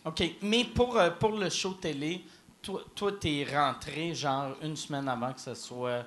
OK. 0.05 0.23
Mais 0.43 0.63
pour, 0.65 0.97
euh, 0.97 1.09
pour 1.11 1.31
le 1.31 1.49
show 1.49 1.71
télé, 1.73 2.23
toi, 2.61 2.81
toi, 2.93 3.11
t'es 3.19 3.47
rentré 3.51 4.13
genre 4.13 4.55
une 4.61 4.75
semaine 4.75 5.07
avant 5.07 5.31
que 5.33 5.39
ça 5.41 5.55
soit 5.55 6.03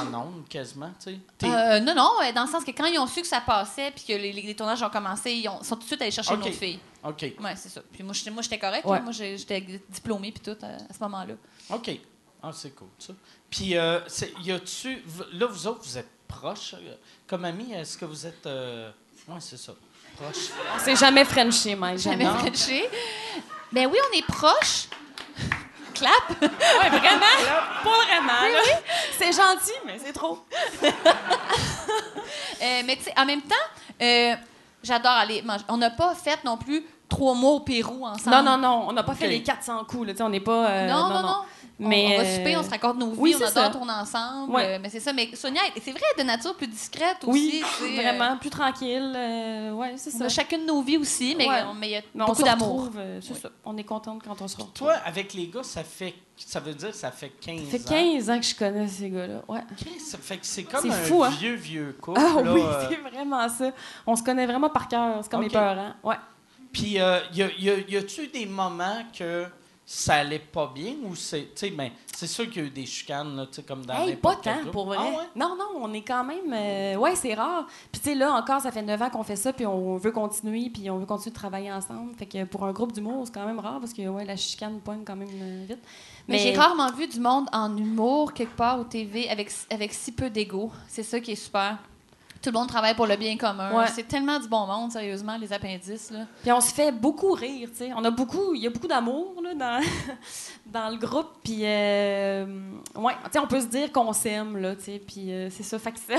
en 0.00 0.14
ondes, 0.14 0.48
quasiment, 0.48 0.90
tu 1.02 1.10
sais? 1.12 1.18
T'es- 1.38 1.46
Euh, 1.48 1.80
non, 1.80 1.94
non, 1.94 2.10
euh, 2.22 2.32
dans 2.32 2.44
le 2.44 2.50
sens 2.50 2.64
que 2.64 2.70
quand 2.70 2.84
ils 2.86 2.98
ont 2.98 3.06
su 3.06 3.20
que 3.22 3.26
ça 3.26 3.40
passait, 3.40 3.90
puis 3.92 4.04
que 4.06 4.12
les, 4.12 4.32
les- 4.32 4.42
les 4.42 4.54
tournages 4.54 4.82
ont 4.82 4.90
commencé, 4.90 5.32
ils 5.32 5.48
ont, 5.48 5.62
sont 5.62 5.76
tout 5.76 5.82
de 5.82 5.86
suite 5.86 6.02
allés 6.02 6.10
chercher 6.10 6.32
Ok. 6.34 6.40
une 6.40 6.48
autre 6.48 6.58
fille. 6.58 6.78
OK. 7.04 7.22
Ouais, 7.40 7.56
c'est 7.56 7.68
ça. 7.70 7.80
Puis 7.92 8.02
moi, 8.02 8.12
j'étais 8.12 8.30
moi, 8.30 8.42
j'étais 8.42 8.58
correcte. 8.58 8.84
Ouais. 8.86 9.00
Moi, 9.00 9.12
j'ai- 9.12 9.38
j'étais 9.38 9.60
diplômée, 9.88 10.32
puis 10.32 10.42
tout, 10.42 10.58
euh, 10.64 10.76
à 10.88 10.92
ce 10.94 10.98
moment-là. 11.00 11.34
OK. 11.70 11.90
Ah, 12.42 12.50
c'est 12.54 12.74
cool, 12.74 12.88
ça. 12.98 13.12
Puis, 13.50 13.76
euh, 13.76 14.00
c'est- 14.08 14.32
y 14.42 14.52
a-tu. 14.52 15.02
Là, 15.32 15.46
vous 15.46 15.66
autres, 15.66 15.82
vous 15.84 15.98
êtes 15.98 16.08
proches. 16.28 16.74
euh, 16.74 16.94
Comme 17.26 17.44
amis, 17.44 17.72
est-ce 17.72 17.96
que 17.98 18.04
vous 18.04 18.26
êtes. 18.26 18.46
euh, 18.46 18.90
Ouais, 19.28 19.36
c'est 19.40 19.56
ça. 19.58 19.72
Proches? 20.16 20.50
On 20.74 20.78
s'est 20.78 20.96
jamais 20.96 21.24
frenché, 21.24 21.74
Mike. 21.74 21.98
J'avais 22.00 22.24
Jamais. 22.24 22.38
Frenché. 22.38 22.88
Ben 23.72 23.86
oui, 23.86 23.98
on 24.12 24.16
est 24.18 24.26
proches. 24.26 24.88
Clap. 26.00 26.40
Ouais, 26.50 26.88
vraiment? 26.88 27.36
Pas 27.84 27.90
vraiment, 28.06 28.52
là. 28.52 28.60
C'est 29.18 29.32
gentil, 29.32 29.72
mais 29.86 29.98
c'est 30.04 30.12
trop. 30.12 30.38
Euh, 32.62 32.82
mais 32.84 32.96
tu 32.96 33.04
sais, 33.04 33.14
en 33.16 33.24
même 33.24 33.40
temps, 33.40 33.54
euh, 34.02 34.34
j'adore 34.82 35.12
aller 35.12 35.40
manger. 35.42 35.64
On 35.68 35.78
n'a 35.78 35.88
pas 35.90 36.14
fait 36.14 36.38
non 36.44 36.58
plus 36.58 36.84
trois 37.08 37.34
mois 37.34 37.52
au 37.52 37.60
Pérou 37.60 38.04
ensemble. 38.04 38.36
Non, 38.36 38.42
non, 38.42 38.58
non, 38.58 38.84
on 38.88 38.92
n'a 38.92 39.02
pas 39.02 39.14
fait 39.14 39.28
les 39.28 39.42
400 39.42 39.84
coups, 39.88 40.08
là. 40.08 40.12
Tu 40.12 40.18
sais, 40.18 40.22
on 40.24 40.28
n'est 40.28 40.40
pas. 40.40 40.66
euh, 40.68 40.88
non, 40.88 41.08
non, 41.08 41.22
non. 41.22 41.36
Mais, 41.88 42.04
on, 42.08 42.14
on 42.14 42.16
va 42.18 42.22
euh, 42.28 42.36
souper, 42.36 42.56
on 42.56 42.62
se 42.62 42.70
raconte 42.70 42.98
nos 42.98 43.10
vies, 43.12 43.18
oui, 43.18 43.32
on 43.34 43.38
adore 43.38 43.50
ça. 43.64 43.70
tourner 43.70 43.92
ensemble. 43.92 44.52
Ouais. 44.52 44.74
euh, 44.74 44.78
mais 44.82 44.88
c'est 44.90 45.00
ça. 45.00 45.12
Mais 45.12 45.28
Sonia, 45.34 45.60
c'est 45.82 45.90
vrai, 45.92 46.02
de 46.18 46.22
nature 46.22 46.54
plus 46.54 46.66
discrète 46.66 47.16
Oui, 47.26 47.62
aussi. 47.64 47.78
tu 47.78 47.84
sais, 47.96 47.98
euh, 47.98 48.02
vraiment, 48.02 48.36
plus 48.36 48.50
tranquille. 48.50 49.12
euh, 49.16 49.72
ouais, 49.72 49.94
c'est 49.96 50.14
on 50.14 50.18
ça. 50.18 50.24
a 50.26 50.28
chacune 50.28 50.66
nos 50.66 50.82
vies 50.82 50.98
aussi, 50.98 51.34
mais 51.36 51.48
Ouais. 51.48 51.62
on- 51.70 51.74
mais 51.74 51.88
il 51.88 51.92
y 51.92 51.96
a 51.96 52.02
Mais 52.14 52.22
on 52.22 52.26
beaucoup 52.26 52.42
d'amour. 52.42 52.68
retrouve, 52.82 52.96
euh, 52.98 53.20
c'est 53.22 53.34
ça. 53.34 53.48
On 53.64 53.76
est 53.76 53.84
contente 53.84 54.22
quand 54.24 54.40
on 54.42 54.46
se 54.48 54.56
retrouve. 54.56 54.72
Toi, 54.74 54.92
avec 55.04 55.32
les 55.34 55.48
gars, 55.48 55.62
ça 55.62 55.82
fait. 55.82 56.14
Ça 56.36 56.58
veut 56.60 56.72
dire 56.74 56.90
que 56.90 56.96
ça 56.96 57.10
fait 57.10 57.28
15 57.40 57.60
Ça 57.64 57.78
fait 57.78 57.78
ans. 57.86 57.88
15 58.14 58.30
ans 58.30 58.38
que 58.40 58.46
je 58.46 58.54
connais 58.54 58.88
ces 58.88 59.10
gars-là. 59.10 59.42
Ouais. 59.48 59.60
Ça 59.98 60.16
fait 60.18 60.36
que 60.38 60.46
c'est 60.46 60.64
comme 60.64 60.80
C'est 60.82 60.88
un 60.88 60.92
fou, 61.04 61.22
hein? 61.22 61.30
vieux, 61.38 61.54
vieux 61.54 61.96
couple. 62.00 62.18
Ah 62.22 62.40
là, 62.42 62.52
oui, 62.54 62.62
euh, 62.64 62.86
c'est 62.88 62.96
vraiment 62.96 63.46
ça. 63.48 63.72
On 64.06 64.16
se 64.16 64.22
connaît 64.22 64.46
vraiment 64.46 64.70
par 64.70 64.88
cœur. 64.88 65.18
C'est 65.22 65.30
comme 65.30 65.40
Ok. 65.40 65.46
mes 65.46 65.52
parents. 65.52 65.92
Ouais. 66.02 66.16
Puis, 66.72 67.00
euh, 67.00 67.18
y, 67.34 67.42
a, 67.42 67.48
y 67.58 67.68
a- 67.70 67.78
y 67.88 67.96
a-tu 67.96 68.28
des 68.28 68.46
moments 68.46 69.02
que 69.18 69.44
ça 69.92 70.14
allait 70.14 70.38
pas 70.38 70.70
bien 70.72 70.94
ou 71.02 71.16
c'est. 71.16 71.46
Tu 71.52 71.66
sais, 71.66 71.70
ben, 71.70 71.90
c'est 72.14 72.28
sûr 72.28 72.48
qu'il 72.48 72.62
y 72.62 72.64
a 72.64 72.68
eu 72.68 72.70
des 72.70 72.86
chicanes, 72.86 73.34
là, 73.34 73.46
tu 73.46 73.54
sais, 73.54 73.62
comme 73.64 73.84
dans 73.84 74.06
Hey, 74.06 74.14
pas 74.14 74.36
tant, 74.36 74.64
pour 74.70 74.86
vrai. 74.86 74.96
Ah 75.00 75.04
ouais? 75.04 75.24
Non, 75.34 75.56
non, 75.58 75.82
on 75.82 75.92
est 75.92 76.02
quand 76.02 76.22
même. 76.22 76.52
euh, 76.52 76.94
ouais, 76.94 77.16
c'est 77.16 77.34
rare. 77.34 77.66
Puis, 77.90 78.00
tu 78.00 78.10
sais, 78.10 78.14
là 78.14 78.32
encore, 78.32 78.60
ça 78.60 78.70
fait 78.70 78.82
9 78.82 79.02
ans 79.02 79.10
qu'on 79.10 79.24
fait 79.24 79.34
ça, 79.34 79.52
puis 79.52 79.66
on 79.66 79.96
veut 79.96 80.12
continuer, 80.12 80.70
puis 80.70 80.88
on 80.90 80.98
veut 80.98 81.06
continuer 81.06 81.32
de 81.32 81.38
travailler 81.40 81.72
ensemble. 81.72 82.14
Fait 82.14 82.26
que 82.26 82.44
pour 82.44 82.64
un 82.66 82.72
groupe 82.72 82.92
d'humour, 82.92 83.24
c'est 83.26 83.34
quand 83.34 83.44
même 83.44 83.58
rare 83.58 83.80
parce 83.80 83.92
que, 83.92 84.06
ouais, 84.06 84.24
la 84.24 84.36
chicane 84.36 84.78
pogne 84.78 85.02
quand 85.04 85.16
même 85.16 85.28
euh, 85.28 85.64
vite. 85.66 85.82
Mais, 86.28 86.38
j'ai 86.38 86.54
rarement 86.56 86.92
vu 86.92 87.08
du 87.08 87.18
monde 87.18 87.48
en 87.52 87.76
humour 87.76 88.32
quelque 88.32 88.54
part 88.54 88.78
au 88.78 88.84
TV 88.84 89.28
avec, 89.28 89.50
avec 89.70 89.92
si 89.92 90.12
peu 90.12 90.30
d'ego. 90.30 90.70
C'est 90.86 91.02
ça 91.02 91.18
qui 91.18 91.32
est 91.32 91.34
super. 91.34 91.78
Tout 92.42 92.50
le 92.50 92.58
monde 92.58 92.68
travaille 92.68 92.94
pour 92.94 93.06
le 93.06 93.16
bien 93.16 93.36
commun. 93.36 93.76
Ouais. 93.76 93.86
C'est 93.94 94.08
tellement 94.08 94.38
du 94.38 94.48
bon 94.48 94.66
monde, 94.66 94.90
sérieusement, 94.90 95.36
les 95.36 95.52
appendices. 95.52 96.10
Là. 96.10 96.26
Puis 96.42 96.50
on 96.50 96.60
se 96.60 96.72
fait 96.72 96.90
beaucoup 96.90 97.32
rire, 97.32 97.68
tu 97.70 97.76
sais. 97.76 97.92
On 97.94 98.02
a 98.04 98.10
beaucoup, 98.10 98.54
il 98.54 98.62
y 98.62 98.66
a 98.66 98.70
beaucoup 98.70 98.86
d'amour 98.86 99.34
là 99.42 99.54
dans 99.54 99.86
dans 100.66 100.88
le 100.88 100.96
groupe. 100.96 101.28
Puis 101.44 101.60
euh, 101.64 102.46
ouais, 102.94 103.12
tu 103.24 103.32
sais, 103.32 103.38
on 103.38 103.46
peut 103.46 103.60
se 103.60 103.66
dire 103.66 103.92
qu'on 103.92 104.12
s'aime 104.14 104.56
là, 104.56 104.74
tu 104.74 104.84
sais. 104.84 105.02
Puis 105.06 105.32
euh, 105.32 105.50
c'est 105.50 105.62
ça, 105.62 105.78
fait 105.78 105.92
que 105.92 105.98
ça, 105.98 106.16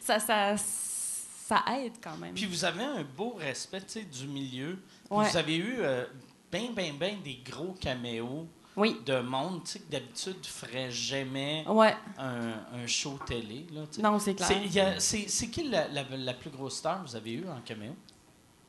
ça, 0.00 0.20
ça, 0.20 0.56
ça 0.56 1.64
aide 1.76 1.94
quand 2.02 2.16
même. 2.18 2.34
Puis 2.34 2.46
vous 2.46 2.64
avez 2.64 2.84
un 2.84 3.02
beau 3.02 3.34
respect 3.38 3.80
tu 3.80 3.86
sais, 3.88 4.02
du 4.02 4.28
milieu. 4.28 4.78
Ouais. 5.10 5.28
Vous 5.28 5.36
avez 5.36 5.56
eu 5.56 5.76
euh, 5.80 6.04
ben, 6.52 6.68
ben, 6.74 6.94
ben 6.98 7.16
des 7.24 7.42
gros 7.44 7.74
caméos 7.80 8.46
Oui, 8.76 9.00
de 9.04 9.20
monde 9.20 9.64
tu 9.64 9.72
sais, 9.72 9.78
que 9.80 9.90
d'habitude 9.90 10.38
ne 10.38 10.44
ferait 10.44 10.90
jamais 10.90 11.64
ouais. 11.68 11.94
un, 12.16 12.52
un 12.74 12.86
show 12.86 13.18
télé. 13.26 13.66
Là, 13.72 13.82
tu 13.90 13.96
sais. 13.96 14.02
Non, 14.02 14.18
c'est 14.18 14.34
clair. 14.34 14.96
C'est, 14.98 15.26
qui 15.50 15.64
la, 15.64 15.88
la, 15.88 16.04
la 16.16 16.32
plus 16.34 16.50
grosse 16.50 16.76
star 16.76 17.02
que 17.02 17.08
vous 17.08 17.16
avez 17.16 17.32
eue 17.34 17.44
en 17.48 17.60
caméo? 17.60 17.92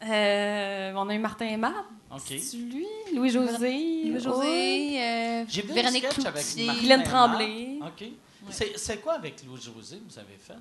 Euh, 0.04 0.94
on 0.98 1.08
a 1.08 1.16
eu 1.16 1.20
Martin 1.20 1.46
et 1.46 1.56
Matt. 1.56 1.86
OK. 2.12 2.20
C'est 2.28 2.58
lui, 2.58 2.86
Louis 3.16 3.30
José, 3.30 4.04
Louis-José, 4.06 5.02
euh, 5.02 5.46
J'ai 5.48 5.62
vu 5.62 5.72
un 5.72 5.74
Véronique 5.76 6.12
sketch 6.12 6.26
avec 6.26 6.44
Cloutier. 6.44 6.66
Martin 6.66 6.82
Guylaine. 6.82 7.04
Tremblay. 7.04 7.80
OK. 7.82 8.04
C'est, 8.50 8.78
c'est 8.78 8.98
quoi 9.00 9.14
avec 9.14 9.42
Louis-José 9.46 10.02
vous 10.06 10.20
avez 10.20 10.38
fait? 10.38 10.58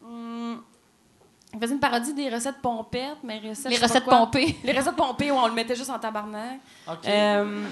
Hum, 0.00 0.62
on 1.54 1.60
faisait 1.60 1.72
une 1.72 1.80
parodie 1.80 2.12
des 2.12 2.28
recettes 2.28 2.58
pompettes, 2.60 3.18
mais 3.24 3.38
recettes, 3.38 3.72
Les 3.72 3.78
recettes 3.78 4.04
pompées. 4.04 4.56
Les 4.64 4.72
recettes 4.72 4.96
pompées, 4.96 5.30
où 5.30 5.34
on 5.34 5.46
le 5.46 5.54
mettait 5.54 5.74
juste 5.74 5.88
en 5.88 5.98
tabarnak. 5.98 6.60
OK. 6.86 7.06
Euh, 7.06 7.64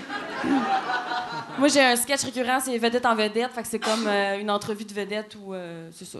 moi, 1.59 1.69
j'ai 1.69 1.83
un 1.83 1.97
sketch 1.97 2.25
récurrent, 2.25 2.59
c'est 2.61 2.79
vedette 2.79 3.05
en 3.05 3.15
vedette. 3.15 3.53
Fait 3.53 3.63
que 3.63 3.69
c'est 3.69 3.79
comme 3.79 4.07
euh, 4.07 4.41
une 4.41 4.51
entrevue 4.51 4.87
de 4.87 4.95
vedette 4.95 5.37
où 5.43 5.53
euh, 5.53 5.91
c'est 5.93 6.07
ça. 6.07 6.19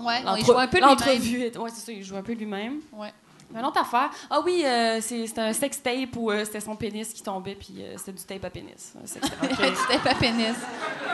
Ouais, 0.00 0.22
il 0.38 0.46
joue 0.46 0.58
un 0.58 0.66
peu 0.66 0.78
lui-même. 0.78 0.90
L'entrevue, 0.90 1.40
ouais, 1.40 1.70
c'est 1.74 1.84
ça, 1.84 1.92
il 1.92 2.02
joue 2.02 2.16
un 2.16 2.22
peu 2.22 2.32
lui-même. 2.32 2.80
Ouais. 2.92 3.12
Une 3.54 3.64
autre 3.64 3.80
affaire. 3.80 4.10
Ah 4.28 4.40
oui, 4.44 4.62
euh, 4.64 4.98
c'est 5.00 5.38
un 5.38 5.52
sex 5.52 5.80
tape 5.82 6.16
où 6.16 6.30
euh, 6.30 6.44
c'était 6.44 6.60
son 6.60 6.74
pénis 6.74 7.12
qui 7.12 7.22
tombait, 7.22 7.54
puis 7.54 7.74
euh, 7.78 7.94
c'était 7.96 8.12
du 8.12 8.24
tape 8.24 8.44
à 8.44 8.50
pénis. 8.50 8.92
Un 9.02 9.06
sex 9.06 9.28
tape. 9.30 10.02
Pas 10.04 10.14
pénis. 10.14 10.56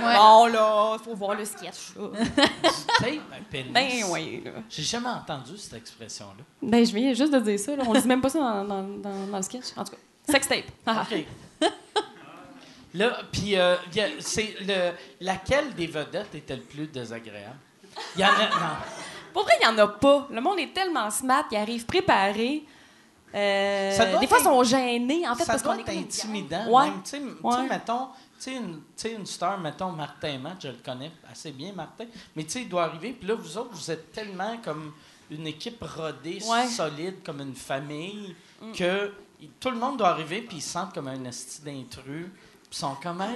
Ouais. 0.00 0.16
Bon, 0.16 0.46
là, 0.46 0.96
faut 1.04 1.14
voir 1.14 1.34
le 1.34 1.44
sketch. 1.44 1.94
là. 1.96 2.08
Tape 2.98 3.08
un 3.32 3.42
pénis. 3.50 3.72
ben, 3.72 3.88
oui. 4.10 4.42
Là. 4.44 4.52
J'ai 4.70 4.82
jamais 4.82 5.08
entendu 5.08 5.58
cette 5.58 5.74
expression-là. 5.74 6.42
Ben, 6.62 6.84
je 6.84 6.94
viens 6.94 7.12
juste 7.12 7.32
de 7.32 7.40
dire 7.40 7.58
ça. 7.58 7.76
Là. 7.76 7.84
On 7.86 7.92
dit 7.92 8.08
même 8.08 8.22
pas 8.22 8.30
ça 8.30 8.38
dans, 8.38 8.64
dans, 8.64 8.82
dans, 8.82 9.26
dans 9.26 9.36
le 9.36 9.42
sketch. 9.42 9.66
En 9.76 9.84
tout 9.84 9.92
cas, 9.92 9.98
sex 10.32 10.48
tape. 10.48 10.64
Ah. 10.86 11.06
OK. 11.10 11.26
Là, 12.94 13.18
puis, 13.30 13.56
euh, 13.56 13.76
c'est 14.18 14.56
le, 14.62 14.92
laquelle 15.20 15.74
des 15.74 15.86
vedettes 15.86 16.34
était 16.34 16.56
le 16.56 16.62
plus 16.62 16.86
désagréable? 16.88 17.56
Il 18.16 18.22
y 18.22 18.24
en 18.24 18.28
a. 18.28 18.48
Non. 18.48 18.76
Pour 19.32 19.42
vrai, 19.44 19.52
il 19.62 19.66
n'y 19.68 19.72
en 19.74 19.78
a 19.78 19.88
pas. 19.88 20.26
Le 20.30 20.40
monde 20.40 20.58
est 20.58 20.72
tellement 20.72 21.10
smart, 21.10 21.44
ils 21.50 21.56
arrivent 21.56 21.86
préparés. 21.86 22.64
Euh, 23.34 23.92
Ça 23.96 24.18
des 24.18 24.26
fois, 24.26 24.38
ils 24.40 24.44
sont 24.44 24.64
gênés, 24.64 25.28
en 25.28 25.34
fait, 25.36 25.44
ça 25.44 25.52
parce 25.52 25.62
qu'on 25.62 25.78
est 25.78 25.88
intimidant. 25.88 26.66
Ouais. 26.68 26.84
Même, 26.90 27.02
tu 27.04 27.10
sais, 27.10 27.16
m- 27.18 27.36
tu 27.40 27.46
Ouais. 27.46 27.54
sais, 27.54 27.68
mettons, 27.68 28.08
une, 28.48 28.76
tu 28.76 28.82
sais, 28.96 29.12
une 29.12 29.26
star, 29.26 29.58
mettons 29.60 29.92
Martin 29.92 30.38
Matt, 30.38 30.56
je 30.62 30.68
le 30.68 30.78
connais 30.84 31.12
assez 31.30 31.52
bien, 31.52 31.72
Martin, 31.72 32.06
mais 32.34 32.42
tu 32.42 32.50
sais, 32.50 32.62
il 32.62 32.68
doit 32.68 32.84
arriver, 32.84 33.12
puis 33.12 33.28
là, 33.28 33.34
vous 33.34 33.56
autres, 33.58 33.70
vous 33.72 33.90
êtes 33.90 34.10
tellement 34.12 34.56
comme 34.64 34.92
une 35.30 35.46
équipe 35.46 35.80
rodée, 35.82 36.40
Ouais. 36.50 36.66
solide, 36.66 37.22
comme 37.24 37.40
une 37.40 37.54
famille, 37.54 38.34
Mm. 38.60 38.72
que 38.72 39.12
il- 39.40 39.50
tout 39.60 39.70
le 39.70 39.76
monde 39.76 39.98
doit 39.98 40.08
arriver, 40.08 40.40
puis 40.42 40.56
ils 40.56 40.62
se 40.62 40.70
sentent 40.70 40.92
comme 40.92 41.06
un 41.06 41.24
esti 41.24 41.62
d'intrus, 41.62 42.26
sont 42.78 42.94
comme, 43.02 43.18
Ben, 43.18 43.34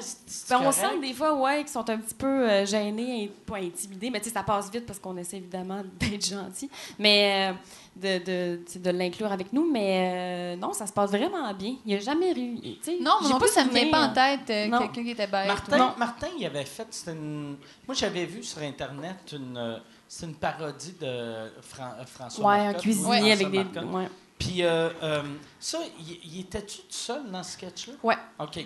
on 0.60 0.70
sent 0.72 0.98
des 1.00 1.12
fois, 1.12 1.34
ouais, 1.34 1.58
qu'ils 1.60 1.68
sont 1.68 1.88
un 1.90 1.98
petit 1.98 2.14
peu 2.14 2.26
euh, 2.48 2.64
gênés, 2.66 3.24
et 3.24 3.28
pas 3.28 3.56
intimidés, 3.56 4.10
mais 4.10 4.20
tu 4.20 4.28
sais, 4.28 4.34
ça 4.34 4.42
passe 4.42 4.70
vite 4.70 4.86
parce 4.86 4.98
qu'on 4.98 5.16
essaie 5.16 5.38
évidemment 5.38 5.82
d'être 5.98 6.24
gentil, 6.26 6.70
mais 6.98 7.52
euh, 7.52 8.18
de, 8.20 8.24
de, 8.24 8.78
de 8.78 8.90
l'inclure 8.90 9.32
avec 9.32 9.52
nous. 9.52 9.68
Mais 9.70 10.54
euh, 10.54 10.56
non, 10.56 10.72
ça 10.72 10.86
se 10.86 10.92
passe 10.92 11.10
vraiment 11.10 11.52
bien. 11.54 11.74
Il 11.84 11.88
n'y 11.88 11.94
a 11.96 12.00
jamais 12.00 12.30
eu. 12.32 12.60
tu 12.60 12.76
sais, 12.82 12.98
Non, 13.00 13.12
j'ai 13.22 13.28
moi 13.28 13.30
non 13.34 13.38
plus, 13.40 13.48
ça 13.48 13.64
me 13.64 13.70
vient 13.70 13.90
pas 13.90 14.06
en 14.06 14.12
tête 14.12 14.50
euh, 14.50 14.78
quelqu'un 14.78 15.02
qui 15.04 15.10
était 15.10 15.26
bête. 15.26 15.46
Martin, 15.48 15.78
Non. 15.78 15.94
Martin, 15.98 16.28
il 16.38 16.46
avait 16.46 16.64
fait, 16.64 16.86
c'était 16.90 17.12
une... 17.12 17.56
Moi, 17.86 17.94
j'avais 17.94 18.26
vu 18.26 18.42
sur 18.44 18.60
Internet 18.62 19.32
une... 19.32 19.80
C'est 20.06 20.26
une 20.26 20.34
parodie 20.36 20.94
de 21.00 21.50
Fran- 21.60 21.94
François 22.06 22.44
Ouais, 22.46 22.54
un 22.60 22.64
Marcotte, 22.66 22.82
cuisinier 22.82 23.34
François 23.34 23.48
avec 23.48 23.50
des. 23.50 23.80
Ouais. 23.80 24.08
Puis, 24.38 24.62
euh, 24.62 24.90
euh, 25.02 25.22
ça, 25.58 25.78
il, 25.98 26.18
il 26.24 26.40
était-tu 26.42 26.78
tout 26.78 26.84
seul 26.90 27.28
dans 27.30 27.42
ce 27.42 27.52
sketch-là? 27.52 27.94
Ouais. 28.02 28.16
OK. 28.38 28.64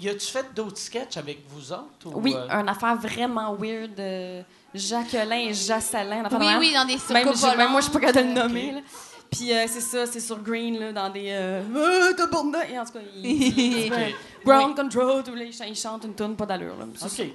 Y 0.00 0.08
a-tu 0.08 0.26
fait 0.26 0.46
d'autres 0.54 0.78
sketchs 0.78 1.16
avec 1.16 1.40
vous 1.48 1.72
autres? 1.72 2.06
ou, 2.06 2.20
Oui, 2.20 2.34
euh, 2.34 2.48
une 2.60 2.68
affaire 2.68 2.96
vraiment 2.96 3.54
weird. 3.54 3.98
euh, 3.98 4.42
Jacqueline 4.72 5.50
et 5.50 5.52
de 5.52 6.36
Oui, 6.36 6.46
oui, 6.58 6.72
dans 6.74 6.84
des 6.84 6.98
Même, 7.12 7.56
même 7.56 7.70
moi, 7.70 7.80
je 7.80 7.84
suis 7.84 7.92
pas 7.92 8.00
capable 8.00 8.18
de 8.28 8.34
le 8.34 8.40
Ok. 8.40 8.48
nommer. 8.48 8.72
là. 8.72 8.80
Puis 9.30 9.52
euh, 9.52 9.64
c'est 9.68 9.80
ça, 9.80 10.06
c'est 10.06 10.20
sur 10.20 10.38
Green, 10.40 10.78
là, 10.78 10.92
dans 10.92 11.10
des. 11.10 11.30
Euh, 11.30 11.62
euh! 11.74 12.64
Et 12.70 12.78
en 12.78 12.84
tout 12.84 12.92
cas, 12.92 12.98
il. 13.16 13.92
OK. 13.92 14.14
Ground 14.44 14.76
control, 14.76 15.22
tout, 15.24 15.34
là, 15.34 15.42
il 15.44 15.52
ch- 15.52 15.68
il 15.68 15.76
chante 15.76 16.04
une 16.04 16.14
tune 16.14 16.36
pas 16.36 16.46
d'allure. 16.46 16.76
là. 16.78 16.84
C'est 16.94 17.08
ça. 17.08 17.22
OK. 17.22 17.28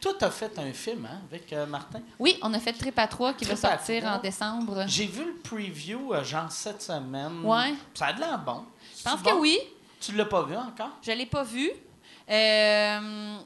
Toi, 0.00 0.12
t'as 0.18 0.30
fait 0.30 0.58
un 0.58 0.72
film 0.74 1.06
hein, 1.10 1.20
avec 1.30 1.50
euh, 1.54 1.64
Martin? 1.64 2.00
Oui, 2.18 2.36
on 2.42 2.52
a 2.52 2.58
fait 2.58 2.72
Trip 2.74 2.98
à 2.98 3.06
3 3.06 3.32
qui 3.32 3.44
va 3.46 3.54
Trip 3.54 3.70
sortir 3.70 4.04
en 4.04 4.18
décembre. 4.18 4.84
J'ai 4.86 5.06
vu 5.06 5.24
le 5.24 5.34
preview, 5.42 6.12
euh, 6.12 6.22
genre, 6.22 6.50
cette 6.52 6.82
semaine. 6.82 7.40
Ouais. 7.42 7.72
Ça 7.94 8.06
a 8.06 8.12
de 8.12 8.20
l'air 8.20 8.38
bon. 8.38 8.64
Je 8.98 9.02
pense 9.02 9.22
que 9.22 9.32
oui. 9.34 9.58
Tu 9.98 10.12
l'as 10.12 10.26
pas 10.26 10.42
vu 10.42 10.54
encore? 10.56 10.90
Je 11.02 11.12
l'ai 11.12 11.24
pas 11.26 11.42
vu. 11.42 11.70
Euh, 12.30 13.36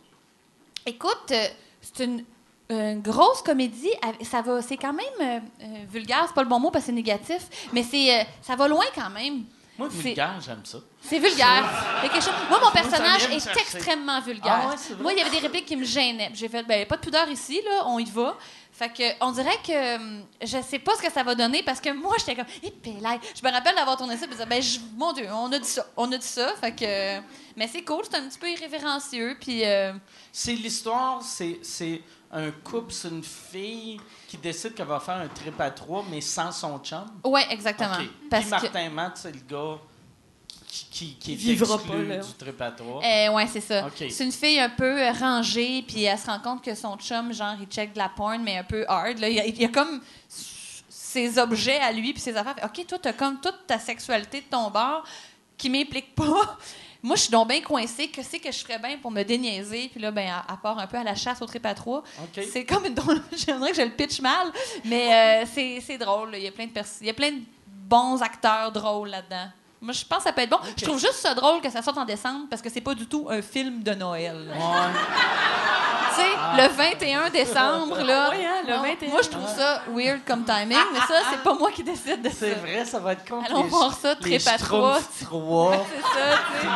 écoute, 0.86 1.32
c'est 1.80 2.04
une, 2.04 2.24
une 2.68 3.00
grosse 3.00 3.42
comédie. 3.42 3.90
avec- 4.02 4.24
Ça 4.26 4.42
va, 4.42 4.62
c'est 4.62 4.76
quand 4.76 4.92
même 4.92 5.06
euh, 5.20 5.38
euh, 5.62 5.66
vulgaire, 5.90 6.24
c'est 6.26 6.34
pas 6.34 6.42
le 6.42 6.48
bon 6.48 6.58
mot 6.60 6.70
parce 6.70 6.84
que 6.84 6.86
c'est 6.86 6.92
négatif, 6.96 7.42
mais 7.72 7.82
c'est, 7.82 8.20
euh, 8.20 8.24
ça 8.42 8.56
va 8.56 8.68
loin 8.68 8.84
quand 8.94 9.10
même. 9.10 9.44
Moi, 9.78 9.88
vulgaire, 9.88 10.38
j'aime 10.44 10.60
ça. 10.64 10.78
C'est 11.00 11.18
vulgaire. 11.18 11.64
Quelque 12.02 12.16
chose- 12.22 12.34
Moi, 12.50 12.60
mon 12.62 12.70
personnage 12.70 13.22
est 13.30 13.60
extrêmement 13.60 14.20
vulgaire. 14.20 14.60
Ah 14.64 14.68
ouais, 14.70 14.76
vrai? 14.76 15.02
Moi, 15.02 15.12
il 15.14 15.18
y 15.18 15.22
avait 15.22 15.30
des 15.30 15.38
répliques 15.38 15.64
qui 15.64 15.76
me 15.76 15.84
gênaient. 15.84 16.30
J'ai 16.34 16.48
fait, 16.50 16.62
ben, 16.64 16.86
pas 16.86 16.96
de 16.96 17.00
pudeur 17.00 17.26
ici, 17.30 17.62
là, 17.64 17.84
on 17.86 17.98
y 17.98 18.04
va. 18.10 18.36
Fait 18.80 18.88
que, 18.88 19.24
on 19.24 19.30
dirait 19.30 19.58
que 19.62 19.96
hum, 19.96 20.24
je 20.40 20.56
sais 20.62 20.78
pas 20.78 20.94
ce 20.96 21.02
que 21.02 21.12
ça 21.12 21.22
va 21.22 21.34
donner 21.34 21.62
parce 21.62 21.82
que 21.82 21.92
moi, 21.92 22.16
j'étais 22.18 22.34
comme, 22.34 22.46
hé. 22.62 22.72
Je 22.82 23.46
me 23.46 23.52
rappelle 23.52 23.74
d'avoir 23.74 23.98
tourné 23.98 24.16
ça 24.16 24.24
et 24.24 24.28
de 24.28 24.34
dire, 24.34 24.46
ben, 24.46 24.62
je- 24.62 24.78
mon 24.96 25.12
Dieu, 25.12 25.26
on 25.30 25.52
a 25.52 25.58
dit 25.58 25.68
ça, 25.68 25.84
on 25.98 26.10
a 26.10 26.16
dit 26.16 26.26
ça. 26.26 26.48
Fait 26.58 26.74
que, 26.74 27.20
mais 27.58 27.68
c'est 27.68 27.84
cool, 27.84 28.02
c'est 28.10 28.16
un 28.16 28.26
petit 28.26 28.38
peu 28.38 28.48
irrévérencieux. 28.50 29.36
Puis, 29.38 29.66
euh, 29.66 29.92
C'est 30.32 30.54
l'histoire, 30.54 31.20
c'est, 31.22 31.58
c'est 31.62 32.00
un 32.32 32.50
couple, 32.52 32.90
c'est 32.94 33.08
une 33.08 33.22
fille 33.22 34.00
qui 34.26 34.38
décide 34.38 34.72
qu'elle 34.74 34.86
va 34.86 34.98
faire 34.98 35.16
un 35.16 35.28
trip 35.28 35.60
à 35.60 35.70
trois, 35.70 36.02
mais 36.10 36.22
sans 36.22 36.50
son 36.50 36.78
chum. 36.78 37.04
ouais, 37.24 37.44
exactement. 37.50 37.98
Parce 38.30 38.44
Puis 38.44 38.50
que, 38.50 38.62
Martin 38.62 38.88
Matt, 38.90 39.18
c'est 39.18 39.32
le 39.32 39.40
gars 39.46 39.78
qui, 40.70 40.84
qui, 40.90 41.14
qui 41.16 41.32
est 41.32 41.34
Vivra 41.34 41.78
pas, 41.78 41.96
là. 41.96 42.18
du 42.18 42.32
trip 42.38 42.60
à 42.60 42.70
trois. 42.70 43.02
Euh, 43.04 43.32
ouais, 43.32 43.46
c'est 43.48 43.60
ça. 43.60 43.86
OK. 43.86 44.04
C'est 44.08 44.24
une 44.24 44.30
fille 44.32 44.60
un 44.60 44.68
peu 44.70 45.02
euh, 45.02 45.10
rangée, 45.12 45.82
puis 45.86 46.04
elle 46.04 46.16
se 46.18 46.26
rend 46.26 46.38
compte 46.38 46.62
que 46.62 46.74
son 46.76 46.96
chum, 46.96 47.32
genre, 47.32 47.54
il 47.60 47.66
check 47.66 47.92
de 47.92 47.98
la 47.98 48.08
porn, 48.08 48.40
mais 48.42 48.58
un 48.58 48.64
peu 48.64 48.84
hard. 48.88 49.18
Là. 49.18 49.28
Il, 49.28 49.34
y 49.34 49.40
a, 49.40 49.46
il 49.46 49.60
y 49.60 49.64
a 49.64 49.68
comme 49.68 50.00
ses 50.88 51.38
objets 51.38 51.78
à 51.80 51.90
lui, 51.92 52.12
puis 52.12 52.22
ses 52.22 52.36
affaires. 52.36 52.54
OK, 52.64 52.86
toi, 52.86 52.98
t'as 53.00 53.12
comme 53.12 53.40
toute 53.40 53.66
ta 53.66 53.78
sexualité 53.78 54.42
de 54.42 54.46
ton 54.46 54.70
bord 54.70 55.02
qui 55.56 55.68
m'implique 55.70 56.14
pas. 56.14 56.56
Moi, 57.02 57.16
je 57.16 57.22
suis 57.22 57.30
donc 57.30 57.48
bien 57.48 57.62
coincée. 57.62 58.08
Que 58.08 58.22
c'est 58.22 58.38
que 58.38 58.52
je 58.52 58.58
ferais 58.58 58.78
bien 58.78 58.98
pour 58.98 59.10
me 59.10 59.22
déniaiser? 59.22 59.88
Puis 59.90 60.00
là, 60.00 60.10
ben, 60.10 60.28
à, 60.28 60.52
à 60.52 60.56
part 60.56 60.78
un 60.78 60.86
peu 60.86 60.98
à 60.98 61.02
la 61.02 61.14
chasse 61.14 61.40
au 61.42 61.46
trip 61.46 61.64
à 61.66 61.74
trois, 61.74 62.04
OK. 62.22 62.44
c'est 62.52 62.64
comme 62.64 62.84
une 62.84 62.94
drôle. 62.94 63.20
J'aimerais 63.32 63.70
que 63.70 63.76
je 63.78 63.82
le 63.82 63.90
pitch 63.90 64.20
mal, 64.20 64.52
mais 64.84 65.42
euh, 65.42 65.46
c'est 65.52 65.80
c'est 65.84 65.98
drôle. 65.98 66.30
Il 66.34 66.42
y 66.42 66.46
a 66.48 66.52
plein 66.52 66.66
de 66.66 66.72
pers- 66.72 66.84
il 67.00 67.06
y 67.06 67.10
a 67.10 67.14
plein 67.14 67.32
de 67.32 67.40
bons 67.66 68.20
acteurs 68.22 68.70
drôles 68.70 69.08
là-dedans. 69.08 69.48
Moi, 69.82 69.94
je 69.94 70.04
pense 70.04 70.18
que 70.18 70.24
ça 70.24 70.32
peut 70.32 70.42
être 70.42 70.50
bon. 70.50 70.58
Je 70.76 70.84
trouve 70.84 70.98
juste 71.00 71.14
ça 71.14 71.34
drôle 71.34 71.60
que 71.62 71.70
ça 71.70 71.80
sorte 71.80 71.96
en 71.96 72.04
décembre 72.04 72.46
parce 72.50 72.60
que 72.60 72.68
c'est 72.68 72.82
pas 72.82 72.94
du 72.94 73.06
tout 73.06 73.28
un 73.30 73.40
film 73.40 73.82
de 73.82 73.92
Noël. 73.92 74.48
Ouais. 74.52 75.00
Tu 76.10 76.16
sais, 76.16 76.62
le 76.62 76.68
21 76.68 77.30
décembre, 77.30 78.02
là. 78.02 78.30
Oui, 78.30 78.44
hein, 78.44 78.62
le 78.66 78.74
non, 78.76 78.82
21. 78.82 79.08
Moi, 79.10 79.22
je 79.22 79.28
trouve 79.28 79.46
ça 79.46 79.82
weird 79.90 80.20
comme 80.26 80.44
timing, 80.44 80.76
mais 80.92 80.98
ça, 81.00 81.22
c'est 81.30 81.42
pas 81.42 81.54
moi 81.54 81.70
qui 81.70 81.82
décide 81.82 82.20
de 82.20 82.28
ça. 82.28 82.34
C'est 82.40 82.54
vrai, 82.54 82.84
ça 82.84 82.98
va 82.98 83.12
être 83.12 83.26
con. 83.26 83.42
Allons 83.46 83.62
voir 83.64 83.94
ça, 83.94 84.10
à 84.10 84.58
trois. 84.58 84.98
Trois. 85.22 85.86
C'est 85.90 86.02
ça, 86.02 86.38
tu 86.60 86.66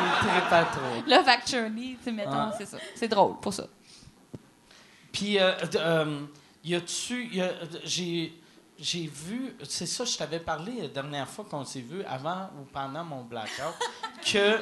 sais. 1.10 1.14
Love 1.14 1.28
Actually, 1.28 1.96
tu 1.98 2.04
sais, 2.04 2.12
mettons, 2.12 2.30
Ah. 2.32 2.52
c'est 2.56 2.66
ça. 2.66 2.78
C'est 2.94 3.08
drôle 3.08 3.34
pour 3.40 3.52
ça. 3.52 3.64
Puis, 5.12 5.38
euh, 5.38 5.52
euh, 5.76 6.20
y 6.64 6.74
a-tu. 6.74 7.30
J'ai. 7.84 8.32
J'ai 8.86 9.06
vu, 9.06 9.56
c'est 9.66 9.86
ça, 9.86 10.04
je 10.04 10.14
t'avais 10.14 10.40
parlé 10.40 10.82
la 10.82 10.88
dernière 10.88 11.26
fois 11.26 11.46
qu'on 11.50 11.64
s'est 11.64 11.80
vu, 11.80 12.04
avant 12.04 12.50
ou 12.60 12.64
pendant 12.70 13.02
mon 13.02 13.22
blackout, 13.22 13.74
que 14.30 14.60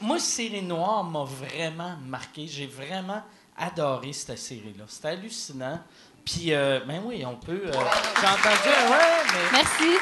moi, 0.00 0.18
Série 0.18 0.62
Noire 0.62 1.04
m'a 1.04 1.24
vraiment 1.24 1.94
marqué. 2.06 2.46
J'ai 2.46 2.66
vraiment 2.66 3.22
adoré 3.58 4.14
cette 4.14 4.38
série-là. 4.38 4.84
C'était 4.88 5.08
hallucinant. 5.08 5.82
Puis, 6.24 6.54
euh, 6.54 6.80
ben 6.86 7.02
oui, 7.04 7.24
on 7.26 7.36
peut. 7.36 7.60
euh, 7.66 7.72
J'ai 7.72 8.26
entendu, 8.26 8.68
ouais, 8.90 9.22
mais. 9.34 9.52
Merci. 9.52 9.98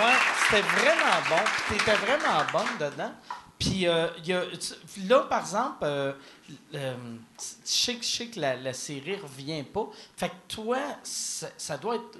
Ouais, 0.00 0.18
c'était 0.44 0.62
vraiment 0.62 1.20
bon. 1.30 1.42
Puis 1.68 1.78
t'étais 1.78 1.96
vraiment 1.96 2.44
bonne 2.52 2.90
dedans. 2.90 3.12
Puis 3.58 3.86
euh, 3.86 4.08
il 4.18 4.26
y 4.26 4.32
a, 4.34 4.42
tu- 4.46 5.00
là, 5.06 5.20
par 5.20 5.40
exemple, 5.40 5.78
euh, 5.84 6.12
euh, 6.74 6.94
je 7.38 7.44
sais 7.64 7.94
que- 7.94 8.04
je 8.04 8.08
sais 8.10 8.26
que 8.26 8.40
la, 8.40 8.56
la 8.56 8.72
série 8.74 9.16
revient 9.16 9.62
pas. 9.62 9.86
Fait 10.16 10.28
que 10.30 10.34
toi, 10.56 10.78
ça, 11.02 11.46
ça 11.56 11.78
doit 11.78 11.94
être. 11.96 12.18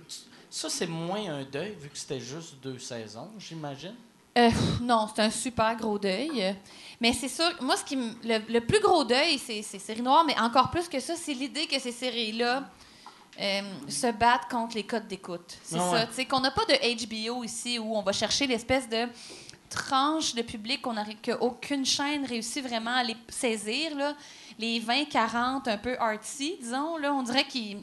Ça, 0.54 0.68
c'est 0.68 0.86
moins 0.86 1.32
un 1.32 1.44
deuil, 1.44 1.74
vu 1.80 1.88
que 1.88 1.96
c'était 1.96 2.20
juste 2.20 2.56
deux 2.62 2.78
saisons, 2.78 3.30
j'imagine? 3.38 3.94
Euh, 4.36 4.50
non, 4.82 5.08
c'est 5.14 5.22
un 5.22 5.30
super 5.30 5.74
gros 5.76 5.98
deuil. 5.98 6.54
Mais 7.00 7.14
c'est 7.14 7.30
sûr, 7.30 7.50
moi, 7.62 7.74
ce 7.74 7.84
qui 7.84 7.96
le, 7.96 8.38
le 8.52 8.60
plus 8.60 8.80
gros 8.80 9.02
deuil, 9.02 9.38
c'est 9.38 9.62
c'est 9.62 9.78
Série 9.78 10.02
Noire, 10.02 10.24
mais 10.26 10.38
encore 10.38 10.70
plus 10.70 10.88
que 10.90 11.00
ça, 11.00 11.16
c'est 11.16 11.32
l'idée 11.32 11.66
que 11.66 11.80
ces 11.80 11.90
séries-là 11.90 12.68
euh, 13.40 13.60
se 13.88 14.12
battent 14.12 14.50
contre 14.50 14.74
les 14.76 14.84
codes 14.84 15.08
d'écoute. 15.08 15.56
C'est 15.62 15.78
Ah 15.78 15.90
ça. 15.90 16.06
Tu 16.08 16.12
sais, 16.16 16.24
qu'on 16.26 16.40
n'a 16.40 16.50
pas 16.50 16.66
de 16.66 16.74
HBO 17.06 17.44
ici 17.44 17.78
où 17.78 17.96
on 17.96 18.02
va 18.02 18.12
chercher 18.12 18.46
l'espèce 18.46 18.86
de 18.90 19.08
tranche 19.70 20.34
de 20.34 20.42
public 20.42 20.82
qu'on 20.82 20.96
qu'aucune 21.22 21.86
chaîne 21.86 22.26
réussit 22.26 22.62
vraiment 22.62 22.94
à 22.94 23.02
les 23.04 23.16
saisir. 23.26 23.96
Là. 23.96 24.14
Les 24.58 24.80
20-40 24.80 25.70
un 25.70 25.78
peu 25.78 25.98
artsy, 25.98 26.56
disons, 26.60 26.98
là, 26.98 27.14
on 27.14 27.22
dirait 27.22 27.46
qu'ils 27.46 27.78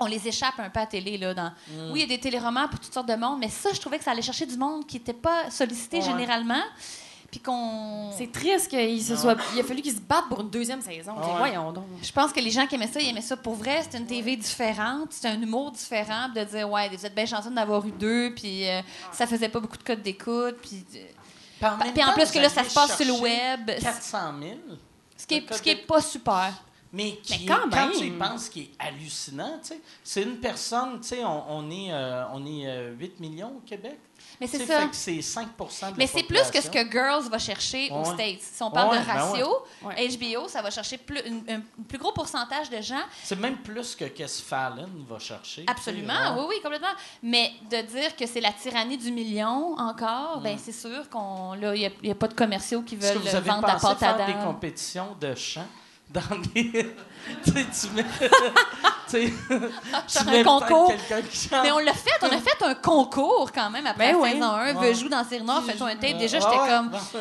on 0.00 0.06
les 0.06 0.26
échappe 0.28 0.54
un 0.58 0.70
peu 0.70 0.78
à 0.80 0.82
la 0.82 0.86
télé. 0.86 1.16
Là, 1.18 1.34
dans... 1.34 1.52
Mm. 1.68 1.90
Oui, 1.92 2.00
il 2.00 2.00
y 2.00 2.04
a 2.04 2.16
des 2.16 2.20
téléromans 2.20 2.68
pour 2.68 2.80
toutes 2.80 2.92
sortes 2.92 3.08
de 3.08 3.14
monde, 3.14 3.38
mais 3.40 3.48
ça, 3.48 3.70
je 3.72 3.80
trouvais 3.80 3.98
que 3.98 4.04
ça 4.04 4.10
allait 4.12 4.22
chercher 4.22 4.46
du 4.46 4.56
monde 4.56 4.86
qui 4.86 4.96
n'était 4.96 5.12
pas 5.12 5.50
sollicité 5.50 5.98
Ouais. 5.98 6.02
généralement. 6.04 6.62
Puis 7.30 7.40
qu'on. 7.40 8.12
C'est 8.16 8.30
triste 8.30 8.68
qu'il 8.68 9.02
se 9.02 9.12
Ouais. 9.14 9.18
soit. 9.18 9.36
Il 9.54 9.60
a 9.60 9.64
fallu 9.64 9.82
qu'ils 9.82 9.96
se 9.96 10.00
battent 10.00 10.28
pour 10.28 10.40
une 10.42 10.50
deuxième 10.50 10.80
saison. 10.80 11.14
Ouais. 11.16 11.36
Voyons 11.38 11.72
donc. 11.72 11.84
Je 12.00 12.12
pense 12.12 12.32
que 12.32 12.38
les 12.38 12.50
gens 12.50 12.64
qui 12.68 12.76
aimaient 12.76 12.86
ça, 12.86 13.00
ils 13.00 13.08
aimaient 13.08 13.20
ça 13.20 13.36
pour 13.36 13.54
vrai. 13.54 13.82
C'est 13.90 13.98
une 13.98 14.06
TV 14.06 14.36
différente, 14.36 15.08
c'est 15.10 15.26
un 15.28 15.40
humour 15.42 15.72
différent, 15.72 16.28
de 16.28 16.44
dire 16.44 16.70
ouais, 16.70 16.88
vous 16.90 17.04
êtes 17.04 17.14
bien 17.14 17.26
chanceux 17.26 17.50
d'avoir 17.50 17.84
eu 17.86 17.90
deux, 17.90 18.32
puis 18.36 18.68
euh, 18.68 18.80
ça 19.10 19.26
faisait 19.26 19.48
pas 19.48 19.58
beaucoup 19.58 19.76
de 19.78 19.82
codes 19.82 20.02
d'écoute, 20.02 20.56
puis. 20.62 20.84
euh, 20.94 20.98
Puis 21.58 21.66
en, 21.68 21.76
même 21.76 21.92
Puis 21.92 22.04
en 22.04 22.12
plus 22.12 22.30
que 22.30 22.38
là, 22.38 22.48
ça 22.48 22.62
se 22.62 22.72
passe 22.72 22.96
sur 22.96 23.06
le 23.06 23.20
web, 23.20 23.66
400 23.80 24.18
000. 24.40 24.52
ce 25.16 25.26
qui 25.26 25.34
est, 25.34 25.54
ce 25.54 25.60
qui 25.62 25.70
est 25.70 25.86
pas 25.86 26.00
super. 26.00 26.52
Mais, 26.96 27.16
qui 27.16 27.40
Mais 27.40 27.46
quand 27.46 27.66
est- 27.66 27.70
quand 27.70 27.90
tu 27.98 28.04
y 28.06 28.10
penses, 28.12 28.48
qui 28.48 28.60
est 28.60 28.70
hallucinant, 28.78 29.58
tu 29.60 29.68
sais. 29.70 29.80
C'est 30.04 30.22
une 30.22 30.36
personne, 30.38 31.00
tu 31.00 31.08
sais, 31.08 31.24
on, 31.24 31.44
on 31.50 31.70
est, 31.70 31.92
euh, 31.92 32.24
on 32.32 32.46
est 32.46 32.66
euh, 32.68 32.94
8 32.96 33.18
millions 33.20 33.52
au 33.56 33.60
Québec. 33.66 33.98
Mais 34.40 34.46
c'est 34.46 34.64
ça. 34.64 34.88
c'est 34.92 35.20
5 35.20 35.48
de 35.56 35.64
la 35.84 35.92
Mais 35.96 36.06
c'est 36.06 36.22
plus 36.22 36.50
que 36.50 36.60
ce 36.60 36.70
que. 36.70 36.90
Girls 36.90 37.28
va 37.28 37.38
chercher 37.38 37.90
aux 37.90 37.98
Ouais. 37.98 38.14
States. 38.14 38.40
Si 38.40 38.62
on 38.62 38.70
parle 38.70 38.90
Ouais, 38.92 39.00
de 39.00 39.04
ben 39.06 39.12
ratio, 39.12 39.48
ouais. 39.82 40.08
HBO, 40.08 40.48
ça 40.48 40.62
va 40.62 40.70
chercher 40.70 40.98
plus, 40.98 41.18
un 41.48 41.60
plus 41.88 41.98
gros 41.98 42.12
pourcentage 42.12 42.70
de 42.70 42.80
gens 42.80 43.02
C'est 43.22 43.38
même 43.38 43.56
plus 43.58 43.94
que 43.94 44.04
qu'est-ce 44.06 44.40
que 44.42 44.48
Fallon 44.48 44.88
va 45.08 45.18
chercher. 45.18 45.64
Absolument, 45.66 46.12
ouais. 46.36 46.40
oui, 46.40 46.44
oui, 46.50 46.54
complètement. 46.62 46.94
Mais 47.22 47.52
de 47.70 47.82
dire 47.82 48.16
que 48.16 48.26
c'est 48.26 48.40
la 48.40 48.52
tyrannie 48.52 48.96
du 48.98 49.10
million 49.12 49.76
encore, 49.78 50.40
ben 50.40 50.54
Mm. 50.56 50.60
c'est 50.62 50.72
sûr 50.72 51.08
qu'on 51.10 51.54
là, 51.54 51.74
il 51.74 51.90
n'y 52.02 52.10
a, 52.10 52.14
pas 52.14 52.28
de 52.28 52.34
commerciaux 52.34 52.82
qui 52.82 52.94
Est-ce 52.94 53.12
que 53.12 53.18
veulent 53.18 53.28
vous 53.28 53.36
avez 53.36 53.50
vendre 53.50 53.66
la 53.66 53.74
pensé 53.74 53.86
pâte 53.88 54.02
à 54.02 54.14
faire 54.16 54.26
des 54.26 54.44
compétitions 54.44 55.16
de 55.20 55.34
chant? 55.34 55.66
Dans 56.10 56.38
des. 56.54 56.70
tu 57.44 57.52
sais, 57.52 57.64
tu 57.88 57.94
mets. 57.94 58.04
tu 59.08 59.10
sais, 59.10 59.32
tu 59.32 59.52
un 59.52 60.24
mets 60.24 60.42
peut-être 60.42 60.44
concours. 60.46 60.88
quelqu'un 61.08 61.22
qui 61.28 61.48
chante. 61.48 61.60
Mais 61.62 61.72
on 61.72 61.78
l'a 61.78 61.92
fait, 61.94 62.10
on 62.22 62.26
a 62.26 62.38
fait 62.38 62.62
un 62.62 62.74
concours 62.74 63.50
quand 63.52 63.70
même 63.70 63.86
après 63.86 64.12
Ben 64.12 64.18
oui. 64.20 64.32
saison 64.32 64.44
1. 64.52 64.74
Ouais. 64.76 64.94
Jouer 64.94 65.08
dans 65.08 65.24
Série 65.24 65.44
Nord, 65.44 65.62
fais-toi 65.64 65.88
un 65.88 65.96
tape. 65.96 66.16
Déjà, 66.18 66.38
Ouais, 66.38 66.44
j'étais 66.44 66.62
ouais. 66.62 66.68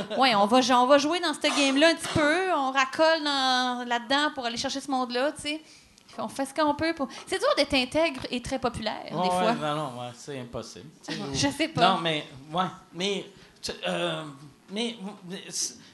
comme, 0.10 0.20
ouais, 0.20 0.36
on 0.36 0.46
va, 0.46 0.60
on 0.82 0.86
va 0.88 0.98
jouer 0.98 1.20
dans 1.20 1.34
ce 1.34 1.40
game-là 1.42 1.90
un 1.90 1.96
petit 1.96 2.14
peu. 2.14 2.52
On 2.54 2.72
racole 2.72 3.24
dans- 3.24 3.86
là-dedans 3.88 4.32
pour 4.36 4.46
aller 4.46 4.58
chercher 4.58 4.82
ce 4.82 4.92
monde-là, 4.92 5.32
tu 5.34 5.42
sais. 5.42 5.62
On 6.20 6.28
fait 6.28 6.46
ce 6.46 6.54
qu'on 6.54 6.76
peut 6.76 6.94
pour. 6.94 7.08
C'est 7.26 7.40
dur 7.40 7.48
d'être 7.58 7.74
intègre 7.74 8.22
et 8.30 8.40
très 8.40 8.60
populaire, 8.60 9.02
Ouais, 9.06 9.10
des 9.10 9.18
ouais, 9.18 9.30
fois. 9.30 9.54
non, 9.54 9.76
non, 9.76 10.00
ouais, 10.02 10.12
c'est 10.16 10.40
impossible. 10.40 10.90
Je 11.34 11.48
sais 11.48 11.70
pas. 11.70 11.90
Non, 11.94 11.98
mais, 12.02 12.28
ouais, 12.52 12.66
mais, 12.94 13.26
euh, 13.88 14.24
mais, 14.70 14.96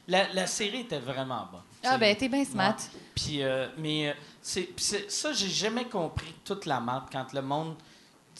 la, 0.09 0.27
la 0.33 0.45
série 0.47 0.81
était 0.81 0.99
vraiment 0.99 1.47
bonne. 1.49 1.61
Ah, 1.83 1.97
ben, 1.97 2.15
t'es 2.15 2.27
bien 2.29 2.43
smart. 2.45 2.75
Puis, 3.15 3.41
euh, 3.41 3.67
mais, 3.77 4.09
euh, 4.09 4.13
c'est, 4.41 4.69
ça, 5.09 5.31
j'ai 5.33 5.49
jamais 5.49 5.85
compris 5.85 6.33
toute 6.43 6.65
la 6.65 6.79
marque 6.79 7.11
quand 7.13 7.31
le 7.33 7.41
monde. 7.41 7.75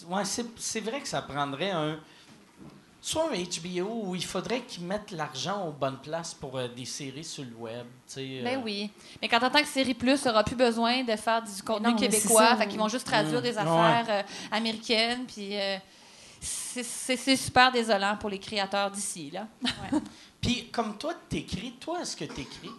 Ouais, 0.07 0.25
c'est, 0.25 0.45
c'est 0.57 0.79
vrai 0.81 1.01
que 1.01 1.07
ça 1.07 1.21
prendrait 1.21 1.71
un. 1.71 1.99
Soit 3.01 3.29
un 3.31 3.35
HBO 3.37 4.01
où 4.07 4.15
il 4.15 4.25
faudrait 4.25 4.59
qu'ils 4.63 4.83
mettent 4.83 5.11
l'argent 5.11 5.65
aux 5.67 5.71
bonnes 5.71 5.99
places 6.01 6.33
pour 6.33 6.57
euh, 6.57 6.67
des 6.67 6.83
séries 6.83 7.23
sur 7.23 7.45
le 7.45 7.55
web. 7.55 7.85
euh. 8.17 8.43
Ben 8.43 8.61
oui. 8.63 8.91
Mais 9.21 9.29
quand 9.29 9.41
en 9.41 9.49
tant 9.49 9.61
que 9.61 9.67
série 9.67 9.93
plus, 9.93 10.25
n'aura 10.25 10.43
plus 10.43 10.57
besoin 10.57 11.01
de 11.03 11.15
faire 11.15 11.41
du 11.41 11.63
contenu 11.63 11.91
non, 11.91 11.95
québécois. 11.95 12.57
Fait 12.57 12.67
qu'ils 12.67 12.77
vont 12.77 12.89
juste 12.89 13.07
traduire 13.07 13.41
des 13.41 13.53
Ouais. 13.53 13.57
affaires 13.57 14.05
euh, 14.09 14.23
américaines. 14.51 15.23
Puis 15.25 15.57
euh, 15.57 15.77
c'est- 16.41 16.83
c'est 16.83 17.15
c'est 17.15 17.37
super 17.37 17.71
désolant 17.71 18.17
pour 18.17 18.29
les 18.29 18.39
créateurs 18.39 18.91
d'ici. 18.91 19.31
là. 19.31 19.47
Puis, 20.41 20.67
comme 20.69 20.97
toi, 20.97 21.13
t'écris, 21.29 21.73
toi, 21.79 22.01
est-ce 22.01 22.17
que 22.17 22.25
t'écris? 22.25 22.69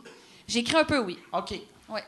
J'écris 0.50 0.76
un 0.76 0.84
peu, 0.84 0.98
oui. 0.98 1.16
OK. 1.32 1.54
Ouais. 1.88 2.02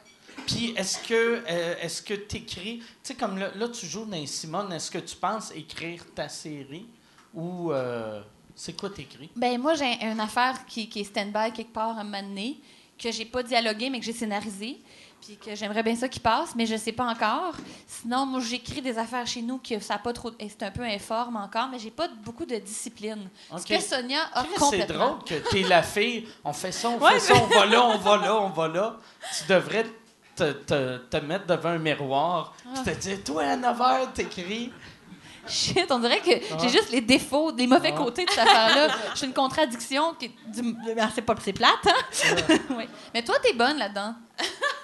Puis 0.49 0.75
est-ce 0.77 0.99
que 1.07 1.45
euh, 1.49 1.75
est-ce 1.81 2.03
que 2.03 2.15
tu 2.15 2.39
écris, 2.39 2.79
tu 2.79 2.85
sais 3.05 3.15
comme 3.15 3.39
là, 3.39 3.53
là, 3.55 3.69
tu 3.69 3.87
joues 3.87 4.05
dans 4.05 4.27
Simone, 4.27 4.73
est-ce 4.73 4.91
que 4.91 4.99
tu 4.99 5.15
penses 5.15 5.53
écrire 5.55 6.05
ta 6.13 6.29
série 6.29 6.87
ou 7.33 7.71
euh, 7.71 8.21
c'est 8.57 8.77
quoi 8.77 8.91
t'écris? 8.91 9.31
Ben 9.37 9.61
moi, 9.61 9.75
j'ai 9.75 10.05
une 10.05 10.19
affaire 10.19 10.67
qui, 10.67 10.89
qui 10.89 11.01
est 11.01 11.05
stand-by 11.05 11.53
quelque 11.53 11.73
part 11.73 11.97
à 11.97 12.01
un 12.01 12.05
moment 12.05 12.23
donné, 12.23 12.59
que 12.99 13.13
j'ai 13.13 13.27
pas 13.27 13.45
dialogué, 13.45 13.91
mais 13.91 14.01
que 14.01 14.05
j'ai 14.05 14.13
scénarisé. 14.13 14.81
Puis 15.25 15.37
que 15.37 15.55
j'aimerais 15.55 15.85
bien 15.85 15.95
ça 15.95 16.09
qui 16.09 16.19
passe, 16.19 16.55
mais 16.57 16.67
je 16.67 16.77
sais 16.77 16.91
pas 16.91 17.05
encore. 17.05 17.55
Sinon, 17.87 18.27
moi, 18.27 18.41
j'écris 18.41 18.83
des 18.83 18.99
affaires 18.99 19.25
chez 19.27 19.41
nous 19.41 19.59
que 19.59 19.79
ça 19.79 19.97
pas 19.99 20.13
trop. 20.13 20.33
et 20.41 20.49
C'est 20.49 20.65
un 20.65 20.73
peu 20.73 20.83
informe 20.83 21.37
encore, 21.37 21.69
mais 21.71 21.79
j'ai 21.79 21.93
pas 21.93 22.09
beaucoup 22.25 22.45
de 22.45 22.57
discipline. 22.57 23.29
Ce 23.51 23.55
Ok. 23.55 23.67
que 23.69 23.81
Sonia 23.81 24.19
a 24.35 24.45
C'est 24.69 24.87
drôle 24.87 25.23
que 25.25 25.35
t'es 25.49 25.63
la 25.63 25.83
fille, 25.85 26.27
on 26.45 26.53
fait 26.53 26.73
ça, 26.73 26.89
on 26.91 26.99
Ouais, 26.99 27.13
fait 27.21 27.21
ça, 27.21 27.35
on 27.41 27.47
va 27.47 27.67
là, 27.67 27.85
on 27.85 27.99
va 27.99 28.17
là, 28.17 28.37
on 28.37 28.49
va 28.49 28.67
là. 28.69 28.97
Tu 29.39 29.45
devrais 29.53 29.87
te, 30.35 30.51
te, 30.53 30.97
te 30.99 31.17
mettre 31.19 31.47
devant 31.47 31.69
un 31.71 31.79
miroir 31.79 32.55
puis 32.75 32.83
te 32.83 32.91
dire, 32.99 33.23
toi, 33.23 33.45
à 33.45 33.57
9 33.57 33.79
h, 33.79 34.13
t'écris. 34.15 34.73
Shit, 35.47 35.87
on 35.91 35.99
dirait 35.99 36.21
que 36.21 36.31
Ah. 36.53 36.57
j'ai 36.61 36.69
juste 36.69 36.91
les 36.91 37.01
défauts, 37.01 37.51
les 37.57 37.67
mauvais 37.67 37.93
Ah. 37.95 37.99
côtés 37.99 38.25
de 38.25 38.31
cette 38.31 38.39
affaire-là. 38.41 38.89
Je 39.13 39.19
suis 39.19 39.27
une 39.27 39.33
contradiction 39.33 40.15
qui 40.15 40.29
du... 40.29 40.77
ah, 41.01 41.09
c'est 41.15 41.23
pas 41.23 41.35
c'est 41.43 41.53
plate, 41.53 41.85
hein? 41.87 42.27
Oui. 42.71 42.85
Mais 43.15 43.23
toi, 43.25 43.35
t'es 43.43 43.53
bonne 43.53 43.77
là-dedans. 43.77 44.15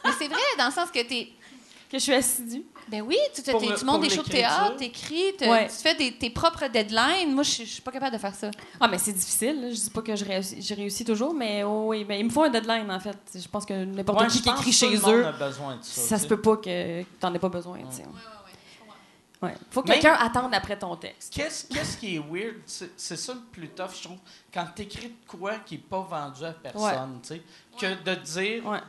Mais 0.04 0.10
c'est 0.18 0.28
vrai, 0.28 0.40
dans 0.58 0.66
le 0.66 0.72
sens 0.72 0.90
que 0.90 1.02
t'es. 1.06 1.28
Que 1.90 1.96
je 1.98 2.02
suis 2.02 2.12
assidue. 2.14 2.64
Ben 2.88 3.00
oui, 3.00 3.16
tu, 3.34 3.42
te- 3.42 3.50
le- 3.50 3.78
tu 3.78 3.84
montes 3.86 4.02
des 4.02 4.10
shows 4.10 4.22
de 4.22 4.28
théâtre, 4.28 4.76
t'écris, 4.76 5.34
te- 5.38 5.44
Ouais. 5.46 5.68
tu 5.68 5.74
fais 5.74 5.94
des- 5.94 6.12
tes 6.12 6.28
propres 6.28 6.66
deadlines. 6.68 7.32
Moi, 7.34 7.42
je 7.42 7.50
suis- 7.50 7.64
je 7.66 7.72
suis 7.72 7.82
pas 7.82 7.90
capable 7.90 8.12
de 8.14 8.18
faire 8.20 8.34
ça. 8.34 8.50
Ah, 8.78 8.88
mais 8.88 8.98
c'est 8.98 9.12
difficile. 9.14 9.58
là. 9.62 9.70
Je 9.70 9.74
dis 9.74 9.88
pas 9.90 10.02
que 10.02 10.14
je 10.14 10.22
réussis, 10.24 10.60
je 10.60 10.74
réussis 10.74 11.04
toujours, 11.04 11.32
mais 11.32 11.62
oh, 11.64 11.84
oui, 11.88 12.04
mais 12.06 12.20
il 12.20 12.26
me 12.26 12.30
faut 12.30 12.42
un 12.42 12.50
deadline, 12.50 12.90
en 12.90 13.00
fait. 13.00 13.16
Je 13.34 13.48
pense 13.48 13.64
que 13.64 13.72
n'importe 13.84 14.20
Ouais, 14.20 14.26
qui 14.26 14.42
qui 14.42 14.48
écrit 14.50 14.72
chez 14.72 14.96
eux, 14.96 15.26
a 15.26 15.32
besoin 15.32 15.76
de 15.76 15.82
ça. 15.82 16.00
ça 16.02 16.18
se 16.18 16.26
peut 16.26 16.40
pas 16.40 16.58
que 16.58 17.02
t'en 17.18 17.32
aies 17.32 17.38
pas 17.38 17.48
besoin. 17.48 17.78
tu 17.78 17.96
sais. 17.96 18.04
Ouais. 19.40 19.54
Faut 19.70 19.82
que 19.82 19.86
quelqu'un 19.92 20.14
attende 20.14 20.52
après 20.52 20.76
ton 20.78 20.96
texte. 20.96 21.32
Qu'est-ce, 21.32 21.66
qu'est-ce 21.68 21.96
qui 21.96 22.16
est 22.16 22.18
weird? 22.18 22.56
C'est, 22.66 23.16
ça 23.16 23.34
le 23.34 23.40
plus 23.52 23.68
tough, 23.68 23.90
je 23.96 24.02
trouve, 24.04 24.18
quand 24.52 24.66
t'écris 24.74 25.08
de 25.08 25.14
quoi 25.28 25.54
qui 25.64 25.76
n'est 25.76 25.80
pas 25.80 26.00
vendu 26.00 26.44
à 26.44 26.52
personne, 26.52 27.20
tu 27.22 27.28
sais, 27.28 27.42
que 27.80 28.02
de 28.02 28.14
dire, 28.16 28.66
Ouais. 28.66 28.80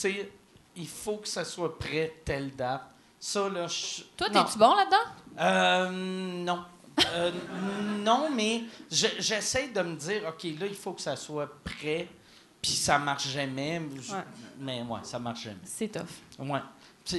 Sais, 0.00 0.32
il 0.76 0.88
faut 0.88 1.16
que 1.18 1.28
ça 1.28 1.44
soit 1.44 1.78
prêt 1.78 2.14
telle 2.24 2.54
date. 2.54 2.82
Ça, 3.20 3.48
là, 3.48 3.66
je... 3.66 4.02
Toi, 4.16 4.30
t'es-tu 4.30 4.58
bon 4.58 4.74
là-dedans? 4.74 5.40
Euh, 5.40 5.90
non. 6.44 6.64
Euh, 7.14 7.32
non, 8.04 8.28
mais 8.30 8.62
je- 8.90 9.06
j'essaie 9.18 9.68
de 9.68 9.80
me 9.82 9.96
dire, 9.96 10.22
OK, 10.28 10.44
là, 10.58 10.66
il 10.66 10.74
faut 10.74 10.92
que 10.92 11.00
ça 11.00 11.16
soit 11.16 11.48
prêt, 11.64 12.08
puis 12.62 12.72
ça 12.72 12.98
marche 12.98 13.28
jamais. 13.28 13.82
Je- 14.00 14.12
Ouais. 14.12 14.24
Mais 14.60 14.82
ouais, 14.82 15.00
ça 15.02 15.18
marche 15.18 15.42
jamais. 15.44 15.56
C'est 15.64 15.88
tough. 15.88 16.02
Ouais. 16.38 16.60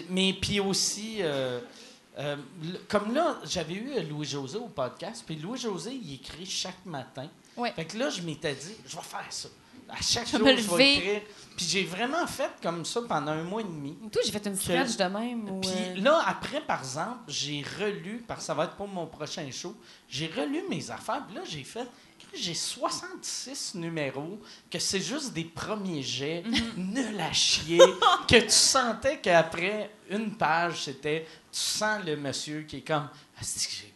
Mais 0.09 0.33
puis 0.33 0.59
aussi, 0.59 1.17
euh, 1.21 1.59
euh, 2.17 2.35
comme 2.87 3.13
là, 3.13 3.37
j'avais 3.43 3.73
eu 3.73 4.01
Louis-José 4.09 4.57
au 4.57 4.67
podcast, 4.67 5.23
puis 5.25 5.35
Louis-José, 5.35 5.91
il 5.93 6.13
écrit 6.15 6.45
chaque 6.45 6.85
matin. 6.85 7.27
Ouais. 7.57 7.71
Fait 7.73 7.85
que 7.85 7.97
là, 7.97 8.09
je 8.09 8.21
m'étais 8.21 8.53
dit, 8.55 8.75
je 8.87 8.95
vais 8.95 9.01
faire 9.01 9.25
ça. 9.29 9.49
À 9.91 10.01
chaque 10.01 10.27
Je 10.27 10.37
jour, 10.37 10.47
me 10.47 10.55
je 10.55 10.75
vais 10.75 10.93
écrire. 10.95 11.21
Puis 11.57 11.65
j'ai 11.67 11.83
vraiment 11.83 12.25
fait 12.25 12.51
comme 12.61 12.85
ça 12.85 13.01
pendant 13.07 13.31
un 13.33 13.43
mois 13.43 13.59
et 13.61 13.65
demi. 13.65 13.97
Tout, 14.11 14.19
j'ai 14.23 14.31
fait 14.31 14.45
une 14.47 14.55
sketch 14.55 14.95
de 14.95 15.03
même. 15.03 15.59
Puis 15.61 15.69
euh, 15.75 15.95
là, 16.01 16.23
après, 16.25 16.61
par 16.61 16.79
exemple, 16.79 17.19
j'ai 17.27 17.65
relu, 17.79 18.23
parce 18.25 18.39
que 18.41 18.45
ça 18.45 18.53
va 18.53 18.63
être 18.65 18.75
pour 18.75 18.87
mon 18.87 19.07
prochain 19.07 19.45
show, 19.51 19.75
j'ai 20.07 20.27
relu 20.27 20.63
mes 20.69 20.89
affaires, 20.89 21.25
puis 21.27 21.35
là, 21.35 21.41
j'ai 21.45 21.63
fait. 21.63 21.85
J'ai 22.33 22.53
66 22.53 23.73
numéros, 23.75 24.39
que 24.69 24.77
c'est 24.77 24.99
juste 25.01 25.33
des 25.33 25.45
premiers 25.45 26.03
jets, 26.03 26.43
Mhm. 26.45 26.93
nuls 26.93 27.19
à 27.19 27.33
chier, 27.33 27.79
que 28.27 28.39
tu 28.39 28.49
sentais 28.51 29.17
qu'après 29.19 29.89
une 30.09 30.31
page, 30.35 30.83
c'était. 30.85 31.25
Tu 31.51 31.59
sens 31.59 32.03
le 32.05 32.15
monsieur 32.15 32.61
qui 32.61 32.77
est 32.77 32.81
comme. 32.87 33.09
Ah, 33.37 33.41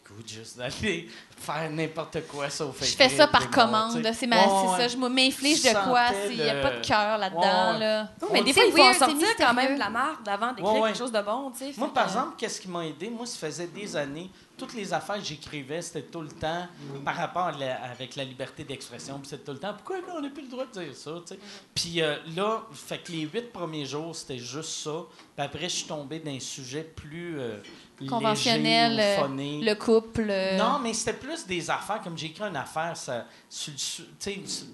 goût 0.06 0.22
juste 0.26 0.56
d'aller 0.58 1.08
faire 1.36 1.70
n'importe 1.70 2.26
quoi 2.28 2.48
sauf 2.50 2.76
Je 2.80 2.94
fais 2.94 3.08
ça 3.08 3.26
par 3.26 3.50
commande. 3.50 4.00
C'est 4.14 4.26
ma- 4.26 4.36
Ouais, 4.36 4.42
c'est 4.48 4.70
ouais. 4.72 4.78
ça. 4.78 4.88
Je 4.88 4.96
me 4.96 5.08
m'inflige 5.08 5.62
de 5.62 5.70
quoi? 5.88 6.08
sentais 6.08 6.28
Il 6.30 6.36
n'y 6.42 6.48
a 6.50 6.60
pas 6.62 6.70
de 6.78 6.86
cœur 6.86 7.18
là-dedans. 7.18 7.40
Ouais, 7.40 7.72
ouais. 7.74 7.78
Là. 7.80 8.02
Non, 8.22 8.28
mais 8.32 8.40
On- 8.40 8.44
des 8.44 8.52
c'est 8.52 8.60
fois, 8.60 8.68
il 8.68 8.72
faut 8.94 9.04
en 9.04 9.08
sortir 9.08 9.28
quand 9.38 9.54
même 9.54 9.74
de 9.74 9.78
la 9.78 9.90
marde 9.90 10.28
avant 10.28 10.52
d'écrire 10.52 10.72
Ouais, 10.74 10.80
ouais. 10.80 10.88
quelque 10.90 10.98
chose 10.98 11.12
de 11.12 11.20
bon, 11.22 11.50
tu 11.50 11.58
sais. 11.58 11.72
Moi, 11.78 11.92
par 11.92 12.04
que- 12.04 12.10
exemple, 12.10 12.34
qu'est-ce 12.38 12.60
qui 12.60 12.68
m'a 12.68 12.86
aidé? 12.86 13.08
Moi, 13.10 13.26
ça 13.26 13.38
faisait 13.46 13.66
des 13.66 13.96
années, 13.96 14.30
toutes 14.56 14.74
les 14.74 14.92
affaires 14.92 15.16
que 15.16 15.24
j'écrivais, 15.24 15.82
c'était 15.82 16.02
tout 16.02 16.20
le 16.20 16.28
temps 16.28 16.66
par 17.04 17.16
rapport 17.16 17.46
à 17.46 17.52
la- 17.52 17.82
avec 17.84 18.14
la 18.14 18.24
liberté 18.24 18.62
d'expression. 18.64 19.20
C'était 19.24 19.42
tout 19.42 19.52
le 19.52 19.58
temps, 19.58 19.74
pourquoi 19.74 19.96
on 20.16 20.20
n'a 20.20 20.28
plus 20.30 20.42
le 20.42 20.48
droit 20.48 20.64
de 20.66 20.80
dire 20.84 20.94
ça? 20.94 21.10
tu 21.26 21.34
sais? 21.34 21.40
Puis 21.74 22.00
euh, 22.02 22.16
là, 22.36 22.62
fait 22.72 22.98
que 22.98 23.10
les 23.12 23.22
huit 23.22 23.52
premiers 23.52 23.84
jours, 23.86 24.14
c'était 24.14 24.38
juste 24.38 24.70
ça. 24.84 24.92
Puis 25.36 25.44
après, 25.44 25.68
je 25.68 25.74
suis 25.76 25.86
tombé 25.86 26.20
dans 26.20 26.30
un 26.30 26.38
sujet 26.40 26.82
plus 26.84 27.40
euh, 27.40 27.56
Conventionnel, 28.08 28.96
léger, 28.96 29.18
euh. 29.20 29.60
Le 29.62 29.74
couple. 29.74 30.26
euh, 30.28 30.56
Non, 30.56 30.78
mais 30.82 30.92
c'était 30.92 31.12
plus 31.12 31.46
des 31.46 31.70
affaires, 31.70 32.00
comme 32.02 32.16
j'ai 32.18 32.26
écrit 32.26 32.44
une 32.44 32.56
affaire, 32.56 32.96
ça, 32.96 33.26
sur 33.48 33.72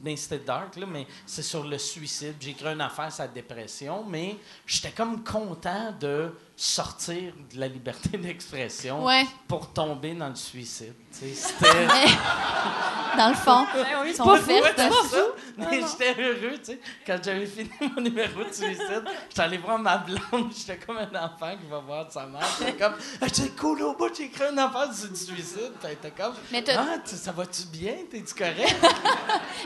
ben, 0.03 0.17
c'était 0.17 0.39
dark, 0.39 0.77
là, 0.77 0.87
mais 0.91 1.07
c'est 1.27 1.43
sur 1.43 1.65
le 1.65 1.77
suicide. 1.79 2.35
J'ai 2.41 2.51
écrit 2.51 2.67
une 2.69 2.81
affaire 2.81 3.13
sur 3.13 3.25
la 3.25 3.29
dépression, 3.29 4.05
mais 4.09 4.37
j'étais 4.67 4.91
comme 4.93 5.23
content 5.23 5.95
de 6.01 6.33
sortir 6.63 7.33
de 7.55 7.59
la 7.59 7.69
liberté 7.69 8.11
d'expression 8.19 9.03
Ouais, 9.05 9.25
pour 9.49 9.73
tomber 9.73 10.13
dans 10.15 10.29
le 10.29 10.35
suicide. 10.35 10.93
tu 11.11 11.19
sais, 11.21 11.35
C'était. 11.35 11.87
dans 13.17 13.29
le 13.31 13.35
fond. 13.35 13.67
oui, 13.75 14.09
Ils 14.09 14.15
sont 14.15 14.25
Ouais, 14.29 14.39
c'est 14.47 14.91
ça. 14.91 15.17
Mais 15.57 15.81
j'étais 15.81 16.23
heureux, 16.23 16.59
tu 16.59 16.65
sais. 16.73 16.81
Quand 17.07 17.19
j'avais 17.25 17.47
fini 17.47 17.71
mon 17.81 18.03
numéro 18.03 18.45
de 18.45 18.53
suicide, 18.53 19.05
j'étais 19.31 19.41
allé 19.41 19.57
voir 19.59 19.79
ma 19.79 19.97
blonde. 19.99 20.53
J'étais 20.57 20.79
comme 20.79 20.99
un 20.99 21.09
enfant 21.25 21.57
qui 21.59 21.67
va 21.71 21.79
voir 21.79 22.07
de 22.07 22.13
sa 22.13 22.27
mère. 22.27 22.43
J'étais 22.59 22.73
comme, 22.77 22.95
ah, 23.23 23.27
c'est 23.33 23.57
cool 23.57 23.81
au 23.83 23.95
bout, 23.97 24.15
j'ai 24.15 24.25
écrit 24.25 24.45
un 24.45 24.59
affaire 24.59 24.93
sur 24.95 25.09
le 25.09 25.17
suicide. 25.17 25.73
Puis 25.83 25.97
elle 26.03 26.13
comme, 26.13 26.35
Mais 26.53 26.63
t'as- 26.63 26.79
ah, 26.81 26.99
tu- 27.09 27.17
ça 27.17 27.33
va-tu 27.33 27.63
bien? 27.73 27.95
T'es-tu 28.11 28.35
correct? 28.35 28.77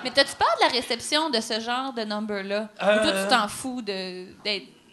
Mais 0.05 0.11
t'as-tu 0.13 0.37
peur 0.37 0.49
de 0.61 0.67
la 0.67 0.69
réception 0.73 1.29
de 1.31 1.41
ce 1.41 1.59
genre 1.61 1.93
de 1.93 2.03
number-là? 2.05 2.69
Ou 2.75 2.77
toi, 2.79 2.89
Euh, 2.89 3.25
tu 3.25 3.31
t'en 3.31 3.49
fous 3.49 3.83
de 3.83 4.27
d'être 4.45 4.67
de 4.67 4.84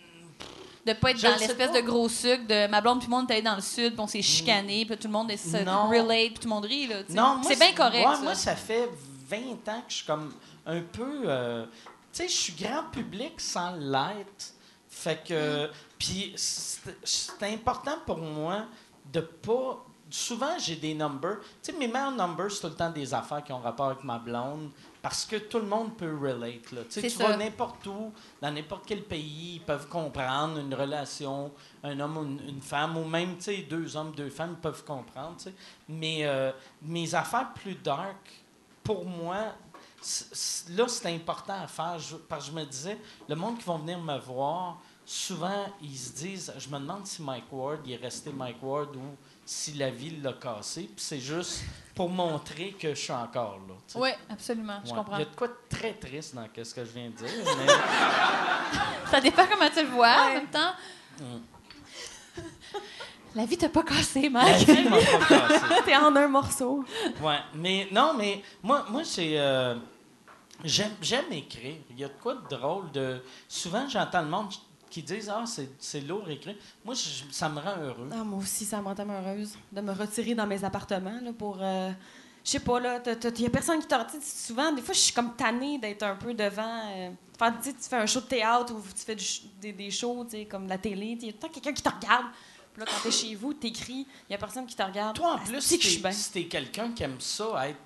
pas 0.86 1.12
être 1.12 1.18
Je 1.18 1.28
dans 1.28 1.36
l'espèce 1.38 1.72
de 1.72 1.82
gros 1.82 2.10
sucre 2.10 2.48
de 2.48 2.68
ma 2.68 2.82
blonde 2.82 3.00
puis 3.00 3.08
tout 3.08 3.12
le 3.12 3.18
monde 3.18 3.30
est 3.30 3.34
allé 3.34 3.44
dans 3.44 3.56
le 3.56 3.62
sud 3.62 3.94
puis 3.94 4.02
on 4.02 4.08
s'est 4.08 4.22
chicané 4.22 4.86
puis 4.86 4.98
tout 4.98 5.08
le 5.08 5.14
monde 5.14 5.30
est 5.32 5.38
se 5.38 5.58
relate 5.58 6.32
puis 6.32 6.40
tout 6.40 6.48
le 6.48 6.50
monde 6.50 6.66
rit 6.66 6.88
là. 6.88 6.98
Non, 7.10 7.42
c'est 7.44 7.58
bien 7.58 7.74
correct 7.74 8.08
ouais, 8.08 8.16
ça. 8.16 8.22
Moi, 8.22 8.36
ça 8.36 8.56
fait 8.56 8.90
20 9.30 9.38
ans 9.72 9.82
que 9.82 9.90
je 9.90 9.96
suis 9.96 10.06
comme 10.06 10.34
un 10.66 10.82
peu. 10.82 11.24
euh, 11.26 11.66
tu 12.12 12.24
sais, 12.24 12.28
je 12.28 12.34
suis 12.34 12.54
grand 12.54 12.84
public 12.92 13.40
sans 13.40 13.72
l'être. 13.76 14.54
Fait 14.90 15.24
que. 15.26 15.70
Puis 15.98 16.34
c'est 16.36 16.82
c'est 17.04 17.54
important 17.54 17.98
pour 18.06 18.18
moi 18.18 18.66
de 19.12 19.22
pas. 19.22 19.86
Souvent, 20.10 20.58
j'ai 20.60 20.76
des 20.76 20.94
numbers. 20.94 21.38
Tu 21.64 21.72
sais, 21.72 21.78
mes 21.78 21.88
meilleurs 21.88 22.12
numbers, 22.12 22.52
c'est 22.52 22.62
tout 22.62 22.68
le 22.68 22.76
temps 22.76 22.90
des 22.90 23.14
affaires 23.14 23.44
qui 23.44 23.54
ont 23.54 23.60
rapport 23.60 23.88
avec 23.88 24.04
ma 24.04 24.20
blonde. 24.20 24.70
Parce 25.02 25.26
que 25.26 25.36
tout 25.38 25.58
le 25.58 25.66
monde 25.66 25.98
peut 25.98 26.16
relate. 26.16 26.72
Là. 26.72 26.82
Tu 26.90 27.10
ça. 27.10 27.28
vas 27.28 27.38
n'importe 27.38 27.88
où, 27.88 28.14
dans 28.40 28.52
n'importe 28.52 28.84
quel 28.86 29.02
pays, 29.04 29.56
ils 29.56 29.62
peuvent 29.62 29.88
comprendre 29.88 30.60
une 30.60 30.74
relation, 30.76 31.52
un 31.84 32.00
homme 32.00 32.18
ou 32.18 32.24
une, 32.24 32.50
une 32.50 32.62
femme, 32.62 32.96
ou 32.98 33.06
même 33.06 33.36
deux 33.70 33.96
hommes, 33.98 34.12
deux 34.16 34.30
femmes, 34.30 34.58
peuvent 34.62 34.84
comprendre. 34.84 35.38
Mais 35.90 36.20
euh, 36.26 36.52
mes 36.84 37.16
affaires 37.16 37.52
plus 37.54 37.74
dark, 37.76 38.18
pour 38.84 39.04
moi, 39.06 39.56
là, 40.70 40.88
c'est 40.88 41.08
important 41.14 41.62
à 41.64 41.68
faire. 41.68 41.98
Je- 42.00 42.16
parce 42.18 42.46
que 42.46 42.52
je 42.52 42.56
me 42.60 42.66
disais, 42.66 42.98
le 43.28 43.36
monde 43.36 43.58
qui 43.58 43.66
va 43.66 43.78
venir 43.78 44.00
me 44.00 44.18
voir, 44.20 44.80
souvent, 45.06 45.66
ils 45.82 45.98
se 45.98 46.12
disent 46.14 46.54
Je 46.58 46.70
me 46.70 46.80
demande 46.80 47.06
si 47.06 47.22
Mike 47.22 47.52
Ward 47.52 47.80
il 47.86 47.94
est 47.94 47.98
resté 47.98 48.32
Mike 48.32 48.62
Ward 48.62 48.96
ou 48.96 49.16
si 49.46 49.74
la 49.74 49.90
vie 49.90 50.18
l'a 50.22 50.34
cassé. 50.34 50.84
Puis 50.84 51.04
c'est 51.04 51.20
juste 51.20 51.64
pour 51.96 52.10
montrer 52.10 52.74
que 52.74 52.90
je 52.94 53.00
suis 53.00 53.12
encore 53.12 53.60
là. 53.68 53.76
Tu 53.88 53.94
sais. 53.94 54.00
Oui, 54.00 54.10
absolument, 54.30 54.80
je 54.86 54.92
comprends. 54.94 55.18
Il 55.18 55.20
y 55.20 55.24
a 55.24 55.26
de 55.26 55.36
quoi 55.36 55.48
de 55.48 55.56
très 55.70 55.94
triste 55.94 56.36
dans 56.36 56.46
ce 56.64 56.74
que 56.74 56.86
je 56.86 56.92
viens 56.92 57.10
de 57.10 57.16
dire. 57.16 57.28
mais- 57.46 59.10
Ça 59.12 59.20
dépend 59.22 59.46
comment 59.50 59.70
tu 59.70 59.82
le 59.82 59.90
vois 59.90 60.16
en 60.30 60.34
même 60.34 60.48
temps. 60.48 60.74
Mm. 61.20 61.38
La 63.36 63.46
vie 63.46 63.58
t'a 63.58 63.70
pas 63.70 63.84
cassé, 63.84 64.24
la 64.24 64.30
Mike. 64.30 64.68
vie 64.68 64.90
m'a 64.90 64.98
pas 64.98 65.26
cassé. 65.48 65.66
T'es 65.86 65.96
en 65.96 66.14
un 66.16 66.28
morceau. 66.28 66.84
Ouais, 67.22 67.40
mais 67.56 67.88
non, 67.92 68.14
mais 68.18 68.42
moi, 68.62 68.86
moi 68.90 69.04
c'est. 69.06 69.40
euh, 69.40 69.76
j'aime, 70.66 70.92
écrire. 71.32 71.78
Il 71.92 72.00
y 72.00 72.04
a 72.04 72.10
de 72.10 72.14
quoi 72.22 72.36
de 72.36 72.48
drôle 72.56 72.92
de. 72.92 73.22
Souvent, 73.48 73.88
j'entends 73.88 74.22
le 74.22 74.28
monde 74.28 74.48
qui 74.90 75.02
disent 75.02 75.30
Ah, 75.34 75.46
c'est, 75.80 76.02
lourd 76.02 76.30
écrire. 76.30 76.56
Moi, 76.84 76.94
je- 76.94 77.32
ça 77.32 77.48
me 77.48 77.60
rend 77.62 77.78
heureux. 77.82 78.10
Ah, 78.12 78.24
moi 78.26 78.40
aussi, 78.40 78.66
ça 78.66 78.82
me 78.82 78.86
rend 78.86 78.96
tellement 78.96 79.22
heureuse 79.22 79.56
de 79.72 79.80
me 79.80 79.94
retirer 79.94 80.36
dans 80.36 80.48
mes 80.48 80.62
appartements 80.66 81.20
là, 81.24 81.32
pour. 81.32 81.58
euh, 81.62 81.92
je 82.44 82.50
sais 82.52 82.60
pas, 82.60 82.80
là, 82.80 83.00
il 83.06 83.42
y 83.42 83.46
a 83.46 83.50
personne 83.50 83.80
qui 83.80 83.88
sais, 83.88 84.48
Souvent, 84.48 84.72
des 84.72 84.82
fois, 84.82 84.94
je 84.94 85.00
suis 85.00 85.14
comme 85.14 85.36
tannée 85.36 85.78
d'être 85.78 86.04
un 86.04 86.16
peu 86.16 86.34
devant. 86.34 86.90
euh, 86.96 87.10
faire, 87.38 87.54
tu 87.62 87.70
sais, 87.70 87.74
tu 87.76 87.90
fais 87.90 87.96
un 87.98 88.06
show 88.06 88.22
de 88.22 88.26
théâtre 88.26 88.74
ou 88.74 88.82
tu 88.82 89.04
fais 89.06 89.16
du 89.16 89.26
des, 89.60 89.74
des 89.74 89.92
shows, 89.92 90.26
comme 90.50 90.68
la 90.68 90.78
télé. 90.78 91.18
Il 91.20 91.26
y 91.26 91.30
a 91.30 91.34
tout 91.34 91.38
le 91.44 91.48
temps 91.48 91.54
quelqu'un 91.54 91.74
qui 91.74 91.84
te 91.84 91.90
regarde. 91.90 92.26
Puis 92.74 92.80
là, 92.80 92.86
quand 92.90 93.02
t'es 93.04 93.12
chez 93.12 93.36
vous, 93.36 93.54
t'écris, 93.54 94.08
il 94.30 94.32
y 94.32 94.36
a 94.36 94.38
personne 94.38 94.66
qui 94.66 94.76
te 94.76 94.82
regarde. 94.84 95.16
Toi, 95.16 95.34
en 95.34 95.36
Ah, 95.36 95.42
plus, 95.46 95.62
si 95.62 95.78
que 95.78 95.84
t'es, 96.02 96.12
si 96.14 96.32
t'es 96.32 96.46
quelqu'un 96.46 96.92
qui 96.94 97.04
aime 97.04 97.20
ça, 97.20 97.68
être 97.68 97.78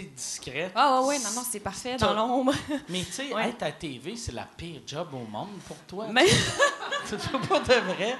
discrète. 0.00 0.72
Ah, 0.74 1.02
ouais, 1.02 1.08
ouais, 1.08 1.18
non, 1.18 1.30
non, 1.36 1.42
c'est 1.48 1.60
parfait, 1.60 1.96
dans 1.96 2.14
l'ombre. 2.14 2.54
Mais 2.88 3.04
tu 3.04 3.12
sais, 3.12 3.32
Ouais. 3.34 3.50
être 3.50 3.62
à 3.64 3.70
TV, 3.72 4.16
c'est 4.16 4.32
la 4.32 4.44
pire 4.56 4.80
job 4.86 5.08
au 5.12 5.30
monde 5.30 5.58
pour 5.68 5.76
toi. 5.86 6.06
Mais- 6.10 6.26
C'est 7.06 7.18
pas 7.48 7.60
de 7.60 7.74
vrai. 7.74 8.16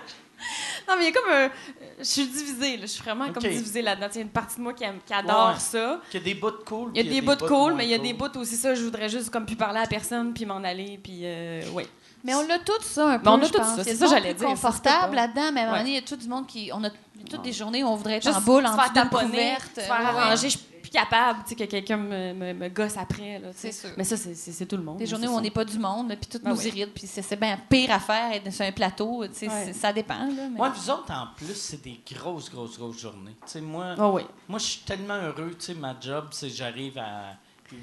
Non, 0.88 0.94
mais 0.98 1.04
il 1.08 1.14
y 1.14 1.16
a 1.16 1.20
comme 1.20 1.30
un. 1.32 1.50
Je 1.98 2.04
suis 2.04 2.26
divisée, 2.26 2.76
là. 2.76 2.82
Je 2.82 2.86
suis 2.90 3.02
vraiment 3.02 3.32
comme 3.32 3.42
divisée 3.42 3.82
là-dedans. 3.82 4.08
Il 4.12 4.16
y 4.16 4.18
a 4.18 4.22
une 4.22 4.28
partie 4.28 4.56
de 4.56 4.62
moi 4.62 4.72
qui, 4.74 4.84
aime- 4.84 5.00
qui 5.06 5.14
adore 5.14 5.54
Ouais. 5.54 5.58
ça. 5.58 6.00
Il 6.12 6.18
y 6.18 6.22
a 6.22 6.24
des 6.24 6.34
bouts 6.34 6.50
de 6.50 6.56
cool. 6.64 6.90
Il 6.94 6.98
y 6.98 7.00
a 7.00 7.04
puis 7.04 7.14
des 7.14 7.20
bouts 7.26 7.34
de 7.36 7.46
cool, 7.46 7.74
mais 7.74 7.84
il 7.84 7.90
y 7.90 7.94
a 7.94 7.98
des 7.98 8.12
bouts 8.12 8.36
aussi 8.36 8.56
ça. 8.56 8.74
Je 8.74 8.82
voudrais 8.84 9.08
juste 9.08 9.30
comme 9.30 9.46
plus 9.46 9.56
parler 9.56 9.80
à 9.80 9.86
personne 9.86 10.32
puis 10.34 10.44
m'en 10.46 10.56
aller 10.62 10.98
puis 11.02 11.20
euh, 11.24 11.62
ouais. 11.70 11.86
Mais 12.22 12.34
on 12.34 12.48
a 12.50 12.58
tout 12.58 12.72
ça 12.82 13.08
un 13.08 13.18
peu. 13.18 13.24
Mais 13.24 13.30
on 13.30 13.42
a 13.42 13.44
je 13.46 13.52
tout 13.52 13.58
pense. 13.58 13.76
ça, 13.76 13.84
c'est 13.84 13.94
ça, 13.96 14.06
j'allais 14.06 14.32
dire, 14.34 14.48
confortable 14.48 15.14
là-dedans, 15.14 15.52
mais 15.52 15.60
à 15.60 15.64
un 15.64 15.66
moment 15.66 15.78
donné, 15.78 15.90
il 15.90 15.94
y 15.96 15.98
a 15.98 16.02
tout 16.02 16.16
du 16.16 16.26
monde 16.28 16.46
qui. 16.46 16.70
On 16.72 16.82
a 16.84 16.88
toutes 17.30 17.42
des 17.42 17.52
journées 17.52 17.84
où 17.84 17.86
on 17.86 17.96
voudrait 17.96 18.14
être 18.16 18.24
Juste 18.24 18.36
en 18.38 18.40
boule, 18.40 18.64
en 18.66 18.72
se 18.72 18.80
faire 18.80 18.92
dessous 18.92 19.18
d'une 19.18 19.30
couverte. 19.30 19.70
se 19.74 19.80
faire 19.80 19.90
Ouais, 19.90 20.00
ouais. 20.00 20.20
arranger, 20.20 20.48
je 20.48 20.56
suis 20.56 20.58
plus 20.58 20.73
capable, 20.94 21.40
tu 21.42 21.50
sais, 21.50 21.54
que 21.56 21.64
quelqu'un 21.70 21.96
me, 21.98 22.32
me, 22.32 22.54
me 22.54 22.68
gosse 22.68 22.96
après. 22.96 23.38
Là, 23.38 23.50
tu 23.52 23.58
sais. 23.58 23.72
C'est 23.72 23.88
sûr. 23.88 23.94
Mais 23.98 24.04
ça, 24.04 24.16
c'est- 24.16 24.66
tout 24.66 24.76
le 24.76 24.82
monde. 24.82 24.96
Des 24.98 25.06
journées 25.06 25.28
où 25.28 25.32
on 25.32 25.40
n'est 25.40 25.50
pas 25.50 25.64
du 25.64 25.78
monde, 25.78 26.08
puis 26.20 26.26
tout 26.30 26.38
Ben 26.42 26.50
nous 26.50 26.56
ouais. 26.56 26.68
irrite, 26.68 26.94
puis 26.94 27.06
c'est 27.06 27.36
bien 27.38 27.58
pire 27.68 27.90
à 27.92 28.00
faire 28.00 28.32
être 28.32 28.50
sur 28.52 28.64
un 28.64 28.72
plateau. 28.72 29.26
tu 29.26 29.34
sais, 29.34 29.48
Ouais. 29.48 29.72
Ça 29.74 29.92
dépend. 29.92 30.18
Là, 30.26 30.48
mais... 30.50 30.56
Moi, 30.56 30.70
vous 30.70 30.90
autres, 30.90 31.10
en 31.12 31.26
plus, 31.36 31.54
c'est 31.54 31.82
des 31.82 32.00
grosses, 32.12 32.50
grosses, 32.50 32.78
grosses 32.78 32.98
journées. 33.00 33.36
Tu 33.44 33.52
sais, 33.52 33.60
moi, 33.60 33.94
Ah 33.98 34.08
oui. 34.10 34.22
moi 34.48 34.58
je 34.58 34.64
suis 34.64 34.80
tellement 34.80 35.16
heureux. 35.20 35.54
Tu 35.58 35.66
sais, 35.66 35.74
ma 35.74 35.94
job, 36.00 36.28
c'est 36.30 36.48
j'arrive 36.48 36.96
à 36.98 37.36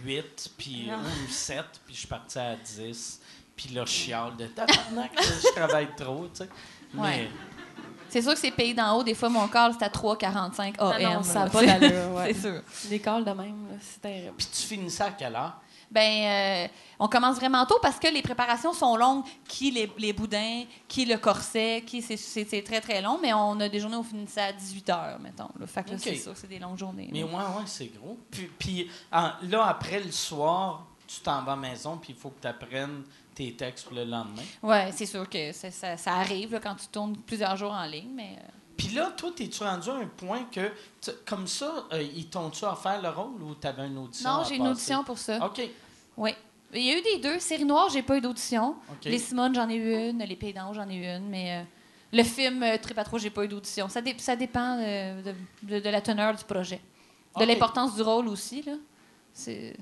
8, 0.05 0.49
puis 0.57 0.89
Ah. 0.91 0.97
ou 0.97 1.29
7, 1.31 1.65
puis 1.85 1.93
je 1.93 1.99
suis 1.99 2.07
parti 2.07 2.39
à 2.39 2.55
10. 2.55 3.19
Puis 3.55 3.69
là, 3.75 3.83
je 3.85 3.91
chiale 3.91 4.35
de 4.38 4.47
tabarnak, 4.47 5.11
je 5.21 5.51
travaille 5.55 5.89
trop, 5.95 6.27
tu 6.33 6.39
sais. 6.43 6.49
Mais 6.93 7.01
Ouais. 7.01 7.29
C'est 8.11 8.21
sûr 8.21 8.33
que 8.33 8.39
c'est 8.39 8.51
payé 8.51 8.73
d'en 8.73 8.97
haut. 8.97 9.03
Des 9.03 9.15
fois, 9.15 9.29
mon 9.29 9.47
call, 9.47 9.73
c'est 9.79 9.85
à 9.85 9.89
3,45 9.89 10.59
AM. 10.59 10.73
Ah 10.79 10.99
non, 11.15 11.23
ça 11.23 11.33
là, 11.39 11.45
n'a 11.45 11.49
pas 11.49 11.59
tu 11.61 11.65
sais. 11.67 11.79
d'allure. 11.79 12.11
Ouais. 12.15 12.33
C'est 12.33 12.41
sûr. 12.41 12.61
Des 12.89 12.99
calls 12.99 13.23
de 13.23 13.31
même, 13.31 13.67
c'est 13.79 14.01
terrible. 14.01 14.33
puis 14.38 14.47
tu 14.51 14.61
finis 14.67 14.91
ça 14.91 15.05
à 15.05 15.11
quelle 15.11 15.33
heure? 15.35 15.53
Ben, 15.89 16.01
euh, 16.01 16.67
on 16.99 17.07
commence 17.07 17.35
vraiment 17.38 17.65
tôt 17.65 17.77
parce 17.81 17.99
que 17.99 18.07
les 18.07 18.21
préparations 18.21 18.71
sont 18.73 18.95
longues. 18.95 19.23
Qui 19.47 19.71
les, 19.71 19.91
les 19.97 20.13
boudins, 20.13 20.63
qui 20.88 21.05
le 21.05 21.17
corset, 21.17 21.83
qui 21.85 22.01
c'est- 22.01 22.61
très 22.63 22.79
très 22.81 23.01
long, 23.01 23.17
mais 23.21 23.33
on 23.33 23.59
a 23.59 23.67
des 23.69 23.79
journées 23.79 23.97
où 23.97 23.99
on 23.99 24.03
finit 24.03 24.27
ça 24.27 24.45
à 24.45 24.53
18 24.53 24.88
h, 24.88 25.19
mettons. 25.19 25.49
Là. 25.59 25.67
Fait 25.67 25.83
que 25.83 25.97
c'est 25.97 26.15
sûr, 26.15 26.31
c'est 26.35 26.47
des 26.47 26.59
longues 26.59 26.77
journées. 26.77 27.09
Mais 27.11 27.23
ouais, 27.23 27.29
ouais, 27.29 27.63
c'est 27.65 27.91
gros. 27.97 28.17
Puis, 28.29 28.49
puis, 28.57 28.89
là, 29.11 29.65
après 29.67 29.99
le 29.99 30.11
soir, 30.11 30.85
tu 31.07 31.19
t'en 31.21 31.43
vas 31.43 31.53
à 31.53 31.55
la 31.55 31.61
maison, 31.61 31.97
puis 31.97 32.13
il 32.13 32.19
faut 32.19 32.29
que 32.29 32.41
tu 32.41 32.47
apprennes 32.47 33.03
tes 33.36 33.53
textes 33.56 33.86
pour 33.88 33.95
le 33.95 34.03
lendemain. 34.06 34.41
Ouais, 34.64 34.91
c'est 34.94 35.06
sûr 35.06 35.28
que 35.30 35.52
ça, 35.52 35.72
ça- 35.72 35.98
ça 35.98 36.14
arrive 36.16 36.52
là, 36.53 36.60
quand 36.60 36.76
tu 36.76 36.88
tournes 36.88 37.16
plusieurs 37.18 37.56
jours 37.56 37.72
en 37.72 37.86
ligne, 37.86 38.12
mais. 38.14 38.36
euh, 38.40 38.48
Puis 38.78 38.90
là, 38.90 39.12
toi, 39.16 39.32
t'es-tu 39.36 39.64
rendu 39.64 39.90
à 39.90 39.95
un 39.95 40.08
point 40.08 40.44
que, 40.52 40.72
tu- 41.02 41.12
comme 41.26 41.45
ça, 41.48 41.86
euh, 41.94 42.02
ils 42.02 42.28
t'ont-tu 42.28 42.66
à 42.66 42.76
faire 42.76 43.02
le 43.02 43.10
rôle 43.10 43.41
ou 43.44 43.53
t'avais 43.56 43.88
une 43.88 43.98
audition? 43.98 44.30
Non, 44.30 44.44
j'ai 44.48 44.56
une 44.56 44.68
audition 44.68 45.03
pour 45.03 45.18
ça. 45.18 45.45
OK. 45.45 45.62
Oui. 46.18 46.32
Il 46.74 46.82
y 46.84 46.90
a 46.91 46.98
eu 46.98 47.02
des 47.02 47.18
deux. 47.20 47.38
Série 47.40 47.66
Noire, 47.66 47.90
j'ai 47.90 48.02
pas 48.02 48.18
eu 48.18 48.22
d'audition. 48.22 48.76
Les 49.06 49.20
Simone, 49.20 49.53
j'en 49.53 49.68
ai 49.70 49.76
eu 49.76 50.10
une. 50.10 50.20
Les 50.20 50.36
Pays 50.38 50.53
d'Ange, 50.53 50.78
j'en 50.78 50.88
ai 50.90 50.95
eu 50.95 51.06
une. 51.06 51.28
Mais 51.30 51.60
euh, 51.60 51.64
le 52.18 52.24
film 52.24 52.64
euh, 52.64 52.78
trop, 53.03 53.18
j'ai 53.18 53.30
pas 53.30 53.44
eu 53.44 53.48
d'audition. 53.49 53.90
Ça, 53.90 54.02
dé- 54.02 54.16
ça 54.18 54.36
dépend 54.38 54.78
de, 54.78 55.34
de- 55.64 55.80
de 55.80 55.90
la 55.90 55.99
teneur 56.02 56.34
du 56.36 56.44
projet. 56.45 56.80
De 57.38 57.45
l'importance 57.45 57.94
du 57.95 58.02
rôle 58.02 58.28
aussi. 58.30 58.62
Là. 58.62 58.74
C'est... 59.34 59.76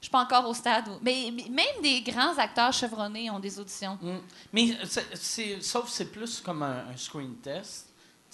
Je 0.00 0.04
suis 0.06 0.10
pas 0.12 0.20
encore 0.20 0.48
au 0.48 0.54
stade 0.54 0.86
où... 0.88 0.92
Mais, 1.02 1.32
mais 1.34 1.48
même 1.50 1.82
des 1.82 2.00
grands 2.02 2.36
acteurs 2.38 2.72
chevronnés 2.72 3.30
ont 3.30 3.40
des 3.40 3.58
auditions. 3.58 3.98
Mm. 4.00 4.18
Mais 4.52 4.68
c'est, 5.14 5.60
sauf 5.60 5.88
c'est 5.88 6.12
plus 6.12 6.40
comme 6.40 6.62
un, 6.62 6.84
un 6.92 6.96
screen 6.96 7.34
test. 7.36 7.86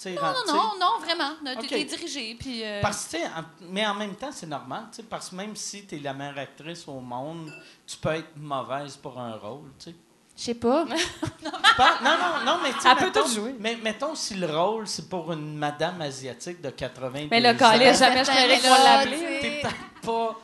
Non, 0.05 0.11
non, 0.13 0.33
non, 0.53 0.71
non, 0.79 0.99
vraiment. 1.01 1.31
T'es- 1.43 1.57
OK. 1.57 1.67
T'es 1.69 1.83
dirigé, 1.85 2.35
puis... 2.37 2.63
euh, 2.65 2.81
Parce 2.81 3.05
que, 3.05 3.11
tu 3.11 3.17
sais, 3.17 3.27
en- 3.29 3.45
mais 3.71 3.87
en 3.87 3.93
même 3.95 4.13
temps, 4.15 4.29
c'est 4.31 4.45
normal, 4.45 4.87
tu 4.91 4.97
sais, 4.97 5.03
parce 5.03 5.29
que 5.29 5.35
même 5.35 5.55
si 5.55 5.85
tu 5.85 5.95
es 5.95 5.99
la 5.99 6.13
meilleure 6.13 6.37
actrice 6.37 6.85
au 6.87 6.99
monde, 6.99 7.49
tu 7.87 7.95
peux 7.95 8.09
être 8.13 8.35
mauvaise 8.35 8.97
pour 8.97 9.17
un 9.17 9.37
rôle, 9.37 9.71
tu 9.79 9.85
sais. 9.91 9.95
Je 10.37 10.43
sais 10.43 10.53
pas. 10.55 10.85
Non, 12.03 12.11
non, 12.11 12.45
non, 12.45 12.59
mais 12.61 12.71
tu 12.73 12.85
peut 12.95 13.05
mettons- 13.05 13.23
tout 13.23 13.29
jouer. 13.33 13.55
Mais 13.59 13.75
mettons 13.77 14.15
si 14.15 14.35
le 14.35 14.47
rôle, 14.47 14.85
c'est 14.87 15.07
pour 15.09 15.31
une 15.31 15.55
madame 15.57 16.01
asiatique 16.01 16.61
de 16.61 16.69
80 16.69 17.27
Mais 17.31 17.39
le 17.41 17.49
ans. 17.49 17.57
calais, 17.57 17.93
jamais 17.93 18.23
je 18.23 18.31
qu'on. 18.31 19.41
T'es 19.41 19.61
peut-être 19.61 19.75
pas 20.01 20.39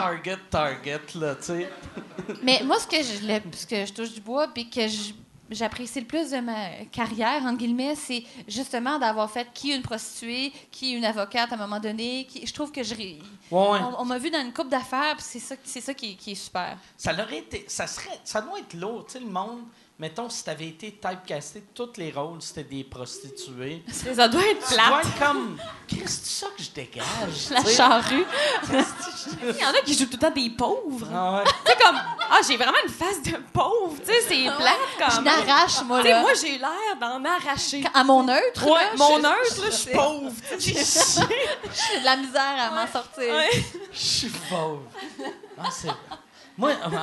target, 0.00 0.38
target, 0.50 1.00
là, 1.14 1.34
tu 1.36 1.42
sais. 1.44 1.70
Mais 2.42 2.62
moi, 2.64 2.78
ce 2.78 2.86
que 2.86 2.96
je, 3.02 3.26
le- 3.26 3.52
ce 3.52 3.66
que 3.66 3.84
je 3.86 3.92
touche 3.92 4.12
du 4.12 4.20
bois, 4.20 4.48
puis 4.48 4.68
que 4.68 4.86
je- 4.86 5.12
j'apprécie 5.50 6.00
le 6.00 6.06
plus 6.06 6.30
de 6.30 6.38
ma 6.40 6.84
carrière, 6.92 7.42
entre 7.44 7.58
guillemets, 7.58 7.94
c'est 7.94 8.22
justement 8.46 8.98
d'avoir 8.98 9.30
fait 9.30 9.46
qui 9.54 9.70
une 9.74 9.82
prostituée, 9.82 10.52
qui 10.70 10.92
une 10.92 11.04
avocate 11.04 11.50
à 11.52 11.54
un 11.54 11.58
moment 11.58 11.80
donné. 11.80 12.26
Qui, 12.30 12.46
je 12.46 12.52
trouve 12.52 12.70
que 12.70 12.82
je. 12.82 12.94
Ouais, 12.94 13.16
ouais. 13.50 13.78
On, 13.80 14.00
on 14.00 14.04
m'a 14.04 14.18
vu 14.18 14.30
dans 14.30 14.40
une 14.40 14.52
coupe 14.52 14.68
d'affaires, 14.68 15.14
puis 15.16 15.24
c'est 15.26 15.38
ça, 15.40 15.54
c'est 15.64 15.80
ça 15.80 15.94
qui, 15.94 16.12
est- 16.12 16.14
qui 16.16 16.32
est 16.32 16.34
super. 16.34 16.76
Ça 16.96 17.12
l'aurait 17.12 17.38
été. 17.38 17.64
Ça 17.68 17.86
serait. 17.86 18.18
Ça 18.24 18.40
doit 18.42 18.58
être 18.58 18.74
lourd, 18.74 19.06
tu 19.06 19.14
sais, 19.14 19.20
le 19.20 19.26
monde. 19.30 19.62
Mettons, 20.00 20.30
si 20.30 20.44
t'avais 20.44 20.68
été 20.68 20.92
typecasté, 20.92 21.64
tous 21.74 21.94
les 21.96 22.12
rôles, 22.12 22.40
c'était 22.40 22.62
des 22.62 22.84
prostituées. 22.84 23.82
Ça 24.14 24.28
doit 24.28 24.46
être 24.46 24.68
Tu 24.68 24.74
dois 24.74 24.84
plate. 24.86 25.06
être 25.06 25.18
comme. 25.18 25.58
Qu'est-ce 25.88 26.02
que 26.04 26.08
c'est 26.10 26.44
ça 26.44 26.46
que 26.56 26.62
je 26.62 26.70
dégage? 26.70 27.50
La 27.50 27.64
charrue. 27.64 28.24
Il 29.42 29.56
y 29.60 29.64
en 29.66 29.70
a 29.70 29.80
qui 29.84 29.94
jouent 29.94 30.04
tout 30.06 30.12
le 30.12 30.18
temps 30.18 30.30
des 30.30 30.50
pauvres. 30.50 31.08
Ah 31.12 31.38
ouais. 31.38 31.44
Tu 31.64 31.72
sais, 31.72 31.78
comme, 31.84 31.96
ah, 32.30 32.38
j'ai 32.46 32.56
vraiment 32.56 32.78
une 32.84 32.92
face 32.92 33.20
de 33.24 33.36
pauvre. 33.52 33.96
Tu 33.98 34.06
sais, 34.06 34.20
c'est 34.28 34.44
plate 34.56 34.78
quand 35.00 35.10
Je 35.16 35.20
n'arrache, 35.20 35.82
moi, 35.82 35.98
Tu 35.98 36.04
sais, 36.06 36.10
là. 36.12 36.20
moi, 36.20 36.30
j'ai 36.40 36.58
l'air 36.58 36.96
d'en 37.00 37.24
arracher. 37.24 37.84
à 37.92 38.04
mon 38.04 38.22
neutre, 38.22 38.64
Ouais, 38.66 38.72
là, 38.84 38.90
mon 38.96 39.16
je- 39.16 39.22
neutre, 39.22 39.60
là, 39.62 39.66
je 39.66 39.70
suis 39.70 39.90
pauvre. 39.90 40.32
J'ai 40.60 42.00
de 42.00 42.04
la 42.04 42.16
misère 42.16 42.56
à 42.56 42.70
m'en 42.70 42.86
sortir. 42.92 43.34
Ouais. 43.34 43.64
Je 43.92 43.98
suis 43.98 44.28
pauvre. 44.48 44.82
Ah, 45.58 45.68
c'est- 45.72 45.88
Moi, 46.56 46.70
euh, 46.70 46.96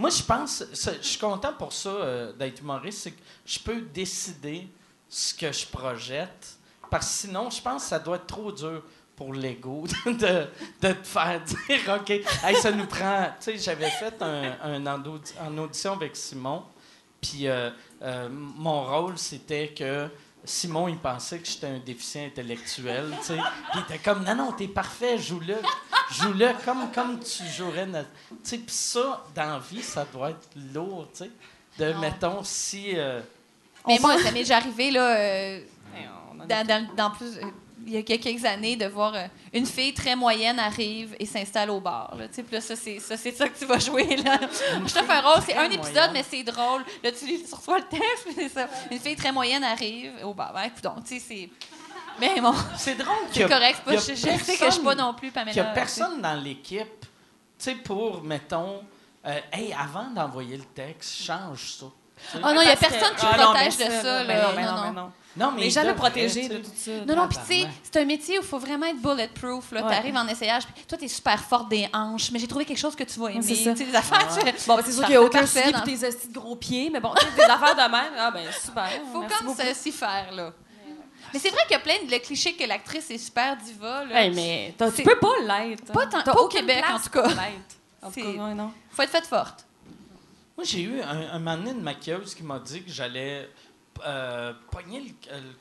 moi, 0.00 0.08
je 0.08 0.22
pense, 0.22 0.64
je 0.72 1.06
suis 1.06 1.18
content 1.18 1.52
pour 1.52 1.74
ça 1.74 1.90
euh, 1.90 2.32
d'être 2.32 2.60
humoriste, 2.60 3.00
c'est 3.02 3.10
que 3.10 3.20
je 3.44 3.58
peux 3.58 3.82
décider 3.82 4.66
ce 5.10 5.34
que 5.34 5.52
je 5.52 5.66
projette. 5.66 6.56
Parce 6.90 7.06
que 7.06 7.28
sinon, 7.28 7.50
je 7.50 7.60
pense 7.60 7.82
que 7.82 7.88
ça 7.90 7.98
doit 7.98 8.16
être 8.16 8.26
trop 8.26 8.50
dur 8.50 8.82
pour 9.14 9.34
l'ego 9.34 9.84
de, 10.06 10.46
de 10.80 10.92
te 10.92 11.06
faire 11.06 11.42
dire 11.42 11.98
OK, 12.00 12.10
hey, 12.10 12.56
ça 12.56 12.72
nous 12.72 12.86
prend. 12.86 13.26
Tu 13.38 13.52
sais, 13.52 13.58
j'avais 13.58 13.90
fait 13.90 14.14
un, 14.22 14.56
un 14.62 14.86
en 14.86 15.58
audition 15.58 15.92
avec 15.92 16.16
Simon, 16.16 16.64
puis 17.20 17.46
euh, 17.46 17.68
euh, 18.00 18.28
mon 18.30 18.84
rôle, 18.84 19.18
c'était 19.18 19.68
que. 19.68 20.08
Simon, 20.44 20.88
il 20.88 20.98
pensait 20.98 21.38
que 21.38 21.46
j'étais 21.46 21.66
un 21.66 21.78
déficient 21.78 22.24
intellectuel, 22.26 23.12
tu 23.20 23.26
sais. 23.26 23.36
Puis 23.36 23.42
il 23.76 23.80
était 23.82 23.98
comme, 23.98 24.24
non, 24.24 24.34
non, 24.34 24.52
t'es 24.52 24.68
parfait, 24.68 25.18
joue-le. 25.18 25.56
Joue-le 26.12 26.50
comme, 26.64 26.90
comme 26.92 27.20
tu 27.20 27.44
jouerais. 27.46 27.86
Tu 27.86 27.92
sais, 28.42 28.58
puis 28.58 28.74
ça, 28.74 29.24
dans 29.34 29.44
la 29.54 29.58
vie, 29.58 29.82
ça 29.82 30.04
doit 30.12 30.30
être 30.30 30.48
lourd, 30.74 31.08
tu 31.12 31.24
sais. 31.24 31.30
De, 31.78 31.92
Non. 31.92 32.00
mettons, 32.00 32.42
si... 32.42 32.92
euh, 32.96 33.20
Mais 33.86 33.98
moi, 34.00 34.18
ça 34.18 34.30
m'est 34.32 34.40
déjà 34.40 34.56
arrivé, 34.56 34.90
là, 34.90 35.16
euh, 35.16 35.60
dans- 36.48 36.94
dans 36.96 37.10
plus, 37.12 37.36
euh, 37.38 37.42
il 37.86 37.92
y 37.92 37.96
a 37.96 38.02
quelques 38.02 38.44
années, 38.44 38.76
de 38.76 38.86
voir 38.86 39.14
euh, 39.14 39.26
une 39.52 39.66
fille 39.66 39.94
très 39.94 40.14
moyenne 40.16 40.58
arrive 40.58 41.14
et 41.18 41.26
s'installe 41.26 41.70
au 41.70 41.80
bar. 41.80 42.14
Là, 42.18 42.28
Tu 42.28 42.34
sais, 42.34 42.42
puis 42.42 42.54
là, 42.54 42.60
ça, 42.60 42.76
c'est 42.76 42.98
ça, 43.00 43.16
que 43.48 43.58
tu 43.58 43.64
vas 43.64 43.78
jouer. 43.78 44.16
Là. 44.16 44.38
Je 44.86 44.92
te 44.94 45.02
fais 45.02 45.12
un 45.12 45.20
rôle, 45.20 45.42
c'est 45.46 45.56
un 45.56 45.64
épisode, 45.64 45.92
moyenne. 45.94 46.10
mais 46.12 46.24
c'est 46.28 46.42
drôle. 46.42 46.84
Là, 47.02 47.10
tu, 47.12 47.26
lis- 47.26 47.44
tu 47.48 47.54
reçois 47.54 47.78
le 47.78 47.84
texte, 47.84 48.28
c'est 48.34 48.48
ça. 48.48 48.68
Une 48.90 48.98
fille 48.98 49.16
très 49.16 49.32
moyenne 49.32 49.64
arrive 49.64 50.12
au 50.24 50.34
bar. 50.34 50.52
Ben, 50.52 50.62
écoute, 50.64 50.82
donc, 50.84 51.04
tu 51.04 51.18
sais, 51.18 51.24
c'est. 51.26 51.48
Mais 52.18 52.40
bon, 52.40 52.52
C'est 52.76 52.96
drôle 52.96 53.14
c'est 53.32 53.48
correct. 53.48 53.82
il 53.86 53.94
Pas, 53.94 54.00
je, 54.00 54.14
je 54.14 54.14
sais 54.44 54.56
que 54.58 54.64
je 54.66 54.70
suis 54.72 54.82
pas 54.82 54.94
non 54.94 55.14
plus 55.14 55.30
Pamela. 55.30 55.52
qu'il 55.52 55.62
y 55.62 55.64
a 55.66 55.70
personne 55.70 56.20
dans 56.20 56.34
l'équipe, 56.34 57.00
tu 57.00 57.06
sais, 57.58 57.74
pour, 57.76 58.22
mettons, 58.22 58.82
euh, 59.26 59.38
hey, 59.52 59.72
avant 59.72 60.10
d'envoyer 60.10 60.56
le 60.58 60.64
texte, 60.64 61.22
change 61.24 61.76
ça. 61.78 61.86
Oh 62.34 62.38
non, 62.52 62.60
il 62.60 62.66
y 62.68 62.70
a 62.70 62.76
que- 62.76 62.80
personne 62.80 63.16
qui 63.16 63.24
Ah 63.26 63.34
protège 63.38 63.78
mais 63.78 63.86
de 63.86 63.90
ça, 63.90 64.24
là. 64.24 64.42
non, 64.48 64.54
ben 64.54 64.64
Non, 64.66 64.70
non, 64.72 64.76
non. 64.76 64.82
ben 64.82 64.92
non. 64.92 65.12
Non, 65.36 65.52
mais 65.52 65.62
Mais 65.62 65.70
jamais 65.70 65.94
protégé 65.94 66.42
tu 66.42 66.48
de 66.48 66.56
tout 66.58 66.70
ça. 66.76 66.90
Non, 67.06 67.14
non, 67.14 67.28
puis 67.28 67.38
tu 67.38 67.44
sais, 67.46 67.54
Tabarnak. 67.60 67.80
c'est 67.84 68.00
un 68.00 68.04
métier 68.04 68.38
où 68.38 68.42
il 68.42 68.46
faut 68.48 68.58
vraiment 68.58 68.86
être 68.86 69.00
bulletproof. 69.00 69.70
Là. 69.70 69.82
Ouais. 69.84 69.88
Tu 69.88 69.94
arrives 69.94 70.16
en 70.16 70.26
essayage, 70.26 70.64
puis 70.66 70.84
toi, 70.86 70.98
tu 70.98 71.04
es 71.04 71.08
super 71.08 71.40
forte 71.44 71.68
des 71.68 71.88
hanches, 71.92 72.32
mais 72.32 72.40
j'ai 72.40 72.48
trouvé 72.48 72.64
quelque 72.64 72.78
chose 72.78 72.96
que 72.96 73.04
tu 73.04 73.20
vas 73.20 73.30
aimer. 73.30 73.42
c'est. 73.42 73.74
Tu 73.74 73.84
des 73.84 73.94
affaires, 73.94 74.26
tu 74.28 74.44
fais- 74.44 74.54
Bon, 74.66 74.74
ben, 74.76 74.82
c'est 74.84 74.92
sûr 74.92 75.02
qu'il 75.02 75.10
n'y 75.10 75.16
a 75.16 75.22
aucun 75.22 75.46
souci 75.46 75.72
pour 75.72 75.82
tes 75.84 75.96
de 75.96 76.32
gros 76.32 76.56
pieds, 76.56 76.90
mais 76.92 76.98
bon, 77.00 77.14
tu 77.14 77.24
sais, 77.24 77.32
des 77.36 77.42
affaires 77.52 77.76
de 77.76 77.90
même, 77.92 78.12
ah 78.18 78.30
ben 78.32 78.44
super. 78.60 78.88
faut 79.12 79.20
merci 79.20 79.34
comme 79.44 79.54
ça 79.54 79.72
s'y 79.74 79.92
faire, 79.92 80.32
là. 80.32 80.52
Mais 81.32 81.38
c'est 81.38 81.50
vrai 81.50 81.60
qu'il 81.62 81.72
y 81.72 81.76
a 81.76 81.78
plein 81.80 82.04
de 82.04 82.10
le 82.10 82.18
cliché 82.18 82.54
que 82.56 82.64
l'actrice 82.64 83.08
est 83.12 83.18
super 83.18 83.56
diva. 83.56 84.04
Là. 84.06 84.24
Hey, 84.24 84.34
mais 84.34 84.74
tu 84.96 85.02
peux 85.04 85.16
pas 85.18 85.34
l'être. 85.68 85.92
Pas 85.92 86.06
tant- 86.06 86.22
T'as 86.24 86.32
pas 86.32 86.40
au 86.40 86.48
Québec, 86.48 86.78
place 86.84 87.00
en 87.00 87.04
tout 87.04 87.10
cas. 87.10 87.28
En 88.02 88.08
tout 88.08 88.14
C'est- 88.14 88.22
cas, 88.34 88.54
non. 88.54 88.72
Faut 88.90 89.02
être 89.02 89.10
faite 89.10 89.26
forte. 89.26 89.64
Moi, 90.56 90.64
j'ai 90.64 90.80
eu 90.82 91.00
un, 91.02 91.34
un 91.34 91.38
moment 91.38 91.56
donné 91.56 91.70
une 91.70 91.82
maquilleuse 91.82 92.34
qui 92.34 92.42
m'a 92.42 92.58
dit 92.58 92.82
que 92.82 92.90
j'allais 92.90 93.48
euh, 94.06 94.52
pogner 94.70 95.00
le, 95.00 95.32
euh, 95.32 95.40
le 95.40 95.52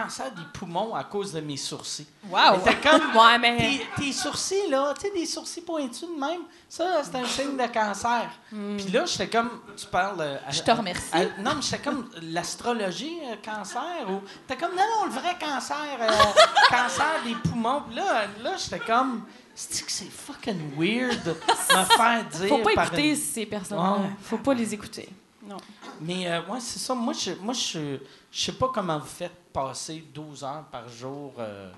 cancer 0.00 0.30
des 0.32 0.42
poumons 0.54 0.94
à 0.94 1.04
cause 1.04 1.32
de 1.34 1.40
mes 1.42 1.58
sourcils. 1.58 2.06
Wow! 2.30 2.38
Elle 2.54 2.60
était 2.60 2.88
comme, 2.88 3.14
Ouais, 3.14 3.38
mais. 3.38 3.56
tes, 3.96 4.02
tes 4.04 4.12
sourcils, 4.12 4.70
là, 4.70 4.94
tu 4.94 5.02
sais, 5.02 5.10
des 5.12 5.26
sourcils 5.26 5.60
pointus 5.60 6.08
de 6.08 6.18
même, 6.18 6.40
ça, 6.66 7.02
c'est 7.04 7.14
un 7.16 7.26
signe 7.26 7.58
de 7.58 7.66
cancer. 7.66 8.30
Puis 8.48 8.88
là, 8.90 9.04
j'étais 9.04 9.28
comme, 9.28 9.50
tu 9.76 9.84
parles... 9.86 10.16
euh, 10.20 10.38
Je 10.48 10.62
te 10.62 10.70
remercie. 10.70 11.10
non, 11.40 11.52
mais 11.56 11.60
j'étais 11.62 11.80
comme 11.82 12.08
l'astrologie, 12.22 13.18
euh, 13.30 13.36
cancer, 13.44 13.82
ou... 14.08 14.22
T'es 14.46 14.56
comme, 14.56 14.70
non, 14.70 14.82
non, 15.00 15.04
le 15.06 15.12
vrai 15.12 15.36
cancer, 15.38 15.76
cancer 16.70 17.22
des 17.24 17.34
poumons. 17.34 17.82
Puis 17.86 17.96
là, 17.96 18.22
là 18.42 18.52
j'étais 18.56 18.80
comme, 18.80 19.24
c'est 19.54 19.84
que 19.84 19.92
c'est 19.92 20.10
fucking 20.10 20.70
weird 20.78 21.22
de 21.22 21.30
me 21.32 21.84
faire 21.84 22.24
dire 22.30 22.48
Faut 22.48 22.58
pas 22.58 22.72
écouter 22.84 23.10
une- 23.10 23.16
ces 23.16 23.44
personnes-là. 23.44 23.92
Ouais. 23.98 24.10
Faut 24.22 24.38
pas 24.38 24.54
les 24.54 24.72
écouter. 24.72 25.08
Non. 25.52 25.58
Mais 26.00 26.26
euh, 26.30 26.42
ouais, 26.46 26.60
c'est 26.60 26.78
ça. 26.78 26.94
Moi, 26.94 27.12
je 27.12 27.32
moi, 27.32 27.52
je 27.54 27.98
je 28.30 28.40
sais 28.44 28.52
pas 28.52 28.68
comment 28.72 28.98
vous 28.98 29.06
faites 29.06 29.34
passer 29.52 30.04
12 30.14 30.44
heures 30.44 30.64
par 30.70 30.88
jour. 30.88 31.34
euh, 31.38 31.70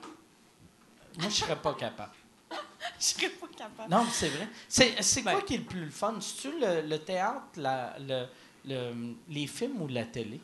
Moi, 1.18 1.28
je 1.28 1.34
serais 1.34 1.56
pas 1.56 1.74
capable. 1.74 2.12
Je 3.01 3.05
serais 3.06 3.30
pas 3.30 3.46
capable. 3.56 3.90
Non, 3.90 4.05
mais 4.05 4.10
c'est 4.12 4.28
vrai. 4.28 4.48
C'est 4.68 5.02
c'est 5.02 5.22
quoi 5.22 5.40
qui 5.42 5.55
est 5.55 5.59
le 5.59 5.64
plus 5.64 5.84
le 5.86 5.90
fun? 5.90 6.14
C'est-tu 6.20 6.59
le, 6.60 6.82
le 6.82 6.98
théâtre, 6.98 7.42
la, 7.56 7.96
le, 7.98 8.26
le- 8.66 9.14
les 9.28 9.46
films 9.46 9.80
ou 9.82 9.88
la 9.88 10.05
télé? 10.05 10.40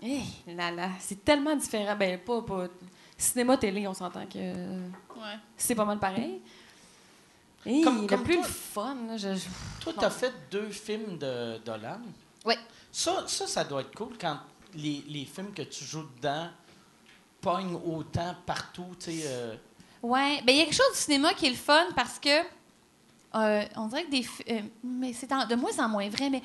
Hey, 0.00 0.22
là, 0.46 0.70
là, 0.70 0.88
c'est 1.00 1.22
tellement 1.24 1.54
différent. 1.56 1.94
Ben, 1.96 2.18
pas, 2.18 2.40
pas. 2.42 2.66
Cinéma, 3.18 3.56
télé, 3.58 3.86
on 3.86 3.94
s'entend 3.94 4.26
que 4.26 4.38
Ouais. 4.38 5.36
c'est 5.56 5.74
pas 5.74 5.84
mal 5.84 5.98
pareil. 5.98 6.40
Hey, 7.66 7.82
Comme- 7.82 8.02
le 8.02 8.06
comme 8.08 8.22
plus 8.24 8.34
toi. 8.36 8.44
le 8.46 8.52
fun, 8.52 8.96
là, 9.08 9.16
je, 9.16 9.34
je- 9.34 9.48
Toi, 9.80 9.92
tu 9.98 10.04
as 10.04 10.10
fait 10.10 10.32
deux 10.50 10.70
films 10.70 11.18
de 11.18 11.58
Dolan? 11.58 12.00
Oui. 12.44 12.54
Ça, 12.90 13.24
ça, 13.26 13.46
ça 13.46 13.64
doit 13.64 13.82
être 13.82 13.94
cool 13.94 14.16
quand 14.20 14.38
les, 14.74 15.04
les 15.08 15.24
films 15.24 15.52
que 15.52 15.62
tu 15.62 15.84
joues 15.84 16.06
dedans 16.16 16.48
pognent 17.40 17.78
autant 17.84 18.34
partout, 18.46 18.94
tu 18.98 19.12
sais. 19.12 19.22
euh, 19.26 19.54
Ouais, 20.02 20.42
ben 20.44 20.52
il 20.52 20.58
y 20.58 20.60
a 20.62 20.64
quelque 20.64 20.74
chose 20.74 20.92
du 20.92 20.98
cinéma 20.98 21.32
qui 21.34 21.46
est 21.46 21.50
le 21.50 21.56
fun 21.56 21.86
parce 21.94 22.18
que 22.18 22.42
euh, 23.34 23.64
on 23.76 23.86
dirait 23.86 24.04
que 24.04 24.10
des 24.10 24.26
euh, 24.50 24.60
mais 24.84 25.12
c'est 25.12 25.28
de 25.30 25.54
moins 25.54 25.78
en 25.78 25.88
moins 25.88 26.08
vrai 26.08 26.28
mais 26.30 26.42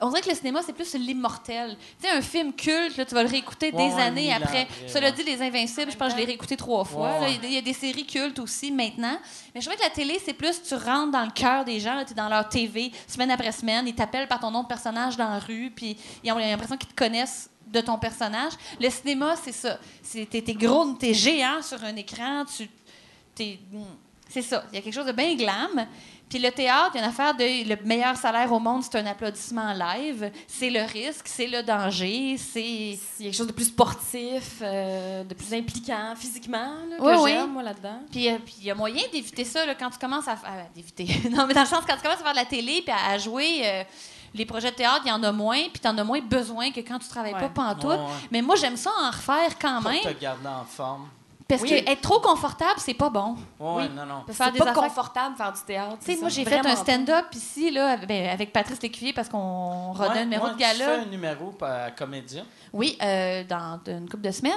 on 0.00 0.08
dirait 0.08 0.20
que 0.22 0.30
le 0.30 0.34
cinéma 0.34 0.60
c'est 0.64 0.72
plus 0.72 0.94
l'immortel. 0.94 1.76
Tu 2.00 2.06
sais 2.08 2.12
un 2.12 2.22
film 2.22 2.52
culte 2.52 2.96
là, 2.96 3.04
tu 3.04 3.14
vas 3.14 3.22
le 3.22 3.28
réécouter 3.28 3.66
Ouais, 3.72 3.88
des 3.88 3.94
ouais, 3.94 4.02
années 4.02 4.32
après. 4.32 4.66
Cela 4.88 5.10
dit 5.10 5.22
les 5.22 5.40
invincibles, 5.42 5.92
je 5.92 5.96
pense 5.96 6.08
que 6.08 6.14
je 6.14 6.18
l'ai 6.20 6.26
réécouté 6.26 6.56
trois 6.56 6.84
fois. 6.84 7.20
Ouais. 7.20 7.38
Il 7.42 7.52
y 7.52 7.58
a 7.58 7.60
des- 7.60 7.72
séries 7.72 8.06
cultes 8.06 8.38
aussi 8.38 8.70
maintenant. 8.72 9.18
Mais 9.54 9.60
je 9.60 9.66
trouvais 9.66 9.76
que 9.76 9.82
la 9.88 9.90
télé 9.94 10.20
c'est 10.24 10.32
plus 10.34 10.62
tu 10.62 10.74
rentres 10.74 11.10
dans 11.12 11.24
le 11.24 11.30
cœur 11.32 11.64
des 11.64 11.78
gens, 11.80 12.02
tu 12.04 12.12
es 12.12 12.14
dans 12.14 12.28
leur 12.28 12.48
TV 12.48 12.90
semaine 13.06 13.30
après 13.30 13.52
semaine, 13.52 13.86
ils 13.86 13.94
t'appellent 13.94 14.28
par 14.28 14.40
ton 14.40 14.50
nom 14.50 14.62
de 14.62 14.68
personnage 14.68 15.16
dans 15.16 15.28
la 15.30 15.38
rue 15.38 15.70
puis 15.74 15.96
ils 16.22 16.32
ont 16.32 16.38
l'impression 16.38 16.76
qu'ils 16.76 16.88
te 16.90 16.94
connaissent 16.94 17.50
de 17.66 17.80
ton 17.80 17.98
personnage. 17.98 18.52
Le 18.80 18.88
cinéma, 18.90 19.34
c'est 19.42 19.52
ça. 19.52 19.78
C'est- 20.02 20.26
T'es 20.28 20.42
t'es 20.42 20.54
gros, 20.54 20.92
t'es 20.94 21.12
géant 21.14 21.60
sur 21.62 21.82
un 21.84 21.96
écran, 21.96 22.44
tu 22.44 22.68
t'es- 23.34 23.58
C'est 24.28 24.42
ça. 24.42 24.64
Il 24.72 24.76
y 24.76 24.78
a 24.78 24.82
quelque 24.82 24.94
chose 24.94 25.06
de 25.06 25.12
bien 25.12 25.34
glam. 25.36 25.86
Puis 26.28 26.38
le 26.38 26.50
théâtre, 26.50 26.90
il 26.94 26.98
y 26.98 27.00
a 27.00 27.04
une 27.04 27.10
affaire 27.10 27.34
de 27.34 27.68
le 27.68 27.76
meilleur 27.86 28.16
salaire 28.16 28.50
au 28.52 28.58
monde, 28.58 28.82
c'est 28.82 28.96
un 28.98 29.06
applaudissement 29.06 29.72
live. 29.72 30.30
C'est 30.48 30.70
le 30.70 30.82
risque, 30.82 31.26
c'est 31.28 31.46
le 31.46 31.62
danger, 31.62 32.36
c'est. 32.38 32.62
Il 32.64 32.92
y 32.92 33.22
a 33.22 33.24
quelque 33.24 33.34
chose 33.36 33.46
de 33.46 33.52
plus 33.52 33.66
sportif, 33.66 34.58
euh, 34.62 35.22
de 35.22 35.34
plus 35.34 35.52
impliquant 35.54 36.14
physiquement, 36.16 36.72
là, 36.90 36.96
que 36.98 37.22
ouais. 37.22 37.30
j'aime, 37.32 37.52
moi, 37.52 37.62
là-dedans. 37.62 38.00
Puis 38.10 38.28
euh, 38.28 38.38
puis 38.44 38.54
il 38.60 38.64
y 38.64 38.70
a 38.70 38.74
moyen 38.74 39.02
d'éviter 39.12 39.44
ça 39.44 39.64
là, 39.66 39.74
quand 39.74 39.90
tu 39.90 39.98
commences 39.98 40.26
à. 40.26 40.36
faire 40.36 40.66
d'éviter. 40.74 41.06
non, 41.30 41.46
mais 41.46 41.54
dans 41.54 41.60
le 41.62 41.66
sens, 41.66 41.84
quand 41.86 41.94
tu 41.96 42.02
commences 42.02 42.20
à 42.20 42.24
faire 42.24 42.32
de 42.32 42.38
la 42.38 42.46
télé 42.46 42.82
puis 42.82 42.92
à, 42.92 43.12
à 43.12 43.18
jouer. 43.18 43.60
euh, 43.64 43.84
les 44.36 44.44
projets 44.46 44.72
de 44.72 44.74
théâtre, 44.74 45.02
il 45.04 45.10
y 45.10 45.12
en 45.12 45.22
a 45.22 45.30
moins, 45.30 45.60
puis 45.72 45.78
tu 45.80 45.86
en 45.86 45.96
as 45.96 46.02
moins 46.02 46.20
besoin 46.20 46.72
que 46.72 46.80
quand 46.80 46.98
tu 46.98 47.06
travailles 47.08 47.34
Ouais. 47.34 47.40
pas 47.40 47.50
pantoute. 47.50 47.84
Ouais, 47.84 47.96
ouais. 47.98 48.28
Mais 48.32 48.42
moi, 48.42 48.56
j'aime 48.56 48.76
ça 48.76 48.90
en 49.00 49.10
refaire 49.12 49.56
quand 49.60 49.80
pour 49.80 49.92
même, 49.92 50.00
te 50.02 50.20
garder 50.20 50.48
en 50.48 50.64
forme. 50.64 51.06
Parce 51.46 51.62
Oui. 51.62 51.68
que 51.84 51.90
être 51.90 52.00
trop 52.00 52.20
confortable, 52.20 52.74
c'est 52.78 52.94
pas 52.94 53.10
bon. 53.10 53.36
Ouais, 53.60 53.82
Oui. 53.84 53.88
non, 53.94 54.06
non. 54.06 54.24
Faire 54.32 54.50
des 54.52 54.58
pas 54.58 54.70
affaires 54.70 54.82
confortable 54.82 55.36
faire 55.36 55.52
du 55.52 55.60
théâtre. 55.60 55.96
Tu 56.00 56.06
sais, 56.06 56.14
c'est 56.14 56.20
moi, 56.20 56.30
ça. 56.30 56.36
j'ai 56.36 56.44
fait 56.44 56.66
un 56.66 56.76
stand-up 56.76 57.26
ici, 57.34 57.70
là, 57.70 57.90
avec, 57.90 58.08
ben, 58.08 58.28
avec 58.30 58.52
Patrice 58.52 58.80
Lécuyer, 58.82 59.12
parce 59.12 59.28
qu'on 59.28 59.92
redonne 59.92 60.12
Ouais, 60.12 60.18
un 60.20 60.24
numéro 60.24 60.46
ouais, 60.46 60.52
de 60.52 60.56
Tu 60.58 60.64
fais 60.64 60.78
gala. 60.78 61.00
un 61.00 61.04
numéro 61.06 61.54
à 61.60 61.90
comédien. 61.90 62.44
Oui, 62.72 62.96
euh, 63.02 63.44
dans 63.44 63.78
une 63.86 64.08
couple 64.08 64.22
de 64.22 64.30
semaines. 64.30 64.52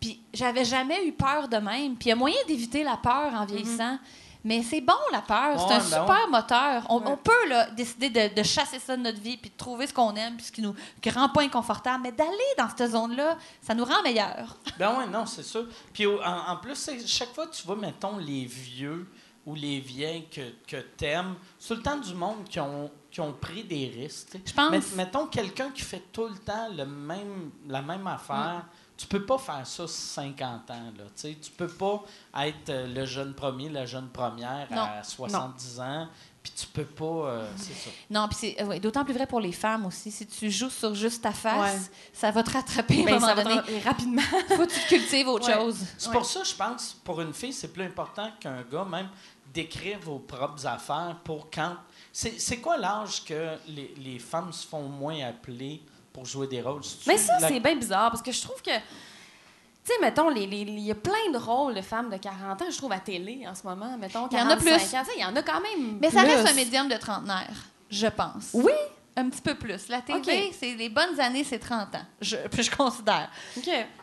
Puis 0.00 0.20
j'avais 0.32 0.64
jamais 0.64 1.06
eu 1.06 1.12
peur 1.12 1.48
de 1.48 1.56
même. 1.56 1.96
Puis 1.96 2.06
il 2.06 2.08
y 2.10 2.12
a 2.12 2.16
moyen 2.16 2.36
d'éviter 2.46 2.84
la 2.84 2.96
peur 2.98 3.32
en 3.34 3.44
vieillissant. 3.46 3.98
Mais 4.44 4.62
c'est 4.62 4.80
bon, 4.80 4.94
la 5.12 5.20
peur. 5.20 5.58
c'est 5.68 5.74
un 5.74 5.78
ben 5.78 5.84
super 5.84 6.28
moteur. 6.30 6.86
On, 6.88 6.98
Ouais. 7.00 7.04
on 7.08 7.16
peut 7.16 7.48
là, 7.48 7.70
décider 7.70 8.08
de, 8.08 8.34
de 8.34 8.42
chasser 8.42 8.78
ça 8.78 8.96
de 8.96 9.02
notre 9.02 9.20
vie, 9.20 9.36
puis 9.36 9.50
de 9.50 9.56
trouver 9.56 9.86
ce 9.86 9.92
qu'on 9.92 10.14
aime, 10.14 10.36
puis 10.36 10.46
ce 10.46 10.52
qui 10.52 10.62
nous 10.62 10.74
qui 11.00 11.10
rend 11.10 11.28
pas 11.28 11.42
inconfortable. 11.42 12.02
Mais 12.04 12.12
d'aller 12.12 12.30
dans 12.56 12.68
cette 12.68 12.90
zone-là, 12.92 13.36
ça 13.60 13.74
nous 13.74 13.84
rend 13.84 14.02
meilleurs. 14.02 14.56
Ben 14.78 14.96
ouais, 14.96 15.06
non, 15.08 15.26
c'est 15.26 15.42
sûr. 15.42 15.66
Puis 15.92 16.06
en, 16.06 16.20
en 16.22 16.56
plus, 16.56 16.88
chaque 17.06 17.34
fois 17.34 17.46
que 17.48 17.54
tu 17.56 17.66
vois, 17.66 17.76
mettons, 17.76 18.16
les 18.18 18.44
vieux 18.44 19.08
ou 19.44 19.54
les 19.54 19.80
vieilles 19.80 20.28
que, 20.28 20.42
que 20.66 20.76
t'aimes, 20.82 21.34
c'est 21.58 21.74
le 21.74 21.82
temps 21.82 21.96
du 21.96 22.14
monde 22.14 22.44
qui 22.48 22.60
ont, 22.60 22.90
qui 23.10 23.20
ont 23.20 23.32
pris 23.32 23.64
des 23.64 23.88
risques. 23.88 24.38
Je 24.44 24.52
pense. 24.52 24.70
Met- 24.70 24.96
mettons 24.96 25.26
quelqu'un 25.26 25.70
qui 25.70 25.82
fait 25.82 26.04
tout 26.12 26.28
le 26.28 26.36
temps 26.38 26.68
le 26.76 26.84
même, 26.84 27.50
la 27.66 27.82
même 27.82 28.06
affaire. 28.06 28.66
Tu 28.98 29.06
peux 29.06 29.24
pas 29.24 29.38
faire 29.38 29.64
ça 29.66 29.86
50 29.86 30.70
ans. 30.70 30.74
Là, 30.98 31.04
tu 31.06 31.10
sais. 31.14 31.36
tu 31.40 31.50
peux 31.52 31.68
pas 31.68 32.02
être 32.42 32.68
euh, 32.68 32.86
le 32.92 33.06
jeune 33.06 33.32
premier, 33.32 33.68
la 33.68 33.86
jeune 33.86 34.08
première 34.08 34.66
Non. 34.70 34.82
à 34.82 35.02
70 35.04 35.80
ans. 35.80 36.08
Puis 36.42 36.52
tu 36.56 36.66
peux 36.66 36.84
pas. 36.84 37.04
euh, 37.04 37.48
c'est 37.56 37.74
ça. 37.74 37.90
Non, 38.10 38.26
puis 38.28 38.36
c'est 38.40 38.60
euh, 38.60 38.66
ouais, 38.66 38.80
d'autant 38.80 39.04
plus 39.04 39.14
vrai 39.14 39.26
pour 39.26 39.40
les 39.40 39.52
femmes 39.52 39.86
aussi. 39.86 40.10
Si 40.10 40.26
tu 40.26 40.50
joues 40.50 40.68
sur 40.70 40.94
juste 40.96 41.22
ta 41.22 41.30
face, 41.32 41.74
Ouais. 41.74 41.90
ça 42.12 42.30
va 42.32 42.42
te 42.42 42.50
rattraper 42.50 42.98
à 42.98 43.02
un 43.02 43.04
Ben, 43.04 43.20
moment 43.20 43.34
donné. 43.34 43.80
rapidement. 43.84 44.22
Faut 44.48 44.56
que 44.66 44.72
tu 44.72 44.80
cultives 44.88 45.28
autre 45.28 45.46
Ouais. 45.48 45.54
chose. 45.54 45.78
C'est 45.96 46.08
Ouais. 46.08 46.14
pour 46.14 46.26
ça, 46.26 46.42
je 46.42 46.54
pense, 46.54 46.94
pour 47.04 47.20
une 47.20 47.32
fille, 47.32 47.52
c'est 47.52 47.72
plus 47.72 47.84
important 47.84 48.30
qu'un 48.40 48.62
gars, 48.62 48.84
même, 48.84 49.08
d'écrire 49.54 49.98
vos 50.00 50.18
propres 50.18 50.66
affaires 50.66 51.16
pour 51.24 51.48
quand. 51.50 51.76
C'est 52.12 52.40
c'est 52.40 52.58
quoi 52.58 52.76
l'âge 52.76 53.24
que 53.24 53.56
les, 53.68 53.94
les 53.96 54.18
femmes 54.18 54.52
se 54.52 54.66
font 54.66 54.82
moins 54.88 55.20
appeler 55.24 55.82
pour 56.18 56.26
jouer 56.26 56.46
des 56.48 56.60
rôles? 56.60 56.82
Mais 57.06 57.16
ça, 57.16 57.38
la- 57.40 57.48
c'est 57.48 57.60
bien 57.60 57.76
bizarre 57.76 58.10
parce 58.10 58.22
que 58.22 58.32
je 58.32 58.42
trouve 58.42 58.60
que. 58.60 58.70
Tu 58.70 59.94
sais, 59.94 60.00
mettons, 60.02 60.28
les- 60.28 60.46
les- 60.46 60.58
il 60.62 60.80
y 60.80 60.90
a 60.90 60.94
plein 60.94 61.30
de 61.32 61.38
rôles 61.38 61.74
de 61.74 61.80
femmes 61.80 62.10
de 62.10 62.16
40 62.18 62.60
ans, 62.60 62.66
je 62.70 62.76
trouve, 62.76 62.92
à 62.92 62.98
télé 62.98 63.46
en 63.48 63.54
ce 63.54 63.62
moment. 63.66 63.96
Mettons, 63.98 64.28
Il 64.30 64.36
y 64.36 64.40
en 64.40 64.46
a 64.50 64.56
45 64.56 65.04
plus. 65.04 65.14
Il 65.16 65.22
y 65.22 65.24
en 65.24 65.34
a 65.36 65.42
quand 65.42 65.60
même. 65.60 65.98
Mais 66.00 66.10
ça 66.10 66.22
plus. 66.24 66.30
reste 66.34 66.48
un 66.48 66.54
médium 66.54 66.88
de 66.88 66.96
trentenaire, 66.96 67.54
je 67.90 68.06
pense. 68.08 68.50
Oui. 68.52 68.72
Un 69.16 69.30
petit 69.30 69.40
peu 69.42 69.54
plus. 69.56 69.88
La 69.88 70.00
TV, 70.00 70.18
Ok. 70.18 70.54
c'est 70.56 70.74
les 70.76 70.88
bonnes 70.90 71.18
années, 71.18 71.42
c'est 71.42 71.58
30 71.58 71.92
ans. 71.94 72.04
Je, 72.20 72.36
puis 72.52 72.62
je 72.70 72.70
considère. 72.70 73.30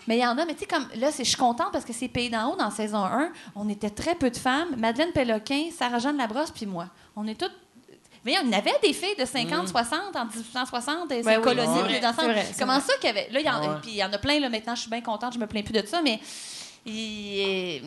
Mais 0.07 0.17
il 0.17 0.21
y 0.21 0.25
en 0.27 0.37
a, 0.37 0.43
mais 0.45 0.53
tu 0.55 0.61
sais, 0.61 0.65
comme 0.65 0.87
là, 0.95 1.11
c'est- 1.11 1.23
je 1.23 1.29
suis 1.29 1.37
contente 1.37 1.71
parce 1.71 1.85
que 1.85 1.93
c'est 1.93 2.07
Pays 2.09 2.29
d'en 2.29 2.51
haut 2.51 2.55
dans 2.57 2.69
saison 2.71 3.03
1. 3.05 3.31
On 3.55 3.69
était 3.69 3.89
très 3.91 4.15
peu 4.15 4.29
de 4.29 4.35
femmes. 4.37 4.75
Madeleine 4.77 5.11
Péloquin, 5.13 5.69
Sarah-Jeanne 5.77 6.17
Labrosse, 6.17 6.51
puis 6.51 6.65
moi. 6.65 6.87
On 7.15 7.27
est 7.27 7.39
toutes. 7.39 7.55
Mais 8.25 8.35
on 8.43 8.51
avait 8.51 8.73
des 8.81 8.91
filles 8.93 9.15
de 9.17 9.23
50, 9.25 9.67
60 9.69 10.15
en 10.15 10.25
1860, 10.25 11.11
et 11.11 11.17
c'est 11.17 11.23
Ben 11.23 11.37
oui, 11.37 11.43
colonie, 11.43 11.67
c'est 11.67 11.83
puis 11.83 11.99
vrai, 11.99 12.43
les 12.49 12.53
Comment 12.59 12.73
vrai. 12.79 12.81
ça 12.81 12.93
qu'il 12.99 13.05
y 13.07 13.09
avait. 13.11 13.29
Là, 13.29 13.39
il 13.39 13.45
y 13.45 13.49
en, 13.49 13.79
puis 13.79 13.91
il 13.91 13.97
y 13.97 14.03
en 14.03 14.11
a 14.11 14.17
plein, 14.17 14.39
là, 14.39 14.49
maintenant, 14.49 14.73
je 14.75 14.81
suis 14.81 14.89
bien 14.89 15.01
contente, 15.01 15.33
je 15.33 15.39
me 15.39 15.45
plains 15.47 15.61
plus 15.61 15.73
de 15.73 15.85
ça, 15.85 16.01
mais. 16.01 16.19
il- 16.85 17.81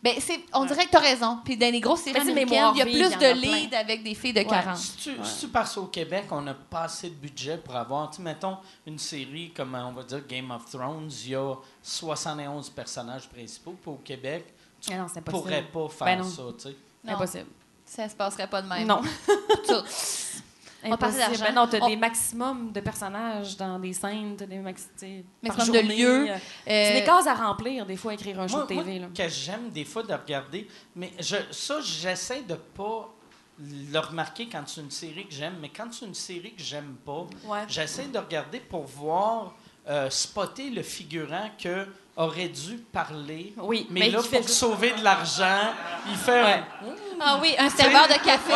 ben, 0.00 0.14
c'est, 0.20 0.38
on 0.54 0.64
dirait 0.64 0.84
que 0.84 0.90
tu 0.90 0.96
as 0.96 1.00
raison. 1.00 1.38
Puis 1.44 1.56
dans 1.56 1.72
les 1.72 1.80
grosses 1.80 2.02
séries 2.02 2.14
Ben, 2.14 2.22
c'est 2.24 2.30
américaines, 2.30 2.54
Mémoire 2.56 2.72
il 2.74 2.78
y 2.78 2.82
a 2.82 2.84
plus 2.84 2.92
il 2.92 2.98
y 2.98 3.18
de 3.18 3.24
a 3.24 3.32
leads 3.34 3.74
avec 3.76 4.04
des 4.04 4.14
filles 4.14 4.32
de 4.32 4.42
40. 4.42 4.76
C'est-tu 4.76 5.10
c'est-tu 5.24 5.48
parce 5.48 5.74
qu'au 5.74 5.86
Québec, 5.86 6.26
on 6.30 6.40
n'a 6.40 6.54
pas 6.54 6.82
assez 6.82 7.08
de 7.10 7.14
budget 7.16 7.56
pour 7.58 7.74
avoir, 7.74 8.08
tu 8.10 8.22
mettons, 8.22 8.58
une 8.86 8.98
série 8.98 9.50
comme, 9.56 9.74
on 9.74 9.90
va 9.92 10.04
dire, 10.04 10.24
Game 10.28 10.52
of 10.52 10.70
Thrones, 10.70 11.10
il 11.24 11.30
y 11.30 11.34
a 11.34 11.52
71 11.82 12.70
personnages 12.70 13.28
principaux. 13.28 13.74
Puis 13.82 13.90
au 13.90 13.96
Québec, 14.04 14.54
tu 14.80 14.92
Ah 14.92 15.04
ne 15.16 15.20
pourrais 15.20 15.62
pas 15.64 15.88
faire 15.88 16.06
Ben 16.06 16.18
non. 16.18 16.24
ça, 16.24 16.42
tu 16.56 16.68
sais. 16.68 16.76
Impossible. 17.08 17.46
Ça 17.88 18.08
se 18.08 18.14
passerait 18.14 18.46
pas 18.46 18.60
de 18.62 18.68
même. 18.68 18.86
Non. 18.86 19.00
Tout. 19.66 19.84
Impossible. 20.84 21.18
d'argent. 21.18 21.44
Ben 21.44 21.54
non, 21.54 21.66
t'as 21.66 21.80
On- 21.80 21.88
des 21.88 21.96
maximums 21.96 22.70
de 22.72 22.80
personnages 22.80 23.56
dans 23.56 23.78
des 23.80 23.92
scènes, 23.92 24.36
t'as 24.36 24.46
des 24.46 24.58
max... 24.58 24.82
tu 24.96 25.06
sais, 25.06 25.24
par 25.46 25.56
Maximum 25.56 25.82
de 25.82 25.88
lieux. 25.92 26.30
euh, 26.30 26.34
Euh, 26.34 26.38
C'est 26.66 27.00
des 27.00 27.04
cases 27.04 27.26
à 27.26 27.34
remplir, 27.34 27.84
des 27.84 27.96
fois, 27.96 28.14
écrire 28.14 28.38
un 28.40 28.46
show 28.46 28.56
Moi, 28.58 28.62
de 28.64 28.68
TV. 28.68 28.98
moi, 29.00 29.08
là. 29.08 29.14
que 29.16 29.28
j'aime 29.28 29.70
des 29.70 29.84
fois 29.84 30.04
de 30.04 30.12
regarder, 30.14 30.68
mais 30.94 31.10
je, 31.18 31.36
ça, 31.50 31.80
j'essaie 31.80 32.42
de 32.42 32.54
pas 32.54 33.12
le 33.60 33.98
remarquer 33.98 34.48
quand 34.48 34.62
c'est 34.68 34.80
une 34.80 34.90
série 34.92 35.26
que 35.26 35.34
j'aime, 35.34 35.54
mais 35.60 35.68
quand 35.70 35.92
c'est 35.92 36.06
une 36.06 36.14
série 36.14 36.52
que 36.54 36.62
j'aime 36.62 36.94
pas, 37.04 37.26
Ouais. 37.44 37.64
j'essaie 37.66 38.06
de 38.06 38.18
regarder 38.18 38.60
pour 38.60 38.84
voir, 38.84 39.54
euh, 39.88 40.08
spotter 40.10 40.70
le 40.70 40.82
figurant 40.82 41.50
que 41.60 41.88
aurait 42.16 42.48
dû 42.48 42.76
parler. 42.92 43.52
Oui, 43.56 43.86
Mais, 43.90 44.00
mais 44.00 44.10
là, 44.10 44.20
il 44.22 44.28
fait 44.28 44.38
pour 44.40 44.48
sauver 44.48 44.92
de 44.92 45.02
l'argent, 45.02 45.72
il 46.08 46.16
fait. 46.16 46.44
Ouais. 46.44 46.62
Ah 47.20 47.38
oui, 47.40 47.54
un 47.58 47.68
serveur 47.70 48.06
de 48.08 48.14
café. 48.24 48.52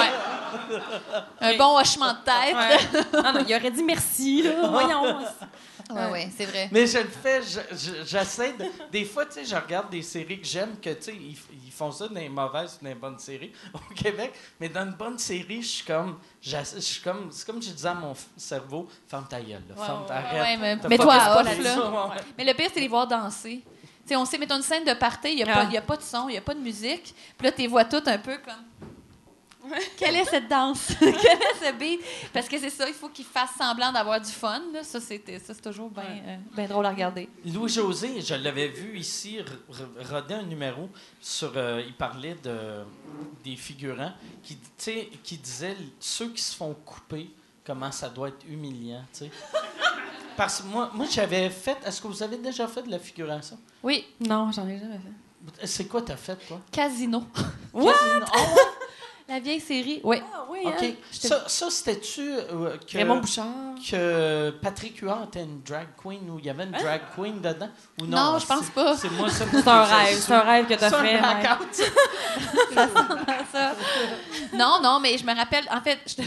Un 1.40 1.56
bon 1.56 1.78
hochement 1.78 2.12
de 2.12 2.18
tête. 2.24 2.54
Ouais. 2.54 3.22
Non, 3.22 3.32
non, 3.32 3.44
il 3.46 3.54
aurait 3.54 3.70
dit 3.70 3.82
merci, 3.82 4.42
là. 4.42 4.66
Voyons. 4.70 5.18
Ouais, 5.90 6.10
ouais, 6.10 6.30
c'est 6.34 6.46
vrai. 6.46 6.68
Mais 6.72 6.86
je 6.86 6.98
le 6.98 7.08
fais, 7.08 7.42
je- 7.42 7.76
je- 7.76 8.04
j'essaie 8.06 8.52
de. 8.54 8.64
Des 8.90 9.04
fois, 9.04 9.26
tu 9.26 9.32
sais, 9.32 9.44
je 9.44 9.54
regarde 9.54 9.90
des 9.90 10.00
séries 10.00 10.40
que 10.40 10.46
j'aime, 10.46 10.76
que, 10.80 10.88
tu 10.90 11.02
sais, 11.02 11.14
ils, 11.14 11.36
ils 11.66 11.72
font 11.72 11.92
ça 11.92 12.08
dans 12.08 12.14
les 12.18 12.30
mauvaises 12.30 12.78
ou 12.80 12.84
dans 12.84 12.88
les 12.88 12.94
bonnes 12.94 13.18
séries 13.18 13.52
au 13.74 13.94
Québec. 13.94 14.32
Mais 14.58 14.68
dans 14.70 14.84
une 14.84 14.92
bonne 14.92 15.18
série, 15.18 15.60
je 15.60 15.68
suis 15.68 15.84
comme. 15.84 16.18
Je 16.40 16.56
suis 16.80 17.02
comme. 17.02 17.28
C'est 17.30 17.44
comme 17.44 17.60
je 17.62 17.70
disais 17.70 17.88
à 17.88 17.94
mon 17.94 18.14
cerveau, 18.36 18.88
ferme 19.06 19.26
ta 19.28 19.40
gueule, 19.40 19.62
là, 19.68 19.84
ferme 19.84 20.06
ta 20.06 20.14
Ouais, 20.32 20.40
ouais, 20.40 20.56
mais 20.56 20.78
t'as 20.78 20.88
pas 20.96 21.40
off, 21.40 21.58
là. 21.58 21.74
Mais 22.38 22.44
le 22.44 22.54
pire, 22.54 22.70
c'est 22.72 22.80
les 22.80 22.88
voir 22.88 23.06
danser. 23.06 23.62
Sais, 24.12 24.16
on 24.16 24.24
sait, 24.26 24.36
mettons 24.38 24.56
une 24.56 24.62
scène 24.62 24.84
de 24.84 24.92
party, 24.92 25.30
il 25.30 25.36
n'y 25.36 25.42
a, 25.42 25.46
Ah. 25.54 25.68
a 25.76 25.80
pas 25.80 25.96
de 25.96 26.02
son, 26.02 26.28
il 26.28 26.32
n'y 26.32 26.38
a 26.38 26.42
pas 26.42 26.54
de 26.54 26.60
musique. 26.60 27.14
Puis 27.38 27.46
là, 27.46 27.52
tu 27.52 27.62
les 27.62 27.66
vois 27.68 27.84
toutes 27.86 28.08
un 28.08 28.18
peu 28.18 28.36
comme. 28.44 28.90
Quelle 29.96 30.16
est 30.16 30.24
cette 30.24 30.48
danse? 30.48 30.88
Quel 30.98 31.08
est 31.14 31.64
ce 31.66 31.72
beat? 31.78 32.00
Parce 32.32 32.48
que 32.48 32.58
c'est 32.58 32.68
ça, 32.68 32.86
il 32.88 32.94
faut 32.94 33.08
qu'ils 33.08 33.24
fassent 33.24 33.54
semblant 33.56 33.92
d'avoir 33.92 34.20
du 34.20 34.30
fun. 34.30 34.60
là. 34.72 34.82
Ça, 34.82 35.00
c'est 35.00 35.22
ça, 35.38 35.54
c'est 35.54 35.62
toujours 35.62 35.88
bien 35.88 36.02
euh, 36.26 36.36
bien 36.54 36.66
drôle 36.66 36.84
à 36.84 36.90
regarder. 36.90 37.28
Louis-José, 37.46 38.20
je 38.20 38.34
l'avais 38.34 38.68
vu 38.68 38.98
ici 38.98 39.38
r- 39.38 39.44
r- 39.72 40.12
roder 40.12 40.34
un 40.34 40.42
numéro 40.42 40.88
sur. 41.20 41.52
euh, 41.56 41.80
il 41.86 41.94
parlait 41.94 42.36
de, 42.42 42.82
des 43.44 43.54
figurants 43.56 44.12
qui, 44.42 44.58
qui 45.22 45.36
disaient 45.38 45.76
ceux 46.00 46.30
qui 46.30 46.42
se 46.42 46.56
font 46.56 46.74
couper, 46.84 47.30
comment 47.64 47.92
ça 47.92 48.08
doit 48.08 48.28
être 48.28 48.44
humiliant. 48.48 49.02
tu 49.12 49.20
sais. 49.24 49.30
Parce 50.36 50.60
que 50.60 50.66
moi, 50.66 50.90
moi 50.94 51.06
j'avais 51.10 51.50
fait. 51.50 51.76
Est-ce 51.84 52.00
que 52.00 52.06
vous 52.08 52.22
avez 52.22 52.38
déjà 52.38 52.66
fait 52.66 52.82
de 52.82 52.90
la 52.90 52.98
figuration? 52.98 53.58
Oui, 53.82 54.06
Non, 54.20 54.50
j'en 54.52 54.66
ai 54.66 54.78
jamais 54.78 54.98
fait. 54.98 55.66
C'est 55.66 55.86
quoi 55.86 56.00
t'as 56.02 56.16
fait, 56.16 56.36
toi? 56.46 56.60
Casino. 56.70 57.24
What? 57.72 57.92
La 59.28 59.38
vieille 59.40 59.60
série. 59.60 60.00
Oui. 60.04 60.18
Ah 60.34 60.44
oui, 60.50 60.60
OK. 60.64 60.74
hein? 60.82 60.92
Ça, 61.10 61.48
ça 61.48 61.70
c'était-tu 61.70 62.20
euh, 62.20 62.76
que, 62.76 62.98
Raymond 62.98 63.18
Bouchard. 63.20 63.46
que 63.88 64.50
Patrick 64.60 64.98
Huard 64.98 65.24
était 65.28 65.42
une 65.44 65.62
drag 65.62 65.88
queen 66.02 66.28
ou 66.28 66.38
il 66.38 66.44
y 66.44 66.50
avait 66.50 66.64
une 66.64 66.72
drag 66.72 67.00
queen 67.16 67.40
dedans? 67.40 67.68
Ou 68.00 68.06
non? 68.06 68.32
Non, 68.32 68.38
je 68.38 68.46
pense 68.46 68.68
pas. 68.70 68.96
C'est 68.96 69.10
moi, 69.10 69.30
c'est 69.30 69.46
C'est 69.48 69.68
un 69.68 69.84
rêve, 69.84 70.18
c'est 70.18 70.32
un 70.34 70.40
rêve 70.40 70.66
que 70.66 70.74
t'as 70.74 70.90
C'est 70.90 70.96
un 70.96 71.02
fait. 71.04 71.20
ouais. 72.76 73.38
ça. 73.52 73.74
Non, 74.54 74.80
non, 74.82 75.00
mais 75.00 75.16
je 75.16 75.24
me 75.24 75.34
rappelle, 75.34 75.66
en 75.70 75.80
fait, 75.80 75.98
je- 76.06 76.22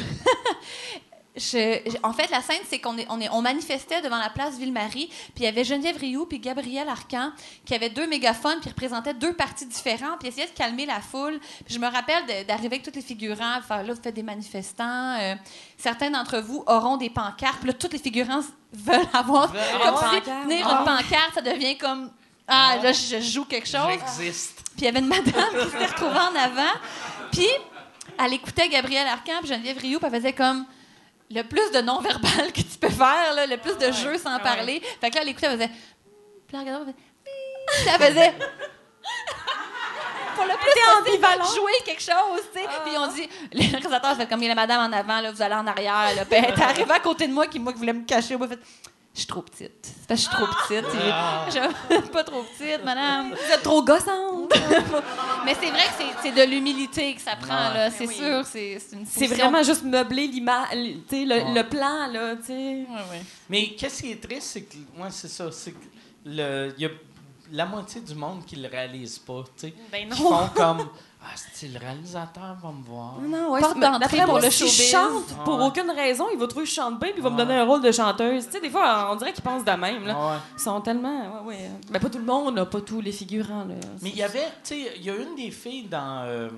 je- 1.37 1.79
je- 1.85 1.97
en 2.03 2.13
fait, 2.13 2.29
la 2.29 2.41
scène, 2.41 2.61
c'est 2.69 2.79
qu'on 2.79 2.97
est, 2.97 3.05
on 3.09 3.19
est, 3.19 3.29
on 3.29 3.41
manifestait 3.41 4.01
devant 4.01 4.17
la 4.17 4.29
place 4.29 4.57
Ville-Marie, 4.57 5.07
puis 5.07 5.31
il 5.37 5.43
y 5.43 5.47
avait 5.47 5.63
Geneviève 5.63 5.97
Rioux 5.97 6.25
puis 6.25 6.39
Gabriel 6.39 6.87
Arcan 6.87 7.31
qui 7.65 7.73
avaient 7.75 7.89
deux 7.89 8.07
mégaphones, 8.07 8.59
puis 8.61 8.69
représentaient 8.69 9.13
deux 9.13 9.33
partis 9.33 9.65
différents, 9.65 10.17
puis 10.19 10.29
essayaient 10.29 10.47
de 10.47 10.51
calmer 10.53 10.85
la 10.85 11.01
foule. 11.01 11.39
Puis 11.65 11.73
je 11.75 11.79
me 11.79 11.87
rappelle 11.87 12.45
d'arriver 12.47 12.67
avec 12.77 12.83
tous 12.83 12.95
les 12.95 13.01
figurants, 13.01 13.61
faire 13.67 13.83
là, 13.83 13.93
vous 13.93 14.01
faites 14.01 14.15
des 14.15 14.23
manifestants. 14.23 15.17
euh, 15.19 15.35
certains 15.77 16.09
d'entre 16.09 16.39
vous 16.39 16.63
auront 16.67 16.97
des 16.97 17.09
pancartes, 17.09 17.59
puis 17.59 17.67
là, 17.67 17.73
tous 17.73 17.89
les 17.91 17.99
figurants 17.99 18.41
veulent 18.73 19.07
avoir. 19.13 19.51
Veulent 19.51 19.61
comme 19.83 19.95
si 20.13 20.21
tenir 20.21 20.67
une 20.69 20.85
pancarte, 20.85 21.33
ça 21.35 21.41
devient 21.41 21.77
comme. 21.77 22.11
Ah, 22.47 22.77
là, 22.81 22.91
je 22.91 23.19
joue 23.21 23.43
quelque 23.45 23.67
chose. 23.67 23.81
J'existe. 24.17 24.61
Puis 24.77 24.81
il 24.81 24.83
y 24.85 24.87
avait 24.87 24.99
une 24.99 25.07
madame 25.07 25.33
qui 25.33 25.71
s'était 25.71 25.85
retrouvée 25.87 26.11
en 26.19 26.35
avant. 26.35 26.73
Puis 27.31 27.47
elle 28.23 28.33
écoutait 28.33 28.69
Gabriel 28.69 29.07
Arcan 29.07 29.39
puis 29.39 29.49
Geneviève 29.49 29.77
Rioux, 29.79 29.97
puis 29.99 30.07
elle 30.11 30.15
faisait 30.19 30.33
comme 30.33 30.65
le 31.31 31.41
plus 31.43 31.71
de 31.71 31.81
non-verbal 31.81 32.51
que 32.53 32.61
tu 32.61 32.77
peux 32.79 32.89
faire, 32.89 33.33
là, 33.35 33.45
le 33.45 33.57
plus 33.57 33.77
de 33.77 33.91
jeux 33.91 34.17
sans 34.17 34.39
parler. 34.39 34.81
Fait 35.01 35.09
que 35.09 35.15
là, 35.15 35.21
elle 35.21 35.29
écoutait, 35.29 35.47
elle 35.47 35.57
faisait. 35.57 35.71
Puis 36.47 36.57
elle 36.57 36.59
regardait, 36.59 36.91
elle 36.91 36.93
faisait. 36.93 36.95
Puis 37.67 37.87
elle 37.87 38.13
faisait. 38.13 38.33
Pour 40.35 40.43
le 40.43 40.51
plus 40.57 41.19
possible, 41.21 41.55
jouer 41.55 41.71
quelque 41.85 42.01
chose, 42.01 42.41
tu 42.53 42.59
sais. 42.59 42.67
Puis 42.83 42.97
on 42.97 43.07
dit, 43.07 43.29
les 43.53 43.67
réalisateurs 43.67 44.17
fait 44.17 44.27
comme 44.27 44.41
il 44.41 44.47
y 44.47 44.51
a 44.51 44.55
la 44.55 44.61
madame 44.61 44.91
en 44.91 44.95
avant, 44.95 45.21
là, 45.21 45.31
vous 45.31 45.41
allez 45.41 45.55
en 45.55 45.65
arrière, 45.65 46.13
là. 46.15 46.25
Puis 46.25 46.37
elle 46.37 46.53
est 46.53 46.61
arrivée 46.61 46.91
à 46.91 46.99
côté 46.99 47.27
de 47.27 47.33
moi, 47.33 47.47
qui 47.47 47.57
moi 47.57 47.71
qui 47.71 47.79
voulait 47.79 47.93
me 47.93 48.05
cacher, 48.05 48.35
moi, 48.35 48.47
fait, 48.47 48.59
je 49.15 49.19
suis 49.21 49.27
trop 49.27 49.41
petite. 49.41 49.71
C'est 49.81 50.07
parce 50.07 50.25
que 50.25 50.29
je 50.31 50.35
suis 50.35 50.45
trop 50.45 50.53
petite. 50.67 50.85
Ah. 51.11 51.45
Je 51.47 51.95
suis 52.01 52.09
pas 52.11 52.23
trop 52.23 52.43
petite, 52.43 52.83
madame. 52.83 53.29
Vous 53.31 53.51
êtes 53.53 53.63
trop 53.63 53.81
gossante. 53.81 54.53
Mais 55.45 55.55
c'est 55.59 55.69
vrai 55.71 55.83
que 55.97 56.03
c'est- 56.21 56.31
de 56.31 56.41
l'humilité 56.51 57.15
que 57.15 57.21
ça 57.21 57.35
prend, 57.35 57.69
là. 57.73 57.89
C'est 57.89 58.07
Oui. 58.07 58.13
sûr, 58.15 58.43
c'est 58.45 59.27
vraiment 59.27 59.63
juste 59.63 59.83
meubler 59.83 60.27
l'image, 60.27 60.67
tu 60.73 61.03
sais, 61.09 61.25
le, 61.25 61.35
Ouais. 61.35 61.53
le 61.53 61.63
plan, 61.67 62.07
là, 62.11 62.35
tu 62.35 62.45
sais. 62.47 62.53
Ouais, 62.53 62.85
ouais. 63.11 63.21
Mais 63.49 63.69
qu'est-ce 63.77 64.01
qui 64.03 64.11
est 64.11 64.21
triste, 64.21 64.49
c'est 64.53 64.63
que. 64.63 64.75
Moi, 64.97 65.09
c'est 65.11 65.27
ça. 65.29 65.51
C'est 65.51 65.71
que 65.71 65.77
le, 66.25 66.73
il 66.77 66.83
y 66.83 66.85
a 66.85 66.89
la 67.53 67.65
moitié 67.65 68.01
du 68.01 68.15
monde 68.15 68.43
qui 68.45 68.55
le 68.57 68.67
réalise 68.67 69.19
pas, 69.19 69.43
tu 69.55 69.67
sais. 69.67 69.73
Ben 69.91 70.09
Qui 70.09 70.21
font 70.21 70.49
comme. 70.53 70.89
Ah, 71.27 71.29
c'est 71.53 71.69
le 71.69 71.79
réalisateur 71.79 72.55
va 72.61 72.71
me 72.71 72.83
voir. 72.83 73.15
Non, 73.19 73.51
ouais, 73.53 73.59
Porte 73.59 73.79
d'entrée 73.79 73.99
d'après 73.99 74.25
pour 74.25 74.35
le 74.39 74.49
showbiz. 74.51 74.91
chante 74.91 75.25
pour 75.43 75.57
Ouais. 75.57 75.65
aucune 75.65 75.89
raison, 75.89 76.25
il 76.31 76.37
va 76.37 76.45
trouver 76.45 76.65
que 76.65 76.69
je 76.69 76.75
chante 76.75 76.99
bien 76.99 77.09
puis 77.09 77.17
il 77.17 77.23
va 77.23 77.31
me 77.31 77.35
Ouais. 77.35 77.45
donner 77.45 77.57
un 77.59 77.63
rôle 77.65 77.81
de 77.81 77.91
chanteuse. 77.91 78.45
Tu 78.45 78.51
sais, 78.51 78.61
des 78.61 78.69
fois, 78.69 79.09
on 79.11 79.15
dirait 79.15 79.33
qu'ils 79.33 79.43
pensent 79.43 79.65
de 79.65 79.71
même, 79.71 80.05
là. 80.05 80.13
Ouais. 80.13 80.37
Ils 80.55 80.61
sont 80.61 80.79
tellement... 80.81 81.41
Ouais, 81.43 81.55
ouais. 81.55 81.71
Ben, 81.89 81.99
pas 81.99 82.09
tout 82.09 82.19
le 82.19 82.25
monde, 82.25 82.55
là, 82.55 82.65
pas 82.67 82.81
tous 82.81 83.01
les 83.01 83.11
figurants, 83.11 83.65
là. 83.65 83.73
Mais 84.03 84.09
il 84.09 84.17
y 84.17 84.23
avait, 84.23 84.45
tu 84.63 84.75
sais, 84.75 84.91
il 84.97 85.03
y 85.03 85.09
a 85.09 85.15
une 85.15 85.35
des 85.35 85.49
filles 85.49 85.87
dans 85.87 86.21
euh, 86.25 86.49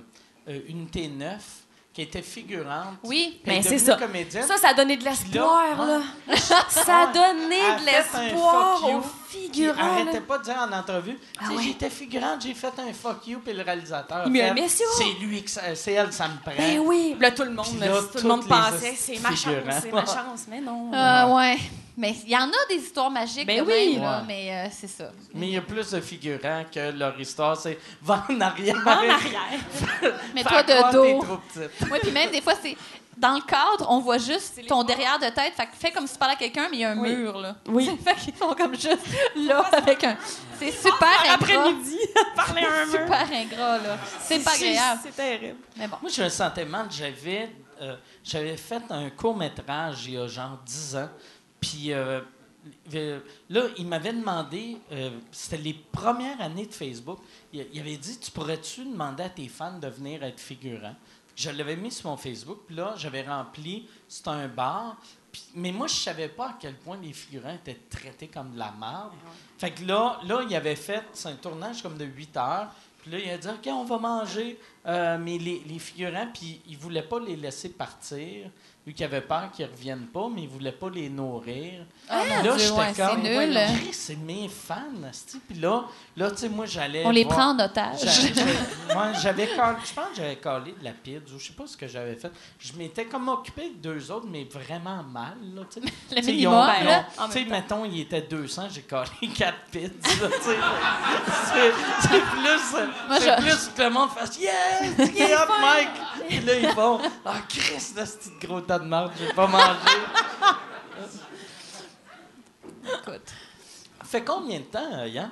euh, 0.49 0.59
Unité 0.67 1.07
9 1.07 1.63
qui 1.97 2.03
était 2.03 2.21
figurante. 2.21 2.99
Oui, 3.03 3.41
mais 3.43 3.63
c'est 3.63 3.79
ça. 3.79 3.95
comédienne. 3.95 4.45
Ça, 4.45 4.55
ça 4.57 4.67
a 4.67 4.73
donné 4.75 4.97
de 4.97 5.03
l'espoir, 5.03 5.83
Là, 5.83 5.97
là. 6.27 6.35
Ça 6.69 6.95
a 6.95 7.07
donné 7.07 7.55
Elle 7.57 7.81
de 7.81 7.85
l'espoir 7.87 8.85
aux 8.85 9.01
figurants, 9.27 9.95
arrêtait 9.95 10.21
pas 10.21 10.37
de 10.37 10.43
dire 10.43 10.57
en 10.59 10.71
entrevue, 10.77 11.17
Ah 11.39 11.45
ouais. 11.49 11.63
j'étais 11.63 11.89
figurante, 11.89 12.43
j'ai 12.43 12.53
fait 12.53 12.71
un 12.77 12.93
fuck 12.93 13.25
you, 13.25 13.39
puis 13.39 13.51
le 13.51 13.63
réalisateur. 13.63 14.29
met 14.29 14.67
ça. 14.67 14.83
C'est 14.95 15.25
lui, 15.25 15.43
c'est 15.73 15.93
elle, 15.93 16.13
ça 16.13 16.27
me 16.27 16.37
prend. 16.39 16.51
Ben 16.55 16.77
oui, 16.85 17.15
là, 17.19 17.31
tout 17.31 17.41
le 17.45 17.49
monde, 17.49 17.79
là, 17.79 17.87
tout 18.11 18.21
le 18.21 18.29
monde 18.29 18.47
pensait, 18.47 18.93
c'est 18.95 19.17
ma 19.19 19.29
chance, 19.29 19.81
c'est 19.81 19.91
ma 19.91 20.05
chance, 20.05 20.45
mais 20.47 20.61
non. 20.61 20.93
Euh, 20.93 21.35
ouais. 21.35 21.57
Mais 21.99 22.15
il 22.25 22.29
y 22.29 22.37
en 22.37 22.47
a 22.47 22.65
des 22.69 22.75
histoires 22.75 23.09
magiques 23.09 23.47
Ben 23.47 23.65
de 23.65 23.69
oui. 23.71 23.93
même, 23.95 24.03
là, 24.03 24.19
Ouais. 24.19 24.23
mais 24.27 24.51
euh, 24.53 24.69
c'est 24.71 24.87
ça. 24.87 25.11
Mais 25.33 25.47
il 25.47 25.53
y 25.53 25.57
a 25.57 25.61
plus 25.63 25.89
de 25.91 25.99
figurants 25.99 26.63
que 26.71 26.91
leur 26.91 27.19
histoire, 27.19 27.57
c'est 27.57 27.79
va 28.03 28.23
en 28.29 28.39
arrière. 28.39 28.75
En 28.85 28.89
arrière. 28.91 29.19
Mais 30.35 30.43
toi 30.43 30.61
de 30.61 30.91
dos. 30.93 31.23
trop 31.23 31.37
petite. 31.37 31.71
Oui, 31.91 31.97
puis 32.01 32.11
même 32.11 32.29
des 32.31 32.41
fois, 32.41 32.53
c'est. 32.61 32.77
Dans 33.17 33.33
le 33.33 33.41
cadre, 33.41 33.87
on 33.89 33.97
voit 33.99 34.19
juste 34.19 34.61
ton 34.67 34.83
derrière 34.83 35.17
de 35.17 35.25
tête. 35.29 35.53
Fait 35.73 35.89
comme 35.91 36.05
si 36.05 36.13
tu 36.13 36.19
parlais 36.19 36.35
à 36.35 36.37
quelqu'un, 36.37 36.67
mais 36.69 36.77
il 36.77 36.79
y 36.81 36.85
a 36.85 36.91
un 36.91 36.99
Oui. 36.99 37.15
mur, 37.15 37.39
là. 37.39 37.55
Oui. 37.67 37.89
fait 38.05 38.13
qu'ils 38.13 38.35
sont 38.35 38.53
comme 38.53 38.75
juste 38.75 38.99
là 39.35 39.61
avec 39.73 40.03
un. 40.03 40.15
C'est 40.59 40.69
super 40.69 41.07
ingrat. 41.23 41.33
Après-midi, 41.33 41.97
parler 42.35 42.61
à 42.61 42.81
un 42.83 42.85
mur. 42.85 42.91
Super 42.91 43.27
ingrat, 43.31 43.77
là. 43.79 43.97
C'est 44.21 44.43
pas 44.43 44.51
agréable. 44.53 44.99
C'est 45.03 45.15
terrible. 45.15 45.57
Mais 45.77 45.87
bon. 45.87 45.97
Moi, 45.99 46.11
j'ai 46.13 46.25
un 46.25 46.29
sentiment 46.29 46.83
que 46.87 46.93
j'avais, 46.93 47.49
euh, 47.81 47.95
j'avais 48.23 48.55
fait 48.55 48.83
un 48.91 49.09
court-métrage 49.09 50.05
il 50.05 50.13
y 50.13 50.17
a 50.19 50.27
genre 50.27 50.59
10 50.63 50.95
ans. 50.97 51.09
Puis 51.67 51.91
euh, 51.91 52.21
euh, 52.93 53.19
là, 53.49 53.63
il 53.77 53.87
m'avait 53.87 54.13
demandé, 54.13 54.77
euh, 54.91 55.11
c'était 55.31 55.57
les 55.57 55.73
premières 55.73 56.39
années 56.39 56.65
de 56.65 56.73
Facebook, 56.73 57.19
il, 57.51 57.79
avait 57.79 57.97
dit 57.97 58.19
Tu 58.19 58.31
pourrais-tu 58.31 58.85
demander 58.85 59.23
à 59.23 59.29
tes 59.29 59.47
fans 59.47 59.77
de 59.77 59.87
venir 59.87 60.23
être 60.23 60.39
figurants? 60.39 60.95
Je 61.35 61.49
l'avais 61.51 61.75
mis 61.75 61.91
sur 61.91 62.09
mon 62.09 62.17
Facebook, 62.17 62.59
puis 62.65 62.75
là, 62.75 62.95
j'avais 62.97 63.21
rempli 63.21 63.87
c'était 64.07 64.29
un 64.29 64.47
bar. 64.47 64.97
Mais 65.53 65.71
moi, 65.71 65.85
je 65.85 65.93
savais 65.93 66.29
pas 66.29 66.49
à 66.49 66.57
quel 66.59 66.73
point 66.75 66.97
les 66.99 67.13
figurants 67.13 67.53
étaient 67.53 67.79
traités 67.89 68.27
comme 68.27 68.53
de 68.53 68.57
la 68.57 68.71
merde. 68.71 69.11
Fait 69.59 69.69
que 69.69 69.85
là, 69.85 70.19
là, 70.23 70.43
il 70.49 70.55
avait 70.55 70.75
fait, 70.75 71.03
c'est 71.13 71.29
un 71.29 71.35
tournage 71.35 71.83
comme 71.83 71.95
de 71.95 72.05
8 72.05 72.37
heures. 72.37 72.69
Puis 72.99 73.11
là, 73.11 73.19
il 73.19 73.29
a 73.29 73.37
dit, 73.37 73.47
OK, 73.47 73.67
on 73.67 73.83
va 73.83 73.99
manger. 73.99 74.59
Euh, 74.87 75.19
mais 75.19 75.37
les, 75.37 75.61
les 75.67 75.77
figurants, 75.77 76.27
puis 76.33 76.59
il 76.67 76.77
voulait 76.77 77.03
pas 77.03 77.19
les 77.19 77.35
laisser 77.35 77.69
partir. 77.69 78.49
Lui 78.87 78.93
qui 78.93 79.03
avait 79.03 79.19
peur 79.19 79.51
qu'ils 79.51 79.65
reviennent 79.65 80.07
pas, 80.07 80.29
mais 80.33 80.43
il 80.43 80.47
voulait 80.47 80.71
pas 80.71 80.89
les 80.89 81.09
nourrir. 81.09 81.85
Ah, 82.07 82.23
là, 82.41 82.57
j'étais 82.57 82.71
ouais, 82.71 82.93
c'est 82.95 83.05
comme, 83.05 83.21
nul. 83.21 83.59
C'est 83.91 84.15
mes 84.15 84.47
fans. 84.47 84.75
Puis 85.49 85.59
là, 85.59 85.83
là 86.15 86.31
tu 86.31 86.37
sais, 86.37 86.47
moi, 86.47 86.65
j'allais. 86.65 87.03
On 87.05 87.09
les 87.09 87.25
voir- 87.25 87.35
prend 87.35 87.49
en 87.49 87.59
otage. 87.59 87.99
Moi, 88.93 89.11
j'avais 89.21 89.45
je 89.47 89.55
pense 89.93 90.07
que 90.11 90.15
j'avais 90.15 90.37
collé 90.37 90.73
de 90.79 90.85
la 90.85 90.91
pizza 90.91 91.19
ou 91.35 91.37
je 91.37 91.47
sais 91.47 91.53
pas 91.53 91.67
ce 91.67 91.75
que 91.75 91.85
j'avais 91.85 92.15
fait. 92.15 92.31
Je 92.59 92.71
m'étais 92.77 93.03
comme 93.03 93.27
occupé 93.27 93.71
de 93.71 93.89
deux 93.89 94.09
autres, 94.09 94.25
mais 94.31 94.45
vraiment 94.49 95.03
mal, 95.03 95.33
là, 95.53 95.63
tu 95.69 95.81
sais. 95.81 95.85
Le 96.11 96.15
Tu 96.15 96.23
sais, 96.23 96.31
ils 96.31 96.35
minimum, 96.47 96.55
ont- 96.55 97.25
Tu 97.27 97.31
sais, 97.33 97.43
mettons, 97.43 97.83
il 97.83 97.99
était 97.99 98.21
200, 98.21 98.67
j'ai 98.71 98.83
collé 98.83 99.09
4 99.35 99.53
pizzas, 99.69 99.89
là, 100.21 100.29
tu 100.33 100.43
sais. 100.43 100.57
C'est- 101.43 102.07
C'est 102.07 102.21
plus, 102.21 102.71
Moi, 103.09 103.19
c'est 103.19 103.35
je- 103.35 103.41
plus 103.41 103.69
que 103.75 103.81
le 103.81 103.89
monde 103.89 104.09
fasse 104.11 104.39
«Yeah! 104.39 104.53
Tu 104.95 105.17
es 105.17 105.35
hot, 105.35 105.39
Mike!» 105.61 105.89
Et 106.29 106.39
là, 106.39 106.53
ils 106.57 106.69
font 106.69 106.99
«Ah, 107.25 107.35
Christ, 107.49 107.97
de 107.99 108.05
ce 108.05 108.17
petit 108.17 108.47
gros 108.47 108.61
tas 108.61 108.76
de 108.79 108.85
marde, 108.85 109.11
je 109.19 109.25
vais 109.25 109.33
pas 109.33 109.47
manger. 109.47 109.97
Écoute.» 112.85 113.33
Fait 114.03 114.23
combien 114.23 114.59
de 114.59 114.65
temps, 114.65 114.93
euh, 114.93 115.07
Yann? 115.07 115.31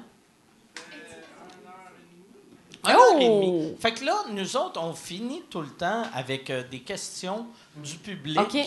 Un 2.84 2.92
heure 2.94 3.22
et 3.22 3.28
Oh! 3.30 3.76
Fait 3.80 3.94
que 3.94 4.04
là, 4.04 4.26
nous 4.30 4.58
autres, 4.58 4.82
on 4.82 4.94
finit 4.94 5.44
tout 5.50 5.62
le 5.62 5.70
temps 5.70 6.04
avec 6.14 6.50
euh, 6.50 6.64
des 6.70 6.82
questions 6.82 7.48
du 7.76 7.96
public. 7.96 8.38
OK. 8.40 8.58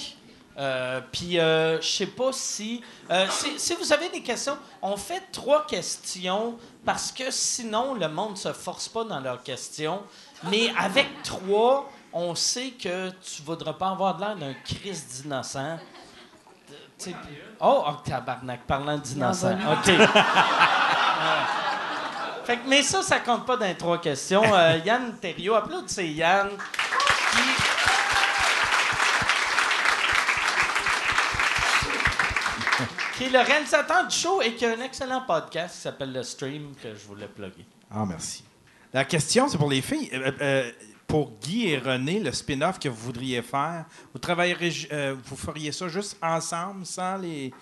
Euh, 0.59 1.01
Puis, 1.13 1.39
euh, 1.39 1.81
je 1.81 1.87
sais 1.87 2.07
pas 2.07 2.33
si, 2.33 2.83
si. 3.31 3.59
Si 3.61 3.75
vous 3.75 3.93
avez 3.93 4.09
des 4.09 4.23
questions, 4.23 4.59
on 4.83 4.97
fait 4.97 5.23
trois 5.31 5.65
questions 5.67 6.59
parce 6.85 7.13
que 7.13 7.31
sinon, 7.31 7.95
le 7.95 8.09
monde 8.09 8.37
se 8.37 8.53
force 8.53 8.89
pas 8.89 9.05
dans 9.05 9.21
leurs 9.21 9.43
questions. 9.43 10.03
Mais 10.51 10.73
avec 10.77 11.07
trois, 11.23 11.89
on 12.13 12.35
sait 12.35 12.71
que 12.71 13.11
tu 13.11 13.43
voudras 13.43 13.73
pas 13.75 13.91
avoir 13.91 14.17
de 14.17 14.21
l'air 14.21 14.37
d'un 14.37 14.55
Christ 14.65 15.23
d'innocent. 15.23 15.77
De- 16.69 16.75
tu 16.99 17.11
sais, 17.11 17.17
Oh, 17.61 17.85
oh, 17.87 17.93
tabarnak, 18.05 18.61
parlant 18.67 18.99
d'innocent. 18.99 19.53
OK. 19.53 19.89
Euh, 19.89 20.07
fait 22.45 22.57
que, 22.59 22.69
mais 22.69 22.83
ça, 22.83 23.03
ça 23.03 23.19
compte 23.21 23.45
pas 23.45 23.57
dans 23.57 23.67
les 23.67 23.77
trois 23.77 24.01
questions. 24.01 24.43
Euh, 24.55 24.79
Yann 24.85 25.17
Thériault, 25.21 25.55
applaudissez 25.55 26.07
Yann. 26.09 26.49
Qui- 26.51 27.69
qui 33.17 33.25
est 33.25 33.31
le 33.31 33.41
réalisateur 33.41 34.07
du 34.07 34.15
show 34.17 34.41
et 34.43 34.55
qui 34.55 34.65
a 34.65 34.71
un 34.71 34.81
excellent 34.81 35.23
podcast 35.23 35.75
qui 35.75 35.81
s'appelle 35.83 36.13
Le 36.13 36.23
Stream 36.23 36.75
que 36.81 36.95
je 36.95 37.05
voulais 37.07 37.27
plugger. 37.29 37.67
Ah, 37.91 38.05
merci. 38.07 38.45
La 38.93 39.05
question, 39.05 39.49
c'est 39.49 39.59
pour 39.59 39.71
les 39.71 39.83
filles. 39.83 40.09
Euh, 40.13 40.31
euh, 40.41 40.71
pour 41.09 41.33
Guy 41.41 41.71
et 41.71 41.79
René, 41.79 42.21
le 42.21 42.31
spin-off 42.31 42.79
que 42.79 42.89
vous 42.89 43.07
voudriez 43.07 43.43
faire, 43.43 43.87
vous 44.13 44.21
travaillerez, 44.21 44.71
euh, 44.93 45.17
vous 45.25 45.37
feriez 45.37 45.73
ça 45.73 45.89
juste 45.89 46.17
ensemble, 46.23 46.87
sans 46.87 47.17
les 47.17 47.53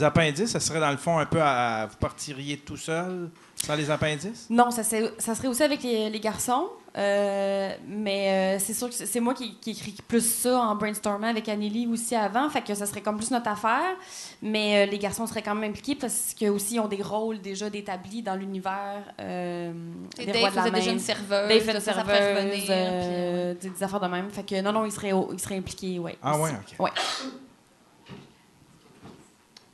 appendices? 0.00 0.50
Ça 0.50 0.60
serait 0.60 0.80
dans 0.80 0.90
le 0.90 0.96
fond 0.98 1.16
un 1.16 1.24
peu 1.24 1.40
à. 1.40 1.86
Vous 1.86 1.96
partiriez 1.96 2.58
tout 2.58 2.76
seul, 2.76 3.30
sans 3.54 3.76
les 3.76 3.88
appendices? 3.90 4.48
Non, 4.50 4.70
ça, 4.70 4.82
ça 4.82 5.34
serait 5.34 5.48
aussi 5.48 5.62
avec 5.62 5.82
les 5.82 6.20
garçons. 6.20 6.68
Euh, 6.96 7.74
mais 7.86 8.56
euh, 8.56 8.58
c'est 8.58 8.72
sûr 8.72 8.88
que 8.88 8.94
c'est 8.94 9.20
moi 9.20 9.34
qui, 9.34 9.54
qui 9.56 9.72
écris 9.72 9.94
plus 10.08 10.24
ça 10.24 10.58
en 10.58 10.74
brainstormant 10.74 11.26
avec 11.28 11.48
Anneli 11.48 11.86
aussi 11.86 12.14
avant. 12.14 12.48
Fait 12.48 12.62
que 12.62 12.74
ça 12.74 12.86
serait 12.86 13.02
comme 13.02 13.16
plus 13.16 13.30
notre 13.30 13.48
affaire. 13.48 13.94
Mais 14.40 14.86
euh, 14.86 14.90
les 14.90 14.98
garçons 14.98 15.26
seraient 15.26 15.42
quand 15.42 15.54
même 15.54 15.70
impliqués 15.70 15.94
parce 15.94 16.32
qu'ils 16.34 16.50
aussi 16.50 16.78
ont 16.78 16.88
des 16.88 17.02
rôles 17.02 17.40
déjà 17.40 17.68
d'établis 17.68 18.22
dans 18.22 18.34
l'univers 18.34 19.02
euh, 19.20 19.72
Et 20.18 20.26
des 20.26 20.32
Dave 20.32 20.40
rois 20.40 20.50
de 20.50 20.56
la 20.56 20.62
faisait 20.62 20.74
déjà 20.74 20.90
une 20.92 20.98
serveuse. 20.98 21.48
Dave 21.48 21.74
une 21.74 21.80
serveuse, 21.80 22.06
revenir, 22.06 23.54
des, 23.60 23.68
des 23.68 23.82
affaires 23.82 24.00
de 24.00 24.06
même. 24.06 24.30
Fait 24.30 24.44
que 24.44 24.60
non, 24.62 24.72
non, 24.72 24.84
ils 24.86 24.92
seraient, 24.92 25.12
ils 25.32 25.40
seraient 25.40 25.56
impliqués, 25.58 25.98
ouais. 25.98 26.16
Ah, 26.22 26.38
aussi. 26.38 26.52
ouais, 26.52 26.58
OK. 26.58 26.80
Ouais. 26.80 26.90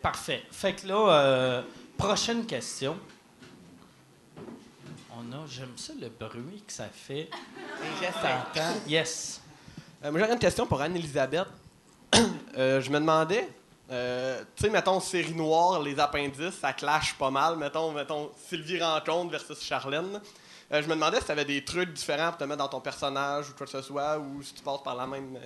Parfait. 0.02 0.42
Fait 0.50 0.72
que 0.72 0.88
là, 0.88 1.08
euh, 1.10 1.62
prochaine 1.96 2.44
question. 2.44 2.96
A, 5.32 5.46
j'aime 5.48 5.76
ça 5.76 5.92
le 5.98 6.08
bruit 6.08 6.62
que 6.66 6.72
ça 6.72 6.88
fait. 6.92 7.30
Yes. 8.86 9.40
Euh, 10.04 10.10
moi, 10.10 10.20
j'aurais 10.20 10.32
une 10.32 10.38
question 10.38 10.66
pour 10.66 10.80
Anne-Elisabeth. 10.80 11.48
Euh, 12.58 12.82
je 12.82 12.90
me 12.90 13.00
demandais, 13.00 13.48
euh, 13.90 14.44
tu 14.54 14.64
sais, 14.64 14.70
mettons, 14.70 15.00
série 15.00 15.32
noire, 15.32 15.80
les 15.80 15.98
appendices, 15.98 16.58
ça 16.60 16.74
clash 16.74 17.14
pas 17.14 17.30
mal. 17.30 17.56
Mettons, 17.56 17.92
mettons 17.92 18.30
Sylvie 18.46 18.82
Rencontre 18.82 19.30
versus 19.30 19.62
Charlène. 19.62 20.20
Euh, 20.70 20.82
je 20.82 20.86
me 20.86 20.94
demandais 20.94 21.18
si 21.20 21.24
tu 21.24 21.32
avais 21.32 21.46
des 21.46 21.64
trucs 21.64 21.94
différents 21.94 22.28
pour 22.28 22.36
te 22.36 22.44
mettre 22.44 22.58
dans 22.58 22.68
ton 22.68 22.80
personnage 22.80 23.48
ou 23.48 23.54
quoi 23.54 23.64
que 23.64 23.72
ce 23.72 23.80
soit, 23.80 24.18
ou 24.18 24.42
si 24.42 24.52
tu 24.52 24.62
passes 24.62 24.82
par 24.82 24.96
la 24.96 25.06
même. 25.06 25.38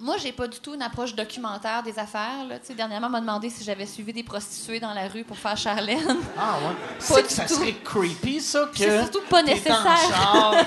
Moi, 0.00 0.16
j'ai 0.18 0.32
pas 0.32 0.48
du 0.48 0.58
tout 0.58 0.74
une 0.74 0.82
approche 0.82 1.14
documentaire 1.14 1.82
des 1.82 1.96
affaires. 1.98 2.44
Là. 2.48 2.58
Tu 2.58 2.66
sais, 2.68 2.74
Dernièrement, 2.74 3.06
on 3.08 3.10
m'a 3.10 3.20
demandé 3.20 3.50
si 3.50 3.62
j'avais 3.62 3.86
suivi 3.86 4.12
des 4.12 4.22
prostituées 4.22 4.80
dans 4.80 4.92
la 4.94 5.06
rue 5.06 5.22
pour 5.22 5.36
faire 5.38 5.56
Charlène. 5.56 6.16
Ah 6.36 6.58
ouais. 6.58 6.74
Pas 6.98 7.04
C'est 7.28 7.30
ça 7.30 7.44
tout. 7.44 7.54
serait 7.54 7.74
creepy, 7.84 8.40
ça, 8.40 8.68
que. 8.72 8.78
C'est 8.78 8.98
surtout 9.02 9.22
pas 9.28 9.42
nécessaire. 9.42 9.86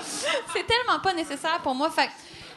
C'est 0.00 0.66
tellement 0.66 1.00
pas 1.00 1.12
nécessaire 1.14 1.60
pour 1.62 1.74
moi. 1.74 1.90
Fait 1.90 2.08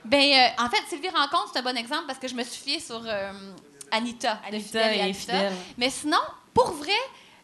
ben, 0.04 0.22
euh, 0.22 0.64
en 0.64 0.70
fait, 0.70 0.84
Sylvie 0.88 1.10
Rencontre, 1.10 1.50
c'est 1.52 1.60
un 1.60 1.64
bon 1.64 1.76
exemple 1.76 2.04
parce 2.06 2.20
que 2.20 2.28
je 2.28 2.36
me 2.36 2.44
suis 2.44 2.62
fiée 2.62 2.80
sur 2.80 3.02
euh, 3.06 3.32
Anita, 3.92 4.36
de 4.36 4.56
Anita 4.56 4.66
Fidèle 4.68 4.94
et 4.94 4.98
et 4.98 5.02
Anita. 5.02 5.20
Fidèle. 5.20 5.54
Mais 5.78 5.90
sinon, 5.90 6.20
pour 6.54 6.72
vrai, 6.74 6.92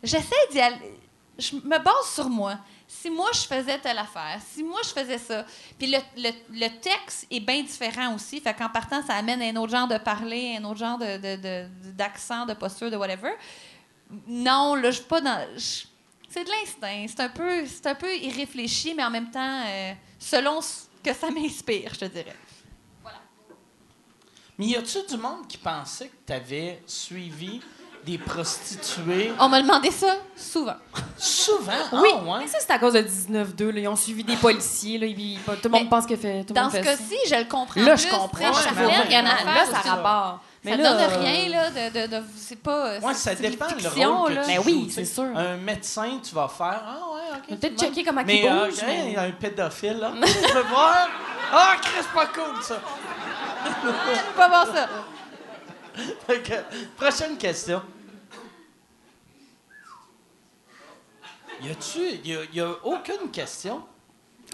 j'essaie 0.04 0.36
d'y 0.52 0.62
aller. 0.62 1.00
Je 1.40 1.56
me 1.56 1.80
base 1.80 2.14
sur 2.14 2.30
moi. 2.30 2.58
Si 2.94 3.10
moi, 3.10 3.30
je 3.34 3.40
faisais 3.40 3.80
telle 3.80 3.98
affaire, 3.98 4.40
si 4.54 4.64
moi, 4.64 4.80
je 4.84 4.90
faisais 4.90 5.18
ça. 5.18 5.46
Puis 5.80 5.88
le, 5.88 5.98
le- 6.18 6.32
le 6.60 6.68
texte 6.80 7.26
est 7.32 7.40
bien 7.40 7.64
différent 7.64 8.14
aussi. 8.14 8.40
Fait 8.42 8.54
qu'en 8.54 8.70
partant, 8.70 9.02
ça 9.02 9.16
amène 9.16 9.42
un 9.42 9.56
autre 9.60 9.72
genre 9.72 9.88
de 9.88 9.98
parler, 9.98 10.58
un 10.60 10.64
autre 10.66 10.78
genre 10.80 10.98
de, 11.00 11.18
de- 11.18 11.42
de- 11.42 11.92
d'accent, 11.94 12.46
de 12.46 12.54
posture, 12.54 12.92
de 12.92 12.98
whatever. 12.98 13.32
Non, 14.28 14.76
là, 14.76 14.92
je 14.92 14.98
suis 14.98 15.06
pas 15.06 15.22
dans. 15.22 15.48
c'est 15.58 16.44
de 16.44 16.50
l'instinct. 16.50 17.06
C'est 17.08 17.22
un, 17.22 17.30
peu, 17.30 17.64
un 17.86 17.96
peu 17.96 18.16
irréfléchi, 18.18 18.94
mais 18.94 19.04
en 19.04 19.10
même 19.10 19.32
temps, 19.32 19.64
euh, 19.66 19.94
selon 20.20 20.62
ce 20.62 20.82
que 21.04 21.14
ça 21.14 21.32
m'inspire, 21.32 21.94
je 21.96 22.00
te 22.02 22.06
dirais. 22.06 22.36
Mais 24.58 24.68
y 24.68 24.76
a-tu 24.76 25.00
du 25.10 25.18
monde 25.18 25.48
qui 25.48 25.58
pensait 25.58 26.10
que 26.10 26.16
t'avais 26.26 26.84
suivi 26.86 27.62
des 28.06 28.18
prostituées 28.18 29.32
On 29.40 29.48
m'a 29.50 29.62
demandé 29.62 29.92
ça 29.92 30.16
souvent. 30.36 30.76
souvent? 31.18 31.72
Oui, 31.94 32.10
Ah, 32.14 32.24
ouais? 32.24 32.40
mais 32.42 32.48
ça, 32.48 32.58
c'est 32.60 32.72
à 32.72 32.80
cause 32.80 32.94
de 32.94 33.02
19-2. 33.02 33.70
là. 33.72 33.80
Ils 33.82 33.88
ont 33.88 33.96
suivi 33.96 34.24
des 34.24 34.36
policiers. 34.36 34.98
Là. 34.98 35.06
Ils- 35.08 35.40
tout 35.46 35.52
le 35.64 35.70
monde 35.70 35.84
Mais 35.84 35.90
pense 35.90 36.06
que 36.06 36.16
fait. 36.16 36.42
Tout 36.44 36.50
le 36.50 36.54
Dans 36.56 36.64
monde 36.64 36.72
ce 36.72 36.78
fait 36.78 36.84
ça. 36.84 36.92
cas-ci, 36.98 37.16
je 37.30 37.36
le 37.36 37.46
comprends. 37.46 37.82
Là, 37.82 37.94
plus. 37.96 38.04
je 38.04 38.10
comprends. 38.10 38.52
Tu 38.52 38.60
sais, 38.60 38.70
Ouais, 38.70 38.86
mais 38.88 39.06
il 39.06 39.12
y 39.14 39.18
en 39.18 39.26
a 39.26 39.34
affaire 39.34 39.46
Là, 39.56 39.66
ça 39.84 39.90
rapporte. 39.90 40.40
Ça 40.64 40.78
là, 40.78 40.94
donne 40.94 41.20
rien, 41.24 41.50
là, 41.50 41.70
de... 41.72 42.02
de, 42.02 42.08
de- 42.18 42.24
c'est 42.38 42.60
pas... 42.62 43.00
Ouais, 43.00 43.14
ça 43.16 43.34
dépend 43.34 43.66
le 43.66 44.06
rôle 44.06 44.36
que 44.36 44.42
tu 44.42 44.48
Ben 44.48 44.60
oui, 44.64 44.86
tu 44.88 44.94
c'est 44.94 45.06
sûr. 45.06 45.24
Un 45.36 45.58
médecin, 45.58 46.20
tu 46.24 46.36
vas 46.36 46.48
faire. 46.48 46.84
Ah 46.86 46.98
ouais, 47.16 47.38
ok. 47.38 47.44
Tu 47.50 47.56
peut-être 47.56 47.80
checker 47.80 48.04
comment 48.04 48.22
Mais 48.24 48.42
il 48.44 48.50
bouge. 48.50 48.84
hey, 48.84 49.16
mais- 49.16 49.18
un 49.18 49.32
pédophile, 49.32 49.98
là. 50.00 50.12
Je 50.24 50.54
veux 50.54 50.64
voir? 50.70 51.08
Ah, 51.52 51.74
Chris, 51.82 52.06
pas 52.14 52.28
cool, 52.28 52.62
ça. 52.62 52.76
Je 53.66 53.72
peux 53.82 54.38
pas 54.38 54.48
voir 54.50 54.68
ça. 54.68 54.88
Prochaine 56.98 57.38
question. 57.38 57.82
Y 61.64 61.70
a-tu. 61.70 62.00
Y 62.24 62.36
a, 62.36 62.40
y 62.54 62.60
a 62.60 62.72
aucune 62.84 63.30
question? 63.32 63.82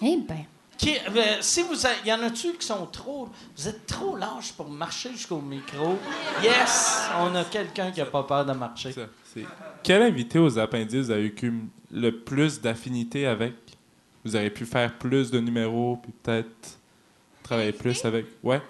Eh 0.01 0.17
ben. 0.17 0.45
Qui, 0.77 0.95
euh, 0.95 1.37
si 1.41 1.63
vous 1.63 1.87
a- 1.87 2.05
y 2.05 2.13
en 2.13 2.21
a-tu 2.21 2.53
qui 2.53 2.65
sont 2.67 2.85
trop. 2.87 3.29
Vous 3.57 3.67
êtes 3.67 3.87
trop 3.87 4.15
large 4.15 4.53
pour 4.53 4.69
marcher 4.69 5.09
jusqu'au 5.11 5.39
micro? 5.41 5.97
Yes! 6.43 7.07
On 7.19 7.33
a 7.35 7.43
quelqu'un 7.45 7.91
qui 7.91 7.99
a 8.01 8.05
pas 8.05 8.23
peur 8.23 8.45
de 8.45 8.53
marcher. 8.53 8.91
Ça, 8.91 9.01
Quel 9.81 10.01
invité 10.03 10.37
aux 10.37 10.59
appendices 10.59 11.09
avez 11.09 11.33
eu 11.41 11.63
le 11.91 12.11
plus 12.11 12.61
d'affinité 12.61 13.25
avec? 13.25 13.55
Vous 14.23 14.35
auriez 14.35 14.49
pu 14.51 14.65
faire 14.65 14.93
plus 14.97 15.31
de 15.31 15.39
numéros, 15.39 15.97
puis 16.03 16.11
peut-être 16.11 16.77
travailler 17.41 17.71
plus 17.71 18.03
avec. 18.05 18.25
Ouais. 18.43 18.61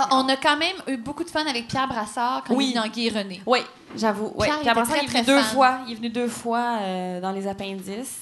Ah, 0.00 0.08
on 0.12 0.28
a 0.28 0.36
quand 0.36 0.56
même 0.56 0.76
eu 0.86 0.96
beaucoup 0.96 1.24
de 1.24 1.30
fun 1.30 1.44
avec 1.46 1.66
Pierre 1.66 1.88
Brassard 1.88 2.44
quand 2.46 2.54
Oui. 2.54 2.66
il 2.66 2.70
est 2.76 2.80
dans 2.80 2.86
Guy 2.88 3.06
et 3.08 3.10
René. 3.10 3.42
Oui, 3.46 3.58
j'avoue. 3.96 4.32
Ouais. 4.36 4.46
Pierre 4.46 4.60
était 4.78 4.84
ça, 4.84 4.86
très, 4.86 4.98
il 5.00 5.04
est 5.04 5.08
très 5.08 5.22
deux 5.22 5.42
fois. 5.42 5.78
Il 5.86 5.92
est 5.92 5.96
venu 5.96 6.08
deux 6.10 6.28
fois 6.28 6.76
euh, 6.82 7.20
dans 7.20 7.32
les 7.32 7.46
appendices. 7.48 8.16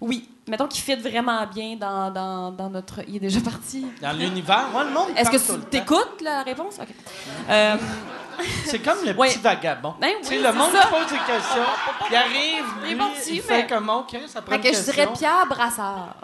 Oui. 0.00 0.28
Mettons 0.48 0.66
qu'il 0.66 0.82
fit 0.82 0.96
vraiment 0.96 1.46
bien 1.46 1.76
dans, 1.76 2.10
dans, 2.10 2.50
dans 2.50 2.68
notre. 2.70 3.00
Il 3.06 3.16
est 3.16 3.20
déjà 3.20 3.40
parti. 3.40 3.86
Dans 4.02 4.10
l'univers, 4.16 4.66
moi, 4.72 4.82
le 4.82 4.90
monde. 4.90 5.08
Est-ce 5.16 5.30
que 5.30 5.36
tu 5.36 5.46
temps. 5.60 5.66
t'écoutes 5.70 6.20
la 6.22 6.42
réponse? 6.42 6.78
OK. 6.80 6.88
Euh, 7.48 7.76
C'est 8.64 8.80
comme 8.80 8.98
le 9.04 9.12
Ouais. 9.16 9.28
petit 9.28 9.38
vagabond. 9.38 9.94
Ben 10.00 10.14
oui, 10.28 10.38
le 10.42 10.52
monde 10.52 10.72
ça. 10.72 10.86
pose 10.88 11.06
des 11.06 11.18
questions, 11.18 11.62
il 12.10 12.16
arrive, 12.16 12.64
Il 12.82 12.86
est 12.86 12.90
lui, 12.90 12.96
parti, 12.96 13.34
il 13.34 13.42
fait 13.42 13.62
mais- 13.62 13.66
comme 13.68 13.88
OK, 13.90 14.16
ça 14.26 14.40
prend 14.42 14.50
fait 14.52 14.56
une 14.56 14.62
que 14.62 14.68
je 14.68 14.72
question. 14.82 14.92
dirais 14.94 15.12
Pierre 15.16 15.46
Brassard. 15.48 16.16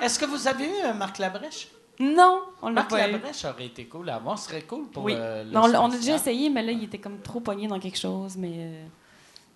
Est-ce 0.00 0.18
que 0.18 0.24
vous 0.24 0.46
avez 0.48 0.64
eu 0.64 0.84
euh, 0.84 0.94
Marc 0.94 1.18
Labrèche? 1.18 1.68
Non, 1.98 2.42
on 2.62 2.70
l'a 2.70 2.82
pas 2.82 3.08
eu. 3.08 3.12
Labrèche 3.12 3.44
aurait 3.46 3.66
été 3.66 3.86
cool 3.86 4.08
à 4.10 4.18
voir. 4.18 4.38
Ce 4.38 4.48
serait 4.48 4.62
cool 4.62 4.86
pour 4.88 5.04
Oui. 5.04 5.14
euh, 5.16 5.44
le 5.44 5.50
Non, 5.50 5.62
on 5.62 5.90
a 5.90 5.96
déjà 5.96 6.14
essayé, 6.16 6.50
mais 6.50 6.62
là, 6.62 6.72
il 6.72 6.84
était 6.84 6.98
comme 6.98 7.20
trop 7.20 7.40
pogné 7.40 7.66
dans 7.68 7.78
quelque 7.80 7.98
chose. 7.98 8.36
Mais. 8.36 8.52
euh, 8.56 8.86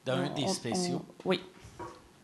d'un 0.07 0.25
on- 0.31 0.35
des 0.35 0.45
on- 0.45 0.49
spéciaux. 0.49 1.03
on- 1.25 1.29
oui. 1.29 1.41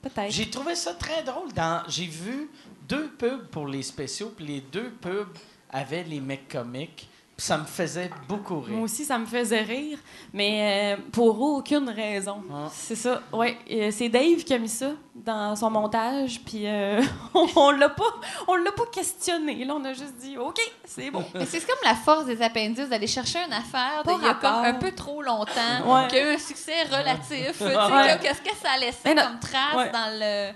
Peut-être. 0.00 0.30
J'ai 0.30 0.48
trouvé 0.48 0.74
ça 0.74 0.94
très 0.94 1.22
drôle. 1.22 1.52
Dans... 1.52 1.82
J'ai 1.88 2.06
vu 2.06 2.48
deux 2.88 3.08
pubs 3.10 3.46
pour 3.48 3.66
les 3.66 3.82
spéciaux, 3.82 4.32
puis 4.34 4.46
les 4.46 4.60
deux 4.60 4.90
pubs 4.90 5.28
avaient 5.70 6.04
les 6.04 6.20
mecs 6.20 6.48
comiques. 6.48 7.08
Ça 7.38 7.58
me 7.58 7.64
faisait 7.66 8.10
beaucoup 8.26 8.54
Moi 8.54 8.64
rire. 8.68 8.80
aussi, 8.80 9.04
ça 9.04 9.18
me 9.18 9.26
faisait 9.26 9.60
rire, 9.60 9.98
mais 10.32 10.96
euh, 10.96 11.02
pour 11.12 11.38
aucune 11.38 11.90
raison. 11.90 12.42
Ah. 12.50 12.68
C'est 12.72 12.94
ça. 12.96 13.20
Ouais, 13.30 13.58
euh, 13.70 13.90
c'est 13.92 14.08
Dave 14.08 14.42
qui 14.42 14.54
a 14.54 14.58
mis 14.58 14.70
ça 14.70 14.92
dans 15.14 15.54
son 15.54 15.68
montage, 15.70 16.40
puis 16.46 16.62
euh, 16.66 17.02
on 17.56 17.72
l'a 17.72 17.90
pas, 17.90 18.04
on 18.48 18.54
l'a 18.54 18.72
pas 18.72 18.86
questionné. 18.90 19.66
Là, 19.66 19.74
on 19.76 19.84
a 19.84 19.92
juste 19.92 20.14
dit, 20.18 20.38
ok, 20.38 20.58
c'est 20.86 21.10
bon. 21.10 21.22
Mais 21.34 21.44
c'est 21.44 21.60
comme 21.66 21.76
la 21.84 21.94
force 21.94 22.24
des 22.24 22.40
appendices 22.40 22.88
d'aller 22.88 23.06
chercher 23.06 23.40
une 23.46 23.52
affaire 23.52 24.02
Pas 24.02 24.14
d'il 24.14 24.22
y 24.24 24.28
a 24.28 24.34
comme 24.34 24.50
rapport. 24.50 24.64
un 24.64 24.74
peu 24.74 24.92
trop 24.92 25.20
longtemps, 25.20 25.82
Ouais. 25.84 26.08
qui 26.08 26.16
a 26.16 26.30
eu 26.32 26.34
un 26.36 26.38
succès 26.38 26.84
relatif. 26.84 27.60
Ouais. 27.60 28.18
Qu'est-ce 28.22 28.40
que 28.40 28.56
ça 28.62 28.70
a 28.76 28.78
laissé 28.78 28.98
Mais 29.04 29.14
comme 29.14 29.38
trace 29.40 29.76
ouais. 29.76 29.90
dans 29.90 30.08
le, 30.18 30.52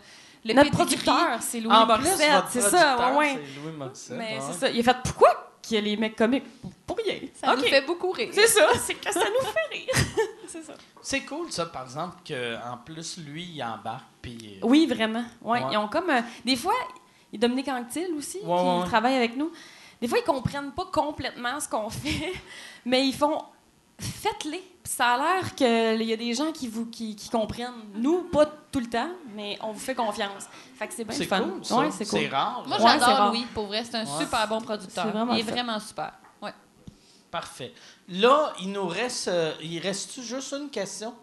le 0.46 0.54
Notre 0.54 0.70
producteur, 0.70 1.36
c'est 1.40 1.60
Louis 1.60 1.74
En 1.74 1.84
plus, 1.86 2.04
Morissette, 2.04 2.44
c'est 2.48 2.60
ça, 2.62 3.12
ouais, 3.18 3.34
Louis 3.62 3.72
Morissette, 3.76 4.16
Mais 4.16 4.36
ouais. 4.38 4.42
c'est 4.50 4.58
ça. 4.58 4.70
Il 4.70 4.80
a 4.80 4.82
fait 4.94 4.98
pourquoi? 5.04 5.48
Qu'il 5.62 5.74
y 5.76 5.78
a 5.78 5.80
les 5.82 5.96
mecs 5.96 6.16
comiques 6.16 6.44
Pour 6.86 6.96
rien. 6.96 7.16
Ça 7.34 7.54
nous 7.54 7.62
fait 7.62 7.84
beaucoup 7.86 8.10
rire. 8.10 8.30
C'est 8.32 8.46
ça, 8.46 8.68
c'est 8.78 8.94
que 8.94 9.12
ça 9.12 9.20
nous 9.24 9.46
fait 9.46 9.76
rire. 9.76 10.06
c'est 10.48 10.62
ça. 10.62 10.74
C'est 11.02 11.20
cool, 11.20 11.50
ça, 11.52 11.66
par 11.66 11.84
exemple, 11.84 12.16
qu'en 12.26 12.76
plus, 12.84 13.18
lui, 13.18 13.44
il 13.54 13.62
embarque, 13.62 14.04
puis... 14.20 14.58
euh, 14.62 14.66
Oui, 14.66 14.86
vraiment. 14.86 15.24
Ouais, 15.42 15.62
Ouais. 15.62 15.68
Ils 15.72 15.76
ont 15.78 15.88
comme. 15.88 16.10
euh, 16.10 16.20
des 16.44 16.56
fois, 16.56 16.74
et 17.32 17.38
Dominique 17.38 17.68
Anctil 17.68 18.12
aussi, 18.16 18.38
Ouais, 18.42 18.82
qui 18.82 18.88
travaille 18.88 19.14
avec 19.16 19.36
nous, 19.36 19.50
des 20.00 20.08
fois, 20.08 20.18
ils 20.18 20.24
comprennent 20.24 20.72
pas 20.72 20.86
complètement 20.92 21.58
ce 21.60 21.68
qu'on 21.68 21.88
fait, 21.90 22.32
mais 22.84 23.06
ils 23.06 23.14
font. 23.14 23.42
Faites-les. 24.00 24.62
Ça 24.82 25.14
a 25.14 25.18
l'air 25.18 25.54
qu'il 25.54 26.02
y 26.08 26.12
a 26.12 26.16
des 26.16 26.34
gens 26.34 26.50
qui 26.52 26.66
vous 26.66 26.86
qui, 26.86 27.14
qui 27.14 27.28
comprennent. 27.28 27.70
Nous, 27.94 28.22
pas 28.22 28.46
tout 28.72 28.80
le 28.80 28.86
temps, 28.86 29.10
mais 29.36 29.56
on 29.62 29.72
vous 29.72 29.78
fait 29.78 29.94
confiance. 29.94 30.48
Fait 30.78 30.88
que 30.88 30.94
c'est 30.94 31.04
bien 31.04 31.14
C'est 31.16 31.26
fun. 31.26 31.40
cool, 31.42 31.64
ça. 31.64 31.76
Ouais, 31.76 31.90
c'est 31.90 32.06
cool. 32.06 32.26
rare. 32.32 32.64
Moi, 32.66 32.78
j'adore. 32.80 33.28
Louis, 33.30 33.46
pour 33.54 33.66
vrai. 33.66 33.84
C'est 33.84 33.96
un 33.96 34.04
Ouais. 34.04 34.24
super 34.24 34.48
bon 34.48 34.60
producteur. 34.60 35.06
Vraiment 35.08 35.34
Il 35.34 35.40
est 35.40 35.50
vraiment 35.50 35.78
super. 35.78 36.12
Ouais. 36.42 36.52
Parfait. 37.30 37.72
Là, 38.08 38.52
il 38.60 38.72
nous 38.72 38.88
reste... 38.88 39.28
euh, 39.28 39.52
il 39.62 39.78
reste-tu 39.80 40.22
juste 40.22 40.52
une 40.58 40.70
question? 40.70 41.14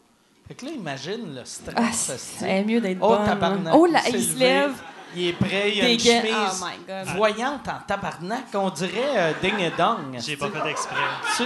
Fait 0.47 0.53
que 0.55 0.65
là, 0.65 0.71
imagine 0.71 1.35
le 1.35 1.43
stress. 1.43 1.75
Ah, 1.77 1.91
c'est 2.17 2.63
mieux 2.63 2.79
d'être 2.79 2.99
Oh, 3.01 3.09
bonne. 3.17 3.25
tabarnak. 3.25 3.73
Oh, 3.75 3.85
là, 3.85 4.01
il 4.07 4.23
se 4.23 4.37
lève. 4.37 4.73
Il 5.15 5.27
est 5.27 5.33
prêt, 5.33 5.73
il 5.75 5.81
a 5.83 5.89
une 5.89 5.99
chemise 5.99 6.33
Oh 6.61 6.65
my 6.65 6.77
God. 6.87 7.15
voyante 7.15 7.67
en 7.67 7.79
tabarnak. 7.85 8.45
On 8.53 8.69
dirait 8.69 9.17
euh, 9.17 9.33
ding 9.41 9.59
et 9.59 9.71
dong. 9.71 10.17
J'ai 10.19 10.37
pas 10.37 10.49
fait 10.49 10.69
exprès. 10.71 10.95
Tu... 11.37 11.43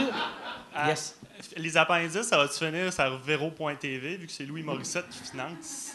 Ah, 0.76 0.88
Yes. 0.90 1.18
Les 1.58 1.76
appendices, 1.78 2.24
ça 2.28 2.38
va-tu 2.38 2.58
finir 2.58 2.92
sur 2.94 3.18
Véro.tv, 3.20 4.16
vu 4.16 4.28
que 4.28 4.32
c'est 4.32 4.46
Louis 4.46 4.64
Morissette 4.64 5.10
qui 5.10 5.32
finance? 5.32 5.92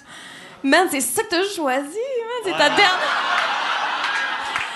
Man, 0.63 0.89
c'est 0.91 1.01
ça 1.01 1.23
que 1.23 1.29
t'as 1.29 1.49
choisi, 1.55 1.87
man. 1.87 2.43
C'est 2.45 2.53
ta 2.53 2.69
dernière. 2.69 3.01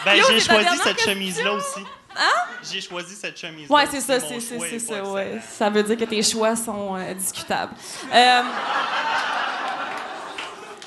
Ben, 0.04 0.22
j'ai 0.28 0.40
choisi 0.40 0.78
cette 0.82 1.00
chemise-là 1.00 1.52
aussi. 1.52 1.80
Hein? 2.16 2.22
J'ai 2.70 2.80
choisi 2.80 3.14
cette 3.14 3.38
chemise-là. 3.38 3.74
Ouais, 3.74 3.84
c'est 3.90 4.00
ça, 4.00 4.18
c'est 4.20 4.40
choix 4.40 4.66
c'est 4.68 4.76
est 4.76 4.78
ça, 4.78 5.04
ouais. 5.04 5.40
Ça 5.50 5.70
veut 5.70 5.82
dire 5.82 5.96
que 5.96 6.04
tes 6.04 6.22
choix 6.22 6.56
sont 6.56 6.96
euh, 6.96 7.14
discutables. 7.14 7.74
Euh, 8.12 8.42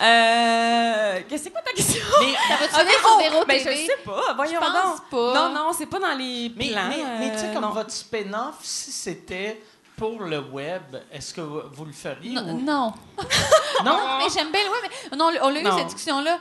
euh, 0.01 1.19
c'est 1.29 1.49
quoi 1.51 1.61
ta 1.61 1.71
question? 1.71 2.03
Mais, 2.19 2.33
Ça 2.33 2.57
va-tu 2.57 2.73
Ah, 2.73 2.79
finir 2.79 2.95
oh, 3.03 3.07
sur 3.07 3.17
Véro 3.31 3.45
ben, 3.45 3.63
TV? 3.63 3.75
je 3.75 3.85
sais 3.85 3.97
pas, 4.03 4.33
voyons 4.35 4.59
Je 4.61 4.65
pense 4.65 4.99
donc. 4.99 5.09
pas. 5.09 5.33
Non, 5.33 5.53
non, 5.53 5.71
c'est 5.77 5.85
pas 5.85 5.99
dans 5.99 6.17
les 6.17 6.51
mais, 6.55 6.69
plans. 6.69 6.89
mais, 6.89 7.03
mais 7.19 7.31
tu 7.31 7.39
sais, 7.39 7.45
euh, 7.45 7.53
comme 7.53 7.63
non. 7.63 7.69
votre 7.71 7.91
spin-off, 7.91 8.55
si 8.61 8.91
c'était 8.91 9.61
pour 10.03 10.21
le 10.23 10.37
web, 10.41 10.81
est-ce 11.13 11.33
que 11.33 11.39
vous, 11.39 11.85
le 11.85 11.93
feriez? 11.93 12.33
Non. 12.33 12.41
ou- 12.41 12.59
non. 12.61 12.93
Non? 13.85 13.97
mais 14.19 14.25
j'aime 14.33 14.51
bien, 14.51 14.59
ouais, 14.61 14.89
mais 15.11 15.17
non, 15.17 15.29
on 15.41 15.49
l'a 15.49 15.61
eu 15.61 15.63
Non. 15.63 15.77
cette 15.77 15.85
discussion-là. 15.87 16.39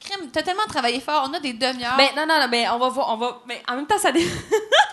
Crème, 0.00 0.28
t'as 0.32 0.42
tellement 0.42 0.66
travaillé 0.68 0.98
fort, 1.00 1.28
on 1.30 1.32
a 1.34 1.38
des 1.38 1.52
demi-heures. 1.52 1.96
Ben, 1.96 2.08
non, 2.16 2.26
non, 2.26 2.40
non, 2.40 2.48
ben, 2.48 2.68
on 2.72 2.78
va 2.78 2.88
voir, 2.88 3.14
on 3.14 3.16
va, 3.16 3.40
mais 3.46 3.62
en 3.68 3.76
même 3.76 3.86
temps, 3.86 3.98
ça 3.98 4.10
dépend 4.10 4.26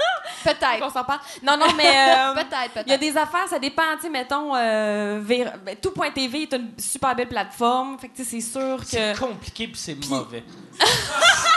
peut-être. 0.54 0.80
qu'on 0.80 0.90
s'en 0.90 1.04
parle? 1.04 1.20
Non, 1.44 1.58
non, 1.58 1.68
mais, 1.76 1.88
euh, 1.88 2.34
Peut-être, 2.36 2.72
peut-être. 2.74 2.88
Il 2.88 2.92
y 2.92 2.94
a 2.94 2.98
des 2.98 3.18
affaires, 3.18 3.48
ça 3.50 3.60
dépend, 3.60 3.84
tu 3.96 4.04
sais, 4.04 4.10
mettons, 4.10 4.56
euh, 4.56 5.20
ben, 5.22 5.76
tout.tv 5.82 6.44
est 6.44 6.54
une 6.54 6.72
super 6.78 7.16
belle 7.16 7.28
plateforme, 7.30 7.98
fait 8.00 8.10
que, 8.10 8.16
tu 8.18 8.24
sais, 8.24 8.42
c'est 8.42 8.60
sûr 8.60 8.78
que... 8.80 8.86
C'est 8.86 9.20
compliqué 9.20 9.68
puis 9.68 9.78
c'est 9.78 9.96
mauvais. 10.10 10.44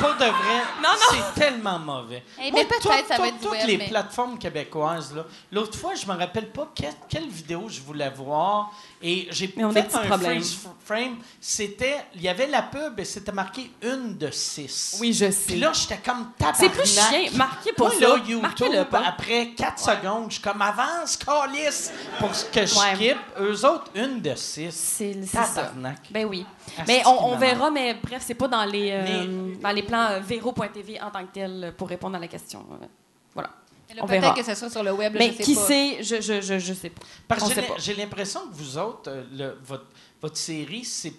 pas 0.01 0.13
de 0.13 0.25
vrai. 0.25 0.63
Non, 0.83 0.91
non. 0.91 1.19
C'est 1.35 1.41
tellement 1.41 1.79
mauvais. 1.79 2.23
Eh, 2.39 2.51
Moi, 2.51 2.61
mais 2.61 2.65
peut-être 2.67 2.83
tout- 2.83 3.07
ça 3.09 3.17
va 3.19 3.29
être 3.29 3.35
du 3.39 3.41
Toutes 3.43 3.51
web, 3.53 3.67
les 3.67 3.77
mais- 3.79 3.89
plateformes 3.89 4.39
québécoises, 4.39 5.15
là. 5.15 5.25
L'autre 5.53 5.77
fois, 5.79 5.95
je 5.95 6.07
me 6.07 6.17
rappelle 6.17 6.51
pas 6.51 6.71
quelle, 6.75 6.95
quelle 7.09 7.29
vidéo 7.29 7.67
je 7.69 7.81
voulais 7.81 8.11
voir. 8.11 8.71
Et 9.01 9.29
j'ai 9.31 9.47
fait 9.49 9.63
un 9.63 9.71
problèmes. 10.07 10.41
freeze 10.41 10.59
frame. 10.85 11.17
C'était... 11.41 11.99
Il 12.17 12.23
y 12.23 12.29
avait 12.29 12.49
la 12.49 12.63
pub 12.63 12.99
et 12.99 13.05
c'était 13.05 13.31
marqué 13.33 13.71
une 13.83 14.17
de 14.19 14.31
six. 14.31 14.97
Oui, 15.01 15.13
je 15.13 15.31
sais. 15.31 15.47
Puis 15.53 15.61
là, 15.61 15.73
j'étais 15.73 15.99
comme 15.99 16.33
tabarnak. 16.37 16.57
c'est 16.57 16.69
plus 16.71 16.99
chien, 16.99 17.31
marquez 17.37 17.73
pas 17.73 17.85
Moi, 17.85 17.93
ça. 18.01 18.09
là, 18.09 18.17
YouTube, 18.27 18.85
pas. 18.91 19.03
après 19.07 19.51
4 19.57 19.79
secondes, 19.79 20.25
je 20.31 20.35
suis 20.35 20.43
comme 20.43 20.61
avance, 20.63 21.17
calice, 21.17 21.93
pour 22.19 22.31
que 22.31 22.67
je 22.67 22.75
Ouais. 22.75 22.95
skip. 22.97 23.17
Eux 23.41 23.65
autres, 23.67 23.91
une 23.95 24.21
de 24.21 24.35
six. 24.35 24.71
C'est 24.73 25.13
c'est 25.23 25.27
ça. 25.27 25.45
Tabarnak. 25.55 25.99
Ben 26.11 26.25
oui. 26.27 26.45
Mais 26.87 27.03
on, 27.07 27.37
verra, 27.37 27.71
mais 27.71 27.95
bref, 27.95 28.23
c'est 28.27 28.35
pas 28.35 28.49
dans 28.49 28.65
les, 28.65 28.91
euh, 28.91 29.05
Mais- 29.27 29.57
dans 29.63 29.71
les 29.71 29.83
plans 29.83 30.09
euh, 30.11 30.21
véro.tv 30.21 31.01
en 31.01 31.11
tant 31.11 31.25
que 31.25 31.33
tel 31.33 31.65
euh, 31.65 31.73
pour 31.73 31.89
répondre 31.89 32.17
à 32.17 32.19
la 32.19 32.29
question. 32.29 32.65
Euh, 32.73 32.87
Voilà. 33.35 33.51
Peut-être 34.07 34.35
que 34.35 34.43
ce 34.45 34.55
sera 34.55 34.71
sur 34.71 34.83
le 34.83 34.93
web, 34.93 35.15
là, 35.15 35.19
Mais 35.21 35.33
je 35.33 35.37
sais 35.39 35.43
qui 35.43 35.55
pas. 35.55 35.67
sait, 35.67 36.03
je, 36.03 36.21
je, 36.21 36.41
je, 36.41 36.59
je 36.59 36.73
sais 36.75 36.91
pas. 36.91 37.03
Parce 37.27 37.53
que 37.53 37.61
j'ai 37.79 37.95
l'impression 37.95 38.41
que 38.49 38.55
vous 38.55 38.77
autres, 38.79 39.11
euh, 39.11 39.25
le- 39.33 39.59
votre, 39.65 39.87
votre 40.21 40.37
série 40.37 40.85
s'est 40.85 41.15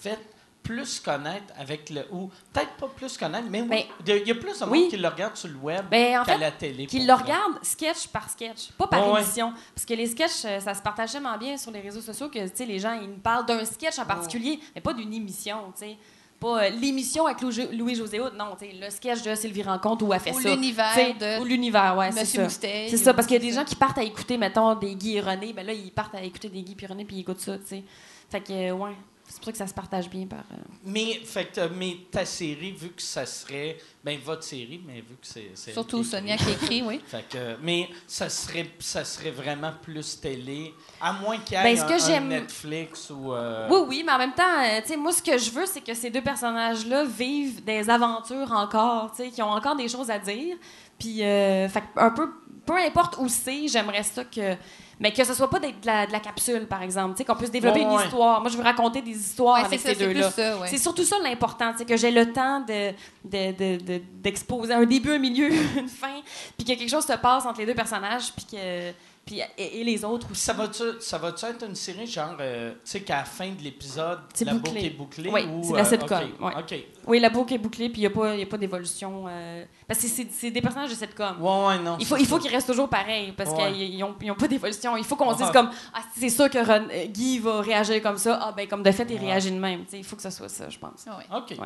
faite 0.00 0.20
plus 0.62 1.00
connaître 1.00 1.52
avec 1.58 1.90
le. 1.90 2.02
Ou 2.12 2.30
peut-être 2.52 2.74
pas 2.76 2.86
plus 2.88 3.16
connaître, 3.18 3.48
mais 3.50 3.62
oui, 3.62 3.84
il 4.06 4.28
y 4.28 4.30
a 4.30 4.34
plus 4.36 4.58
de 4.60 4.64
monde 4.64 4.70
oui. 4.70 4.86
qui 4.88 4.96
le 4.96 5.08
regarde 5.08 5.36
sur 5.36 5.48
le 5.48 5.56
web 5.56 5.84
Ben, 5.90 6.20
en 6.20 6.24
qu'à 6.24 6.36
la 6.36 6.52
télé. 6.52 6.86
Pour 6.86 6.98
le 7.00 7.04
vrai. 7.06 7.14
regardent 7.22 7.58
sketch 7.62 8.06
par 8.08 8.30
sketch, 8.30 8.70
pas 8.78 8.86
par 8.86 9.04
Ouais, 9.08 9.14
ouais. 9.14 9.22
émission. 9.22 9.52
Parce 9.74 9.84
que 9.84 9.94
les 9.94 10.06
sketchs, 10.06 10.44
euh, 10.44 10.60
ça 10.60 10.74
se 10.74 10.82
partage 10.82 11.10
tellement 11.12 11.36
bien 11.36 11.56
sur 11.56 11.72
les 11.72 11.80
réseaux 11.80 12.00
sociaux 12.00 12.28
que 12.28 12.38
tu 12.48 12.50
sais, 12.56 12.64
les 12.66 12.78
gens 12.78 12.92
ils 12.92 13.08
nous 13.08 13.18
parlent 13.18 13.44
d'un 13.46 13.64
sketch 13.64 13.98
en 13.98 14.04
particulier, 14.06 14.60
mais 14.74 14.80
pas 14.80 14.92
d'une 14.92 15.12
émission. 15.12 15.72
tu 15.76 15.80
sais. 15.84 15.96
Pas 16.42 16.64
euh, 16.64 16.68
l'émission 16.70 17.26
avec 17.26 17.40
Louis- 17.40 17.68
Louis-José 17.76 18.20
Hood, 18.20 18.34
non, 18.36 18.56
le 18.60 18.90
sketch 18.90 19.22
de 19.22 19.34
Sylvie 19.34 19.62
Rencontre 19.62 20.04
où 20.04 20.12
elle 20.12 20.20
fait 20.20 20.32
Ou 20.34 20.40
ça. 20.40 20.50
l'univers 20.54 20.92
de 21.18 21.40
Ou 21.40 21.44
l'univers, 21.44 21.96
ouais, 21.96 22.10
c'est 22.12 22.24
ça. 22.24 22.48
C'est 22.48 22.96
ça, 22.98 23.14
parce 23.14 23.26
qu'il 23.26 23.34
y 23.34 23.46
a 23.46 23.48
des 23.50 23.54
gens 23.54 23.64
qui 23.64 23.76
partent 23.76 23.98
à 23.98 24.02
écouter, 24.02 24.36
mettons, 24.36 24.74
des 24.74 24.94
Guy 24.94 25.16
et 25.16 25.20
René, 25.20 25.52
ben 25.52 25.64
là, 25.64 25.72
ils 25.72 25.90
partent 25.92 26.14
à 26.16 26.22
écouter 26.22 26.48
des 26.48 26.62
Guy 26.62 26.76
et 26.82 26.86
René, 26.86 27.04
puis 27.04 27.16
ils 27.16 27.20
écoutent 27.20 27.40
ça, 27.40 27.56
tu 27.58 27.64
sais. 27.66 27.82
Fait 28.28 28.40
que, 28.40 28.72
ouais, 28.72 28.92
c'est 29.28 29.36
pour 29.36 29.44
ça 29.46 29.52
que 29.52 29.58
ça 29.58 29.66
se 29.66 29.74
partage 29.74 30.08
bien 30.10 30.26
par... 30.26 30.40
euh, 30.52 30.56
Mais, 30.84 31.20
fait 31.24 31.46
que, 31.46 31.66
mais 31.68 31.96
ta 32.10 32.24
série, 32.24 32.72
vu 32.72 32.90
que 32.90 33.00
ça 33.02 33.24
serait. 33.26 33.78
Ben, 34.04 34.18
votre 34.24 34.42
série, 34.42 34.80
mais 34.86 34.96
vu 34.96 35.16
que 35.20 35.26
c'est. 35.26 35.72
Surtout. 35.72 36.02
Sonia 36.04 36.36
qui 36.36 36.50
écrit, 36.50 36.82
oui. 36.82 37.00
Fait 37.06 37.24
que, 37.28 37.56
mais 37.62 37.88
ça 38.06 38.28
serait, 38.28 38.68
ça 38.80 39.04
serait 39.04 39.30
vraiment 39.30 39.72
plus 39.80 40.20
télé, 40.20 40.74
à 41.00 41.12
moins 41.12 41.38
qu'il 41.38 41.56
y 41.56 41.60
ait 41.60 41.74
Ben, 41.76 42.12
un, 42.16 42.20
Netflix 42.20 43.10
ou. 43.10 43.32
euh, 43.32 43.68
Oui, 43.70 43.78
oui, 43.88 44.02
mais 44.04 44.12
en 44.12 44.18
même 44.18 44.34
temps, 44.34 44.42
euh, 44.60 44.80
tu 44.82 44.88
sais, 44.88 44.96
moi, 44.96 45.12
ce 45.12 45.22
que 45.22 45.38
je 45.38 45.50
veux, 45.52 45.66
c'est 45.66 45.80
que 45.82 45.94
ces 45.94 46.10
deux 46.10 46.20
personnages-là 46.22 47.04
vivent 47.04 47.62
des 47.64 47.88
aventures 47.88 48.50
encore, 48.52 49.12
tu 49.14 49.22
sais, 49.24 49.30
qui 49.30 49.40
ont 49.40 49.50
encore 49.50 49.76
des 49.76 49.88
choses 49.88 50.10
à 50.10 50.18
dire. 50.18 50.56
Puis, 50.98 51.22
euh, 51.22 51.68
fait 51.68 51.84
un 51.96 52.10
peu, 52.10 52.28
peu 52.66 52.76
importe 52.76 53.16
où 53.18 53.28
c'est, 53.28 53.68
j'aimerais 53.68 54.02
ça 54.02 54.24
que. 54.24 54.56
Mais 55.00 55.12
que 55.12 55.24
ce 55.24 55.34
soit 55.34 55.50
pas 55.50 55.58
de 55.58 55.66
la, 55.84 56.06
de 56.06 56.12
la 56.12 56.20
capsule, 56.20 56.66
par 56.66 56.82
exemple, 56.82 57.22
qu'on 57.24 57.34
puisse 57.34 57.50
développer 57.50 57.80
une 57.80 57.88
ouais. 57.90 58.04
histoire. 58.04 58.40
Moi, 58.40 58.50
je 58.50 58.56
veux 58.56 58.62
raconter 58.62 59.02
des 59.02 59.10
histoires 59.18 59.58
Ouais, 59.58 59.64
avec 59.64 59.80
ça, 59.80 59.88
ces 59.90 59.96
deux-là. 59.96 60.30
ouais. 60.60 60.68
C'est 60.68 60.78
surtout 60.78 61.04
ça 61.04 61.16
l'important, 61.22 61.72
c'est 61.76 61.84
que 61.84 61.96
j'ai 61.96 62.10
le 62.10 62.32
temps 62.32 62.60
de, 62.60 62.90
de- 63.24 63.52
de- 63.52 63.84
de- 63.84 64.02
d'exposer 64.22 64.72
un 64.74 64.84
début, 64.84 65.12
un 65.12 65.18
milieu, 65.18 65.50
une 65.76 65.88
fin, 65.88 66.20
puis 66.56 66.64
que 66.66 66.72
quelque 66.78 66.88
chose 66.90 67.04
se 67.04 67.14
passe 67.14 67.44
entre 67.46 67.60
les 67.60 67.66
deux 67.66 67.74
personnages, 67.74 68.32
puis 68.32 68.46
que. 68.52 68.90
Puis, 69.24 69.40
et, 69.56 69.80
et 69.80 69.84
les 69.84 70.04
autres 70.04 70.32
aussi. 70.32 70.40
ça 70.40 70.52
va-tu, 70.52 70.82
ça 70.98 71.16
va-tu 71.16 71.44
être 71.46 71.64
une 71.64 71.76
série 71.76 72.08
genre, 72.08 72.34
euh, 72.40 72.72
tu 72.72 72.78
sais, 72.82 73.00
qu'à 73.02 73.18
la 73.18 73.24
fin 73.24 73.48
de 73.50 73.62
l'épisode, 73.62 74.18
C'est 74.34 74.44
la 74.44 74.54
boucle 74.54 74.76
est 74.76 74.90
bouclée? 74.90 75.30
Oui, 75.30 75.42
ou, 75.44 75.62
c'est 75.62 75.72
la 75.74 75.80
euh, 75.80 75.84
sitcom, 75.84 76.18
OK, 76.40 76.44
ouais. 76.44 76.52
OK. 76.58 76.84
Oui, 77.06 77.20
la 77.20 77.30
boucle 77.30 77.54
est 77.54 77.58
bouclée, 77.58 77.88
puis 77.88 77.98
il 78.00 78.02
n'y 78.02 78.06
a 78.06 78.10
pas, 78.10 78.34
y 78.34 78.42
a 78.42 78.46
pas 78.46 78.58
d'évolution. 78.58 79.26
euh, 79.28 79.64
Parce 79.86 80.00
que 80.00 80.08
c'est- 80.08 80.26
c'est 80.32 80.50
des 80.50 80.60
personnages 80.60 80.90
de 80.90 80.96
sitcom. 80.96 81.40
Ouais, 81.40 81.66
ouais, 81.68 81.78
non. 81.78 81.96
Il 82.00 82.06
faut, 82.06 82.16
il 82.16 82.26
faut 82.26 82.38
qu'ils 82.38 82.50
restent 82.50 82.66
toujours 82.66 82.88
pareils, 82.88 83.30
parce 83.32 83.50
Ouais. 83.50 83.72
qu'ils 83.72 83.98
n'ont 83.98 84.34
pas 84.34 84.48
d'évolution. 84.48 84.96
Il 84.96 85.04
faut 85.04 85.14
qu'on 85.14 85.30
se 85.32 85.36
dise 85.36 85.46
Ouais. 85.46 85.52
comme 85.52 85.70
Ah, 85.94 86.00
c'est 86.18 86.28
sûr 86.28 86.50
que 86.50 86.58
Ron- 86.58 86.88
euh, 86.90 87.06
Guy 87.06 87.38
va 87.38 87.60
réagir 87.60 88.02
comme 88.02 88.18
ça. 88.18 88.40
Ah, 88.42 88.52
ben, 88.56 88.66
comme 88.66 88.82
de 88.82 88.90
fait, 88.90 89.06
il 89.08 89.14
Ouais. 89.20 89.26
réagit 89.26 89.52
de 89.52 89.58
même. 89.60 89.84
Tu 89.84 89.90
sais, 89.92 89.98
Il 89.98 90.04
faut 90.04 90.16
que 90.16 90.22
ce 90.22 90.30
soit 90.30 90.48
ça, 90.48 90.68
je 90.68 90.78
pense. 90.80 91.04
Ouais. 91.06 91.36
OK. 91.36 91.56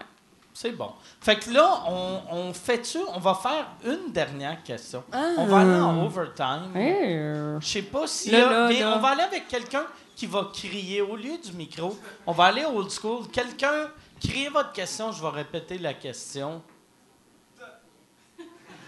C'est 0.59 0.73
bon. 0.73 0.91
Fait 1.21 1.37
que 1.37 1.51
là, 1.51 1.83
on, 1.87 2.21
on 2.31 2.53
fait-tu, 2.55 2.97
on 3.15 3.19
va 3.21 3.35
faire 3.35 3.67
une 3.85 4.11
dernière 4.11 4.63
question. 4.63 5.05
Ah. 5.13 5.33
On 5.37 5.45
va 5.45 5.59
aller 5.59 5.75
en 5.79 6.03
overtime. 6.03 6.71
Euh, 6.75 7.61
Je 7.61 7.67
sais 7.67 7.83
pas 7.83 8.07
si. 8.07 8.31
Là, 8.31 8.39
là- 8.39 8.51
là, 8.61 8.69
mais 8.69 8.81
là. 8.81 8.95
on 8.97 9.01
va 9.01 9.09
aller 9.09 9.21
avec 9.23 9.49
quelqu'un 9.49 9.85
qui 10.17 10.25
va 10.27 10.49
crier 10.55 11.03
au 11.03 11.15
lieu 11.15 11.37
du 11.45 11.53
micro. 11.53 11.95
On 12.27 12.33
va 12.33 12.45
aller 12.45 12.65
old 12.65 12.91
school. 12.91 13.29
Quelqu'un, 13.31 13.91
criez 14.19 14.49
votre 14.49 14.73
question, 14.73 15.13
je 15.13 15.21
vais 15.21 15.29
répéter 15.29 15.77
la 15.77 15.93
question. 15.93 16.63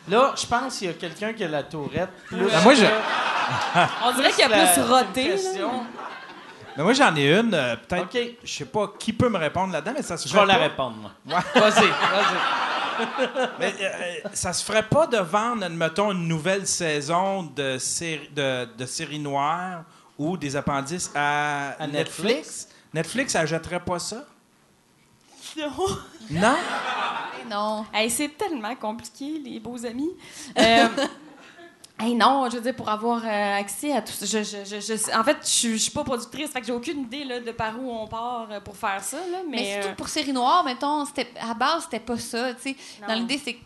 Là, 0.08 0.32
je 0.40 0.46
pense 0.46 0.78
qu'il 0.78 0.86
y 0.86 0.90
a 0.90 0.94
quelqu'un 0.94 1.34
qui 1.34 1.44
a 1.44 1.48
la 1.48 1.64
tourette. 1.64 2.08
Plus 2.28 2.46
Ben, 2.46 2.62
moi, 2.62 2.72
je- 2.74 2.86
On 4.06 4.12
dirait 4.14 4.30
qu'il 4.30 4.40
y 4.40 4.42
a 4.54 4.72
plus 4.72 4.82
roté. 4.90 5.36
Mais 6.78 6.84
moi, 6.84 6.92
j'en 6.94 7.14
ai 7.16 7.36
une. 7.38 7.52
euh, 7.52 7.74
Peut-être. 7.76 8.04
OK. 8.04 8.18
Je 8.42 8.50
sais 8.54 8.64
pas 8.64 8.92
qui 8.98 9.12
peut 9.12 9.28
me 9.28 9.36
répondre 9.36 9.72
là-dedans, 9.72 9.92
mais 9.96 10.02
ça 10.02 10.16
se 10.16 10.28
Je 10.28 10.32
ferait 10.32 10.46
vais 10.46 10.52
la 10.52 10.58
pas- 10.58 10.62
répondre, 10.64 10.96
moi. 11.26 11.40
Vas-y, 11.54 11.88
vas-y. 11.88 12.36
Mais, 13.60 13.74
euh, 13.80 14.28
ça 14.32 14.52
se 14.52 14.64
ferait 14.64 14.82
pas 14.82 15.06
de 15.06 15.18
vendre, 15.18 15.64
admettons, 15.64 16.10
une 16.12 16.26
nouvelle 16.26 16.66
saison 16.66 17.44
de 17.44 17.78
série, 17.78 18.28
de, 18.34 18.66
de 18.76 18.86
série 18.86 19.20
noire 19.20 19.84
ou 20.18 20.36
des 20.36 20.56
appendices 20.56 21.10
à, 21.14 21.70
À 21.80 21.86
Netflix? 21.86 22.18
Netflix? 22.24 22.68
Netflix, 22.94 23.34
elle 23.36 23.46
jetterait 23.46 23.78
pas 23.84 23.98
ça? 24.00 24.24
Non. 25.56 25.70
Non? 26.30 26.56
Eh 27.44 27.48
Non. 27.48 27.86
Hey, 27.94 28.10
c'est 28.10 28.36
tellement 28.36 28.74
compliqué, 28.74 29.40
les 29.44 29.60
beaux 29.60 29.84
amis. 29.86 30.10
Euh, 30.58 30.88
hey, 31.98 32.14
non, 32.14 32.48
je 32.50 32.56
veux 32.56 32.62
dire, 32.62 32.76
pour 32.76 32.88
avoir 32.88 33.22
euh, 33.24 33.56
accès 33.58 33.92
à 33.92 34.02
tout 34.02 34.12
ça. 34.12 34.26
Je, 34.26 34.42
je, 34.44 34.64
je, 34.64 34.80
je- 34.80 35.18
en 35.18 35.24
fait, 35.24 35.36
je 35.42 35.76
suis- 35.76 35.90
pas 35.90 36.04
productrice, 36.04 36.50
fait 36.50 36.60
que 36.60 36.66
j'ai 36.66 36.72
aucune 36.72 37.00
idée 37.02 37.24
là, 37.24 37.40
de 37.40 37.50
par 37.52 37.78
où 37.80 37.90
on 37.90 38.06
part 38.06 38.48
euh, 38.50 38.60
pour 38.60 38.76
faire 38.76 39.02
ça. 39.02 39.16
Là, 39.16 39.38
mais 39.48 39.56
Mais, 39.56 39.76
euh, 39.78 39.82
surtout 39.82 39.96
pour 39.96 40.08
série 40.08 40.32
noire, 40.32 40.64
mettons, 40.64 41.04
à 41.40 41.54
base, 41.54 41.84
c'était 41.84 42.00
pas 42.00 42.18
ça. 42.18 42.54
tu 42.54 42.62
sais. 42.62 42.76
Dans 43.06 43.14
l'idée, 43.14 43.40
c'est 43.42 43.56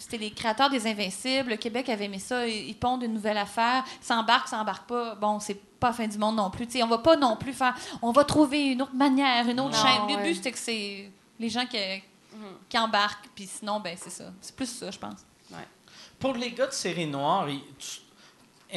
c'était 0.00 0.18
les 0.18 0.30
créateurs 0.30 0.70
des 0.70 0.86
Invincibles. 0.86 1.50
Le 1.50 1.56
Québec 1.56 1.88
avait 1.88 2.04
aimé 2.04 2.20
ça. 2.20 2.46
Ils, 2.46 2.68
ils 2.68 2.76
pondent 2.76 3.02
une 3.02 3.14
nouvelle 3.14 3.36
affaire. 3.38 3.82
S'embarquent, 4.00 4.46
s'embarquent 4.46 4.86
pas. 4.88 5.16
Bon, 5.16 5.40
c'est 5.40 5.56
pas 5.80 5.88
la 5.88 5.92
fin 5.92 6.06
du 6.06 6.16
monde 6.18 6.36
non 6.36 6.50
plus. 6.50 6.66
Tu 6.68 6.74
sais, 6.74 6.82
on 6.84 6.86
va 6.86 6.98
pas 6.98 7.16
non 7.16 7.34
plus 7.36 7.52
faire. 7.52 7.74
On 8.00 8.12
va 8.12 8.22
trouver 8.24 8.72
une 8.72 8.82
autre 8.82 8.94
manière, 8.94 9.48
une 9.48 9.58
autre 9.58 9.76
Non, 9.76 9.82
chaîne. 9.90 10.08
Le 10.08 10.14
ouais. 10.14 10.22
but, 10.22 10.34
c'était 10.36 10.52
que 10.52 10.58
c'est 10.58 11.10
les 11.40 11.48
gens 11.48 11.66
qui, 11.66 11.78
qui 12.68 12.78
embarquent. 12.78 13.28
Puis 13.34 13.48
sinon, 13.48 13.80
ben 13.80 13.96
c'est 14.00 14.10
ça. 14.10 14.26
C'est 14.40 14.54
plus 14.54 14.66
ça, 14.66 14.88
je 14.92 14.98
pense. 14.98 15.18
Pour 16.18 16.34
les 16.34 16.50
gars 16.52 16.66
de 16.66 16.72
série 16.72 17.06
noire, 17.06 17.48
ils- 17.48 17.62
tu- 17.78 18.00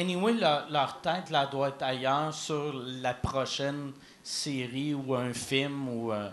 anyway, 0.00 0.32
leur, 0.34 0.68
leur 0.70 1.00
tête 1.00 1.30
là, 1.30 1.46
doit 1.46 1.68
être 1.68 1.82
ailleurs 1.82 2.32
sur 2.32 2.72
la 2.74 3.14
prochaine 3.14 3.92
série 4.22 4.94
ou 4.94 5.14
un 5.14 5.32
film 5.32 5.88
ou 5.88 6.12
euh, 6.12 6.30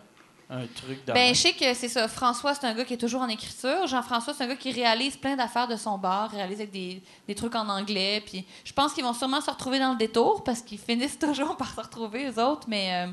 un 0.51 0.65
truc 0.67 1.03
de 1.05 1.11
Ben, 1.13 1.33
je 1.33 1.39
sais 1.41 1.53
que 1.53 1.73
c'est 1.73 1.87
ça. 1.89 2.07
François, 2.07 2.53
c'est 2.53 2.65
un 2.67 2.73
gars 2.73 2.85
qui 2.85 2.93
est 2.93 2.97
toujours 2.97 3.21
en 3.21 3.27
écriture. 3.27 3.85
Jean-François, 3.87 4.33
c'est 4.33 4.43
un 4.43 4.47
gars 4.47 4.55
qui 4.55 4.71
réalise 4.71 5.17
plein 5.17 5.35
d'affaires 5.35 5.67
de 5.67 5.75
son 5.75 5.97
bar, 5.97 6.29
réalise 6.31 6.59
avec 6.59 6.71
des, 6.71 7.01
des 7.27 7.35
trucs 7.35 7.55
en 7.55 7.67
anglais. 7.69 8.21
Puis 8.25 8.45
je 8.63 8.73
pense 8.73 8.93
qu'ils 8.93 9.03
vont 9.03 9.13
sûrement 9.13 9.41
se 9.41 9.49
retrouver 9.49 9.79
dans 9.79 9.91
le 9.91 9.97
détour 9.97 10.43
parce 10.43 10.61
qu'ils 10.61 10.79
finissent 10.79 11.17
toujours 11.27 11.57
par 11.57 11.73
se 11.73 11.81
retrouver, 11.81 12.29
eux 12.29 12.39
autres, 12.43 12.67
mais 12.67 12.93
euh, 13.07 13.11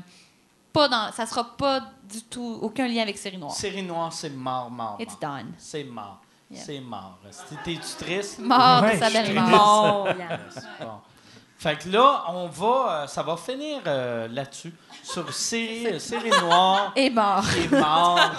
pas 0.73 0.87
dans, 0.87 1.11
ça 1.11 1.25
sera 1.25 1.43
pas 1.57 1.81
du 2.11 2.21
tout, 2.23 2.59
aucun 2.61 2.87
lien 2.87 3.01
avec 3.01 3.17
Série 3.17 3.37
Noire. 3.37 3.53
Série 3.53 3.81
noire, 3.83 4.13
c'est 4.13 4.29
mort, 4.29 4.69
mort, 4.69 4.97
It's 4.99 5.13
mort. 5.21 5.31
done. 5.37 5.51
C'est 5.57 5.83
mort. 5.83 6.21
Yeah. 6.49 6.63
C'est 6.65 6.79
mort. 6.79 7.19
T'es-tu 7.65 8.05
triste? 8.05 8.39
Mort 8.39 8.81
Ouais, 8.83 8.97
je 8.99 9.23
suis 9.25 9.33
Mort. 9.33 10.07
Bon. 10.79 11.01
Fait 11.59 11.75
que 11.75 11.89
là, 11.89 12.23
on 12.29 12.47
va, 12.47 12.67
euh, 13.03 13.07
ça 13.07 13.23
va 13.23 13.35
finir 13.35 13.79
euh, 13.87 14.27
là-dessus, 14.31 14.71
sur 15.03 15.33
série, 15.33 15.99
série 15.99 16.29
noire 16.29 16.91
Et 16.95 17.09
mort. 17.09 17.43
est 17.57 17.71
mort. 17.71 18.19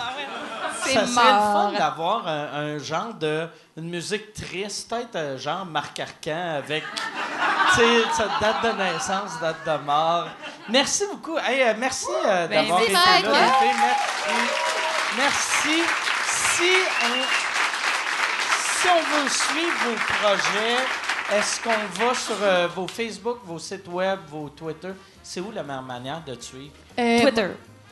C'est 0.85 0.95
ça 0.95 1.07
serait 1.07 1.25
le 1.25 1.39
fun 1.41 1.53
mort. 1.71 1.73
d'avoir 1.73 2.29
un, 2.29 2.45
un 2.55 2.79
genre 2.79 3.13
de 3.15 3.49
une 3.77 3.91
musique 3.91 4.33
triste, 4.33 4.89
peut-être 4.89 5.17
euh, 5.17 5.37
genre 5.37 5.67
Marc 5.67 5.99
Arcan 5.99 6.59
avec 6.59 6.85
tu 7.75 7.81
sais, 7.81 8.03
sa 8.17 8.29
date 8.41 8.63
de 8.63 8.83
naissance, 8.83 9.39
date 9.41 9.67
de 9.67 9.85
mort. 9.85 10.27
Merci 10.69 11.05
beaucoup. 11.11 11.37
Hey, 11.39 11.63
euh, 11.63 11.75
merci 11.77 12.07
euh, 12.25 12.47
d'avoir 12.47 12.81
été 12.83 12.93
là. 12.93 13.01
Merci. 13.25 14.13
Merci. 15.17 15.83
Si 16.29 16.71
on, 17.05 17.48
si 18.81 18.89
on 18.89 19.01
veut 19.23 19.29
suivre 19.29 19.79
vos 19.85 19.97
projets, 20.15 21.37
est-ce 21.37 21.61
qu'on 21.61 22.05
va 22.05 22.15
sur 22.15 22.37
euh, 22.43 22.69
vos 22.69 22.87
Facebook, 22.89 23.39
vos 23.45 23.59
sites 23.59 23.89
web, 23.89 24.19
vos 24.29 24.49
Twitter? 24.51 24.93
C'est 25.23 25.41
où 25.41 25.51
la 25.51 25.63
meilleure 25.63 25.83
manière 25.83 26.23
de 26.25 26.35
te 26.35 26.45
suivre? 26.45 26.73
Euh, 26.99 27.21
Twitter. 27.23 27.49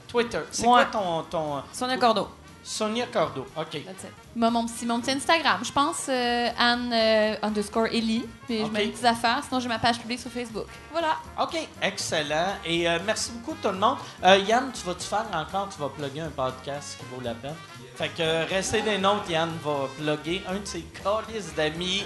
Twitter. 0.08 0.40
C'est 0.50 0.62
Ouais. 0.62 0.68
quoi 0.68 0.84
ton, 0.86 1.22
ton... 1.24 1.62
Sonia 1.72 1.96
Cordeau. 1.98 2.28
Sonia 2.62 3.06
Cordo. 3.06 3.46
OK. 3.56 3.70
That's 3.84 4.04
it. 4.04 4.10
Moi, 4.34 4.50
mon 4.50 4.66
petit, 4.66 4.86
mon 4.86 5.00
petit 5.00 5.12
Instagram, 5.12 5.60
je 5.62 5.70
pense 5.70 6.06
euh, 6.08 6.48
Anne 6.58 6.92
euh, 6.92 7.36
underscore 7.42 7.86
Ellie. 7.86 8.26
Puis 8.46 8.60
Ok. 8.62 8.66
je 8.66 8.72
mets 8.72 8.86
des 8.86 8.90
petites 8.92 9.04
affaires. 9.04 9.40
Sinon, 9.46 9.60
j'ai 9.60 9.68
ma 9.68 9.78
page 9.78 10.00
publique 10.00 10.18
sur 10.18 10.30
Facebook. 10.32 10.66
Voilà. 10.90 11.16
OK, 11.40 11.56
excellent. 11.80 12.54
Et 12.64 12.88
euh, 12.88 12.98
merci 13.06 13.30
beaucoup 13.32 13.56
tout 13.62 13.68
le 13.68 13.78
monde. 13.78 13.98
Euh, 14.24 14.38
Yann, 14.38 14.72
tu 14.72 14.84
vas-tu 14.84 15.04
faire 15.06 15.26
encore, 15.32 15.68
tu 15.68 15.80
vas 15.80 15.88
plugger 15.90 16.22
un 16.22 16.30
podcast 16.30 16.96
qui 16.98 17.04
vaut 17.14 17.22
la 17.22 17.34
peine? 17.34 17.54
Fait 17.96 18.08
que 18.08 18.20
euh, 18.20 18.44
restez 18.50 18.82
des 18.82 18.98
notes, 18.98 19.26
Yann 19.30 19.48
va 19.64 19.88
plugger 19.96 20.42
un 20.46 20.56
de 20.56 20.66
ses 20.66 20.84
colis 21.02 21.54
d'amis 21.56 22.04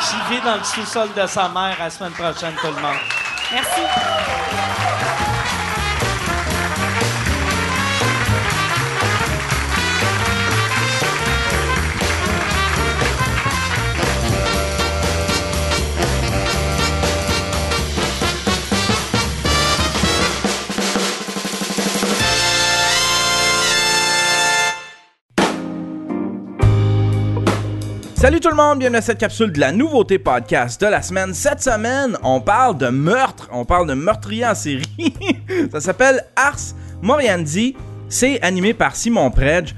qui 0.00 0.34
vit 0.34 0.40
dans 0.40 0.56
le 0.56 0.64
sous-sol 0.64 1.10
de 1.14 1.26
sa 1.26 1.50
mère 1.50 1.76
la 1.78 1.90
semaine 1.90 2.12
prochaine, 2.12 2.54
tout 2.58 2.68
le 2.68 2.80
monde. 2.80 2.96
Merci. 3.52 5.35
Salut 28.26 28.40
tout 28.40 28.50
le 28.50 28.56
monde, 28.56 28.80
bienvenue 28.80 28.98
à 28.98 29.02
cette 29.02 29.18
capsule 29.18 29.52
de 29.52 29.60
la 29.60 29.70
nouveauté 29.70 30.18
podcast 30.18 30.80
de 30.80 30.88
la 30.88 31.00
semaine. 31.00 31.32
Cette 31.32 31.62
semaine, 31.62 32.18
on 32.24 32.40
parle 32.40 32.76
de 32.76 32.88
meurtre, 32.88 33.48
on 33.52 33.64
parle 33.64 33.86
de 33.86 33.94
meurtrier 33.94 34.44
en 34.44 34.56
série. 34.56 34.82
Ça 35.70 35.80
s'appelle 35.80 36.24
Ars 36.34 36.58
Moriandi. 37.02 37.76
C'est 38.08 38.42
animé 38.42 38.74
par 38.74 38.96
Simon 38.96 39.30
Predge. 39.30 39.76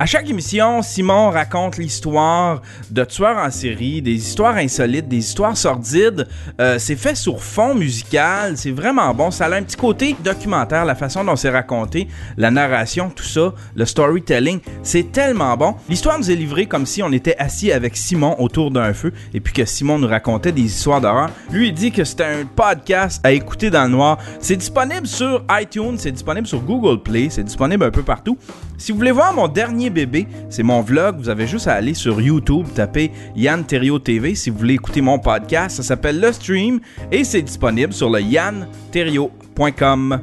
À 0.00 0.06
chaque 0.06 0.30
émission, 0.30 0.80
Simon 0.80 1.30
raconte 1.30 1.76
l'histoire 1.76 2.62
de 2.88 3.02
tueurs 3.02 3.36
en 3.36 3.50
série, 3.50 4.00
des 4.00 4.14
histoires 4.14 4.54
insolites, 4.54 5.08
des 5.08 5.16
histoires 5.16 5.56
sordides. 5.56 6.28
Euh, 6.60 6.78
c'est 6.78 6.94
fait 6.94 7.16
sur 7.16 7.42
fond 7.42 7.74
musical, 7.74 8.56
c'est 8.56 8.70
vraiment 8.70 9.12
bon. 9.12 9.32
Ça 9.32 9.46
a 9.46 9.56
un 9.56 9.62
petit 9.64 9.76
côté 9.76 10.14
documentaire, 10.22 10.84
la 10.84 10.94
façon 10.94 11.24
dont 11.24 11.34
c'est 11.34 11.50
raconté, 11.50 12.06
la 12.36 12.52
narration, 12.52 13.10
tout 13.10 13.24
ça, 13.24 13.52
le 13.74 13.84
storytelling, 13.84 14.60
c'est 14.84 15.10
tellement 15.10 15.56
bon. 15.56 15.74
L'histoire 15.88 16.16
nous 16.16 16.30
est 16.30 16.36
livrée 16.36 16.66
comme 16.66 16.86
si 16.86 17.02
on 17.02 17.10
était 17.10 17.36
assis 17.36 17.72
avec 17.72 17.96
Simon 17.96 18.36
autour 18.38 18.70
d'un 18.70 18.92
feu 18.92 19.12
et 19.34 19.40
puis 19.40 19.52
que 19.52 19.64
Simon 19.64 19.98
nous 19.98 20.06
racontait 20.06 20.52
des 20.52 20.62
histoires 20.62 21.00
d'horreur. 21.00 21.30
Lui, 21.50 21.68
il 21.68 21.74
dit 21.74 21.90
que 21.90 22.04
c'était 22.04 22.22
un 22.22 22.44
podcast 22.44 23.20
à 23.24 23.32
écouter 23.32 23.68
dans 23.68 23.82
le 23.82 23.90
noir. 23.90 24.18
C'est 24.38 24.54
disponible 24.54 25.08
sur 25.08 25.44
iTunes, 25.50 25.96
c'est 25.98 26.12
disponible 26.12 26.46
sur 26.46 26.60
Google 26.60 27.02
Play, 27.02 27.30
c'est 27.30 27.42
disponible 27.42 27.82
un 27.82 27.90
peu 27.90 28.04
partout. 28.04 28.38
Si 28.80 28.92
vous 28.92 28.98
voulez 28.98 29.10
voir 29.10 29.34
mon 29.34 29.48
dernier 29.48 29.87
bébé, 29.90 30.26
c'est 30.50 30.62
mon 30.62 30.82
vlog. 30.82 31.16
Vous 31.18 31.28
avez 31.28 31.46
juste 31.46 31.68
à 31.68 31.74
aller 31.74 31.94
sur 31.94 32.20
YouTube, 32.20 32.66
taper 32.74 33.10
Yann 33.36 33.64
Terrio 33.64 33.98
TV 33.98 34.34
si 34.34 34.50
vous 34.50 34.58
voulez 34.58 34.74
écouter 34.74 35.00
mon 35.00 35.18
podcast. 35.18 35.76
Ça 35.76 35.82
s'appelle 35.82 36.20
Le 36.20 36.32
Stream 36.32 36.80
et 37.10 37.24
c'est 37.24 37.42
disponible 37.42 37.92
sur 37.92 38.10
le 38.10 38.20
yanterrio.com. 38.20 40.20